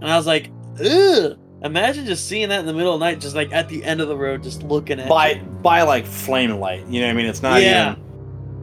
And 0.00 0.10
I 0.10 0.16
was 0.16 0.26
like, 0.26 0.50
ugh. 0.84 1.38
Imagine 1.62 2.06
just 2.06 2.28
seeing 2.28 2.48
that 2.50 2.60
in 2.60 2.66
the 2.66 2.72
middle 2.72 2.94
of 2.94 3.00
the 3.00 3.06
night, 3.06 3.20
just 3.20 3.34
like 3.34 3.52
at 3.52 3.68
the 3.68 3.82
end 3.84 4.00
of 4.00 4.08
the 4.08 4.16
road, 4.16 4.42
just 4.42 4.62
looking 4.62 5.00
at 5.00 5.08
by 5.08 5.30
you. 5.32 5.42
by 5.62 5.82
like 5.82 6.06
flame 6.06 6.52
light. 6.52 6.86
You 6.86 7.00
know 7.00 7.06
what 7.08 7.12
I 7.12 7.16
mean? 7.16 7.26
It's 7.26 7.42
not 7.42 7.60
Yeah. 7.62 7.92
even. 7.92 8.04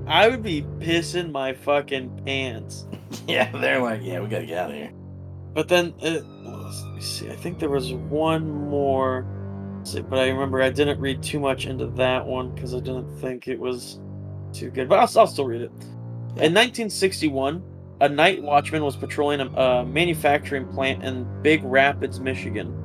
I 0.07 0.29
would 0.29 0.43
be 0.43 0.61
pissing 0.79 1.31
my 1.31 1.53
fucking 1.53 2.21
pants. 2.25 2.85
Yeah, 3.27 3.49
they're 3.51 3.81
like, 3.81 4.01
yeah, 4.03 4.19
we 4.19 4.27
gotta 4.27 4.45
get 4.45 4.57
out 4.57 4.69
of 4.71 4.75
here. 4.75 4.91
But 5.53 5.67
then, 5.69 5.93
uh, 6.01 6.19
let 6.43 6.95
me 6.95 7.01
see. 7.01 7.29
I 7.29 7.35
think 7.35 7.59
there 7.59 7.69
was 7.69 7.93
one 7.93 8.49
more. 8.69 9.25
see, 9.83 10.01
But 10.01 10.19
I 10.19 10.27
remember 10.27 10.61
I 10.61 10.69
didn't 10.69 10.99
read 10.99 11.23
too 11.23 11.39
much 11.39 11.65
into 11.65 11.85
that 11.87 12.25
one 12.25 12.53
because 12.53 12.73
I 12.73 12.79
didn't 12.79 13.09
think 13.21 13.47
it 13.47 13.57
was 13.59 13.99
too 14.51 14.69
good. 14.69 14.89
But 14.89 14.95
I'll, 14.99 15.19
I'll 15.21 15.27
still 15.27 15.45
read 15.45 15.61
it. 15.61 15.71
In 16.41 16.53
1961, 16.53 17.63
a 18.01 18.09
night 18.09 18.43
watchman 18.43 18.83
was 18.83 18.95
patrolling 18.97 19.39
a, 19.39 19.45
a 19.45 19.85
manufacturing 19.85 20.67
plant 20.67 21.03
in 21.03 21.25
Big 21.41 21.63
Rapids, 21.63 22.19
Michigan. 22.19 22.75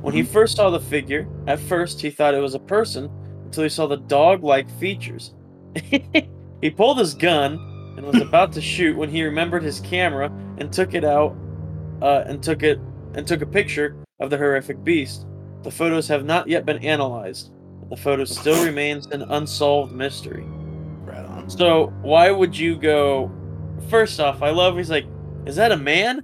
When 0.00 0.14
he 0.14 0.22
first 0.22 0.56
saw 0.56 0.70
the 0.70 0.80
figure, 0.80 1.26
at 1.46 1.58
first 1.58 2.00
he 2.00 2.10
thought 2.10 2.34
it 2.34 2.40
was 2.40 2.54
a 2.54 2.60
person 2.60 3.10
until 3.44 3.64
he 3.64 3.68
saw 3.68 3.86
the 3.86 3.96
dog 3.96 4.44
like 4.44 4.70
features. 4.78 5.34
he 6.60 6.70
pulled 6.70 6.98
his 6.98 7.14
gun 7.14 7.54
and 7.96 8.06
was 8.06 8.20
about 8.22 8.52
to 8.52 8.60
shoot 8.60 8.96
when 8.96 9.08
he 9.08 9.22
remembered 9.22 9.62
his 9.62 9.80
camera 9.80 10.30
and 10.58 10.72
took 10.72 10.94
it 10.94 11.04
out 11.04 11.36
uh, 12.00 12.24
and 12.26 12.42
took 12.42 12.62
it 12.62 12.78
and 13.14 13.26
took 13.26 13.42
a 13.42 13.46
picture 13.46 13.96
of 14.20 14.30
the 14.30 14.36
horrific 14.36 14.82
beast. 14.84 15.26
The 15.62 15.70
photos 15.70 16.06
have 16.08 16.24
not 16.24 16.48
yet 16.48 16.64
been 16.64 16.78
analyzed. 16.78 17.52
The 17.90 17.96
photo 17.96 18.24
still 18.24 18.64
remains 18.66 19.06
an 19.08 19.22
unsolved 19.22 19.92
mystery. 19.92 20.44
Right 21.04 21.24
on. 21.24 21.50
So 21.50 21.88
why 22.02 22.30
would 22.30 22.56
you 22.56 22.76
go? 22.76 23.32
First 23.88 24.20
off, 24.20 24.42
I 24.42 24.50
love. 24.50 24.76
He's 24.76 24.90
like, 24.90 25.06
is 25.46 25.56
that 25.56 25.72
a 25.72 25.76
man? 25.76 26.22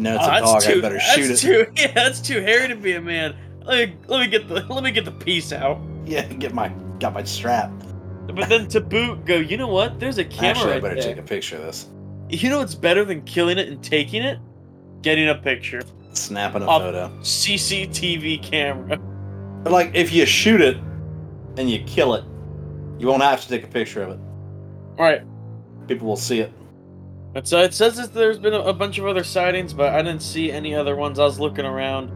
No, 0.00 0.14
it's 0.14 0.24
Oh, 0.24 0.30
a 0.36 0.40
dog. 0.40 0.62
too- 0.62 0.78
I 0.78 0.80
better 0.80 0.98
shoot 1.00 1.30
it. 1.30 1.36
Too, 1.36 1.66
yeah, 1.76 1.92
that's 1.92 2.20
too 2.20 2.40
hairy 2.40 2.68
to 2.68 2.74
be 2.76 2.94
a 2.94 3.00
man. 3.00 3.36
Let 3.64 3.90
me, 3.90 3.96
let 4.06 4.20
me 4.20 4.26
get 4.28 4.48
the 4.48 4.64
let 4.72 4.82
me 4.82 4.90
get 4.90 5.04
the 5.04 5.12
piece 5.12 5.52
out. 5.52 5.78
Yeah, 6.06 6.22
get 6.24 6.54
my 6.54 6.70
got 6.98 7.12
my 7.12 7.22
strap. 7.22 7.70
But 8.34 8.48
then 8.48 8.66
to 8.68 8.80
boot, 8.80 9.24
go. 9.26 9.36
You 9.36 9.56
know 9.58 9.68
what? 9.68 10.00
There's 10.00 10.16
a 10.18 10.24
camera 10.24 10.50
Actually, 10.50 10.72
I 10.74 10.80
better 10.80 11.02
take 11.02 11.18
a 11.18 11.22
picture 11.22 11.56
of 11.56 11.62
this. 11.62 11.86
You 12.30 12.48
know 12.48 12.58
what's 12.60 12.74
better 12.74 13.04
than 13.04 13.22
killing 13.22 13.58
it 13.58 13.68
and 13.68 13.82
taking 13.82 14.22
it? 14.22 14.38
Getting 15.02 15.28
a 15.28 15.34
picture. 15.34 15.82
Snapping 16.12 16.62
a 16.62 16.66
Up. 16.70 16.82
photo. 16.82 17.08
CCTV 17.22 18.42
camera. 18.42 18.96
But 19.62 19.72
like, 19.72 19.90
if 19.94 20.12
you 20.12 20.24
shoot 20.26 20.60
it 20.60 20.76
and 21.58 21.68
you 21.70 21.82
kill 21.84 22.14
it, 22.14 22.24
you 22.98 23.06
won't 23.08 23.22
have 23.22 23.40
to 23.42 23.48
take 23.48 23.64
a 23.64 23.66
picture 23.68 24.02
of 24.02 24.10
it. 24.10 24.18
All 24.98 25.04
right. 25.04 25.22
People 25.88 26.06
will 26.06 26.16
see 26.16 26.40
it. 26.40 26.52
But 27.32 27.46
so 27.46 27.60
it 27.60 27.74
says 27.74 27.96
that 27.96 28.12
there's 28.12 28.38
been 28.38 28.54
a, 28.54 28.60
a 28.60 28.72
bunch 28.72 28.98
of 28.98 29.06
other 29.06 29.24
sightings, 29.24 29.72
but 29.72 29.94
I 29.94 30.02
didn't 30.02 30.22
see 30.22 30.50
any 30.50 30.74
other 30.74 30.96
ones. 30.96 31.18
I 31.18 31.24
was 31.24 31.38
looking 31.38 31.64
around. 31.64 32.10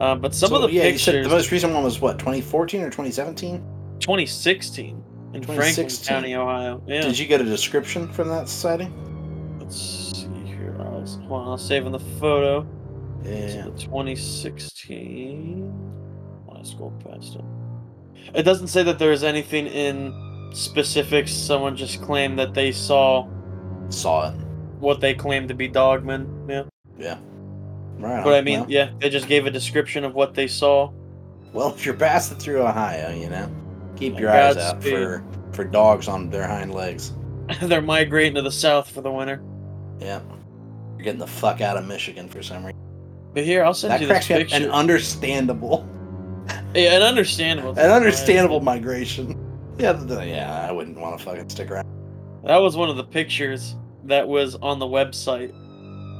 Uh, 0.00 0.14
but 0.14 0.34
some 0.34 0.50
So, 0.50 0.56
of 0.56 0.62
the 0.62 0.72
yeah, 0.72 0.86
you 0.86 0.98
said 0.98 1.12
pictures, 1.12 1.28
the 1.28 1.34
most 1.34 1.50
recent 1.50 1.74
one 1.74 1.84
was 1.84 2.00
what, 2.00 2.18
2014 2.18 2.80
or 2.82 2.86
2017? 2.86 3.58
2016 4.00 5.04
in 5.34 5.42
Franklin 5.42 5.88
County, 6.04 6.34
Ohio. 6.34 6.82
Yeah. 6.86 7.02
Did 7.02 7.18
you 7.18 7.26
get 7.26 7.40
a 7.40 7.44
description 7.44 8.10
from 8.12 8.28
that 8.28 8.48
sighting? 8.48 8.92
Let's 9.60 9.76
see 9.76 10.26
here. 10.44 10.76
I 10.80 10.88
was, 10.88 11.16
hold 11.26 11.42
on, 11.42 11.48
I 11.48 11.52
was 11.52 11.66
saving 11.66 11.92
the 11.92 11.98
photo. 11.98 12.66
Yeah. 13.24 13.64
So 13.64 13.70
2016. 13.72 15.72
I 16.54 16.62
scroll 16.62 16.92
past 17.04 17.36
it. 17.36 17.44
It 18.34 18.42
doesn't 18.44 18.68
say 18.68 18.82
that 18.84 18.98
there 18.98 19.12
is 19.12 19.24
anything 19.24 19.66
in 19.66 20.14
specifics. 20.54 21.32
Someone 21.32 21.76
just 21.76 22.00
claimed 22.02 22.38
that 22.38 22.54
they 22.54 22.72
saw 22.72 23.28
Saw 23.90 24.30
it. 24.30 24.34
What 24.80 25.00
they 25.00 25.14
claim 25.14 25.48
to 25.48 25.54
be 25.54 25.68
dogmen. 25.68 26.48
Yeah. 26.48 26.64
Yeah. 26.98 27.18
Right. 27.98 28.24
But 28.24 28.32
on. 28.32 28.38
I 28.38 28.40
mean, 28.42 28.60
well, 28.60 28.70
yeah, 28.70 28.90
they 28.98 29.10
just 29.10 29.28
gave 29.28 29.46
a 29.46 29.50
description 29.50 30.04
of 30.04 30.14
what 30.14 30.34
they 30.34 30.46
saw. 30.46 30.90
well, 31.52 31.72
if 31.74 31.84
you're 31.84 31.94
passing 31.94 32.38
through 32.38 32.62
Ohio, 32.62 33.12
you 33.14 33.28
know, 33.28 33.50
keep 33.96 34.18
your 34.18 34.30
eyes 34.30 34.56
out 34.56 34.82
for 34.82 35.22
for 35.52 35.64
dogs 35.64 36.08
on 36.08 36.30
their 36.30 36.46
hind 36.46 36.72
legs. 36.74 37.12
They're 37.62 37.82
migrating 37.82 38.34
to 38.36 38.42
the 38.42 38.52
south 38.52 38.90
for 38.90 39.00
the 39.00 39.10
winter. 39.10 39.42
Yeah. 39.98 40.20
You're 40.96 41.04
getting 41.04 41.18
the 41.20 41.26
fuck 41.26 41.60
out 41.60 41.76
of 41.76 41.86
Michigan 41.86 42.28
for 42.28 42.42
some 42.42 42.64
reason. 42.64 42.80
But 43.34 43.44
here, 43.44 43.64
I'll 43.64 43.74
send 43.74 43.92
That 43.92 44.00
you 44.00 44.06
this 44.06 44.26
cracks 44.26 44.30
me 44.30 44.34
up. 44.36 44.40
picture. 44.42 44.56
An 44.56 44.70
understandable, 44.70 45.88
yeah, 46.74 46.96
an 46.96 47.02
understandable. 47.02 47.70
an 47.78 47.90
understandable 47.90 48.60
migration. 48.60 49.36
Yeah, 49.78 49.98
yeah. 50.22 50.66
I 50.68 50.72
wouldn't 50.72 50.98
want 50.98 51.18
to 51.18 51.24
fucking 51.24 51.48
stick 51.48 51.70
around. 51.70 51.86
That 52.44 52.58
was 52.58 52.76
one 52.76 52.88
of 52.90 52.96
the 52.96 53.04
pictures 53.04 53.76
that 54.04 54.28
was 54.28 54.56
on 54.56 54.78
the 54.78 54.86
website, 54.86 55.52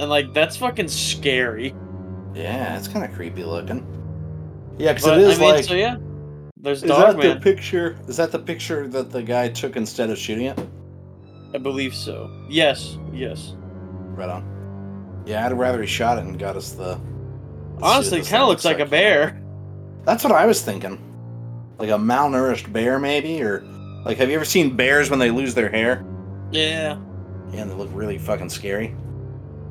and 0.01 0.09
like 0.09 0.32
that's 0.32 0.57
fucking 0.57 0.89
scary. 0.89 1.74
Yeah, 2.35 2.77
it's 2.77 2.89
kind 2.89 3.05
of 3.05 3.12
creepy 3.12 3.44
looking. 3.44 3.86
Yeah, 4.78 4.93
because 4.93 5.07
it 5.07 5.19
is 5.19 5.39
I 5.39 5.40
mean, 5.40 5.51
like. 5.55 5.65
so 5.65 5.74
yeah, 5.74 5.97
there's 6.57 6.82
is 6.82 6.89
that 6.89 7.16
the 7.16 7.36
picture? 7.36 7.98
Is 8.09 8.16
that 8.16 8.32
the 8.32 8.39
picture 8.39 8.86
that 8.89 9.11
the 9.11 9.23
guy 9.23 9.48
took 9.48 9.77
instead 9.77 10.11
of 10.11 10.19
shooting 10.19 10.47
it? 10.47 10.59
I 11.55 11.59
believe 11.59 11.94
so. 11.94 12.31
Yes, 12.48 12.98
yes. 13.12 13.55
Right 14.15 14.28
on. 14.28 15.23
Yeah, 15.27 15.47
I'd 15.47 15.52
rather 15.52 15.81
he 15.81 15.86
shot 15.86 16.19
it 16.19 16.24
and 16.24 16.39
got 16.39 16.57
us 16.57 16.73
the. 16.73 17.01
Honestly, 17.82 18.20
it 18.20 18.27
kind 18.27 18.43
of 18.43 18.48
looks 18.48 18.65
like 18.65 18.78
a 18.78 18.86
bear. 18.86 19.43
That's 20.05 20.23
what 20.23 20.32
I 20.32 20.47
was 20.47 20.62
thinking. 20.62 20.98
Like 21.78 21.89
a 21.89 21.98
malnourished 21.98 22.73
bear, 22.73 22.98
maybe, 22.98 23.43
or 23.43 23.62
like, 24.05 24.19
have 24.19 24.28
you 24.28 24.36
ever 24.36 24.44
seen 24.44 24.77
bears 24.77 25.09
when 25.09 25.19
they 25.19 25.31
lose 25.31 25.55
their 25.55 25.70
hair? 25.70 26.05
Yeah, 26.52 26.98
and 27.53 27.71
they 27.71 27.75
look 27.75 27.91
really 27.93 28.19
fucking 28.19 28.51
scary. 28.51 28.95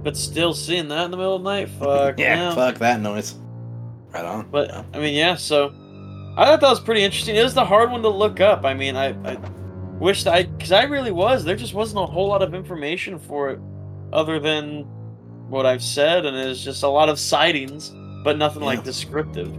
but 0.04 0.16
still 0.16 0.54
seeing 0.54 0.88
that 0.90 1.06
in 1.06 1.12
the 1.12 1.18
middle 1.18 1.36
of 1.36 1.44
the 1.44 1.50
night, 1.50 1.70
fuck. 1.70 2.18
yeah, 2.20 2.50
no. 2.50 2.56
fuck 2.56 2.78
that 2.80 3.00
noise. 3.02 3.36
Right 4.14 4.26
on. 4.26 4.48
But 4.50 4.70
Yeah. 4.70 4.84
I 4.94 5.00
mean, 5.00 5.14
yeah. 5.14 5.36
So 5.36 5.74
I 6.38 6.46
thought 6.46 6.62
that 6.62 6.70
was 6.70 6.80
pretty 6.80 7.04
interesting. 7.04 7.36
It 7.36 7.44
was 7.44 7.54
the 7.54 7.66
hard 7.66 7.92
one 7.92 8.02
to 8.04 8.10
look 8.10 8.40
up. 8.40 8.64
I 8.66 8.74
mean, 8.74 8.96
I, 8.96 9.10
I 9.30 9.36
wished 10.00 10.26
I, 10.28 10.44
because 10.44 10.72
I 10.72 10.84
really 10.84 11.12
was. 11.12 11.44
There 11.44 11.56
just 11.58 11.74
wasn't 11.74 12.02
a 12.02 12.06
whole 12.06 12.28
lot 12.28 12.42
of 12.42 12.54
information 12.54 13.20
for 13.20 13.50
it, 13.52 13.60
other 14.14 14.40
than 14.40 14.84
what 15.50 15.66
I've 15.66 15.84
said, 15.84 16.26
and 16.26 16.36
it's 16.38 16.64
just 16.64 16.84
a 16.84 16.88
lot 16.88 17.10
of 17.10 17.20
sightings, 17.20 17.92
but 18.24 18.38
nothing 18.38 18.62
like 18.62 18.84
descriptive. 18.84 19.54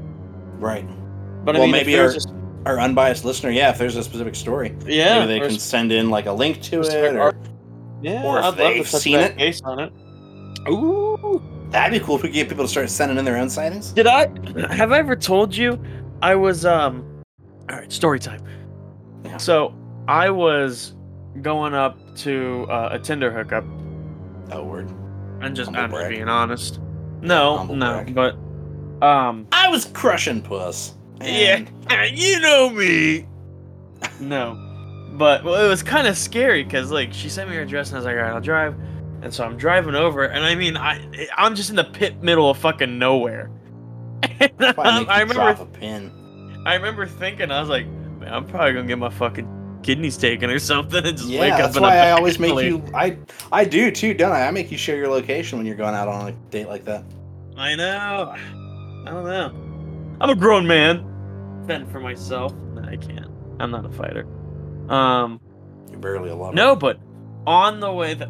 right. 0.59 0.87
But 1.45 1.55
Well, 1.55 1.63
I 1.63 1.67
mean, 1.67 1.73
maybe 1.73 1.99
our- 1.99 2.13
just, 2.13 2.33
Our 2.67 2.79
unbiased 2.79 3.25
listener, 3.25 3.51
yeah, 3.51 3.71
if 3.71 3.79
there's 3.79 3.97
a 3.97 4.03
specific 4.03 4.35
story, 4.35 4.75
yeah, 4.87 5.21
maybe 5.21 5.33
they 5.41 5.47
can 5.47 5.57
s- 5.57 5.63
send 5.63 5.91
in 5.93 6.11
like 6.11 6.27
a 6.27 6.33
link 6.33 6.61
to 6.63 6.81
it. 6.83 7.17
Or, 7.17 7.35
yeah, 8.03 8.25
or 8.25 8.39
if 8.39 8.45
I'd 8.45 8.49
love 8.49 8.57
they've 8.57 8.85
to 8.87 8.91
touch 8.93 9.03
seen 9.03 9.17
that 9.19 9.33
it. 9.33 9.37
base 9.37 9.61
on 9.63 9.79
it. 9.81 9.93
Ooh. 10.69 11.43
that'd 11.71 11.99
be 11.99 12.05
cool 12.05 12.17
if 12.17 12.23
we 12.23 12.29
get 12.31 12.49
people 12.49 12.65
to 12.65 12.69
start 12.69 12.91
sending 12.91 13.17
in 13.19 13.25
their 13.25 13.37
own 13.37 13.49
sightings. 13.51 13.93
Did 13.93 14.07
I 14.07 14.29
have 14.75 14.93
I 14.93 14.99
ever 14.99 15.17
told 15.17 15.57
you 15.57 15.83
I 16.23 16.35
was 16.35 16.65
um 16.67 17.23
all 17.71 17.77
right, 17.77 17.91
story 17.93 18.19
time. 18.19 18.43
Yeah. 19.25 19.37
So, 19.37 19.75
I 20.09 20.29
was 20.31 20.95
going 21.43 21.73
up 21.75 21.99
to 22.17 22.67
uh, 22.69 22.89
a 22.93 22.99
Tinder 22.99 23.31
hookup 23.31 23.65
Oh, 24.51 24.65
word. 24.65 24.91
and 25.41 25.55
just 25.55 25.67
Humble 25.69 25.81
I'm 25.85 25.91
just 25.91 26.01
brag. 26.01 26.11
being 26.11 26.29
honest. 26.29 26.81
No, 27.23 27.59
Humble 27.59 27.77
no, 27.77 28.03
brag. 28.05 28.15
but 28.15 28.35
um 29.07 29.47
I 29.53 29.69
was 29.69 29.85
crushing 29.87 30.43
puss. 30.43 30.95
yeah, 31.23 31.65
you 32.13 32.41
know 32.41 32.71
me. 32.71 33.27
No. 34.21 34.70
But 35.21 35.45
well, 35.45 35.63
it 35.63 35.69
was 35.69 35.83
kind 35.83 36.07
of 36.07 36.17
scary 36.17 36.65
cuz 36.65 36.91
like 36.91 37.13
she 37.13 37.29
sent 37.29 37.51
me 37.51 37.57
her 37.57 37.63
address 37.63 37.89
and 37.89 37.97
I 37.97 37.99
was 37.99 38.07
like, 38.07 38.17
"All 38.17 38.23
right, 38.23 38.33
I'll 38.33 38.41
drive." 38.41 38.75
And 39.21 39.33
so 39.35 39.45
I'm 39.45 39.59
driving 39.59 39.95
over 39.95 40.25
and 40.25 40.43
I 40.43 40.55
mean, 40.55 40.79
I 40.79 41.29
I'm 41.37 41.55
just 41.55 41.69
in 41.69 41.77
the 41.77 41.85
pit 41.85 42.23
middle 42.23 42.49
of 42.49 42.57
fucking 42.57 42.99
nowhere. 42.99 43.51
And 44.41 44.51
you 45.03 45.07
I 45.07 45.21
remember 45.21 45.35
drop 45.35 45.61
a 45.61 45.67
pin. 45.67 46.11
I 46.65 46.75
remember 46.75 47.07
thinking, 47.07 47.51
I 47.51 47.61
was 47.61 47.69
like, 47.69 47.87
man, 48.19 48.33
I'm 48.33 48.47
probably 48.47 48.73
gonna 48.73 48.89
get 48.89 48.99
my 48.99 49.11
fucking 49.11 49.81
kidneys 49.83 50.17
taken 50.17 50.49
or 50.49 50.59
something 50.59 51.05
and 51.05 51.19
just 51.19 51.29
Yeah, 51.29 51.41
wake 51.41 51.53
up 51.53 51.59
that's 51.59 51.79
why 51.79 51.99
I 51.99 52.13
always 52.13 52.39
make 52.39 52.59
you. 52.63 52.83
I 52.95 53.19
I 53.53 53.67
do 53.67 53.91
too, 53.91 54.15
don't 54.15 54.33
I? 54.33 54.47
I 54.47 54.51
make 54.51 54.71
you 54.73 54.79
share 54.79 54.97
your 54.97 55.09
location 55.09 55.59
when 55.59 55.67
you're 55.67 55.77
going 55.77 55.95
out 55.95 56.09
on 56.09 56.29
a 56.29 56.33
date 56.51 56.69
like 56.69 56.87
that. 56.87 57.05
I 57.59 57.75
know. 57.77 58.35
I 58.35 59.11
don't 59.11 59.25
know. 59.25 59.53
I'm 60.21 60.31
a 60.31 60.35
grown 60.35 60.67
man. 60.67 61.05
Fend 61.67 61.91
for 61.93 62.01
myself. 62.01 62.55
No, 62.75 62.83
I 62.83 62.97
can't. 62.97 63.31
I'm 63.59 63.71
not 63.71 63.85
a 63.85 63.91
fighter. 63.91 64.27
Um, 64.91 65.41
You're 65.91 66.01
barely 66.01 66.31
a 66.31 66.35
lover. 66.35 66.55
no, 66.55 66.75
but 66.77 66.99
on 67.47 67.81
the 67.81 67.93
way 67.93 68.15
that, 68.15 68.29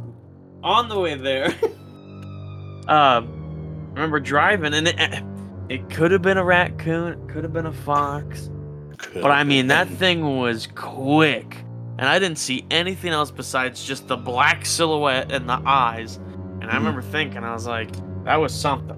on 0.62 0.88
the 0.88 0.98
way 0.98 1.14
there, 1.16 1.46
um, 2.88 3.88
I 3.90 3.94
remember 3.94 4.20
driving 4.20 4.74
and 4.74 4.88
it, 4.88 5.22
it 5.68 5.90
could 5.90 6.10
have 6.12 6.22
been 6.22 6.36
a 6.38 6.44
raccoon, 6.44 7.12
it 7.14 7.28
could 7.32 7.44
have 7.44 7.52
been 7.52 7.66
a 7.66 7.72
fox. 7.72 8.50
Could 8.98 9.22
But 9.22 9.30
I 9.30 9.44
mean, 9.44 9.68
that 9.68 9.88
thing 9.88 10.38
was 10.38 10.68
quick. 10.74 11.56
And 11.98 12.08
I 12.08 12.18
didn't 12.18 12.38
see 12.38 12.64
anything 12.70 13.10
else 13.12 13.30
besides 13.30 13.84
just 13.84 14.08
the 14.08 14.16
black 14.16 14.64
silhouette 14.64 15.30
and 15.32 15.46
the 15.48 15.60
eyes. 15.66 16.16
And 16.16 16.64
I 16.64 16.74
Mhm. 16.74 16.78
remember 16.78 17.02
thinking, 17.02 17.44
I 17.44 17.52
was 17.52 17.66
like, 17.66 17.90
that 18.24 18.36
was 18.36 18.54
something. 18.54 18.96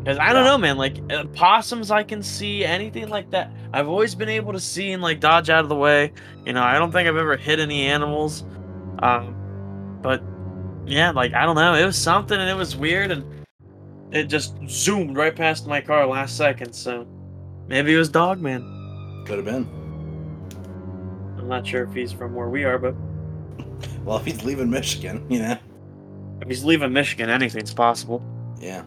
Because 0.00 0.18
I 0.18 0.32
don't 0.32 0.44
Yeah. 0.44 0.50
know, 0.52 0.58
man. 0.58 0.76
Like, 0.78 0.96
uh, 1.12 1.24
possums, 1.34 1.90
I 1.90 2.02
can 2.02 2.22
see 2.22 2.64
anything 2.64 3.08
like 3.08 3.30
that. 3.30 3.50
I've 3.72 3.88
always 3.88 4.14
been 4.14 4.28
able 4.28 4.52
to 4.52 4.60
see 4.60 4.92
and, 4.92 5.02
like, 5.02 5.20
dodge 5.20 5.50
out 5.50 5.62
of 5.64 5.68
the 5.68 5.74
way. 5.76 6.12
You 6.46 6.52
know, 6.52 6.62
I 6.62 6.78
don't 6.78 6.92
think 6.92 7.08
I've 7.08 7.16
ever 7.16 7.36
hit 7.36 7.58
any 7.60 7.86
animals. 7.86 8.44
Um, 9.00 9.34
but, 10.02 10.22
yeah, 10.86 11.10
like, 11.10 11.34
I 11.34 11.44
don't 11.44 11.56
know. 11.56 11.74
It 11.74 11.84
was 11.84 11.96
something 11.96 12.38
and 12.38 12.48
it 12.48 12.56
was 12.56 12.76
weird. 12.76 13.10
And 13.10 13.24
it 14.10 14.24
just 14.24 14.56
zoomed 14.68 15.16
right 15.16 15.34
past 15.34 15.66
my 15.66 15.80
car 15.80 16.06
last 16.06 16.36
second. 16.36 16.72
So 16.72 17.06
maybe 17.66 17.92
it 17.94 17.98
was 17.98 18.08
Dogman. 18.08 19.24
Could 19.26 19.36
have 19.36 19.44
been. 19.44 19.68
I'm 21.38 21.48
not 21.48 21.66
sure 21.66 21.84
if 21.84 21.92
he's 21.92 22.12
from 22.12 22.34
where 22.34 22.48
we 22.48 22.64
are, 22.64 22.78
but 22.78 22.94
Well, 24.04 24.16
if 24.18 24.24
he's 24.24 24.44
leaving 24.44 24.70
Michigan, 24.70 25.24
you 25.28 25.40
know. 25.40 25.58
if 26.40 26.48
he's 26.48 26.64
leaving 26.64 26.92
Michigan, 26.92 27.28
anything's 27.28 27.74
possible. 27.74 28.22
Yeah. 28.60 28.82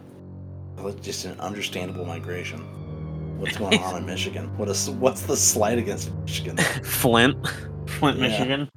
It's 0.78 1.00
just 1.06 1.24
an 1.24 1.38
understandable 1.40 2.04
migration. 2.04 2.60
What's 3.38 3.56
going 3.56 3.78
on 3.80 3.96
in 3.98 4.06
Michigan? 4.14 4.56
What 4.56 4.68
is 4.68 4.90
what's 4.90 5.22
the 5.22 5.36
slight 5.36 5.78
against 5.78 6.12
Michigan? 6.20 6.56
Flint, 6.82 7.36
Flint, 7.86 8.18
Yeah. 8.18 8.28
Michigan. 8.28 8.70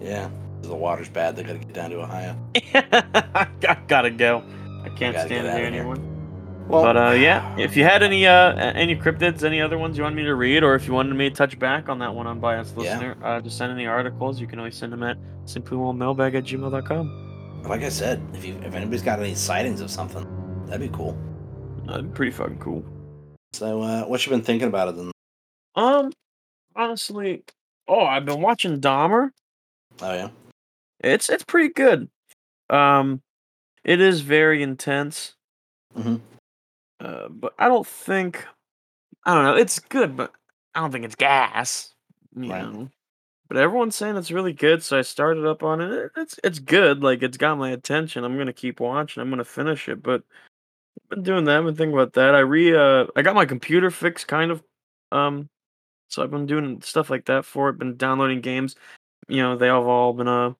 Yeah. 0.00 0.30
The 0.62 0.74
water's 0.74 1.08
bad. 1.08 1.36
They 1.36 1.42
got 1.44 1.52
to 1.54 1.58
get 1.58 1.72
down 1.72 1.90
to 1.90 2.00
Ohio. 2.02 2.36
I 2.74 3.46
gotta 3.86 4.10
go. 4.10 4.42
I 4.84 4.88
can't 4.90 5.14
gotta 5.14 5.20
stand 5.20 5.28
get 5.28 5.44
it 5.44 5.48
outta 5.48 5.58
here 5.58 5.70
here. 5.70 5.80
anymore. 5.82 5.96
Well, 6.68 6.82
But 6.82 6.96
uh, 6.96 7.10
yeah, 7.12 7.56
if 7.58 7.76
you 7.76 7.84
had 7.84 8.02
any 8.02 8.26
uh 8.26 8.54
any 8.54 8.94
cryptids, 8.94 9.42
any 9.42 9.60
other 9.62 9.78
ones 9.78 9.96
you 9.96 10.02
wanted 10.02 10.16
me 10.16 10.24
to 10.24 10.34
read, 10.34 10.62
or 10.62 10.74
if 10.74 10.86
you 10.86 10.92
wanted 10.92 11.14
me 11.14 11.30
to 11.30 11.34
touch 11.34 11.58
back 11.58 11.88
on 11.88 11.98
that 12.00 12.14
one 12.14 12.26
unbiased 12.26 12.74
Yeah. 12.76 12.82
listener, 12.82 13.16
uh, 13.24 13.40
just 13.40 13.56
send 13.56 13.72
in 13.72 13.78
the 13.78 13.86
articles. 13.86 14.38
You 14.40 14.46
can 14.46 14.58
always 14.58 14.76
send 14.76 14.92
them 14.92 15.02
at 15.02 15.16
simplywellmailbag 15.46 16.34
at 16.36 16.44
gmail.com. 16.44 17.62
like 17.66 17.82
I 17.82 17.88
said, 17.88 18.20
if 18.34 18.44
you 18.44 18.54
if 18.64 18.74
anybody's 18.74 19.02
got 19.02 19.18
any 19.20 19.34
sightings 19.34 19.80
of 19.80 19.90
something, 19.90 20.26
that'd 20.66 20.80
be 20.80 20.94
cool. 20.94 21.16
That'd 21.88 22.14
pretty 22.14 22.32
fucking 22.32 22.58
cool. 22.58 22.84
So, 23.54 23.80
uh, 23.82 24.04
what 24.04 24.24
you 24.24 24.30
been 24.30 24.42
thinking 24.42 24.68
about 24.68 24.88
it 24.88 24.96
then? 24.96 25.10
Um, 25.74 26.12
honestly, 26.76 27.44
oh, 27.88 28.04
I've 28.04 28.24
been 28.26 28.40
watching 28.42 28.80
Dahmer. 28.80 29.30
Oh 30.00 30.12
yeah. 30.14 30.28
It's 31.00 31.28
it's 31.30 31.44
pretty 31.44 31.72
good. 31.72 32.08
Um, 32.70 33.22
it 33.84 34.00
is 34.00 34.20
very 34.20 34.62
intense. 34.62 35.34
Mhm. 35.96 36.20
Uh, 37.00 37.28
but 37.28 37.54
I 37.58 37.68
don't 37.68 37.86
think 37.86 38.46
I 39.24 39.34
don't 39.34 39.44
know. 39.44 39.56
It's 39.56 39.78
good, 39.78 40.16
but 40.16 40.32
I 40.74 40.80
don't 40.80 40.90
think 40.92 41.04
it's 41.04 41.14
gas. 41.16 41.94
You 42.36 42.50
Right. 42.50 42.62
know. 42.62 42.90
But 43.48 43.56
everyone's 43.56 43.96
saying 43.96 44.16
it's 44.16 44.30
really 44.30 44.52
good, 44.52 44.82
so 44.82 44.98
I 44.98 45.02
started 45.02 45.46
up 45.46 45.62
on 45.62 45.80
it. 45.80 45.90
It- 45.90 46.12
It's 46.16 46.38
it's 46.44 46.58
good. 46.58 47.02
Like 47.02 47.22
it's 47.22 47.38
got 47.38 47.56
my 47.56 47.70
attention. 47.70 48.24
I'm 48.24 48.36
gonna 48.36 48.52
keep 48.52 48.78
watching. 48.80 49.20
I'm 49.22 49.30
gonna 49.30 49.44
finish 49.44 49.88
it. 49.88 50.02
But 50.02 50.22
been 51.10 51.22
doing 51.22 51.44
that. 51.44 51.58
I've 51.58 51.64
been 51.64 51.76
thinking 51.76 51.94
about 51.94 52.12
that. 52.14 52.34
I 52.34 52.40
re 52.40 52.74
uh 52.74 53.06
I 53.16 53.22
got 53.22 53.34
my 53.34 53.46
computer 53.46 53.90
fixed, 53.90 54.28
kind 54.28 54.50
of. 54.50 54.62
Um, 55.12 55.48
so 56.08 56.22
I've 56.22 56.30
been 56.30 56.46
doing 56.46 56.80
stuff 56.82 57.10
like 57.10 57.26
that 57.26 57.44
for 57.44 57.68
it. 57.68 57.78
Been 57.78 57.96
downloading 57.96 58.40
games. 58.40 58.76
You 59.28 59.42
know, 59.42 59.56
they 59.56 59.66
have 59.66 59.86
all 59.86 60.12
been 60.12 60.28
uh 60.28 60.54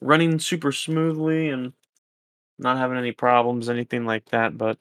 running 0.00 0.38
super 0.38 0.72
smoothly 0.72 1.48
and 1.48 1.72
not 2.58 2.78
having 2.78 2.98
any 2.98 3.12
problems, 3.12 3.68
anything 3.68 4.04
like 4.04 4.26
that. 4.26 4.56
But 4.56 4.78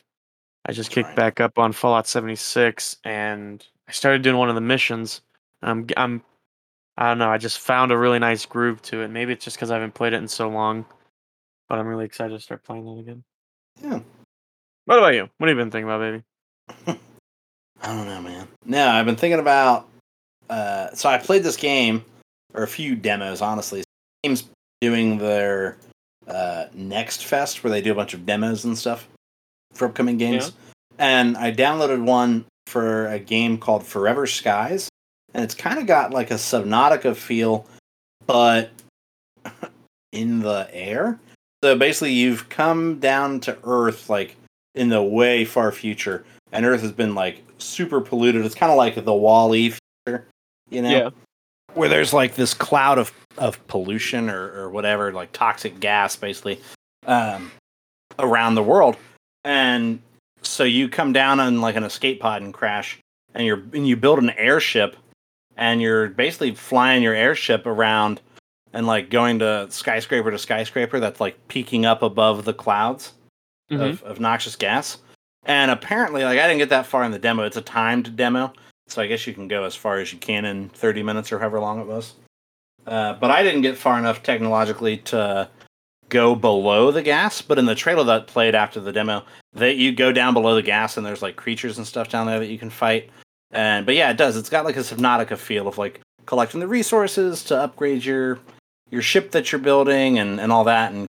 I 0.66 0.72
just 0.72 0.90
That's 0.90 0.96
kicked 0.96 1.08
right. 1.10 1.16
back 1.16 1.40
up 1.40 1.58
on 1.58 1.72
Fallout 1.72 2.08
76 2.08 2.98
and 3.04 3.66
I 3.88 3.92
started 3.92 4.22
doing 4.22 4.38
one 4.38 4.50
of 4.50 4.56
the 4.56 4.62
missions. 4.62 5.22
I'm, 5.62 5.88
g- 5.88 5.96
I'm, 5.98 6.22
I 6.98 7.08
don't 7.08 7.18
know. 7.18 7.30
I 7.30 7.38
just 7.38 7.60
found 7.60 7.92
a 7.92 7.98
really 7.98 8.20
nice 8.20 8.46
groove 8.46 8.82
to 8.84 9.02
it. 9.02 9.10
Maybe 9.10 9.34
it's 9.34 9.44
just 9.44 9.58
because 9.58 9.72
I 9.72 9.76
haven't 9.76 9.94
played 9.94 10.14
it 10.14 10.18
in 10.18 10.28
so 10.28 10.50
long, 10.50 10.86
but 11.68 11.80
I'm 11.80 11.88
really 11.88 12.06
excited 12.06 12.34
to 12.34 12.40
start 12.40 12.64
playing 12.64 12.86
that 12.86 13.00
again. 13.00 13.24
Yeah. 13.82 14.00
What 14.86 14.98
about 14.98 15.14
you? 15.14 15.30
What 15.38 15.48
have 15.48 15.58
you 15.58 15.64
been 15.64 15.72
thinking 15.72 15.90
about, 15.90 16.02
baby? 16.02 16.24
I 17.82 17.88
don't 17.88 18.06
know, 18.06 18.22
man. 18.22 18.48
No, 18.66 18.88
I've 18.88 19.06
been 19.06 19.16
thinking 19.16 19.40
about. 19.40 19.88
Uh, 20.50 20.92
so 20.94 21.10
I 21.10 21.18
played 21.18 21.44
this 21.44 21.56
game, 21.56 22.04
or 22.54 22.64
a 22.64 22.68
few 22.68 22.96
demos, 22.96 23.42
honestly. 23.42 23.84
Games 24.24 24.50
doing 24.82 25.18
their 25.18 25.78
uh, 26.28 26.66
Next 26.74 27.24
Fest, 27.24 27.64
where 27.64 27.72
they 27.72 27.82
do 27.82 27.92
a 27.92 27.96
bunch 27.96 28.14
of 28.14 28.26
demos 28.26 28.66
and 28.66 28.78
stuff 28.78 29.08
for 29.74 29.88
upcoming 29.88 30.18
games. 30.18 30.52
And 30.98 31.38
I 31.38 31.52
downloaded 31.52 32.04
one 32.04 32.46
for 32.68 33.08
a 33.08 33.20
game 33.20 33.58
called 33.58 33.86
Forever 33.86 34.28
Skies, 34.28 34.90
and 35.34 35.44
it's 35.44 35.56
kind 35.56 35.80
of 35.80 35.88
got 35.88 36.12
like 36.12 36.32
a 36.32 36.36
Subnautica 36.36 37.16
feel, 37.16 37.66
but 38.26 38.72
in 40.12 40.40
the 40.40 40.68
air. 40.72 41.20
So 41.64 41.78
basically, 41.78 42.14
you've 42.14 42.50
come 42.50 43.00
down 43.00 43.40
to 43.42 43.58
Earth, 43.64 44.10
like 44.10 44.36
in 44.76 44.90
the 44.90 45.02
way 45.02 45.46
far 45.46 45.72
future, 45.72 46.26
and 46.52 46.66
Earth 46.66 46.82
has 46.82 46.92
been 46.92 47.16
like 47.16 47.44
super 47.58 48.02
polluted. 48.02 48.46
It's 48.46 48.56
kind 48.56 48.72
of 48.72 48.78
like 48.78 49.04
the 49.04 49.14
Wall-E 49.14 49.74
future, 50.06 50.26
you 50.70 50.82
know, 50.82 51.12
where 51.74 51.90
there's 51.90 52.14
like 52.14 52.36
this 52.36 52.54
cloud 52.54 52.98
of 52.98 53.12
of 53.38 53.66
pollution 53.68 54.30
or 54.30 54.52
or 54.54 54.70
whatever, 54.70 55.12
like 55.12 55.32
toxic 55.32 55.80
gas, 55.80 56.16
basically, 56.16 56.60
um, 57.06 57.52
around 58.20 58.56
the 58.56 58.64
world, 58.64 58.98
and 59.44 60.00
so 60.42 60.64
you 60.64 60.90
come 60.90 61.14
down 61.14 61.40
on 61.40 61.62
like 61.62 61.76
an 61.76 61.84
escape 61.84 62.20
pod 62.20 62.42
and 62.42 62.54
crash, 62.54 63.00
and 63.34 63.46
you're 63.46 63.62
and 63.74 63.88
you 63.88 63.96
build 63.96 64.20
an 64.20 64.32
airship, 64.32 64.96
and 65.58 65.82
you're 65.82 66.10
basically 66.10 66.56
flying 66.56 67.04
your 67.04 67.16
airship 67.16 67.66
around. 67.66 68.22
And 68.76 68.88
like 68.88 69.12
going 69.12 69.38
to 69.38 69.68
skyscraper 69.70 70.32
to 70.32 70.40
skyscraper 70.40 71.00
that's 71.00 71.20
like 71.20 71.38
peeking 71.48 71.86
up 71.86 72.02
above 72.02 72.44
the 72.44 72.56
clouds 72.56 73.14
Mhm. 73.78 73.90
of, 73.92 74.04
of 74.04 74.20
noxious 74.20 74.56
gas. 74.56 74.98
And 75.46 75.72
apparently, 75.72 76.24
like 76.24 76.40
I 76.40 76.48
didn't 76.48 76.60
get 76.60 76.70
that 76.70 76.86
far 76.86 77.04
in 77.04 77.12
the 77.12 77.20
demo. 77.20 77.44
It's 77.44 77.58
a 77.58 77.62
timed 77.62 78.16
demo, 78.16 78.54
so 78.88 79.02
I 79.02 79.08
guess 79.08 79.28
you 79.28 79.34
can 79.34 79.48
go 79.48 79.64
as 79.66 79.76
far 79.76 80.00
as 80.00 80.14
you 80.14 80.20
can 80.20 80.46
in 80.46 80.70
30 80.70 81.04
minutes 81.04 81.32
or 81.32 81.40
however 81.40 81.60
long 81.60 81.82
it 81.82 81.88
was. 81.88 82.14
Uh, 82.88 83.14
but 83.14 83.32
I 83.32 83.44
didn't 83.44 83.62
get 83.62 83.78
far 83.78 83.98
enough 84.00 84.24
technologically 84.24 84.98
to 84.98 85.50
go 86.10 86.36
below 86.36 86.92
the 86.92 87.02
gas, 87.02 87.42
but 87.42 87.58
in 87.58 87.66
the 87.66 87.76
trailer 87.76 88.04
that 88.04 88.28
played 88.28 88.56
after 88.56 88.80
the 88.80 88.92
demo, 88.92 89.24
that 89.54 89.76
you 89.78 89.94
go 89.94 90.12
down 90.12 90.34
below 90.34 90.56
the 90.56 90.62
gas 90.62 90.96
and 90.98 91.06
there's 91.06 91.22
like 91.22 91.36
creatures 91.36 91.78
and 91.78 91.88
stuff 91.88 92.10
down 92.10 92.28
there 92.28 92.40
that 92.40 92.48
you 92.48 92.58
can 92.60 92.70
fight. 92.70 93.10
And 93.52 93.86
but 93.86 93.96
yeah, 93.96 94.10
it 94.12 94.18
does. 94.18 94.38
It's 94.38 94.50
got 94.50 94.66
like 94.66 94.78
a 94.78 94.82
Subnautica 94.82 95.38
feel 95.38 95.68
of 95.68 95.78
like 95.78 96.00
collecting 96.26 96.60
the 96.60 96.68
resources 96.68 97.44
to 97.46 97.58
upgrade 97.58 98.04
your 98.06 98.40
your 98.90 99.02
ship 99.02 99.32
that 99.32 99.52
you're 99.52 99.60
building 99.60 100.20
and, 100.20 100.40
and 100.40 100.52
all 100.52 100.64
that 100.66 100.92
and 100.92 101.08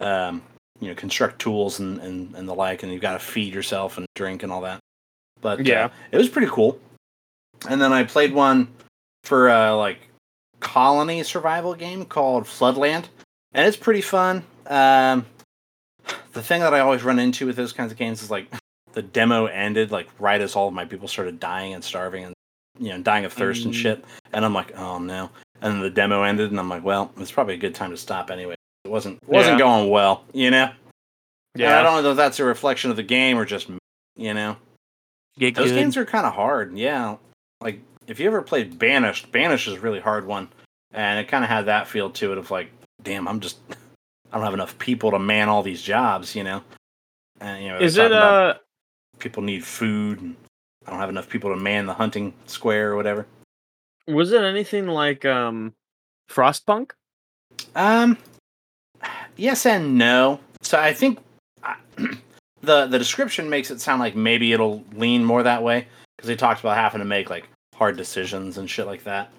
um, 0.00 0.42
you 0.80 0.88
know 0.88 0.94
construct 0.94 1.38
tools 1.40 1.78
and, 1.80 1.98
and, 2.00 2.34
and 2.34 2.48
the 2.48 2.54
like 2.54 2.82
and 2.82 2.92
you've 2.92 3.02
got 3.02 3.12
to 3.12 3.18
feed 3.18 3.54
yourself 3.54 3.96
and 3.98 4.06
drink 4.14 4.42
and 4.42 4.52
all 4.52 4.60
that. 4.62 4.78
But 5.40 5.64
Yeah. 5.66 5.86
uh, 5.86 5.88
it 6.12 6.18
was 6.18 6.28
pretty 6.28 6.48
cool. 6.50 6.78
And 7.68 7.80
then 7.80 7.92
i 7.92 8.04
played 8.04 8.32
one 8.34 8.68
for 9.24 9.48
uh, 9.48 9.74
like 9.74 9.98
colony 10.60 11.22
survival 11.22 11.74
game 11.74 12.04
called 12.04 12.44
floodland 12.44 13.06
and 13.52 13.66
it's 13.66 13.76
pretty 13.76 14.00
fun. 14.02 14.42
Um, 14.66 15.24
the 16.32 16.42
thing 16.42 16.60
that 16.60 16.74
i 16.74 16.80
always 16.80 17.02
run 17.02 17.18
into 17.18 17.46
with 17.46 17.56
those 17.56 17.72
kinds 17.72 17.90
of 17.92 17.98
games 17.98 18.22
is 18.22 18.30
like 18.30 18.46
the 18.92 19.02
demo 19.02 19.46
ended 19.46 19.90
like 19.90 20.08
right 20.18 20.40
as 20.40 20.54
all 20.56 20.68
of 20.68 20.74
my 20.74 20.84
people 20.84 21.08
started 21.08 21.38
dying 21.40 21.72
and 21.74 21.82
starving 21.84 22.24
and 22.24 22.34
you 22.78 22.90
know 22.90 23.00
dying 23.00 23.24
of 23.24 23.32
thirst 23.32 23.64
and 23.64 23.72
Mm. 23.74 23.76
shit. 23.78 24.04
And 24.32 24.44
i'm 24.44 24.52
like 24.54 24.76
oh 24.76 24.98
no. 24.98 25.30
And 25.62 25.72
then 25.74 25.80
the 25.80 25.90
demo 25.90 26.22
ended 26.22 26.50
and 26.50 26.60
i'm 26.60 26.68
like 26.68 26.84
well 26.84 27.10
it's 27.16 27.32
probably 27.32 27.54
a 27.54 27.58
good 27.58 27.74
time 27.74 27.90
to 27.90 27.96
stop 27.96 28.30
anyway 28.30 28.55
it 28.86 28.90
wasn't 28.90 29.18
wasn't 29.28 29.54
Yeah. 29.54 29.64
going 29.66 29.90
well 29.90 30.24
you 30.32 30.50
know? 30.50 30.70
And 31.54 31.64
i 31.64 31.82
don't 31.82 32.02
know 32.02 32.10
if 32.12 32.16
that's 32.16 32.38
a 32.40 32.44
reflection 32.44 32.90
of 32.90 32.96
the 32.96 33.02
game 33.02 33.36
or 33.38 33.44
just 33.44 33.68
you 34.16 34.32
know? 34.32 34.56
Get 35.38 35.54
those 35.54 35.68
good. 35.70 35.74
games 35.76 35.96
are 35.96 36.04
kind 36.06 36.24
of 36.26 36.32
hard 36.32 36.76
yeah. 36.78 37.16
Like 37.60 37.80
if 38.06 38.20
you 38.20 38.26
ever 38.26 38.40
played 38.42 38.78
banished 38.78 39.30
banished 39.32 39.66
is 39.68 39.74
a 39.74 39.80
really 39.80 40.00
hard 40.00 40.26
one. 40.26 40.48
And 40.92 41.18
it 41.18 41.28
kind 41.28 41.44
of 41.44 41.50
had 41.50 41.66
that 41.66 41.88
feel 41.88 42.10
to 42.10 42.32
it 42.32 42.38
of 42.38 42.50
like 42.50 42.70
damn 43.02 43.26
i'm 43.28 43.40
just 43.40 43.58
i 44.32 44.36
don't 44.36 44.44
have 44.44 44.54
enough 44.54 44.78
people 44.78 45.10
to 45.10 45.18
man 45.18 45.48
all 45.48 45.62
these 45.62 45.82
jobs 45.82 46.34
you 46.36 46.44
know? 46.44 46.62
And 47.40 47.62
you 47.62 47.68
know 47.70 47.78
Is 47.78 47.96
it 47.98 48.12
uh 48.12 48.54
people 49.18 49.42
need 49.42 49.64
food 49.64 50.20
and 50.20 50.36
i 50.86 50.90
don't 50.90 51.00
have 51.00 51.08
enough 51.10 51.28
people 51.28 51.50
to 51.54 51.56
man 51.60 51.86
the 51.86 51.94
hunting 51.94 52.32
square 52.46 52.92
or 52.92 52.96
whatever. 52.96 53.26
Was 54.06 54.32
it 54.32 54.42
anything 54.42 54.86
like 54.86 55.24
um 55.24 55.74
Frostpunk? 56.30 56.90
Um, 57.74 58.18
yes 59.36 59.66
and 59.66 59.96
no. 59.98 60.40
So 60.62 60.78
I 60.78 60.92
think 60.92 61.18
I- 61.62 61.76
the 62.62 62.86
the 62.86 62.98
description 62.98 63.48
makes 63.50 63.70
it 63.70 63.80
sound 63.80 64.00
like 64.00 64.16
maybe 64.16 64.52
it'll 64.52 64.84
lean 64.92 65.24
more 65.24 65.42
that 65.42 65.62
way 65.62 65.86
because 66.16 66.28
they 66.28 66.36
talked 66.36 66.60
about 66.60 66.76
having 66.76 66.98
to 67.00 67.04
make 67.04 67.30
like 67.30 67.48
hard 67.74 67.96
decisions 67.96 68.58
and 68.58 68.68
shit 68.70 68.86
like 68.86 69.04
that. 69.04 69.30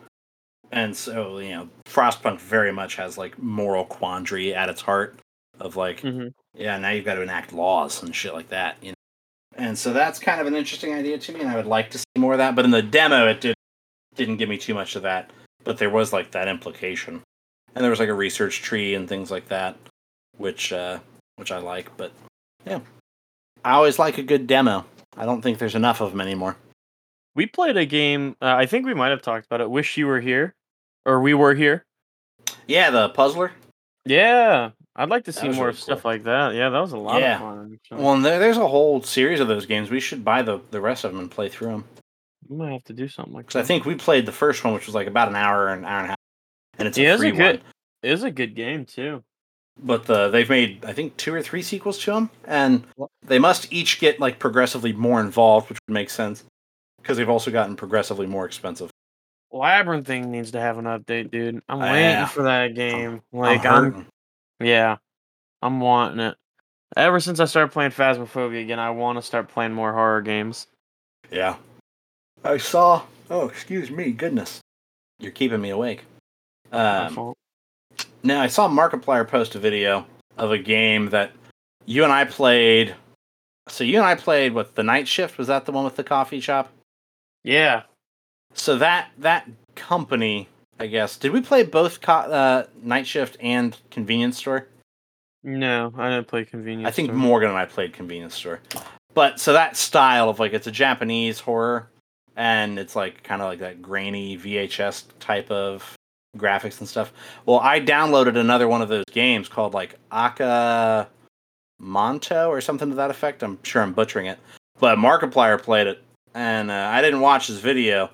And 0.71 0.95
so 0.95 1.39
you 1.39 1.49
know, 1.49 1.69
Frostpunk 1.87 2.39
very 2.39 2.71
much 2.71 2.95
has 2.95 3.17
like 3.17 3.37
moral 3.39 3.85
quandary 3.85 4.53
at 4.53 4.69
its 4.69 4.81
heart 4.81 5.17
of 5.59 5.75
like, 5.75 6.01
Mhm. 6.01 6.33
yeah, 6.53 6.77
now 6.77 6.89
you've 6.89 7.05
got 7.05 7.15
to 7.15 7.21
enact 7.21 7.51
laws 7.53 8.03
and 8.03 8.15
shit 8.15 8.33
like 8.33 8.49
that. 8.49 8.77
You 8.81 8.89
know, 8.89 8.95
and 9.55 9.77
so 9.77 9.91
that's 9.93 10.19
kind 10.19 10.39
of 10.39 10.45
an 10.47 10.55
interesting 10.55 10.93
idea 10.93 11.17
to 11.17 11.31
me, 11.33 11.39
and 11.41 11.49
I 11.49 11.55
would 11.55 11.65
like 11.65 11.89
to 11.91 11.97
see 11.97 12.05
more 12.17 12.33
of 12.33 12.37
that. 12.37 12.53
But 12.55 12.65
in 12.65 12.71
the 12.71 12.81
demo, 12.83 13.27
it 13.27 13.41
did 13.41 13.55
didn't 14.15 14.37
give 14.37 14.49
me 14.49 14.57
too 14.57 14.73
much 14.73 14.95
of 14.95 15.03
that, 15.03 15.31
but 15.63 15.77
there 15.77 15.89
was 15.89 16.11
like 16.13 16.31
that 16.31 16.47
implication 16.47 17.21
and 17.77 17.83
there 17.83 17.91
was 17.91 17.99
like 17.99 18.09
a 18.09 18.13
research 18.13 18.61
tree 18.61 18.93
and 18.95 19.07
things 19.07 19.31
like 19.31 19.47
that, 19.49 19.75
which 20.37 20.71
uh, 20.73 20.99
which 21.37 21.51
I 21.51 21.57
like. 21.59 21.95
But 21.97 22.11
yeah, 22.65 22.79
I 23.63 23.71
always 23.73 23.99
like 23.99 24.17
a 24.17 24.23
good 24.23 24.47
demo. 24.47 24.85
I 25.15 25.25
don't 25.25 25.41
think 25.41 25.57
there's 25.57 25.75
enough 25.75 26.01
of 26.01 26.11
them 26.11 26.21
anymore. 26.21 26.57
We 27.35 27.45
played 27.45 27.77
a 27.77 27.85
game. 27.85 28.35
Uh, 28.41 28.55
I 28.55 28.65
think 28.65 28.85
we 28.85 28.93
might 28.93 29.09
have 29.09 29.21
talked 29.21 29.45
about 29.45 29.61
it. 29.61 29.69
Wish 29.69 29.97
you 29.97 30.07
were 30.07 30.19
here, 30.21 30.53
or 31.05 31.21
we 31.21 31.33
were 31.33 31.53
here. 31.55 31.85
Yeah, 32.67 32.89
the 32.89 33.09
puzzler. 33.09 33.51
Yeah, 34.05 34.71
I'd 34.95 35.09
like 35.09 35.25
to 35.25 35.33
see 35.33 35.49
more 35.49 35.65
really 35.65 35.69
of 35.69 35.79
stuff 35.79 36.01
cool. 36.03 36.11
like 36.11 36.23
that. 36.23 36.55
Yeah, 36.55 36.69
that 36.69 36.79
was 36.79 36.93
a 36.93 36.97
lot 36.97 37.19
Yeah. 37.21 37.35
of 37.35 37.41
fun. 37.41 37.71
actually. 37.73 38.03
Well, 38.03 38.13
and 38.13 38.23
there, 38.25 38.39
there's 38.39 38.57
a 38.57 38.67
whole 38.67 39.01
series 39.03 39.39
of 39.39 39.47
those 39.47 39.65
games. 39.65 39.91
We 39.91 39.99
should 39.99 40.23
buy 40.23 40.41
the 40.41 40.59
the 40.71 40.79
rest 40.81 41.03
of 41.03 41.11
them 41.11 41.19
and 41.19 41.29
play 41.31 41.49
through 41.49 41.67
them. 41.71 41.83
we 42.47 42.55
might 42.57 42.71
have 42.71 42.83
to 42.85 42.93
do 42.93 43.07
something 43.09 43.33
like 43.33 43.47
Because 43.47 43.61
I 43.61 43.65
think 43.67 43.85
we 43.85 43.95
played 43.95 44.25
the 44.25 44.31
first 44.31 44.63
one, 44.63 44.73
which 44.73 44.85
was 44.85 44.95
like 44.95 45.07
about 45.07 45.27
an 45.27 45.35
hour, 45.35 45.67
an 45.67 45.83
hour 45.83 45.97
and 45.99 46.05
a 46.05 46.07
half, 46.09 46.16
and 46.77 46.87
it's 46.87 46.97
Yeah, 46.97 47.11
a 47.11 47.13
it's 47.15 47.23
a 47.23 47.31
good- 47.31 47.61
one. 47.61 47.71
It 48.03 48.11
is 48.11 48.23
a 48.23 48.31
good 48.31 48.55
game 48.55 48.85
too. 48.85 49.23
But 49.79 50.05
the, 50.05 50.29
they've 50.29 50.49
made 50.49 50.83
I 50.85 50.93
think 50.93 51.15
two 51.17 51.33
or 51.33 51.41
three 51.41 51.61
sequels 51.61 51.99
to 51.99 52.11
them, 52.11 52.29
and 52.45 52.83
they 53.23 53.37
must 53.39 53.71
each 53.71 53.99
get 53.99 54.19
like 54.19 54.39
progressively 54.39 54.91
more 54.93 55.19
involved, 55.21 55.69
which 55.69 55.79
would 55.87 55.93
make 55.93 56.09
sense 56.09 56.43
because 57.01 57.17
they've 57.17 57.29
also 57.29 57.51
gotten 57.51 57.75
progressively 57.75 58.25
more 58.25 58.45
expensive. 58.45 58.89
Labyrinth 59.51 60.05
thing 60.07 60.31
needs 60.31 60.51
to 60.51 60.59
have 60.59 60.77
an 60.77 60.85
update, 60.85 61.31
dude. 61.31 61.61
I'm 61.69 61.79
Yeah. 61.79 61.91
waiting 61.91 62.25
for 62.27 62.43
that 62.43 62.73
game. 62.75 63.21
Like 63.31 63.65
I'm 63.65 64.07
I'm, 64.59 64.65
yeah, 64.65 64.97
I'm 65.61 65.79
wanting 65.79 66.19
it. 66.21 66.35
Ever 66.95 67.19
since 67.19 67.39
I 67.39 67.45
started 67.45 67.71
playing 67.71 67.91
Phasmophobia 67.91 68.61
again, 68.61 68.79
I 68.79 68.89
want 68.91 69.17
to 69.17 69.21
start 69.21 69.47
playing 69.49 69.73
more 69.73 69.93
horror 69.93 70.21
games. 70.21 70.67
Yeah. 71.31 71.55
I 72.43 72.57
saw. 72.57 73.03
Oh, 73.29 73.47
excuse 73.47 73.91
me. 73.91 74.11
Goodness. 74.11 74.59
You're 75.19 75.31
keeping 75.33 75.61
me 75.61 75.69
awake. 75.69 76.03
Um, 76.71 77.33
now, 78.23 78.41
I 78.41 78.47
saw 78.47 78.67
Markiplier 78.67 79.27
post 79.27 79.55
a 79.55 79.59
video 79.59 80.05
of 80.37 80.51
a 80.51 80.57
game 80.57 81.09
that 81.09 81.31
you 81.85 82.03
and 82.03 82.11
I 82.11 82.25
played. 82.25 82.95
So, 83.69 83.83
you 83.83 83.97
and 83.97 84.05
I 84.05 84.15
played 84.15 84.53
with 84.53 84.75
the 84.75 84.83
night 84.83 85.07
shift. 85.07 85.37
Was 85.37 85.47
that 85.47 85.65
the 85.65 85.71
one 85.71 85.85
with 85.85 85.95
the 85.95 86.03
coffee 86.03 86.39
shop? 86.39 86.71
Yeah, 87.43 87.83
So, 88.53 88.77
that 88.77 89.09
that 89.19 89.47
company, 89.75 90.49
I 90.79 90.87
guess. 90.87 91.17
Did 91.17 91.31
we 91.31 91.41
play 91.41 91.63
both 91.63 92.01
co- 92.01 92.13
uh, 92.13 92.65
night 92.81 93.07
shift 93.07 93.37
and 93.39 93.77
convenience 93.91 94.37
store? 94.37 94.67
no, 95.43 95.93
I 95.97 96.09
didn't 96.09 96.27
play 96.27 96.43
convenience. 96.43 96.81
Store. 96.81 96.87
I 96.89 96.91
think 96.91 97.07
Store. 97.09 97.15
Morgan 97.17 97.49
and 97.49 97.57
I 97.57 97.65
played 97.65 97.93
Convenience 97.93 98.35
Store. 98.35 98.59
But 99.13 99.39
so 99.39 99.53
that 99.53 99.77
style 99.77 100.29
of 100.29 100.39
like 100.39 100.53
it's 100.53 100.67
a 100.67 100.71
Japanese 100.71 101.39
horror 101.39 101.87
and 102.35 102.77
it's 102.77 102.95
like 102.95 103.23
kind 103.23 103.41
of 103.41 103.47
like 103.47 103.59
that 103.59 103.81
grainy 103.81 104.37
VHS 104.37 105.05
type 105.19 105.49
of 105.49 105.95
graphics 106.37 106.79
and 106.79 106.87
stuff. 106.87 107.13
Well, 107.45 107.59
I 107.59 107.79
downloaded 107.79 108.37
another 108.37 108.67
one 108.67 108.81
of 108.81 108.89
those 108.89 109.05
games 109.11 109.47
called 109.47 109.73
like 109.73 109.95
Aka 110.11 111.07
Monto 111.81 112.47
or 112.49 112.61
something 112.61 112.89
to 112.89 112.95
that 112.95 113.11
effect. 113.11 113.43
I'm 113.43 113.59
sure 113.63 113.81
I'm 113.81 113.93
butchering 113.93 114.25
it. 114.27 114.39
But 114.79 114.97
Markiplier 114.97 115.61
played 115.61 115.87
it 115.87 116.03
and 116.33 116.69
uh, 116.71 116.89
I 116.91 117.01
didn't 117.01 117.21
watch 117.21 117.47
his 117.47 117.59
video, 117.59 118.09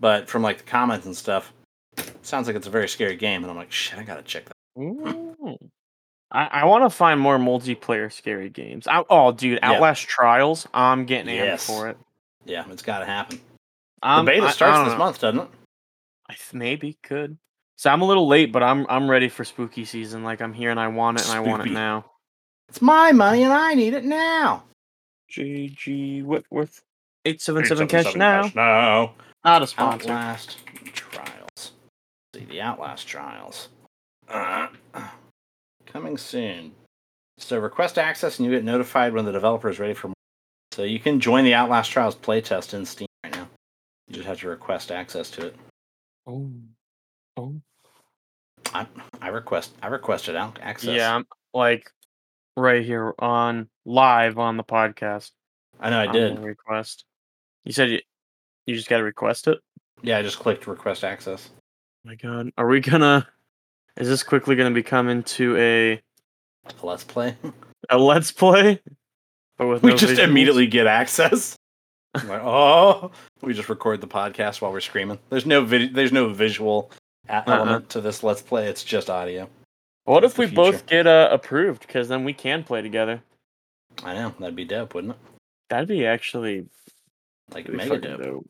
but 0.00 0.28
from 0.28 0.42
like 0.42 0.58
the 0.58 0.64
comments 0.64 1.06
and 1.06 1.16
stuff, 1.16 1.52
sounds 2.22 2.46
like 2.46 2.56
it's 2.56 2.66
a 2.66 2.70
very 2.70 2.88
scary 2.88 3.16
game 3.16 3.42
and 3.42 3.50
I'm 3.50 3.56
like, 3.56 3.72
shit, 3.72 3.98
I 3.98 4.02
got 4.02 4.16
to 4.16 4.22
check 4.22 4.44
that. 4.46 4.82
Ooh. 4.82 5.56
I, 6.30 6.46
I 6.46 6.64
want 6.64 6.84
to 6.84 6.90
find 6.90 7.20
more 7.20 7.36
multiplayer 7.38 8.10
scary 8.10 8.48
games. 8.48 8.86
I, 8.86 9.04
oh, 9.10 9.32
dude, 9.32 9.58
Yeah. 9.62 9.72
Outlast 9.72 10.08
Trials. 10.08 10.66
I'm 10.72 11.04
getting 11.04 11.34
Yes. 11.34 11.66
for 11.66 11.88
it. 11.88 11.98
Yeah, 12.46 12.64
it's 12.70 12.82
got 12.82 13.00
to 13.00 13.04
happen. 13.04 13.38
Um, 14.02 14.24
the 14.24 14.32
beta 14.32 14.50
starts 14.50 14.78
this 14.84 14.92
know. 14.92 14.98
month, 14.98 15.20
doesn't 15.20 15.40
it? 15.40 15.48
I 16.28 16.32
th- 16.34 16.54
maybe 16.54 16.96
could. 17.02 17.36
So 17.82 17.90
I'm 17.90 18.00
a 18.00 18.04
little 18.04 18.28
late, 18.28 18.52
but 18.52 18.62
I'm 18.62 18.86
I'm 18.88 19.10
ready 19.10 19.28
for 19.28 19.42
spooky 19.42 19.84
season. 19.84 20.22
Like 20.22 20.40
I'm 20.40 20.52
here 20.52 20.70
and 20.70 20.78
I 20.78 20.86
want 20.86 21.18
it 21.18 21.28
and 21.28 21.36
I 21.36 21.40
want 21.40 21.66
it 21.66 21.72
now. 21.72 22.04
It's 22.68 22.80
my 22.80 23.10
money 23.10 23.42
and 23.42 23.52
I 23.52 23.74
need 23.74 23.92
it 23.92 24.04
now. 24.04 24.62
J.G. 25.28 26.22
Wentworth. 26.22 26.80
Eight 27.24 27.40
seven 27.40 27.66
seven 27.66 27.88
cash 27.88 28.14
877 28.14 28.18
now. 28.20 28.42
cash 28.42 28.54
now. 28.54 29.14
Not 29.44 29.62
a 29.62 29.66
sponsor. 29.66 30.12
Outlast 30.12 30.58
Trials. 30.94 31.72
see 32.32 32.44
the 32.44 32.60
Outlast 32.60 33.08
Trials. 33.08 33.68
Uh, 34.28 34.68
coming 35.84 36.16
soon. 36.16 36.70
So 37.38 37.58
request 37.58 37.98
access 37.98 38.38
and 38.38 38.46
you 38.46 38.52
get 38.52 38.62
notified 38.62 39.12
when 39.12 39.24
the 39.24 39.32
developer 39.32 39.68
is 39.68 39.80
ready 39.80 39.94
for 39.94 40.06
more. 40.06 40.14
So 40.70 40.84
you 40.84 41.00
can 41.00 41.18
join 41.18 41.42
the 41.42 41.54
Outlast 41.54 41.90
Trials 41.90 42.14
playtest 42.14 42.74
in 42.74 42.86
Steam 42.86 43.08
right 43.24 43.34
now. 43.34 43.48
You 44.06 44.14
just 44.14 44.28
have 44.28 44.38
to 44.38 44.48
request 44.48 44.92
access 44.92 45.30
to 45.30 45.46
it. 45.46 45.56
Oh. 46.28 46.48
Oh. 47.36 47.60
I, 48.74 48.86
I 49.20 49.28
request 49.28 49.72
I 49.82 49.88
requested 49.88 50.36
access. 50.36 50.90
Yeah, 50.90 51.14
I'm 51.14 51.26
like 51.54 51.90
right 52.56 52.84
here 52.84 53.14
on 53.18 53.68
live 53.84 54.38
on 54.38 54.56
the 54.56 54.64
podcast. 54.64 55.30
I 55.80 55.90
know 55.90 55.98
I 56.00 56.06
did. 56.06 56.38
Request. 56.38 57.04
You 57.64 57.72
said 57.72 57.90
you 57.90 58.00
you 58.66 58.74
just 58.76 58.88
got 58.88 58.98
to 58.98 59.02
request 59.04 59.48
it. 59.48 59.58
Yeah, 60.02 60.18
I 60.18 60.22
just 60.22 60.38
clicked 60.38 60.66
request 60.66 61.04
access. 61.04 61.50
Oh 61.54 62.08
my 62.08 62.14
god, 62.16 62.50
are 62.56 62.66
we 62.66 62.80
gonna? 62.80 63.26
Is 63.96 64.08
this 64.08 64.22
quickly 64.22 64.56
gonna 64.56 64.70
become 64.70 65.08
into 65.08 65.56
a 65.56 66.00
Let's 66.82 67.04
play. 67.04 67.36
a 67.90 67.98
let's 67.98 68.30
play? 68.32 68.80
But 69.58 69.66
with 69.66 69.82
we 69.82 69.90
no 69.90 69.96
just 69.96 70.14
visuals? 70.14 70.24
immediately 70.24 70.66
get 70.66 70.86
access. 70.86 71.56
Like, 72.14 72.42
oh, 72.42 73.10
we 73.40 73.54
just 73.54 73.70
record 73.70 74.02
the 74.02 74.06
podcast 74.06 74.60
while 74.60 74.70
we're 74.70 74.80
screaming. 74.82 75.18
There's 75.30 75.46
no 75.46 75.64
vid- 75.64 75.94
there's 75.94 76.12
no 76.12 76.28
visual 76.34 76.90
a- 76.92 76.96
Uh-uh. 77.28 77.42
element 77.46 77.88
to 77.90 78.00
this 78.00 78.22
let's 78.22 78.42
play. 78.42 78.66
It's 78.68 78.84
just 78.84 79.08
audio. 79.10 79.48
What 80.04 80.20
That's 80.22 80.32
if 80.32 80.36
the 80.36 80.46
we 80.46 80.54
both 80.54 80.86
get 80.86 81.06
uh, 81.06 81.28
approved? 81.30 81.86
Because 81.86 82.08
then 82.08 82.24
we 82.24 82.32
can 82.32 82.64
play 82.64 82.82
together. 82.82 83.22
I 84.02 84.14
know 84.14 84.34
that'd 84.38 84.56
be 84.56 84.64
dope, 84.64 84.94
wouldn't 84.94 85.12
it? 85.14 85.18
That'd 85.70 85.88
be 85.88 86.06
actually 86.06 86.66
Like 87.52 87.66
be 87.66 87.72
mega 87.72 87.98
dope. 87.98 88.22
dope. 88.22 88.48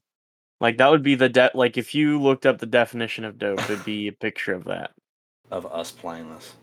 Like 0.60 0.78
that 0.78 0.90
would 0.90 1.02
be 1.02 1.14
the 1.16 1.28
de- 1.28 1.50
like 1.54 1.76
if 1.76 1.94
you 1.94 2.20
looked 2.20 2.46
up 2.46 2.58
the 2.58 2.66
definition 2.66 3.24
of 3.24 3.38
dope, 3.38 3.58
it'd 3.64 3.84
be 3.84 4.08
a 4.08 4.12
picture 4.12 4.54
of 4.54 4.64
that. 4.64 4.92
of 5.50 5.66
us 5.66 5.90
playing 5.90 6.30
this. 6.34 6.54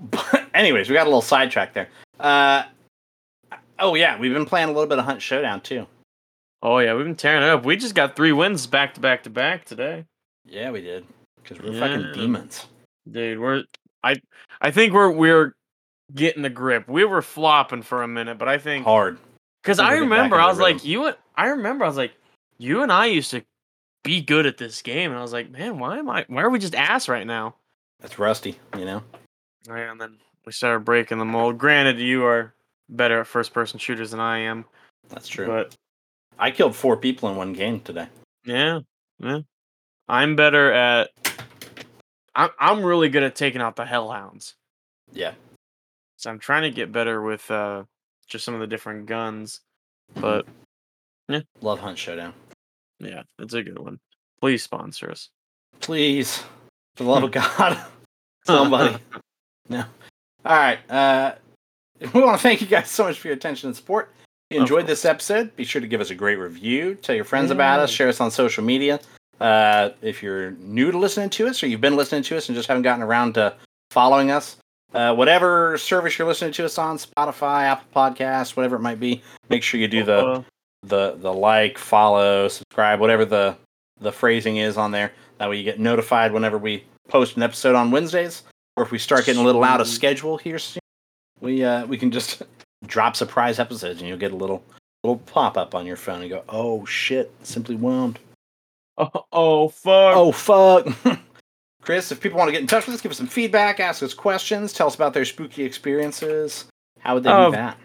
But 0.00 0.48
anyways, 0.54 0.88
we 0.90 0.94
got 0.94 1.04
a 1.04 1.10
little 1.10 1.22
sidetrack 1.22 1.72
there. 1.72 1.88
Uh, 2.20 2.64
oh 3.78 3.94
yeah, 3.94 4.18
we've 4.18 4.34
been 4.34 4.46
playing 4.46 4.68
a 4.68 4.72
little 4.72 4.88
bit 4.88 4.98
of 4.98 5.04
Hunt 5.06 5.22
Showdown 5.22 5.62
too. 5.62 5.86
Oh 6.62 6.78
yeah, 6.78 6.94
we've 6.94 7.06
been 7.06 7.14
tearing 7.14 7.42
it 7.42 7.48
up. 7.48 7.64
We 7.64 7.76
just 7.76 7.94
got 7.94 8.16
three 8.16 8.32
wins 8.32 8.66
back 8.66 8.94
to 8.94 9.00
back 9.00 9.22
to 9.22 9.30
back 9.30 9.64
today. 9.64 10.04
Yeah, 10.48 10.70
we 10.70 10.80
did 10.80 11.04
because 11.42 11.60
we're 11.60 11.78
fucking 11.78 12.12
demons. 12.14 12.66
Dude, 13.10 13.38
we're 13.38 13.64
I 14.02 14.16
I 14.60 14.70
think 14.70 14.92
we're 14.92 15.10
we're 15.10 15.54
getting 16.14 16.42
the 16.42 16.50
grip. 16.50 16.88
We 16.88 17.04
were 17.04 17.22
flopping 17.22 17.82
for 17.82 18.02
a 18.02 18.08
minute, 18.08 18.38
but 18.38 18.48
I 18.48 18.58
think 18.58 18.84
Hard. 18.84 19.18
because 19.62 19.78
I 19.78 19.90
we're 19.90 19.94
getting 19.96 20.08
back 20.10 20.16
remember 20.16 20.40
I 20.40 20.48
was 20.48 20.58
like 20.58 20.74
rhythm. 20.76 20.88
you 20.90 21.06
and 21.06 21.16
I 21.36 21.46
remember 21.48 21.84
I 21.84 21.88
was 21.88 21.96
like 21.96 22.14
you 22.58 22.82
and 22.82 22.92
I 22.92 23.06
used 23.06 23.30
to 23.32 23.42
be 24.04 24.20
good 24.22 24.46
at 24.46 24.56
this 24.56 24.82
game, 24.82 25.10
and 25.10 25.18
I 25.18 25.22
was 25.22 25.32
like, 25.32 25.50
man, 25.50 25.78
why 25.80 25.98
am 25.98 26.08
I? 26.08 26.24
Why 26.28 26.42
are 26.42 26.50
we 26.50 26.58
just 26.60 26.74
ass 26.76 27.08
right 27.08 27.26
now? 27.26 27.56
That's 28.00 28.18
rusty, 28.20 28.56
you 28.78 28.84
know. 28.84 29.02
Right, 29.68 29.82
and 29.82 30.00
then 30.00 30.18
we 30.44 30.52
started 30.52 30.84
breaking 30.84 31.18
the 31.18 31.24
mold. 31.24 31.58
Granted, 31.58 31.98
you 31.98 32.24
are 32.24 32.54
better 32.88 33.20
at 33.20 33.26
first 33.26 33.52
person 33.52 33.80
shooters 33.80 34.12
than 34.12 34.20
I 34.20 34.38
am, 34.38 34.64
That's 35.08 35.26
true. 35.26 35.46
but 35.46 35.74
I 36.38 36.52
killed 36.52 36.76
four 36.76 36.96
people 36.96 37.28
in 37.30 37.36
one 37.36 37.52
game 37.52 37.80
today. 37.80 38.06
yeah, 38.44 38.78
yeah, 39.18 39.40
I'm 40.08 40.36
better 40.36 40.72
at. 40.72 41.10
I'm 42.34 42.50
I'm 42.58 42.82
really 42.82 43.08
good 43.08 43.22
at 43.22 43.34
taking 43.34 43.60
out 43.60 43.76
the 43.76 43.84
hellhounds. 43.86 44.54
Yeah. 45.12 45.32
So 46.16 46.30
I'm 46.30 46.38
trying 46.38 46.62
to 46.62 46.70
get 46.70 46.92
better 46.92 47.22
with 47.22 47.50
uh, 47.50 47.84
just 48.26 48.44
some 48.44 48.54
of 48.54 48.60
the 48.60 48.66
different 48.66 49.06
guns. 49.06 49.60
But 50.14 50.46
yeah. 51.28 51.40
Love 51.60 51.80
Hunt 51.80 51.98
Showdown. 51.98 52.32
yeah, 53.00 53.22
it's 53.38 53.54
a 53.54 53.62
good 53.62 53.78
one. 53.78 53.98
Please 54.40 54.62
sponsor 54.62 55.10
us. 55.10 55.28
Please, 55.80 56.38
for 56.96 57.04
the 57.04 57.10
love 57.10 57.24
of 57.24 57.30
God, 57.58 57.78
somebody. 58.46 58.96
no. 59.68 59.84
All 60.44 60.56
right. 60.56 60.78
Uh, 60.90 61.34
we 62.12 62.22
want 62.22 62.36
to 62.38 62.42
thank 62.42 62.60
you 62.60 62.66
guys 62.66 62.90
so 62.90 63.04
much 63.04 63.18
for 63.18 63.28
your 63.28 63.36
attention 63.36 63.68
and 63.68 63.76
support. 63.76 64.12
If 64.50 64.56
you 64.56 64.60
enjoyed 64.60 64.86
this 64.86 65.04
episode, 65.04 65.56
be 65.56 65.64
sure 65.64 65.80
to 65.80 65.88
give 65.88 66.00
us 66.00 66.10
a 66.10 66.14
great 66.14 66.36
review. 66.36 66.94
Tell 66.94 67.16
your 67.16 67.24
friends 67.24 67.50
about 67.50 67.80
us. 67.80 67.90
Share 67.90 68.08
us 68.08 68.20
on 68.20 68.30
social 68.30 68.62
media. 68.62 69.00
Uh, 69.40 69.90
if 70.02 70.22
you're 70.22 70.52
new 70.52 70.90
to 70.90 70.98
listening 70.98 71.30
to 71.30 71.46
us 71.46 71.62
or 71.62 71.66
you've 71.66 71.80
been 71.80 71.96
listening 71.96 72.22
to 72.24 72.36
us 72.36 72.48
and 72.48 72.56
just 72.56 72.68
haven't 72.68 72.82
gotten 72.82 73.02
around 73.02 73.34
to 73.34 73.54
following 73.90 74.30
us, 74.30 74.56
uh, 74.94 75.14
whatever 75.14 75.76
service 75.76 76.18
you're 76.18 76.26
listening 76.28 76.52
to 76.52 76.64
us 76.64 76.78
on, 76.78 76.96
Spotify, 76.96 77.64
Apple 77.64 77.86
Podcasts, 77.94 78.56
whatever 78.56 78.76
it 78.76 78.80
might 78.82 79.00
be, 79.00 79.22
make 79.48 79.62
sure 79.62 79.78
you 79.80 79.88
do 79.88 80.04
the 80.04 80.16
Uh, 80.16 80.42
the 80.82 81.16
the 81.18 81.32
like, 81.32 81.78
follow, 81.78 82.48
subscribe, 82.48 83.00
whatever 83.00 83.24
the 83.24 83.56
the 84.00 84.12
phrasing 84.12 84.58
is 84.58 84.76
on 84.76 84.90
there. 84.92 85.12
That 85.38 85.50
way 85.50 85.56
you 85.56 85.64
get 85.64 85.80
notified 85.80 86.32
whenever 86.32 86.58
we 86.58 86.84
post 87.08 87.36
an 87.36 87.42
episode 87.42 87.74
on 87.74 87.90
Wednesdays, 87.90 88.42
or 88.76 88.84
if 88.84 88.90
we 88.90 88.98
start 88.98 89.26
getting 89.26 89.42
a 89.42 89.44
little 89.44 89.64
out 89.64 89.80
of 89.80 89.88
schedule 89.88 90.38
here 90.38 90.58
soon, 90.58 90.80
we 91.40 91.64
uh 91.64 91.84
we 91.86 91.98
can 91.98 92.10
just 92.10 92.42
drop 92.86 93.16
surprise 93.16 93.58
episodes 93.58 94.00
and 94.00 94.08
you'll 94.08 94.18
get 94.18 94.32
a 94.32 94.36
little 94.36 94.62
little 95.02 95.18
pop 95.18 95.56
up 95.56 95.74
on 95.74 95.86
your 95.86 95.96
phone 95.96 96.20
and 96.22 96.30
go, 96.30 96.42
oh 96.48 96.84
shit, 96.84 97.32
simply 97.42 97.74
whelmed. 97.76 98.18
Oh, 98.98 99.10
oh 99.32 99.68
fuck. 99.68 100.16
Oh 100.16 100.32
fuck. 100.32 100.88
Chris, 101.82 102.10
if 102.10 102.20
people 102.20 102.36
want 102.36 102.48
to 102.48 102.52
get 102.52 102.60
in 102.60 102.66
touch 102.66 102.86
with 102.86 102.96
us, 102.96 103.00
give 103.00 103.12
us 103.12 103.18
some 103.18 103.28
feedback, 103.28 103.78
ask 103.78 104.02
us 104.02 104.12
questions, 104.12 104.72
tell 104.72 104.88
us 104.88 104.96
about 104.96 105.14
their 105.14 105.24
spooky 105.24 105.62
experiences. 105.62 106.64
How 106.98 107.14
would 107.14 107.22
they 107.22 107.30
do 107.30 107.52
that? 107.52 107.78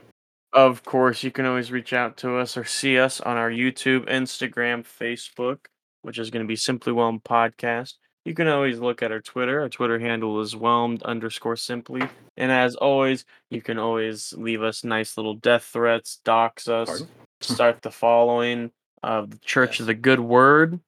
Of 0.53 0.83
course, 0.83 1.23
you 1.23 1.29
can 1.29 1.45
always 1.45 1.71
reach 1.71 1.93
out 1.93 2.17
to 2.17 2.37
us 2.37 2.57
or 2.57 2.65
see 2.65 2.97
us 2.97 3.21
on 3.21 3.37
our 3.37 3.51
YouTube, 3.51 4.09
Instagram, 4.09 4.83
Facebook, 4.83 5.59
which 6.01 6.17
is 6.17 6.31
going 6.31 6.43
to 6.43 6.47
be 6.47 6.55
Simply 6.55 6.91
Whelmed 6.91 7.23
Podcast. 7.23 7.93
You 8.25 8.33
can 8.33 8.47
always 8.47 8.79
look 8.79 9.03
at 9.03 9.11
our 9.11 9.21
Twitter. 9.21 9.61
Our 9.61 9.69
Twitter 9.69 9.99
handle 9.99 10.41
is 10.41 10.53
whelmed 10.53 11.03
underscore 11.03 11.55
simply. 11.55 12.01
And 12.37 12.51
as 12.51 12.75
always, 12.75 13.25
you 13.49 13.61
can 13.61 13.77
always 13.77 14.33
leave 14.35 14.63
us 14.63 14.83
nice 14.83 15.15
little 15.15 15.35
death 15.35 15.63
threats, 15.63 16.19
dox 16.25 16.67
us, 16.67 16.89
Pardon? 16.89 17.07
start 17.39 17.81
the 17.81 17.91
following 17.91 18.71
of 19.03 19.29
the 19.29 19.39
Church 19.39 19.79
of 19.79 19.85
the 19.85 19.93
Good 19.93 20.19
Word 20.19 20.79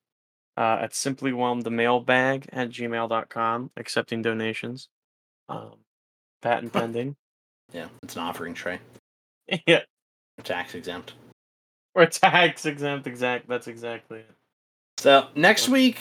uh, 0.57 0.79
at 0.81 0.93
Simply 0.93 1.31
Whelmed 1.31 1.63
the 1.63 1.71
Mailbag 1.71 2.47
at 2.51 2.69
gmail.com, 2.69 3.71
accepting 3.77 4.21
donations. 4.21 4.89
Um, 5.49 5.75
patent 6.41 6.73
pending. 6.73 7.15
Yeah, 7.71 7.87
it's 8.03 8.15
an 8.15 8.21
offering 8.21 8.53
tray. 8.53 8.79
yeah. 9.67 9.81
Tax 10.43 10.75
exempt. 10.75 11.13
Or 11.95 12.05
tax 12.05 12.65
exempt, 12.65 13.07
exact. 13.07 13.47
That's 13.47 13.67
exactly 13.67 14.19
it. 14.19 14.31
So 14.97 15.27
next 15.35 15.69
week, 15.69 15.99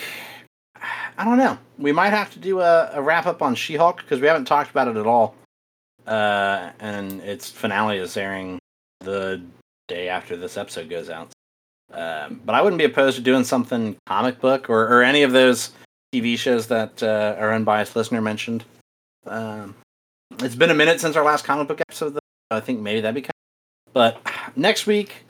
I 0.77 1.25
don't 1.25 1.39
know. 1.39 1.59
We 1.79 1.93
might 1.93 2.11
have 2.11 2.33
to 2.33 2.39
do 2.39 2.61
a, 2.61 2.91
a 2.93 3.03
wrap 3.03 3.27
up 3.27 3.43
on 3.43 3.55
She-Hulk 3.55 3.99
because 3.99 4.21
we 4.21 4.27
haven't 4.27 4.47
talked 4.47 4.71
about 4.71 4.89
it 4.89 4.97
at 4.97 5.07
all. 5.07 5.35
Uh, 6.07 6.71
and 6.81 7.21
its 7.21 7.51
finale 7.51 7.99
is 7.99 8.17
airing 8.17 8.59
the 9.01 9.43
day 9.89 10.09
after 10.09 10.37
this 10.37 10.57
episode 10.57 10.89
goes 10.89 11.11
out. 11.11 11.33
Um, 11.93 12.41
but 12.45 12.55
I 12.55 12.63
wouldn't 12.63 12.79
be 12.79 12.85
opposed 12.85 13.17
to 13.17 13.23
doing 13.23 13.45
something 13.45 13.97
comic 14.07 14.41
book 14.41 14.71
or, 14.71 14.85
or 14.85 15.03
any 15.03 15.23
of 15.23 15.33
those 15.33 15.73
TV 16.15 16.39
shows 16.39 16.67
that 16.69 17.03
uh, 17.03 17.37
our 17.39 17.53
unbiased 17.53 17.95
listener 17.97 18.21
mentioned. 18.21 18.65
Um, 19.27 19.75
it's 20.41 20.55
been 20.55 20.71
a 20.71 20.75
minute 20.75 21.01
since 21.01 21.17
our 21.17 21.25
last 21.25 21.45
comic 21.45 21.69
book 21.69 21.81
episode. 21.81 22.15
Though. 22.15 22.21
I 22.51 22.61
think 22.61 22.81
maybe 22.81 23.01
that'd 23.01 23.15
be 23.15 23.23
kind. 23.23 23.31
Of, 23.87 23.93
but 23.93 24.21
next 24.57 24.87
week, 24.87 25.25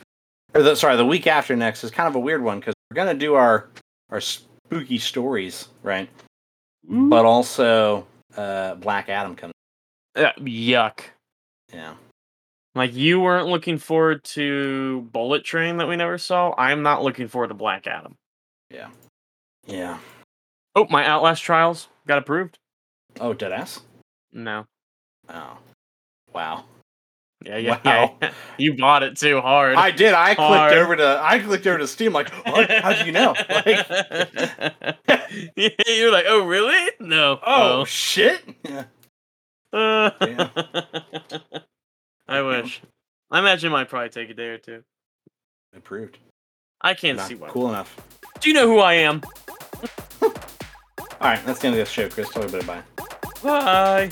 or 0.55 0.63
the, 0.63 0.77
sorry, 0.77 0.97
the 0.97 1.07
week 1.07 1.27
after 1.27 1.57
next 1.57 1.85
is 1.85 1.91
kind 1.91 2.09
of 2.09 2.15
a 2.15 2.21
weird 2.21 2.43
one 2.43 2.61
because 2.61 2.75
we're 2.91 2.97
gonna 2.97 3.15
do 3.15 3.35
our 3.35 3.69
our 4.11 4.21
spooky 4.21 4.99
stories, 4.99 5.69
right? 5.83 6.09
But 6.85 7.25
also, 7.25 8.07
uh, 8.37 8.75
Black 8.77 9.09
Adam 9.09 9.37
comes. 9.37 9.53
Uh, 10.15 10.33
yuck. 10.41 11.01
Yeah, 11.73 11.95
Like 12.75 12.95
you 12.95 13.21
weren't 13.21 13.49
looking 13.49 13.79
forward 13.79 14.25
to 14.25 15.03
Bullet 15.13 15.45
Train 15.45 15.77
that 15.77 15.89
we 15.89 15.97
never 15.97 16.17
saw. 16.19 16.55
I'm 16.57 16.83
not 16.83 17.03
looking 17.03 17.29
forward 17.29 17.49
to 17.49 17.55
Black 17.55 17.87
Adam. 17.87 18.17
yeah, 18.71 18.89
yeah. 19.67 19.99
Oh, 20.75 20.87
my 20.89 21.05
Outlast 21.07 21.43
trials 21.43 21.89
got 22.07 22.17
approved. 22.19 22.59
Oh, 23.21 23.35
dead 23.35 23.53
ass. 23.53 23.81
No. 24.33 24.65
Oh, 25.29 25.59
wow. 26.33 26.65
Yeah, 27.45 27.59
yeah, 27.59 27.79
Wow. 27.85 28.17
yeah. 28.23 28.33
You 28.57 28.75
bought 28.79 29.03
it 29.03 29.19
too 29.19 29.43
hard. 29.43 29.75
I 29.77 29.91
did. 29.91 30.15
I 30.15 30.35
clicked 30.35 30.75
over 30.75 30.97
to. 30.97 31.21
I 31.23 31.41
clicked 31.41 31.67
over 31.67 31.77
to 31.79 31.87
Steam. 31.87 32.15
Like, 32.15 32.31
what? 32.47 32.71
How 32.71 32.95
do 32.95 33.05
you 33.05 33.13
know? 33.13 33.35
Like, 33.51 33.87
You're 35.57 36.13
like, 36.13 36.25
oh 36.29 36.47
really? 36.47 36.91
No. 37.01 37.39
oh 37.47 37.85
shit. 37.85 38.43
Yeah. 38.65 38.85
Uh, 39.75 40.11
Yeah. 40.23 40.49
I 42.29 42.41
wish. 42.43 42.81
I 43.31 43.39
imagine 43.39 43.71
it 43.71 43.73
might 43.73 43.89
probably 43.89 44.11
take 44.11 44.31
a 44.31 44.35
day 44.35 44.49
or 44.49 44.59
two. 44.59 44.83
Approved. 45.75 46.19
I 46.81 46.95
can't 46.95 47.19
Not 47.19 47.29
see 47.29 47.35
why. 47.35 47.49
cool 47.49 47.69
enough. 47.69 47.97
Do 48.41 48.49
you 48.49 48.55
know 48.55 48.67
who 48.67 48.79
I 48.79 48.95
am? 48.95 49.23
All 50.23 50.31
right, 51.21 51.45
that's 51.47 51.61
the 51.61 51.69
end 51.69 51.75
of 51.75 51.79
this 51.79 51.89
show, 51.91 52.09
Chris. 52.09 52.29
Tell 52.31 52.43
everybody 52.43 52.67
bye. 52.67 52.83
Bye. 53.43 54.11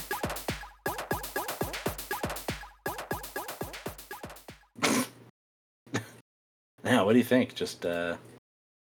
Now, 6.83 7.05
what 7.05 7.13
do 7.13 7.19
you 7.19 7.25
think? 7.25 7.55
Just, 7.55 7.85
uh, 7.85 8.17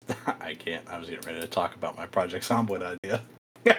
I 0.41 0.55
can't. 0.55 0.89
I 0.89 0.99
was 0.99 1.11
getting 1.11 1.27
ready 1.27 1.41
to 1.41 1.49
talk 1.49 1.75
about 1.75 1.97
my 1.97 2.07
Project 2.07 2.49
Zomboid 2.49 2.83
idea. 2.83 3.23
Yeah. 3.65 3.79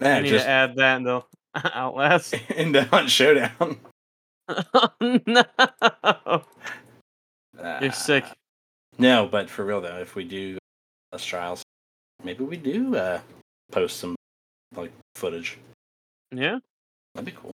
I 0.00 0.20
need 0.20 0.28
just 0.28 0.44
to 0.44 0.48
add 0.50 0.76
that 0.76 0.98
into 0.98 1.24
Outlast. 1.74 2.34
in 2.56 2.72
the 2.72 2.84
Hunt 2.84 3.10
Showdown. 3.10 3.78
oh, 4.48 4.90
no. 5.26 5.44
You're 7.54 7.64
Uh, 7.64 7.90
sick. 7.90 8.24
No, 8.98 9.26
but 9.26 9.48
for 9.50 9.64
real 9.64 9.80
though, 9.80 9.98
if 9.98 10.14
we 10.14 10.24
do 10.24 10.58
less 11.12 11.24
trials, 11.24 11.62
maybe 12.24 12.44
we 12.44 12.56
do 12.56 12.96
uh, 12.96 13.20
post 13.70 13.98
some 13.98 14.16
like 14.74 14.92
footage. 15.14 15.58
Yeah. 16.32 16.58
That'd 17.14 17.26
be 17.26 17.32
cool. 17.32 17.52